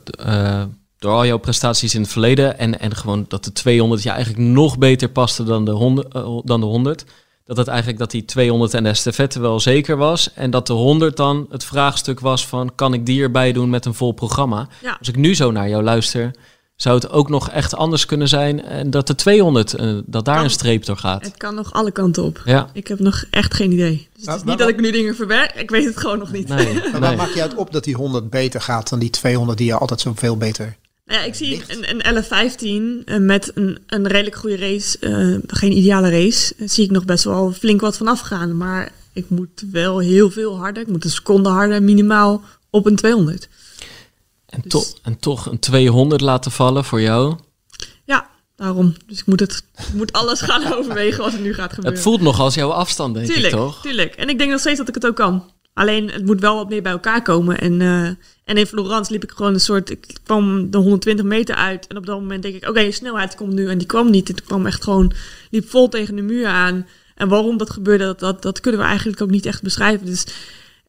door 0.99 1.11
al 1.11 1.25
jouw 1.25 1.37
prestaties 1.37 1.95
in 1.95 2.01
het 2.01 2.11
verleden... 2.11 2.57
En, 2.57 2.79
en 2.79 2.95
gewoon 2.95 3.25
dat 3.27 3.43
de 3.43 3.51
200 3.51 4.03
je 4.03 4.09
eigenlijk 4.09 4.43
nog 4.43 4.77
beter 4.77 5.09
paste 5.09 5.43
dan 5.43 5.65
de 5.65 5.71
100... 5.71 6.11
dan 6.43 6.59
de 6.59 6.65
100 6.65 7.05
dat 7.45 7.57
het 7.57 7.67
eigenlijk 7.67 7.99
dat 7.99 8.11
die 8.11 8.25
200 8.25 8.73
en 8.73 8.83
de 8.83 8.89
estafette 8.89 9.39
wel 9.39 9.59
zeker 9.59 9.97
was. 9.97 10.33
En 10.33 10.49
dat 10.51 10.67
de 10.67 10.73
100 10.73 11.17
dan 11.17 11.45
het 11.49 11.63
vraagstuk 11.63 12.19
was 12.19 12.47
van 12.47 12.71
kan 12.75 12.93
ik 12.93 13.05
die 13.05 13.21
erbij 13.21 13.51
doen 13.51 13.69
met 13.69 13.85
een 13.85 13.93
vol 13.93 14.11
programma. 14.11 14.67
Ja. 14.81 14.95
Als 14.99 15.07
ik 15.07 15.15
nu 15.15 15.35
zo 15.35 15.51
naar 15.51 15.69
jou 15.69 15.83
luister, 15.83 16.31
zou 16.75 16.95
het 16.95 17.09
ook 17.11 17.29
nog 17.29 17.49
echt 17.49 17.75
anders 17.75 18.05
kunnen 18.05 18.27
zijn. 18.27 18.63
En 18.65 18.89
dat 18.89 19.07
de 19.07 19.15
200, 19.15 19.79
uh, 19.79 19.97
dat 20.05 20.25
daar 20.25 20.35
Kan. 20.35 20.43
een 20.43 20.49
streep 20.49 20.85
door 20.85 20.97
gaat. 20.97 21.25
Het 21.25 21.37
kan 21.37 21.55
nog 21.55 21.73
alle 21.73 21.91
kanten 21.91 22.23
op. 22.23 22.41
Ja. 22.45 22.69
Ik 22.73 22.87
heb 22.87 22.99
nog 22.99 23.23
echt 23.29 23.53
geen 23.53 23.71
idee. 23.71 24.07
Dus 24.13 24.25
het 24.25 24.35
is 24.35 24.43
maar- 24.43 24.43
niet 24.45 24.57
dat 24.57 24.69
ik 24.69 24.79
nu 24.79 24.91
dingen 24.91 25.15
verwerk. 25.15 25.51
Ik 25.55 25.69
weet 25.69 25.85
het 25.85 25.97
gewoon 25.97 26.19
nog 26.19 26.31
niet. 26.31 26.47
Nee, 26.47 26.73
Maar 26.91 27.01
nee. 27.01 27.15
maak 27.15 27.29
je 27.33 27.41
uit 27.41 27.55
op 27.55 27.71
dat 27.71 27.83
die 27.83 27.95
100 27.95 28.29
beter 28.29 28.61
gaat 28.61 28.89
dan 28.89 28.99
die 28.99 29.09
200 29.09 29.57
die 29.57 29.67
je 29.67 29.77
altijd 29.77 29.99
zoveel 30.01 30.37
beter... 30.37 30.75
Nou 31.05 31.19
ja, 31.19 31.25
ik 31.25 31.35
zie 31.35 31.63
een, 31.67 32.07
een 32.07 32.23
LF15 32.23 33.05
eh, 33.05 33.17
met 33.17 33.51
een, 33.55 33.77
een 33.87 34.07
redelijk 34.07 34.35
goede 34.35 34.57
race, 34.57 34.99
eh, 34.99 35.37
geen 35.47 35.77
ideale 35.77 36.09
race, 36.09 36.53
zie 36.57 36.83
ik 36.83 36.91
nog 36.91 37.05
best 37.05 37.23
wel 37.23 37.51
flink 37.51 37.81
wat 37.81 37.97
vanaf 37.97 38.19
gaan. 38.19 38.57
Maar 38.57 38.91
ik 39.13 39.29
moet 39.29 39.63
wel 39.71 39.99
heel 39.99 40.31
veel 40.31 40.57
harder. 40.57 40.83
Ik 40.83 40.89
moet 40.89 41.03
een 41.03 41.09
seconde 41.09 41.49
harder 41.49 41.83
minimaal 41.83 42.41
op 42.69 42.85
een 42.85 42.95
200. 42.95 43.49
En, 44.45 44.67
toch 44.67 44.93
en 45.01 45.19
toch 45.19 45.45
een 45.45 45.59
200 45.59 46.21
laten 46.21 46.51
vallen 46.51 46.83
voor 46.83 47.01
jou. 47.01 47.35
Ja, 48.05 48.29
daarom. 48.55 48.95
Dus 49.07 49.19
ik 49.19 49.25
moet, 49.25 49.39
het, 49.39 49.63
ik 49.77 49.93
moet 49.93 50.13
alles 50.13 50.41
gaan 50.41 50.73
overwegen 50.77 51.23
wat 51.23 51.33
er 51.33 51.39
nu 51.39 51.53
gaat 51.53 51.73
gebeuren. 51.73 51.93
Het 51.93 52.03
voelt 52.03 52.21
nog 52.21 52.39
als 52.39 52.55
jouw 52.55 52.69
afstand, 52.69 53.13
denk 53.13 53.27
tuurlijk, 53.27 53.53
ik 53.53 53.59
toch? 53.59 53.81
tuurlijk. 53.81 54.15
En 54.15 54.29
ik 54.29 54.37
denk 54.37 54.51
nog 54.51 54.59
steeds 54.59 54.77
dat 54.77 54.87
ik 54.87 54.95
het 54.95 55.05
ook 55.05 55.15
kan. 55.15 55.51
Alleen 55.73 56.11
het 56.11 56.25
moet 56.25 56.39
wel 56.39 56.55
wat 56.55 56.69
meer 56.69 56.81
bij 56.81 56.91
elkaar 56.91 57.21
komen. 57.21 57.59
En, 57.59 57.81
eh, 57.81 58.05
en 58.43 58.57
in 58.57 58.65
Florence 58.65 59.11
liep 59.11 59.23
ik 59.23 59.31
gewoon 59.31 59.53
een 59.53 59.59
soort. 59.59 59.89
Ik 59.89 60.17
kwam 60.23 60.71
de 60.71 60.77
120 60.77 61.25
meter 61.25 61.55
uit. 61.55 61.87
En 61.87 61.97
op 61.97 62.05
dat 62.05 62.19
moment 62.19 62.43
denk 62.43 62.55
ik: 62.55 62.69
oké, 62.69 62.91
snelheid 62.91 63.35
komt 63.35 63.53
nu. 63.53 63.67
En 63.67 63.77
die 63.77 63.87
kwam 63.87 64.09
niet. 64.09 64.27
Het 64.27 64.43
kwam 64.43 64.65
echt 64.65 64.83
gewoon. 64.83 65.13
liep 65.49 65.69
vol 65.69 65.89
tegen 65.89 66.15
de 66.15 66.21
muur 66.21 66.47
aan. 66.47 66.87
En 67.15 67.27
waarom 67.27 67.57
dat 67.57 67.69
gebeurde, 67.69 68.03
dat, 68.03 68.19
dat, 68.19 68.41
dat 68.41 68.59
kunnen 68.59 68.81
we 68.81 68.87
eigenlijk 68.87 69.21
ook 69.21 69.29
niet 69.29 69.45
echt 69.45 69.61
beschrijven. 69.61 70.05
Dus, 70.05 70.25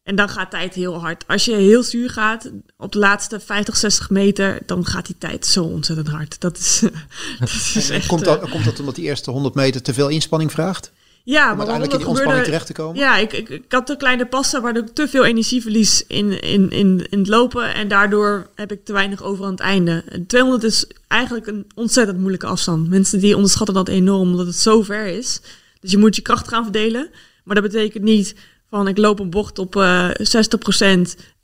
en 0.03 0.15
dan 0.15 0.29
gaat 0.29 0.51
tijd 0.51 0.73
heel 0.73 0.99
hard. 0.99 1.27
Als 1.27 1.45
je 1.45 1.55
heel 1.55 1.83
zuur 1.83 2.09
gaat 2.09 2.51
op 2.77 2.91
de 2.91 2.99
laatste 2.99 3.39
50, 3.39 3.77
60 3.77 4.09
meter, 4.09 4.59
dan 4.65 4.85
gaat 4.85 5.05
die 5.05 5.15
tijd 5.17 5.45
zo 5.45 5.63
ontzettend 5.63 6.07
hard. 6.07 6.41
Dat 6.41 6.57
is, 6.57 6.79
dat 7.39 7.49
is 7.49 7.89
En 7.89 7.95
echt. 7.95 8.07
komt, 8.07 8.21
eh, 8.21 8.27
dat, 8.27 8.49
komt 8.49 8.65
dat 8.65 8.79
omdat 8.79 8.95
die 8.95 9.05
eerste 9.05 9.31
100 9.31 9.55
meter 9.55 9.81
te 9.81 9.93
veel 9.93 10.09
inspanning 10.09 10.51
vraagt? 10.51 10.91
Ja, 11.25 11.51
Om 11.51 11.57
maar 11.57 11.67
uiteindelijk 11.67 11.91
in 12.07 12.13
die 12.13 12.17
gebeurde- 12.17 12.43
terecht 12.43 12.65
te 12.65 12.73
komen? 12.73 12.99
Ja, 12.99 13.17
ik, 13.17 13.33
ik, 13.33 13.49
ik 13.49 13.63
had 13.71 13.85
te 13.85 13.95
kleine 13.97 14.25
passen 14.25 14.61
waardoor 14.61 14.83
ik 14.83 14.93
te 14.93 15.07
veel 15.07 15.25
energie 15.25 15.61
verlies 15.61 16.03
in, 16.07 16.41
in, 16.41 16.69
in, 16.69 17.07
in 17.09 17.19
het 17.19 17.27
lopen. 17.27 17.73
En 17.73 17.87
daardoor 17.87 18.49
heb 18.55 18.71
ik 18.71 18.85
te 18.85 18.93
weinig 18.93 19.23
over 19.23 19.45
aan 19.45 19.51
het 19.51 19.59
einde. 19.59 20.03
En 20.09 20.25
200 20.25 20.63
is 20.63 20.85
eigenlijk 21.07 21.47
een 21.47 21.65
ontzettend 21.75 22.17
moeilijke 22.19 22.45
afstand. 22.45 22.89
Mensen 22.89 23.19
die 23.19 23.35
onderschatten 23.35 23.75
dat 23.75 23.87
enorm, 23.87 24.29
omdat 24.31 24.45
het 24.45 24.55
zo 24.55 24.81
ver 24.81 25.05
is. 25.05 25.41
Dus 25.79 25.91
je 25.91 25.97
moet 25.97 26.15
je 26.15 26.21
kracht 26.21 26.47
gaan 26.47 26.63
verdelen. 26.63 27.09
Maar 27.43 27.55
dat 27.61 27.71
betekent 27.71 28.03
niet 28.03 28.35
van 28.69 28.87
ik 28.87 28.97
loop 28.97 29.19
een 29.19 29.29
bocht 29.29 29.59
op 29.59 29.75
eh 29.75 30.09
60% 30.09 30.13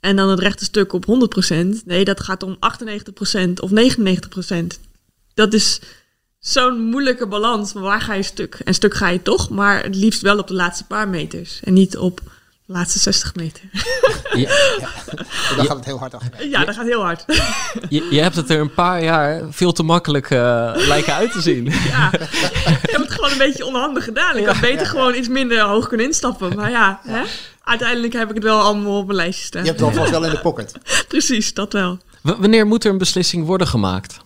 en 0.00 0.16
dan 0.16 0.28
het 0.28 0.38
rechte 0.40 0.64
stuk 0.64 0.92
op 0.92 1.04
100%. 1.06 1.84
Nee, 1.84 2.04
dat 2.04 2.20
gaat 2.20 2.42
om 2.42 2.56
98% 2.56 3.60
of 3.60 3.70
99%. 3.70 4.80
Dat 5.34 5.52
is 5.52 5.80
zo'n 6.46 6.84
moeilijke 6.84 7.26
balans. 7.26 7.72
Maar 7.72 7.82
waar 7.82 8.00
ga 8.00 8.14
je 8.14 8.22
stuk? 8.22 8.54
En 8.64 8.74
stuk 8.74 8.94
ga 8.94 9.08
je 9.08 9.22
toch, 9.22 9.50
maar 9.50 9.82
het 9.82 9.94
liefst 9.94 10.22
wel 10.22 10.38
op 10.38 10.48
de 10.48 10.54
laatste 10.54 10.84
paar 10.86 11.08
meters. 11.08 11.60
En 11.64 11.72
niet 11.72 11.96
op 11.96 12.20
de 12.66 12.72
laatste 12.72 12.98
60 12.98 13.34
meter. 13.34 13.60
Je, 14.34 14.70
Dan 15.56 15.66
gaat 15.66 15.76
het 15.76 15.84
heel 15.84 15.98
hard 15.98 16.14
achter. 16.14 16.48
ja, 16.48 16.64
dat 16.64 16.74
gaat 16.74 16.86
heel 16.86 17.02
hard. 17.02 17.24
je, 17.88 18.06
je 18.10 18.20
hebt 18.20 18.36
het 18.36 18.50
er 18.50 18.60
een 18.60 18.74
paar 18.74 19.02
jaar 19.02 19.42
veel 19.50 19.72
te 19.72 19.82
makkelijk 19.82 20.30
eh, 20.30 20.72
lijken 20.74 21.14
uit 21.14 21.32
te 21.32 21.40
zien. 21.40 21.64
ja. 21.64 22.10
Ik 22.82 22.90
heb 22.90 23.00
het 23.00 23.10
gewoon 23.10 23.30
een 23.30 23.38
beetje 23.38 23.66
onhandig 23.66 24.04
gedaan. 24.04 24.36
Ik 24.36 24.46
had 24.46 24.60
beter 24.60 24.86
gewoon 24.86 25.14
iets 25.14 25.28
minder 25.28 25.60
hoog 25.60 25.88
kunnen 25.88 26.06
instappen. 26.06 26.56
Maar 26.56 26.70
ja, 26.70 27.00
Hè? 27.06 27.22
uiteindelijk 27.64 28.12
heb 28.12 28.28
ik 28.28 28.34
het 28.34 28.44
wel 28.44 28.60
allemaal 28.60 28.98
op 28.98 29.04
mijn 29.06 29.16
lijstje 29.16 29.44
staan. 29.46 29.62
Je 29.62 29.68
hebt 29.68 29.80
het 29.80 29.88
alvast 29.88 30.10
wel 30.10 30.24
in 30.24 30.30
de 30.30 30.38
pocket. 30.40 30.72
Precies, 31.08 31.54
dat 31.54 31.72
wel. 31.72 31.98
W- 32.22 32.30
wanneer 32.38 32.66
moet 32.66 32.84
er 32.84 32.90
een 32.90 32.98
beslissing 32.98 33.46
worden 33.46 33.66
gemaakt? 33.66 34.16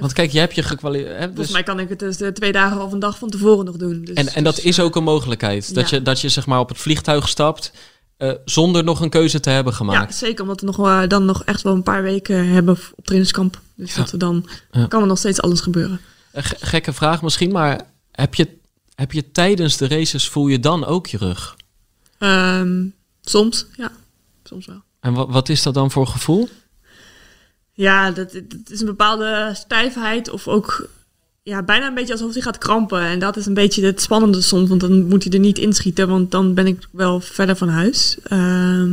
Want 0.00 0.12
kijk, 0.12 0.30
je 0.30 0.38
hebt 0.38 0.54
je 0.54 0.62
gekwalificeerd. 0.62 1.24
Volgens 1.24 1.50
mij 1.50 1.62
kan 1.62 1.80
ik 1.80 1.88
het 1.88 1.98
dus 1.98 2.16
de 2.16 2.32
twee 2.32 2.52
dagen 2.52 2.82
of 2.82 2.92
een 2.92 2.98
dag 2.98 3.18
van 3.18 3.30
tevoren 3.30 3.64
nog 3.64 3.76
doen. 3.76 4.04
Dus, 4.04 4.14
En, 4.14 4.28
en 4.34 4.44
dat 4.44 4.54
dus, 4.54 4.64
is 4.64 4.78
eh, 4.78 4.84
ook 4.84 4.96
een 4.96 5.02
mogelijkheid. 5.04 5.74
Dat, 5.74 5.90
ja. 5.90 5.96
je, 5.96 6.02
dat 6.02 6.20
je 6.20 6.28
zeg 6.28 6.46
maar 6.46 6.58
op 6.60 6.68
het 6.68 6.78
vliegtuig 6.78 7.28
stapt 7.28 7.72
eh, 8.16 8.32
zonder 8.44 8.84
nog 8.84 9.00
een 9.00 9.10
keuze 9.10 9.40
te 9.40 9.50
hebben 9.50 9.72
Ja, 9.72 9.78
gemaakt. 9.78 10.14
zeker. 10.14 10.42
Omdat 10.42 10.60
we 10.60 10.66
nog, 10.66 10.78
eh, 10.78 11.02
dan 11.08 11.24
nog 11.24 11.44
echt 11.44 11.62
wel 11.62 11.74
een 11.74 11.82
paar 11.82 12.02
weken 12.02 12.48
hebben 12.48 12.78
op 12.94 13.04
trainingskamp. 13.04 13.60
Dus 13.74 13.94
dat 13.94 14.10
we 14.10 14.16
dan 14.16 14.48
Ja. 14.70 14.86
kan 14.86 15.00
er 15.00 15.06
nog 15.06 15.18
steeds 15.18 15.40
alles 15.40 15.60
gebeuren. 15.60 16.00
Gekke 16.60 16.92
vraag 16.92 17.22
misschien, 17.22 17.52
maar 17.52 17.80
heb 18.12 18.34
je, 18.34 18.48
heb 18.94 19.12
je 19.12 19.30
tijdens 19.30 19.76
de 19.76 19.88
races 19.88 20.28
voel 20.28 20.46
je 20.48 20.60
dan 20.60 20.84
ook 20.84 21.06
je 21.06 21.16
rug? 21.16 21.56
Ehm, 22.18 22.84
soms, 23.20 23.66
ja. 23.76 23.90
Soms 24.44 24.66
wel. 24.66 24.82
En 25.00 25.12
wat, 25.12 25.28
wat 25.30 25.48
is 25.48 25.62
dat 25.62 25.74
dan 25.74 25.90
voor 25.90 26.06
gevoel? 26.06 26.48
Ja, 27.80 28.10
dat, 28.10 28.34
is 28.68 28.80
een 28.80 28.86
bepaalde 28.86 29.50
stijfheid 29.54 30.30
of 30.30 30.48
ook 30.48 30.88
ja, 31.42 31.62
bijna 31.62 31.86
een 31.86 31.94
beetje 31.94 32.12
alsof 32.12 32.32
hij 32.32 32.42
gaat 32.42 32.58
krampen. 32.58 33.00
En 33.00 33.18
dat 33.18 33.36
is 33.36 33.46
een 33.46 33.54
beetje 33.54 33.84
het 33.84 34.00
spannende 34.00 34.40
soms, 34.40 34.68
want 34.68 34.80
dan 34.80 35.06
moet 35.06 35.24
hij 35.24 35.32
er 35.32 35.38
niet 35.38 35.58
inschieten, 35.58 36.08
want 36.08 36.30
dan 36.30 36.54
ben 36.54 36.66
ik 36.66 36.88
wel 36.90 37.20
verder 37.20 37.56
van 37.56 37.68
huis. 37.68 38.16
Ehm, 38.22 38.88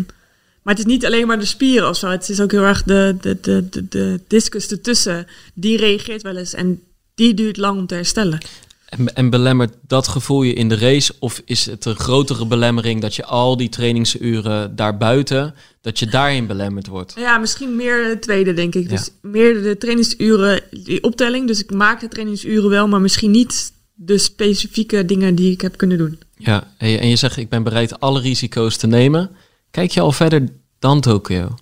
maar 0.62 0.76
het 0.76 0.80
is 0.80 0.86
niet 0.86 1.06
alleen 1.06 1.28
maar 1.28 1.40
de 1.40 1.46
spieren 1.46 1.90
of 1.90 1.98
zo. 1.98 2.08
Het 2.08 2.30
is 2.30 2.42
ook 2.42 2.52
heel 2.52 2.64
erg 2.64 2.84
de, 2.84 3.16
de, 3.22 3.38
de, 3.42 3.70
de, 3.70 3.88
de 3.88 4.20
discus 4.28 4.68
ertussen. 4.68 5.28
Die 5.54 5.78
reageert 5.78 6.22
wel 6.22 6.36
eens 6.36 6.54
en 6.54 6.82
die 7.16 7.34
duurt 7.34 7.58
lang 7.58 7.80
om 7.80 7.88
te 7.88 7.96
herstellen. 7.96 8.40
En, 8.88 9.16
en 9.16 9.30
belemmert 9.30 9.74
dat 9.88 10.08
gevoel 10.08 10.44
je 10.44 10.54
in 10.54 10.70
de 10.70 10.78
race? 10.78 11.14
Of 11.20 11.42
is 11.46 11.66
het 11.66 11.86
een 11.86 11.96
grotere 11.96 12.46
belemmering 12.46 13.02
dat 13.02 13.16
je 13.16 13.26
al 13.26 13.58
die 13.58 13.70
trainingsuren 13.70 14.76
daarbuiten, 14.76 15.54
dat 15.82 16.00
je 16.00 16.06
daarin 16.06 16.48
belemmerd 16.48 16.88
wordt? 16.88 17.14
Ja, 17.18 17.38
misschien 17.38 17.76
meer 17.76 18.06
het 18.06 18.22
tweede, 18.22 18.54
denk 18.54 18.76
ik. 18.76 18.84
Ja. 18.84 18.90
Dus 18.90 19.10
meer 19.22 19.62
de 19.62 19.78
trainingsuren, 19.78 20.62
die 20.72 21.04
optelling. 21.04 21.48
Dus 21.48 21.60
ik 21.60 21.72
maak 21.72 22.00
de 22.00 22.08
trainingsuren 22.08 22.70
wel, 22.70 22.88
maar 22.88 23.02
misschien 23.02 23.32
niet 23.32 23.72
de 23.94 24.18
specifieke 24.18 25.06
dingen 25.06 25.36
die 25.36 25.52
ik 25.52 25.62
heb 25.62 25.78
kunnen 25.78 25.98
doen. 25.98 26.20
Ja, 26.38 26.74
en 26.78 26.90
je, 26.90 26.98
en 26.98 27.08
je 27.08 27.16
zegt 27.16 27.38
ik 27.38 27.50
ben 27.50 27.64
bereid 27.64 28.00
alle 28.00 28.22
risico's 28.22 28.78
te 28.78 28.88
nemen. 28.88 29.30
Kijk 29.72 29.92
je 29.92 30.02
al 30.02 30.12
verder 30.12 30.50
dan 30.80 31.02
Tokio? 31.02 31.56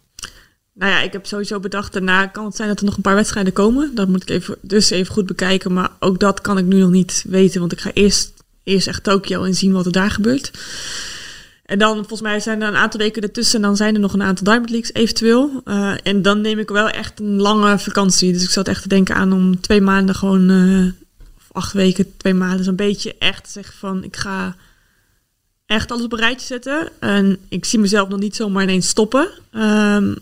Nou 0.78 0.92
ja, 0.92 1.02
ik 1.02 1.14
heb 1.14 1.26
sowieso 1.26 1.60
bedacht, 1.60 1.94
daarna 1.94 2.28
kan 2.28 2.46
het 2.46 2.56
zijn 2.56 2.68
dat 2.68 2.80
er 2.80 2.86
nog 2.86 2.96
een 2.96 3.02
paar 3.02 3.16
wedstrijden 3.16 3.54
komen. 3.54 3.96
Dat 3.96 4.08
moet 4.08 4.22
ik 4.22 4.30
even, 4.30 4.56
dus 4.62 4.90
even 4.90 5.14
goed 5.14 5.26
bekijken. 5.26 5.74
Maar 5.74 5.92
ook 6.00 6.20
dat 6.20 6.42
kan 6.42 6.58
ik 6.58 6.66
nu 6.66 6.80
nog 6.80 6.92
niet 6.92 7.26
weten, 7.28 7.60
want 7.60 7.72
ik 7.72 7.80
ga 7.80 7.92
eerst, 7.94 8.34
eerst 8.64 8.88
echt 8.88 9.04
Tokio 9.04 9.44
en 9.44 9.54
zien 9.54 9.72
wat 9.72 9.86
er 9.86 9.92
daar 9.92 10.12
gebeurt. 10.12 10.52
En 11.66 11.80
dan, 11.80 11.96
volgens 11.96 12.22
mij 12.22 12.40
zijn 12.40 12.62
er 12.62 12.68
een 12.68 12.76
aantal 12.76 13.00
weken 13.00 13.22
ertussen. 13.22 13.56
En 13.56 13.62
dan 13.62 13.76
zijn 13.76 13.94
er 13.94 14.00
nog 14.00 14.14
een 14.14 14.22
aantal 14.24 14.44
Diamond 14.44 14.70
Leagues 14.70 14.94
eventueel. 14.94 15.62
Eh, 15.66 15.94
en 16.04 16.22
dan 16.22 16.42
neem 16.42 16.60
ik 16.60 16.70
wel 16.70 16.90
echt 16.90 17.20
een 17.20 17.42
lange 17.42 17.80
vakantie. 17.80 18.34
Dus 18.34 18.44
ik 18.44 18.50
zat 18.50 18.68
echt 18.68 18.82
te 18.82 18.88
denken 18.88 19.16
aan 19.16 19.34
om 19.34 19.62
twee 19.62 19.82
maanden 19.82 20.16
gewoon... 20.16 20.50
eh, 20.50 20.86
of 21.38 21.48
acht 21.52 21.74
weken, 21.74 22.18
twee 22.18 22.34
maanden. 22.34 22.66
Zo'n 22.66 22.76
beetje 22.76 23.16
echt 23.20 23.50
zeggen 23.52 23.76
van... 23.78 24.04
Ik 24.04 24.16
ga 24.16 24.56
echt 25.66 25.92
alles 25.92 26.04
op 26.04 26.14
een 26.14 26.20
rijtje 26.20 26.46
zetten. 26.46 26.90
En 27.00 27.38
ik 27.50 27.66
zie 27.66 27.80
mezelf 27.80 28.10
nog 28.10 28.20
niet 28.20 28.36
zomaar 28.36 28.64
ineens 28.64 28.88
stoppen. 28.88 29.28
Ehm, 29.52 30.14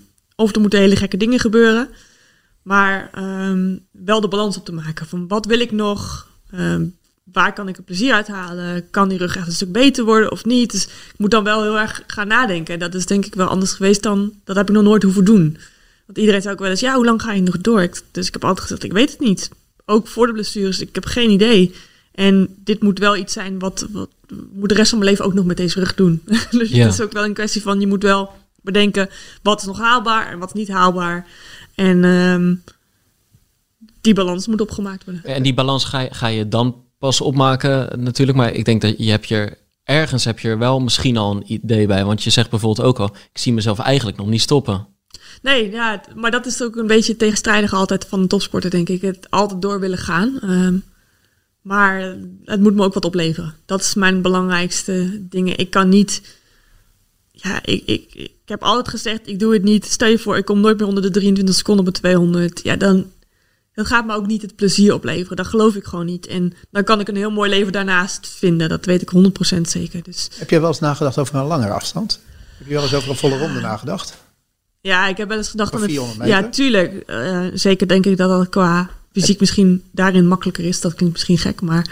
of 0.44 0.56
er 0.56 0.62
moeten 0.62 0.80
hele 0.80 0.96
gekke 0.96 1.18
dingen 1.18 1.40
gebeuren. 1.40 1.90
Maar 2.62 3.10
ehm, 3.14 3.78
wel 3.92 4.22
de 4.22 4.28
balans 4.28 4.58
op 4.58 4.66
te 4.66 4.74
maken. 4.74 5.06
Van 5.06 5.28
wat 5.28 5.46
wil 5.46 5.60
ik 5.60 5.72
nog? 5.72 6.28
Ehm, 6.52 6.86
waar 7.24 7.54
kan 7.54 7.68
ik 7.68 7.78
er 7.78 7.84
plezier 7.84 8.14
uit 8.14 8.28
halen? 8.28 8.90
Kan 8.90 9.10
die 9.10 9.18
rug 9.18 9.36
echt 9.36 9.48
een 9.48 9.54
stuk 9.54 9.72
beter 9.72 10.04
worden 10.04 10.32
of 10.32 10.46
niet? 10.46 10.72
Dus 10.72 10.84
ik 10.84 11.18
moet 11.18 11.32
dan 11.32 11.44
wel 11.44 11.62
heel 11.62 11.80
erg 11.80 12.04
gaan 12.08 12.28
nadenken. 12.28 12.80
Dat 12.80 12.94
is 12.94 13.06
denk 13.06 13.26
ik 13.26 13.36
wel 13.36 13.48
anders 13.48 13.72
geweest 13.72 14.04
dan... 14.04 14.34
Dat 14.44 14.56
heb 14.56 14.70
ik 14.70 14.76
nog 14.76 14.84
nooit 14.84 15.04
hoeven 15.04 15.26
doen. 15.26 15.58
Want 16.06 16.18
iedereen 16.18 16.42
zei 16.42 16.54
ook 16.54 16.60
wel 16.60 16.70
eens... 16.70 16.80
Ja, 16.80 16.96
hoe 16.96 17.06
lang 17.06 17.22
ga 17.22 17.34
je 17.34 17.42
nog 17.42 17.58
door? 17.58 17.90
Dus 18.12 18.28
ik 18.28 18.34
heb 18.34 18.44
altijd 18.44 18.62
gezegd, 18.62 18.84
ik 18.84 18.94
weet 18.94 19.12
het 19.12 19.20
niet. 19.20 19.50
Ook 19.86 20.08
voor 20.08 20.28
de 20.28 20.34
blessures, 20.34 20.80
ik 20.80 20.96
heb 20.96 21.06
geen 21.06 21.30
idee. 21.30 21.76
En 22.12 22.56
dit 22.64 22.82
moet 22.82 23.00
wel 23.00 23.16
iets 23.18 23.34
zijn 23.34 23.60
wat... 23.60 23.88
wat 23.92 24.10
moet 24.54 24.70
de 24.70 24.76
rest 24.76 24.90
van 24.90 25.00
mijn 25.00 25.12
leven 25.12 25.26
ook 25.26 25.34
nog 25.34 25.46
met 25.46 25.58
deze 25.58 25.80
rug 25.80 25.96
doen. 25.96 26.22
dus 26.52 26.70
Ja. 26.70 26.84
het 26.84 26.94
is 26.94 27.02
ook 27.02 27.12
wel 27.12 27.24
een 27.24 27.34
kwestie 27.34 27.62
van... 27.62 27.80
Je 27.80 27.88
moet 27.88 28.04
wel 28.04 28.32
bedenken 28.64 29.10
wat 29.42 29.60
is 29.60 29.68
nog 29.68 29.80
haalbaar 29.80 30.32
en 30.32 30.40
wat 30.40 30.48
is 30.48 30.60
niet 30.60 30.70
haalbaar. 30.70 31.28
En 31.76 32.04
ehm, 32.04 32.56
die 34.02 34.14
balans 34.14 34.48
moet 34.48 34.62
opgemaakt 34.62 35.04
worden. 35.04 35.24
En 35.24 35.44
die 35.44 35.54
balans 35.54 35.86
ga 35.86 36.00
je, 36.00 36.14
ga 36.14 36.28
je 36.28 36.48
dan 36.48 36.84
pas 37.00 37.22
opmaken 37.22 38.04
natuurlijk. 38.04 38.38
Maar 38.38 38.54
ik 38.54 38.66
denk 38.66 38.82
dat 38.82 38.94
je 38.98 39.10
hebt 39.10 39.28
je 39.28 39.58
ergens 39.84 40.26
heb 40.26 40.40
je 40.40 40.48
er 40.48 40.58
wel 40.58 40.80
misschien 40.80 41.18
al 41.18 41.36
een 41.36 41.52
idee 41.52 41.88
bij. 41.88 42.06
Want 42.06 42.24
je 42.24 42.30
zegt 42.30 42.50
bijvoorbeeld 42.50 42.88
ook 42.88 43.00
al, 43.00 43.16
ik 43.34 43.38
zie 43.38 43.54
mezelf 43.54 43.80
eigenlijk 43.80 44.18
nog 44.18 44.28
niet 44.28 44.42
stoppen. 44.42 44.88
Nee, 45.42 45.72
ja, 45.72 46.02
maar 46.16 46.32
dat 46.32 46.46
is 46.46 46.62
ook 46.62 46.76
een 46.76 46.88
beetje 46.88 47.16
tegenstrijdig 47.16 47.74
altijd 47.74 48.06
van 48.06 48.20
een 48.20 48.28
topsporter, 48.28 48.70
denk 48.70 48.90
ik. 48.90 49.02
Het 49.02 49.28
altijd 49.30 49.62
door 49.62 49.80
willen 49.80 49.98
gaan. 49.98 50.40
Ehm, 50.42 50.78
maar 51.62 52.18
het 52.44 52.60
moet 52.60 52.74
me 52.74 52.84
ook 52.84 52.94
wat 52.94 53.06
opleveren. 53.06 53.56
Dat 53.66 53.82
is 53.82 53.94
mijn 53.94 54.22
belangrijkste 54.22 55.28
dingen. 55.30 55.58
Ik 55.58 55.70
kan 55.70 55.90
niet... 55.90 56.42
Ja, 57.44 57.60
ik, 57.64 57.84
ik, 57.86 58.14
ik 58.14 58.32
heb 58.46 58.64
altijd 58.64 58.88
gezegd, 58.88 59.28
ik 59.28 59.40
doe 59.40 59.54
het 59.54 59.64
niet. 59.64 59.86
Stel 59.86 60.08
je 60.08 60.20
voor, 60.20 60.38
ik 60.38 60.46
kom 60.46 60.60
nooit 60.60 60.78
meer 60.78 60.88
onder 60.88 61.04
de 61.04 61.12
23 61.12 61.56
seconden 61.56 61.88
op 61.88 61.94
een 61.94 62.00
200. 62.02 62.60
Ja, 62.64 62.76
dan... 62.76 63.12
Dat 63.74 63.88
gaat 63.88 64.06
me 64.06 64.16
ook 64.16 64.28
niet 64.28 64.42
het 64.42 64.56
plezier 64.56 64.94
opleveren. 64.94 65.38
Dat 65.38 65.48
geloof 65.48 65.76
ik 65.76 65.86
gewoon 65.86 66.06
niet. 66.06 66.28
En 66.28 66.54
dan 66.72 66.84
kan 66.84 67.00
ik 67.00 67.08
een 67.08 67.16
heel 67.16 67.32
mooi 67.32 67.50
leven 67.50 67.72
daarnaast 67.72 68.28
vinden. 68.28 68.70
Dat 68.70 68.86
weet 68.86 69.02
ik 69.02 69.12
100% 69.58 69.62
zeker. 69.62 70.04
Dus 70.04 70.30
Heb 70.36 70.50
je 70.50 70.60
wel 70.60 70.70
eens 70.70 70.80
nagedacht 70.80 71.18
over 71.18 71.36
een 71.36 71.46
langere 71.46 71.72
afstand? 71.72 72.20
Heb 72.58 72.68
je 72.68 72.74
wel 72.74 72.84
eens 72.84 72.94
over 72.94 73.10
een 73.10 73.16
volle 73.16 73.38
ronde 73.38 73.60
nagedacht? 73.60 74.18
Ja, 74.82 75.08
ik 75.08 75.18
heb 75.18 75.28
wel 75.28 75.38
eens 75.38 75.50
gedacht 75.50 75.70
Of 75.70 75.76
aan 75.76 75.82
het... 75.82 75.92
400 75.92 76.20
meter? 76.20 76.44
Ja, 76.44 76.50
tuurlijk. 76.50 77.04
Eh, 77.08 77.46
zeker 77.54 77.88
denk 77.88 78.06
ik 78.06 78.18
dat 78.18 78.30
dat 78.30 78.50
qua 78.50 78.90
fysiek 79.12 79.40
misschien 79.40 79.84
daarin 79.92 80.28
makkelijker 80.28 80.66
is. 80.66 80.82
Dat 80.82 80.94
klinkt 80.94 81.14
misschien 81.14 81.38
gek, 81.38 81.62
maar, 81.62 81.88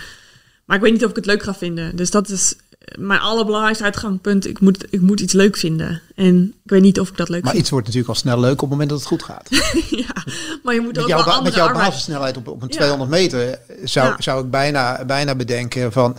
maar 0.65 0.75
ik 0.75 0.83
weet 0.83 0.93
niet 0.93 1.03
of 1.03 1.09
ik 1.09 1.15
het 1.15 1.25
leuk 1.25 1.43
ga 1.43 1.53
vinden. 1.53 1.95
Dus 1.95 2.11
dat 2.11 2.29
is 2.29 2.55
mijn 2.99 3.19
allerbelangrijkste 3.19 3.83
uitgangspunt. 3.83 4.47
Ik 4.47 4.59
moet, 4.59 4.85
ik 4.89 5.01
moet 5.01 5.19
iets 5.19 5.33
leuk 5.33 5.57
vinden. 5.57 6.01
En 6.15 6.53
ik 6.63 6.69
weet 6.71 6.81
niet 6.81 6.99
of 6.99 7.09
ik 7.09 7.17
dat 7.17 7.29
leuk 7.29 7.41
Maar 7.41 7.49
vind. 7.51 7.61
iets 7.61 7.71
wordt 7.71 7.85
natuurlijk 7.85 8.13
al 8.13 8.19
snel 8.19 8.39
leuk 8.39 8.51
op 8.51 8.59
het 8.59 8.69
moment 8.69 8.89
dat 8.89 8.99
het 8.99 9.07
goed 9.07 9.23
gaat. 9.23 9.47
ja, 10.05 10.23
maar 10.63 10.73
je 10.73 10.79
moet 10.81 10.93
Met 10.95 11.01
ook 11.03 11.07
jouw, 11.09 11.25
wel 11.25 11.41
met 11.41 11.53
jouw 11.53 11.73
basissnelheid 11.73 12.37
op, 12.37 12.47
op 12.47 12.61
een 12.61 12.67
Ja. 12.67 12.75
200 12.75 13.09
meter 13.09 13.59
zou, 13.83 14.07
Ja. 14.07 14.15
zou 14.21 14.43
ik 14.43 14.49
bijna, 14.51 15.05
bijna 15.05 15.35
bedenken 15.35 15.91
van... 15.91 16.17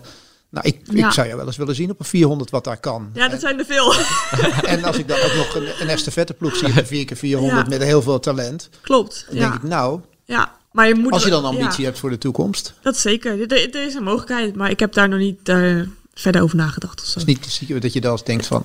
Nou, 0.50 0.66
ik, 0.66 0.80
Ja. 0.84 1.06
ik 1.06 1.12
zou 1.12 1.28
je 1.28 1.36
wel 1.36 1.46
eens 1.46 1.56
willen 1.56 1.74
zien 1.74 1.90
op 1.90 2.00
een 2.00 2.04
400 2.06 2.50
wat 2.50 2.64
daar 2.64 2.80
kan. 2.80 3.10
Ja, 3.14 3.28
dat 3.28 3.40
zijn 3.40 3.58
er 3.58 3.64
veel. 3.64 3.94
En 4.72 4.84
als 4.84 4.98
ik 4.98 5.08
dan 5.08 5.18
ook 5.18 5.34
nog 5.36 5.54
een, 5.54 5.68
een 5.80 5.88
estafetteploeg 5.88 6.56
zie 6.56 6.68
op 6.68 6.76
een 6.76 6.86
4 6.86 7.04
keer 7.04 7.16
400 7.16 7.62
Ja. 7.62 7.68
met 7.68 7.82
heel 7.82 8.02
veel 8.02 8.20
talent, 8.20 8.68
Klopt. 8.80 9.24
dan 9.28 9.38
denk 9.38 9.54
ik 9.54 9.62
nou, 9.62 10.00
ja, 10.24 10.52
maar 10.72 10.88
je 10.88 10.94
moet... 10.94 11.12
als 11.12 11.24
je 11.24 11.30
dan 11.30 11.44
ambitie 11.44 11.84
hebt 11.84 11.98
voor 11.98 12.10
de 12.10 12.18
toekomst, 12.18 12.74
Dat 12.82 12.96
zeker. 12.96 13.40
Er, 13.40 13.74
er 13.74 13.86
is 13.86 13.94
een 13.94 14.02
mogelijkheid, 14.02 14.54
maar 14.56 14.70
ik 14.70 14.80
heb 14.80 14.92
daar 14.92 15.08
nog 15.08 15.18
niet 15.18 15.48
eh, 15.48 15.80
verder 16.14 16.42
over 16.42 16.56
nagedacht 16.56 17.00
of 17.00 17.06
zo. 17.06 17.18
is 17.18 17.24
niet 17.24 17.46
zie 17.48 17.68
je 17.74 17.80
dat 17.80 17.92
je 17.92 18.00
dan 18.00 18.12
eens 18.12 18.24
denkt 18.24 18.46
van... 18.46 18.64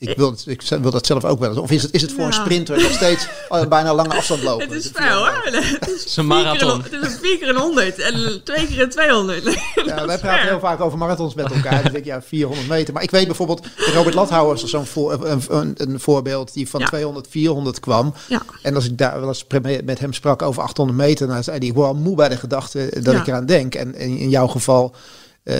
Ik 0.00 0.16
wil, 0.16 0.30
het, 0.30 0.44
ik 0.46 0.62
wil 0.62 0.90
dat 0.90 1.06
zelf 1.06 1.24
ook 1.24 1.38
wel 1.38 1.48
eens. 1.48 1.58
Of 1.58 1.70
is 1.70 1.82
het, 1.82 1.92
is 1.94 2.02
het 2.02 2.12
voor 2.12 2.24
een 2.24 2.30
Ja. 2.30 2.40
sprinter 2.40 2.82
nog 2.82 2.92
steeds 2.92 3.26
oh, 3.48 3.66
bijna 3.68 3.94
lange 3.94 4.14
afstand 4.16 4.42
lopen? 4.42 4.68
Het 4.68 4.84
is 4.84 4.90
400. 4.94 5.34
hoor. 5.44 5.64
Het 5.80 5.90
is, 5.90 6.16
een 6.16 6.24
vier 6.24 6.24
keer 6.24 6.24
marathon. 6.24 6.82
het 6.82 6.92
is 6.92 7.00
een 7.12 7.18
vier 7.20 7.38
keer 7.38 7.48
een 7.48 7.56
100 7.56 7.98
en 7.98 8.40
twee 8.44 8.66
keer 8.66 8.80
een 8.82 8.90
200. 8.90 9.42
Ja, 9.44 9.50
wij 9.84 10.18
praten 10.18 10.20
ver. 10.20 10.48
heel 10.48 10.58
vaak 10.60 10.80
over 10.80 10.98
marathons 10.98 11.34
met 11.34 11.52
elkaar. 11.52 11.72
Dan 11.82 11.82
denk 11.82 11.96
ik, 11.96 12.04
ja, 12.04 12.22
400 12.22 12.68
meter. 12.68 12.94
Maar 12.94 13.02
ik 13.02 13.10
weet 13.10 13.26
bijvoorbeeld, 13.26 13.66
Robert 13.76 14.14
Lathouwer 14.14 14.54
is 14.54 14.64
zo'n 14.64 14.86
voor, 14.86 15.12
een, 15.26 15.42
een, 15.48 15.74
een 15.76 16.00
voorbeeld 16.00 16.52
die 16.52 16.68
van 16.68 16.80
Ja. 16.80 16.86
200, 16.86 17.26
400 17.30 17.80
kwam. 17.80 18.14
Ja. 18.28 18.42
En 18.62 18.74
als 18.74 18.84
ik 18.84 18.98
daar 18.98 19.20
wel 19.20 19.28
eens 19.28 19.44
met 19.84 19.98
hem 19.98 20.12
sprak 20.12 20.42
over 20.42 20.62
800 20.62 20.98
meter, 20.98 21.26
dan 21.26 21.44
zei 21.44 21.58
hij, 21.58 21.66
ik 21.66 21.74
word 21.74 21.86
al 21.88 21.94
moe 21.94 22.16
bij 22.16 22.28
de 22.28 22.36
gedachte 22.36 22.90
dat 23.02 23.14
Ja. 23.14 23.20
ik 23.20 23.26
eraan 23.26 23.46
denk. 23.46 23.74
En, 23.74 23.94
in- 23.94 24.18
in 24.18 24.28
jouw 24.28 24.46
geval 24.46 24.94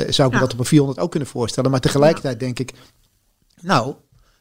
zou 0.09 0.28
ik 0.28 0.34
me 0.34 0.41
dat 0.41 0.53
op 0.53 0.59
een 0.59 0.64
400 0.64 1.01
ook 1.01 1.11
kunnen 1.11 1.28
voorstellen. 1.28 1.70
Maar 1.70 1.80
tegelijkertijd 1.80 2.41
denk 2.41 2.59
ik, 2.59 2.72
nou, 3.61 3.95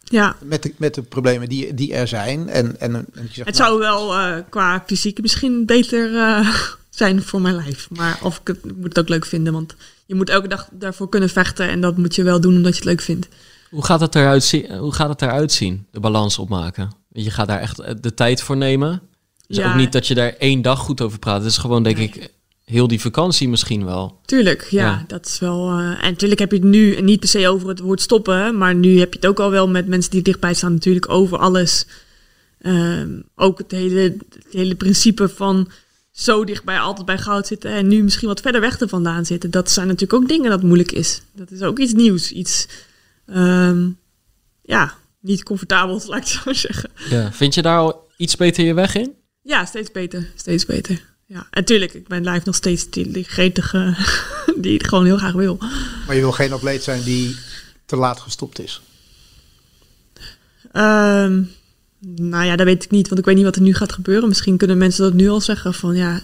Ja, 0.03 0.35
met 0.41 0.63
de, 0.63 0.73
met 0.77 0.93
de 0.95 1.01
problemen 1.01 1.49
die, 1.49 1.73
die 1.73 1.93
er 1.93 2.07
zijn. 2.07 2.49
En, 2.49 2.79
en, 2.79 2.95
en 2.95 3.07
je 3.13 3.27
zegt, 3.33 3.47
het 3.49 3.57
nou, 3.57 3.69
zou 3.69 3.79
wel 3.79 4.15
eh, 4.15 4.43
qua 4.49 4.83
fysiek 4.85 5.21
misschien 5.21 5.65
beter 5.65 6.15
eh, 6.17 6.49
zijn 6.89 7.21
voor 7.23 7.41
mijn 7.41 7.55
lijf. 7.55 7.87
Maar 7.89 8.19
of 8.23 8.39
ik 8.39 8.47
het 8.47 8.57
ik 8.65 8.75
moet 8.75 8.83
het 8.87 8.99
ook 8.99 9.09
leuk 9.09 9.25
vinden, 9.25 9.53
want 9.53 9.75
je 10.05 10.15
moet 10.15 10.29
elke 10.29 10.47
dag 10.47 10.67
daarvoor 10.71 11.09
kunnen 11.09 11.29
vechten. 11.29 11.69
En 11.69 11.81
dat 11.81 11.97
moet 11.97 12.15
je 12.15 12.23
wel 12.23 12.41
doen 12.41 12.55
omdat 12.55 12.71
je 12.71 12.79
het 12.79 12.85
leuk 12.89 13.01
vindt. 13.01 13.27
Hoe 13.69 13.85
gaat 13.85 13.99
het 13.99 14.15
eruit, 14.15 14.43
zien, 14.43 14.77
hoe 14.77 14.93
gaat 14.93 15.09
het 15.09 15.21
eruit 15.21 15.51
zien, 15.51 15.87
de 15.91 15.99
balans 15.99 16.39
opmaken? 16.39 16.91
Je 17.11 17.31
gaat 17.31 17.47
daar 17.47 17.59
echt 17.59 17.79
eh, 17.79 17.93
de 18.01 18.13
tijd 18.13 18.41
voor 18.41 18.57
nemen. 18.57 19.01
Dus 19.47 19.57
Ja. 19.57 19.69
ook 19.69 19.75
niet 19.75 19.91
dat 19.91 20.07
je 20.07 20.15
daar 20.15 20.33
één 20.37 20.61
dag 20.61 20.79
goed 20.79 21.01
over 21.01 21.19
praat. 21.19 21.41
Het 21.41 21.51
is 21.51 21.57
gewoon, 21.57 21.83
denk 21.83 21.97
Nee. 21.97 22.07
ik, 22.13 22.31
heel 22.67 22.87
die 22.87 23.01
vakantie 23.01 23.49
misschien 23.49 23.85
wel. 23.85 24.19
Tuurlijk, 24.25 24.63
ja, 24.69 24.85
Ja. 24.85 25.03
dat 25.07 25.25
is 25.25 25.39
wel. 25.39 25.69
eh, 25.69 26.03
en 26.03 26.11
natuurlijk 26.11 26.39
heb 26.39 26.51
je 26.51 26.57
het 26.57 26.65
nu 26.67 27.01
niet 27.01 27.19
per 27.19 27.29
se 27.29 27.47
over 27.49 27.67
het 27.69 27.79
woord 27.79 28.01
stoppen, 28.01 28.57
maar 28.57 28.75
nu 28.75 28.99
heb 28.99 29.13
je 29.13 29.19
het 29.19 29.27
ook 29.29 29.39
al 29.39 29.51
wel 29.51 29.67
met 29.69 29.87
mensen 29.87 30.11
die 30.11 30.21
dichtbij 30.21 30.53
staan, 30.53 30.73
natuurlijk 30.73 31.09
over 31.09 31.37
alles. 31.37 31.85
Ehm, 32.61 33.09
ook 33.35 33.57
het 33.57 33.71
hele, 33.71 33.99
het 34.29 34.47
hele 34.51 34.75
principe 34.75 35.29
van 35.29 35.69
zo 36.11 36.43
dichtbij 36.43 36.79
altijd 36.79 37.05
bij 37.05 37.17
goud 37.17 37.47
zitten 37.47 37.71
en 37.71 37.87
nu 37.87 38.03
misschien 38.03 38.27
wat 38.27 38.41
verder 38.41 38.61
weg 38.61 38.79
er 38.79 38.87
vandaan 38.89 39.25
zitten. 39.25 39.51
Dat 39.51 39.71
zijn 39.71 39.87
natuurlijk 39.87 40.21
ook 40.21 40.27
dingen 40.29 40.49
dat 40.49 40.63
moeilijk 40.63 40.91
is. 40.91 41.21
Dat 41.35 41.51
is 41.51 41.61
ook 41.61 41.79
iets 41.79 41.93
nieuws, 41.93 42.31
iets. 42.31 42.67
ehm, 43.25 43.89
ja, 44.61 44.93
niet 45.21 45.43
comfortabel, 45.43 46.01
laat 46.07 46.17
ik 46.17 46.27
het 46.27 46.41
zo 46.43 46.53
zeggen. 46.67 46.89
Ja. 47.09 47.31
Vind 47.31 47.53
je 47.53 47.61
daar 47.61 47.77
al 47.77 48.07
iets 48.17 48.35
beter 48.35 48.65
je 48.65 48.73
weg 48.73 48.95
in? 48.95 49.13
Ja, 49.41 49.65
steeds 49.65 49.91
beter, 49.91 50.27
steeds 50.35 50.65
beter. 50.65 51.06
Ja, 51.29 51.47
en 51.51 51.65
tuurlijk, 51.65 51.93
ik 51.93 52.07
ben 52.07 52.29
live 52.29 52.45
nog 52.45 52.55
steeds 52.55 52.89
die, 52.89 53.11
die 53.11 53.23
gretige 53.23 53.95
die 54.63 54.77
het 54.77 54.87
gewoon 54.87 55.05
heel 55.05 55.17
graag 55.17 55.33
wil. 55.33 55.57
maar 56.05 56.15
je 56.15 56.21
wil 56.21 56.31
geen 56.31 56.53
atleet 56.53 56.83
zijn 56.83 57.03
die 57.03 57.35
te 57.85 57.95
laat 57.95 58.19
gestopt 58.19 58.59
is. 58.59 58.81
Ehm, 60.71 61.43
nou 62.15 62.45
ja, 62.45 62.55
dat 62.55 62.65
weet 62.65 62.83
ik 62.83 62.91
niet, 62.91 63.07
want 63.07 63.19
ik 63.19 63.25
weet 63.25 63.35
niet 63.35 63.43
wat 63.43 63.55
er 63.55 63.61
nu 63.61 63.73
gaat 63.73 63.93
gebeuren. 63.93 64.27
Misschien 64.27 64.57
kunnen 64.57 64.77
mensen 64.77 65.03
dat 65.03 65.13
nu 65.13 65.29
al 65.29 65.41
zeggen 65.41 65.73
van 65.73 65.95
ja, 65.95 66.21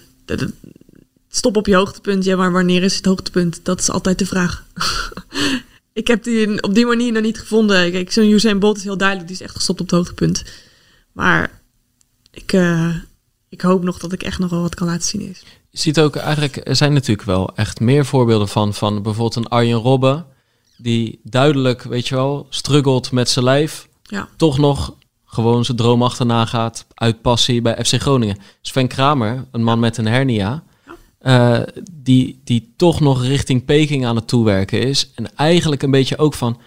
stop 1.29 1.57
op 1.57 1.67
je 1.67 1.75
hoogtepunt. 1.75 2.23
Ja, 2.23 2.35
maar 2.35 2.51
wanneer 2.51 2.83
is 2.83 2.95
het 2.95 3.05
hoogtepunt? 3.05 3.59
Dat 3.63 3.79
is 3.79 3.89
altijd 3.89 4.19
de 4.19 4.25
vraag. 4.25 4.65
ik 5.93 6.07
heb 6.07 6.23
die 6.23 6.61
op 6.63 6.75
die 6.75 6.85
manier 6.85 7.11
nog 7.11 7.23
niet 7.23 7.39
gevonden. 7.39 7.91
Kijk, 7.91 8.11
zo'n 8.11 8.29
Usain 8.29 8.59
Bolt 8.59 8.77
is 8.77 8.83
heel 8.83 8.97
duidelijk, 8.97 9.27
die 9.27 9.37
is 9.37 9.43
echt 9.43 9.55
gestopt 9.55 9.79
op 9.79 9.85
het 9.85 9.95
hoogtepunt. 9.95 10.43
Maar 11.11 11.61
ik, 12.31 12.53
eh, 12.53 12.95
ik 13.53 13.61
hoop 13.61 13.83
nog 13.83 13.97
dat 13.97 14.13
ik 14.13 14.23
echt 14.23 14.39
nog 14.39 14.49
wel 14.49 14.61
wat 14.61 14.75
kan 14.75 14.87
laten 14.87 15.07
zien 15.07 15.29
is. 15.29 15.43
Je 15.69 15.79
ziet 15.79 15.99
ook 15.99 16.15
eigenlijk, 16.15 16.67
er 16.67 16.75
zijn 16.75 16.93
natuurlijk 16.93 17.27
wel 17.27 17.55
echt 17.55 17.79
meer 17.79 18.05
voorbeelden 18.05 18.47
van, 18.47 18.73
van 18.73 19.01
bijvoorbeeld 19.01 19.35
een 19.35 19.47
Arjen 19.47 19.77
Robben, 19.77 20.25
die 20.77 21.19
duidelijk, 21.23 21.83
weet 21.83 22.07
je 22.07 22.15
wel, 22.15 22.47
struggelt 22.49 23.11
met 23.11 23.29
zijn 23.29 23.45
lijf, 23.45 23.87
Ja, 24.03 24.27
toch 24.37 24.57
nog 24.57 24.95
gewoon 25.25 25.65
zijn 25.65 25.77
droom 25.77 26.03
achterna 26.03 26.45
gaat 26.45 26.85
uit 26.93 27.21
passie 27.21 27.61
bij 27.61 27.85
FC 27.85 28.01
Groningen. 28.01 28.37
Sven 28.61 28.87
Kramer, 28.87 29.45
een 29.51 29.63
man 29.63 29.79
met 29.79 29.97
een 29.97 30.07
hernia, 30.07 30.63
eh, 31.19 31.59
die, 31.91 32.41
die 32.43 32.73
toch 32.77 32.99
nog 32.99 33.23
richting 33.23 33.65
Peking 33.65 34.05
aan 34.05 34.15
het 34.15 34.27
toewerken 34.27 34.81
is. 34.81 35.11
En 35.15 35.35
eigenlijk 35.35 35.83
een 35.83 35.91
beetje 35.91 36.17
ook 36.17 36.33
van, 36.33 36.59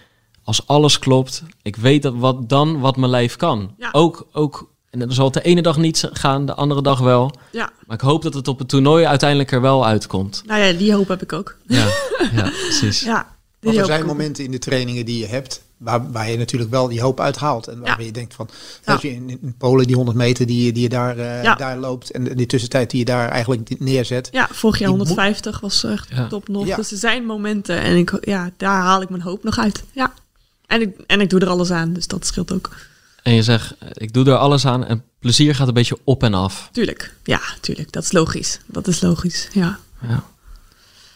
als 0.43 0.67
alles 0.67 0.99
klopt, 0.99 1.43
ik 1.61 1.75
weet 1.75 2.01
dat 2.01 2.13
wat 2.15 2.49
dan 2.49 2.79
wat 2.79 2.97
mijn 2.97 3.11
lijf 3.11 3.35
kan. 3.35 3.73
Ja. 3.77 3.89
Ook, 3.91 4.27
ook, 4.31 4.75
en 5.01 5.07
dan 5.07 5.15
zal 5.15 5.25
het 5.25 5.33
de 5.33 5.41
ene 5.41 5.61
dag 5.61 5.77
niet 5.77 6.09
gaan, 6.13 6.45
de 6.45 6.53
andere 6.53 6.81
dag 6.81 6.99
wel. 6.99 7.31
ja. 7.51 7.69
Maar 7.87 7.95
ik 7.95 8.01
hoop 8.03 8.21
dat 8.21 8.33
het 8.33 8.47
op 8.47 8.59
het 8.59 8.69
toernooi 8.69 9.05
uiteindelijk 9.05 9.51
er 9.51 9.61
wel 9.61 9.85
uitkomt. 9.85 10.43
Nou 10.45 10.61
ja, 10.61 10.73
die 10.73 10.93
hoop 10.93 11.07
heb 11.07 11.21
ik 11.21 11.33
ook. 11.33 11.55
Ja, 11.67 11.87
ja 12.35 12.41
precies. 12.63 13.01
Ja, 13.01 13.27
die 13.59 13.69
Want 13.71 13.77
er 13.77 13.85
zijn 13.85 14.05
momenten 14.05 14.43
in 14.43 14.51
de 14.51 14.59
trainingen 14.59 15.05
die 15.05 15.19
je 15.19 15.25
hebt, 15.25 15.61
waar, 15.77 16.11
waar 16.11 16.29
je 16.29 16.37
natuurlijk 16.37 16.71
wel 16.71 16.87
die 16.87 17.01
hoop 17.01 17.19
uithaalt. 17.19 17.67
En 17.67 17.79
waar 17.79 17.99
Ja. 17.99 18.05
je 18.05 18.11
denkt 18.11 18.33
van, 18.33 18.49
Ja. 18.85 18.93
als 18.93 19.01
je 19.01 19.09
in, 19.11 19.29
in 19.29 19.55
Polen 19.57 19.87
die 19.87 19.95
100 19.95 20.17
meter 20.17 20.45
die, 20.45 20.65
je- 20.65 20.71
die 20.71 20.83
je 20.83 20.89
daar, 20.89 21.17
eh, 21.17 21.43
Ja. 21.43 21.55
daar 21.55 21.77
loopt 21.77 22.11
en 22.11 22.23
die 22.35 22.45
tussentijd 22.45 22.89
die 22.89 22.99
je 22.99 23.05
daar 23.05 23.29
eigenlijk 23.29 23.79
neerzet. 23.79 24.29
Ja, 24.31 24.47
vorig 24.51 24.79
jaar 24.79 24.87
Die 24.89 24.97
moet- 24.97 25.07
150 25.07 25.59
was 25.59 25.83
echt 25.83 26.07
Ja. 26.09 26.27
top 26.27 26.47
nog. 26.47 26.65
Ja. 26.67 26.75
Dus 26.75 26.91
er 26.91 26.97
zijn 26.97 27.25
momenten 27.25 27.81
en 27.81 27.95
ik, 27.97 28.17
ja, 28.21 28.49
daar 28.57 28.81
haal 28.81 29.01
ik 29.01 29.09
mijn 29.09 29.21
hoop 29.21 29.43
nog 29.43 29.57
uit. 29.59 29.83
Ja. 29.91 30.13
En 30.67 30.81
ik, 30.81 30.97
en 31.07 31.21
ik 31.21 31.29
doe 31.29 31.39
er 31.39 31.47
alles 31.49 31.71
aan, 31.71 31.93
dus 31.93 32.07
dat 32.07 32.25
scheelt 32.25 32.51
ook. 32.53 32.69
En 33.27 33.33
je 33.33 33.43
zegt, 33.43 33.73
ik 33.93 34.13
doe 34.13 34.25
er 34.25 34.35
alles 34.37 34.65
aan 34.65 34.85
en 34.85 35.03
plezier 35.19 35.55
gaat 35.55 35.67
een 35.67 35.73
beetje 35.73 35.97
op 36.03 36.23
en 36.23 36.33
af. 36.33 36.69
Tuurlijk, 36.71 37.13
ja, 37.23 37.39
tuurlijk. 37.61 37.91
Dat 37.91 38.03
is 38.03 38.11
logisch. 38.11 38.59
Dat 38.65 38.87
is 38.87 39.01
logisch, 39.01 39.47
ja. 39.53 39.79
Ja. 40.01 40.23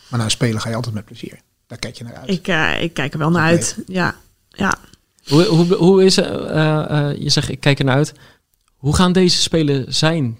Maar 0.07 0.19
naar 0.19 0.31
spelen 0.31 0.61
ga 0.61 0.69
je 0.69 0.75
altijd 0.75 0.93
met 0.95 1.05
plezier. 1.05 1.39
Daar 1.67 1.77
kijk 1.79 1.97
je 1.97 2.03
naar 2.03 2.15
uit. 2.15 2.29
Ik, 2.29 2.47
eh, 2.47 2.81
ik 2.83 2.93
kijk 2.93 3.13
er 3.13 3.19
wel 3.19 3.29
naar 3.29 3.41
uit. 3.43 3.77
Ja, 3.87 4.15
ja. 4.49 4.77
Hoe, 5.27 5.43
hoe, 5.45 5.73
hoe 5.73 6.03
is 6.05 6.15
het? 6.15 6.25
eh, 6.25 7.09
eh, 7.09 7.21
je 7.21 7.29
zegt, 7.29 7.49
ik 7.49 7.59
kijk 7.59 7.79
er 7.79 7.85
naar 7.85 7.95
uit. 7.95 8.13
Hoe 8.77 8.95
gaan 8.95 9.11
deze 9.13 9.41
spelen 9.41 9.93
zijn 9.93 10.39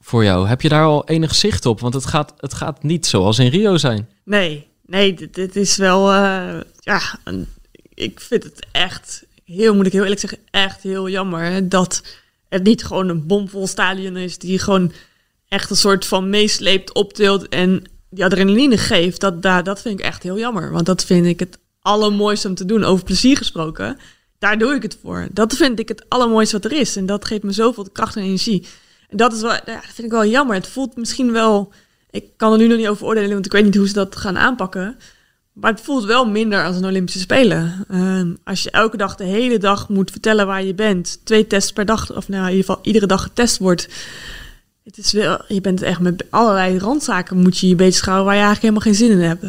voor 0.00 0.24
jou? 0.24 0.48
Heb 0.48 0.60
je 0.60 0.68
daar 0.68 0.84
al 0.84 1.08
enig 1.08 1.34
zicht 1.34 1.66
op? 1.66 1.80
Want 1.80 1.94
het 1.94 2.06
gaat, 2.06 2.34
het 2.36 2.54
gaat 2.54 2.82
niet 2.82 3.06
zoals 3.06 3.38
in 3.38 3.48
Rio 3.50 3.76
zijn. 3.76 4.08
Nee, 4.24 4.66
nee, 4.86 5.14
dit, 5.14 5.34
dit 5.34 5.56
is 5.56 5.76
wel, 5.76 6.12
eh, 6.12 6.60
ja, 6.80 7.00
een- 7.24 7.46
ik 7.94 8.20
vind 8.20 8.42
het 8.42 8.66
echt 8.72 9.26
heel, 9.56 9.74
moet 9.74 9.86
ik 9.86 9.92
heel 9.92 10.02
eerlijk 10.02 10.20
zeggen, 10.20 10.38
echt 10.50 10.82
heel 10.82 11.08
jammer 11.08 11.68
dat 11.68 12.02
het 12.48 12.62
niet 12.62 12.84
gewoon 12.84 13.08
een 13.08 13.26
bomvol 13.26 13.66
stadion 13.66 14.16
is 14.16 14.38
die 14.38 14.58
gewoon 14.58 14.92
echt 15.48 15.70
een 15.70 15.76
soort 15.76 16.06
van 16.06 16.30
meesleept, 16.30 16.94
optilt 16.94 17.48
en 17.48 17.84
die 18.10 18.24
adrenaline 18.24 18.78
geeft. 18.78 19.20
Dat, 19.20 19.42
daar 19.42 19.64
dat 19.64 19.80
vind 19.80 19.98
ik 19.98 20.04
echt 20.04 20.22
heel 20.22 20.38
jammer, 20.38 20.70
want 20.72 20.86
dat 20.86 21.04
vind 21.04 21.26
ik 21.26 21.40
het 21.40 21.58
allermooiste 21.80 22.48
om 22.48 22.54
te 22.54 22.64
doen. 22.64 22.84
Over 22.84 23.04
plezier 23.04 23.36
gesproken, 23.36 23.98
daar 24.38 24.58
doe 24.58 24.74
ik 24.74 24.82
het 24.82 24.98
voor. 25.02 25.28
Dat 25.32 25.56
vind 25.56 25.78
ik 25.78 25.88
het 25.88 26.04
allermooiste 26.08 26.60
wat 26.60 26.72
er 26.72 26.78
is 26.78 26.96
en 26.96 27.06
dat 27.06 27.24
geeft 27.24 27.42
me 27.42 27.52
zoveel 27.52 27.88
kracht 27.92 28.16
en 28.16 28.22
energie. 28.22 28.66
En 29.08 29.16
dat 29.16 29.32
is 29.32 29.40
wel, 29.40 29.52
ja, 29.52 29.60
dat 29.64 29.84
vind 29.84 30.06
ik 30.06 30.12
wel 30.12 30.26
jammer. 30.26 30.54
Het 30.54 30.68
voelt 30.68 30.96
misschien 30.96 31.32
wel 31.32 31.72
Ik 32.10 32.24
kan 32.36 32.52
er 32.52 32.58
nu 32.58 32.66
nog 32.66 32.78
niet 32.78 32.88
over 32.88 33.06
oordelen, 33.06 33.32
want 33.32 33.46
ik 33.46 33.52
weet 33.52 33.64
niet 33.64 33.76
hoe 33.76 33.88
ze 33.88 33.92
dat 33.92 34.16
gaan 34.16 34.38
aanpakken. 34.38 34.96
Maar 35.60 35.70
het 35.70 35.80
voelt 35.80 36.04
wel 36.04 36.26
minder 36.28 36.64
als 36.64 36.76
een 36.76 36.84
Olympische 36.84 37.20
Spelen. 37.20 37.84
Ehm, 37.88 38.34
als 38.44 38.62
je 38.62 38.70
elke 38.70 38.96
dag 38.96 39.14
de 39.16 39.24
hele 39.24 39.58
dag 39.58 39.88
moet 39.88 40.10
vertellen 40.10 40.46
waar 40.46 40.62
je 40.64 40.74
bent. 40.74 41.20
Twee 41.24 41.46
tests 41.46 41.72
per 41.72 41.84
dag, 41.84 42.16
of 42.16 42.28
nou 42.28 42.42
in 42.44 42.50
ieder 42.50 42.64
geval 42.64 42.78
iedere 42.82 43.06
dag 43.06 43.22
getest 43.22 43.58
wordt. 43.58 43.88
Het 44.84 44.98
is 44.98 45.12
wel, 45.12 45.40
je 45.48 45.60
bent 45.60 45.82
echt 45.82 46.00
met 46.00 46.24
allerlei 46.30 46.78
randzaken 46.78 47.36
moet 47.36 47.58
je 47.58 47.68
je 47.68 47.74
bezighouden 47.74 48.26
waar 48.26 48.34
je 48.36 48.42
eigenlijk 48.42 48.74
helemaal 48.74 48.94
geen 48.94 49.08
zin 49.08 49.20
in 49.20 49.28
hebt. 49.28 49.44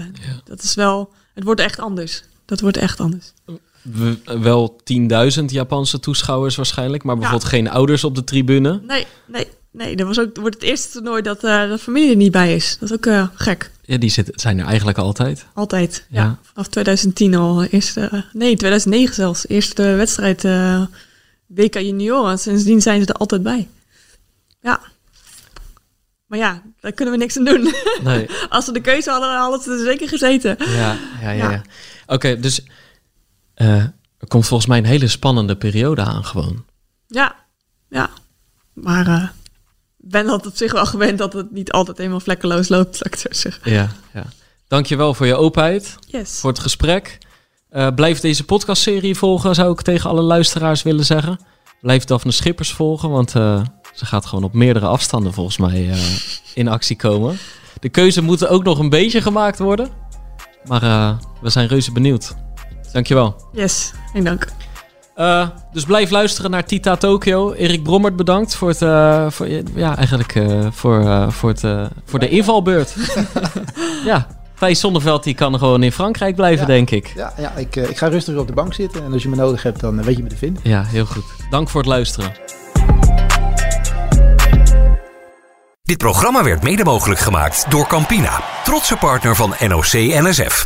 Dat 0.46 0.62
is 0.64 0.76
wel, 0.76 1.12
het 1.34 1.44
wordt 1.44 1.62
echt 1.62 1.80
anders. 1.80 2.24
Dat 2.46 2.60
wordt 2.62 2.78
echt 2.78 3.00
anders. 3.00 3.34
We- 3.82 4.18
wel 4.40 4.80
10.000 4.84 5.46
Japanse 5.52 6.00
toeschouwers 6.00 6.56
waarschijnlijk, 6.56 7.04
maar 7.04 7.16
bijvoorbeeld 7.18 7.50
geen 7.50 7.70
ouders 7.70 8.04
op 8.04 8.16
de 8.16 8.24
tribune. 8.24 8.82
Nee, 8.88 9.06
nee, 9.26 9.48
nee. 9.72 9.96
Dat 9.96 10.08
was 10.08 10.20
ook, 10.20 10.38
wordt 10.38 10.56
het 10.56 10.64
eerste 10.64 10.92
toernooi 10.92 11.22
dat 11.22 11.44
eh 11.44 11.70
de 11.70 11.78
familie 11.78 12.10
er 12.10 12.16
niet 12.16 12.32
bij 12.32 12.56
is. 12.56 12.78
Dat 12.80 12.90
is 12.90 12.96
ook 12.96 13.06
eh, 13.06 13.28
gek. 13.34 13.72
Ja, 13.82 13.98
die 13.98 14.14
zijn 14.36 14.60
er 14.60 14.66
eigenlijk 14.66 14.98
altijd. 14.98 15.46
Altijd. 15.54 16.06
Ja. 16.10 16.24
Ja. 16.24 16.40
Vanaf 16.42 16.68
2010 16.68 17.36
al. 17.36 17.64
Eerste, 17.64 18.26
nee, 18.34 18.56
2009 18.56 19.16
zelfs. 19.16 19.48
Eerste 19.48 19.84
wedstrijd 19.84 20.46
eh, 20.46 20.86
WK 21.48 21.74
Junioren. 21.74 22.40
Sindsdien 22.40 22.82
zijn 22.82 23.02
ze 23.02 23.08
er 23.08 23.14
altijd 23.14 23.44
bij. 23.44 23.68
Ja. 24.62 24.80
Maar 26.26 26.40
ja, 26.40 26.62
daar 26.80 26.92
kunnen 26.92 27.14
we 27.14 27.20
niks 27.20 27.38
aan 27.38 27.44
doen. 27.46 27.74
Nee. 28.04 28.30
Als 28.50 28.66
ze 28.66 28.72
de 28.72 28.82
keuze 28.82 29.10
hadden, 29.10 29.38
hadden 29.38 29.62
ze 29.62 29.72
er 29.72 29.84
zeker 29.84 30.08
gezeten. 30.08 30.56
Ja, 30.60 30.98
ja, 31.22 31.32
ja. 31.32 31.32
ja. 31.32 31.52
Ja. 31.52 31.62
Oké, 32.08 32.40
dus 32.40 32.66
eh, 33.54 33.84
er 34.18 34.28
komt 34.28 34.48
volgens 34.48 34.70
mij 34.70 34.78
een 34.78 34.86
hele 34.86 35.08
spannende 35.08 35.56
periode 35.56 36.02
aan 36.02 36.26
gewoon. 36.26 36.66
Ja, 37.08 37.36
ja. 37.90 38.10
Maar 38.74 39.08
eh, 39.08 39.30
ben 40.10 40.26
dat 40.26 40.46
op 40.46 40.56
zich 40.56 40.72
wel 40.72 40.86
gewend 40.86 41.18
dat 41.18 41.34
het 41.34 41.52
niet 41.52 41.72
altijd 41.72 41.98
helemaal 41.98 42.20
vlekkeloos 42.20 42.70
loopt, 42.70 42.96
zou 42.96 43.10
ik 43.10 43.16
zo 43.20 43.28
zeggen. 43.32 43.72
Ja, 43.72 43.90
ja. 44.14 44.24
Dankjewel 44.68 45.14
voor 45.14 45.26
je 45.26 45.36
openheid, 45.36 45.96
Yes. 46.08 46.40
voor 46.40 46.50
het 46.50 46.60
gesprek. 46.60 47.18
Eh, 47.70 47.88
blijf 47.96 48.20
deze 48.20 48.44
podcastserie 48.44 49.16
volgen, 49.16 49.56
zou 49.56 49.72
ik 49.72 49.82
tegen 49.82 50.10
alle 50.10 50.22
luisteraars 50.22 50.84
willen 50.84 51.06
zeggen. 51.06 51.40
Blijf 51.82 52.04
Daphne 52.04 52.32
Schippers 52.32 52.74
volgen, 52.74 53.10
want 53.10 53.36
eh, 53.36 53.62
ze 53.94 54.06
gaat 54.06 54.26
gewoon 54.26 54.44
op 54.44 54.54
meerdere 54.54 54.86
afstanden 54.86 55.34
volgens 55.34 55.58
mij 55.58 55.90
eh, 55.90 56.00
in 56.54 56.68
actie 56.68 56.96
komen. 56.96 57.38
De 57.80 57.90
keuze 57.90 58.22
moet 58.22 58.48
ook 58.48 58.64
nog 58.64 58.80
een 58.80 58.90
beetje 58.90 59.22
gemaakt 59.22 59.60
worden. 59.60 59.90
Maar 60.66 61.18
we 61.42 61.50
zijn 61.50 61.68
reuze 61.68 61.92
benieuwd. 61.92 62.36
Dankjewel. 62.92 63.36
Yes, 63.54 63.92
geen 64.14 64.24
dank. 64.24 64.48
Eh, 65.20 65.48
dus 65.72 65.84
blijf 65.84 66.10
luisteren 66.10 66.52
naar 66.52 66.66
Tita 66.66 66.96
Tokyo. 66.96 67.54
Erik 67.54 67.84
Brommert 67.84 68.16
bedankt 68.16 68.56
voor 68.56 68.70
het, 68.70 68.82
eh, 68.82 69.26
voor, 69.30 69.48
ja, 69.76 69.96
eigenlijk 69.96 70.36
eh, 70.36 70.68
voor, 70.72 71.32
voor, 71.32 71.50
het, 71.50 71.64
voor 72.06 72.20
de 72.20 72.30
invalbeurt. 72.30 72.96
ja, 74.06 74.28
Thijs 74.60 74.80
Zonneveld 74.80 75.24
die 75.24 75.34
kan 75.36 75.58
gewoon 75.58 75.84
in 75.84 75.92
Frankrijk 75.92 76.36
blijven, 76.36 76.62
Ja. 76.62 76.66
denk 76.66 76.90
ik. 76.90 77.14
Ja, 77.16 77.34
ja 77.38 77.52
ik, 77.56 77.76
ik 77.76 77.98
ga 77.98 78.08
rustig 78.08 78.38
op 78.38 78.48
de 78.48 78.54
bank 78.54 78.74
zitten. 78.74 79.04
En 79.04 79.14
als 79.14 79.24
je 79.24 79.30
me 79.30 79.36
nodig 79.36 79.64
hebt, 79.64 79.80
dan 79.80 80.04
weet 80.04 80.18
je 80.18 80.24
me 80.24 80.30
te 80.30 80.38
vinden. 80.38 80.62
Ja, 80.66 80.84
heel 80.84 81.06
goed. 81.06 81.26
Dank 81.50 81.70
voor 81.70 81.82
het 81.82 81.90
luisteren. 81.90 82.32
Dit 85.82 85.98
programma 85.98 86.44
werd 86.44 86.64
mede 86.64 86.84
mogelijk 86.84 87.20
gemaakt 87.20 87.66
door 87.70 87.88
Campina, 87.88 88.44
trotse 88.64 88.96
partner 88.96 89.36
van 89.36 89.54
NOC 89.68 89.92
NSF. 89.94 90.66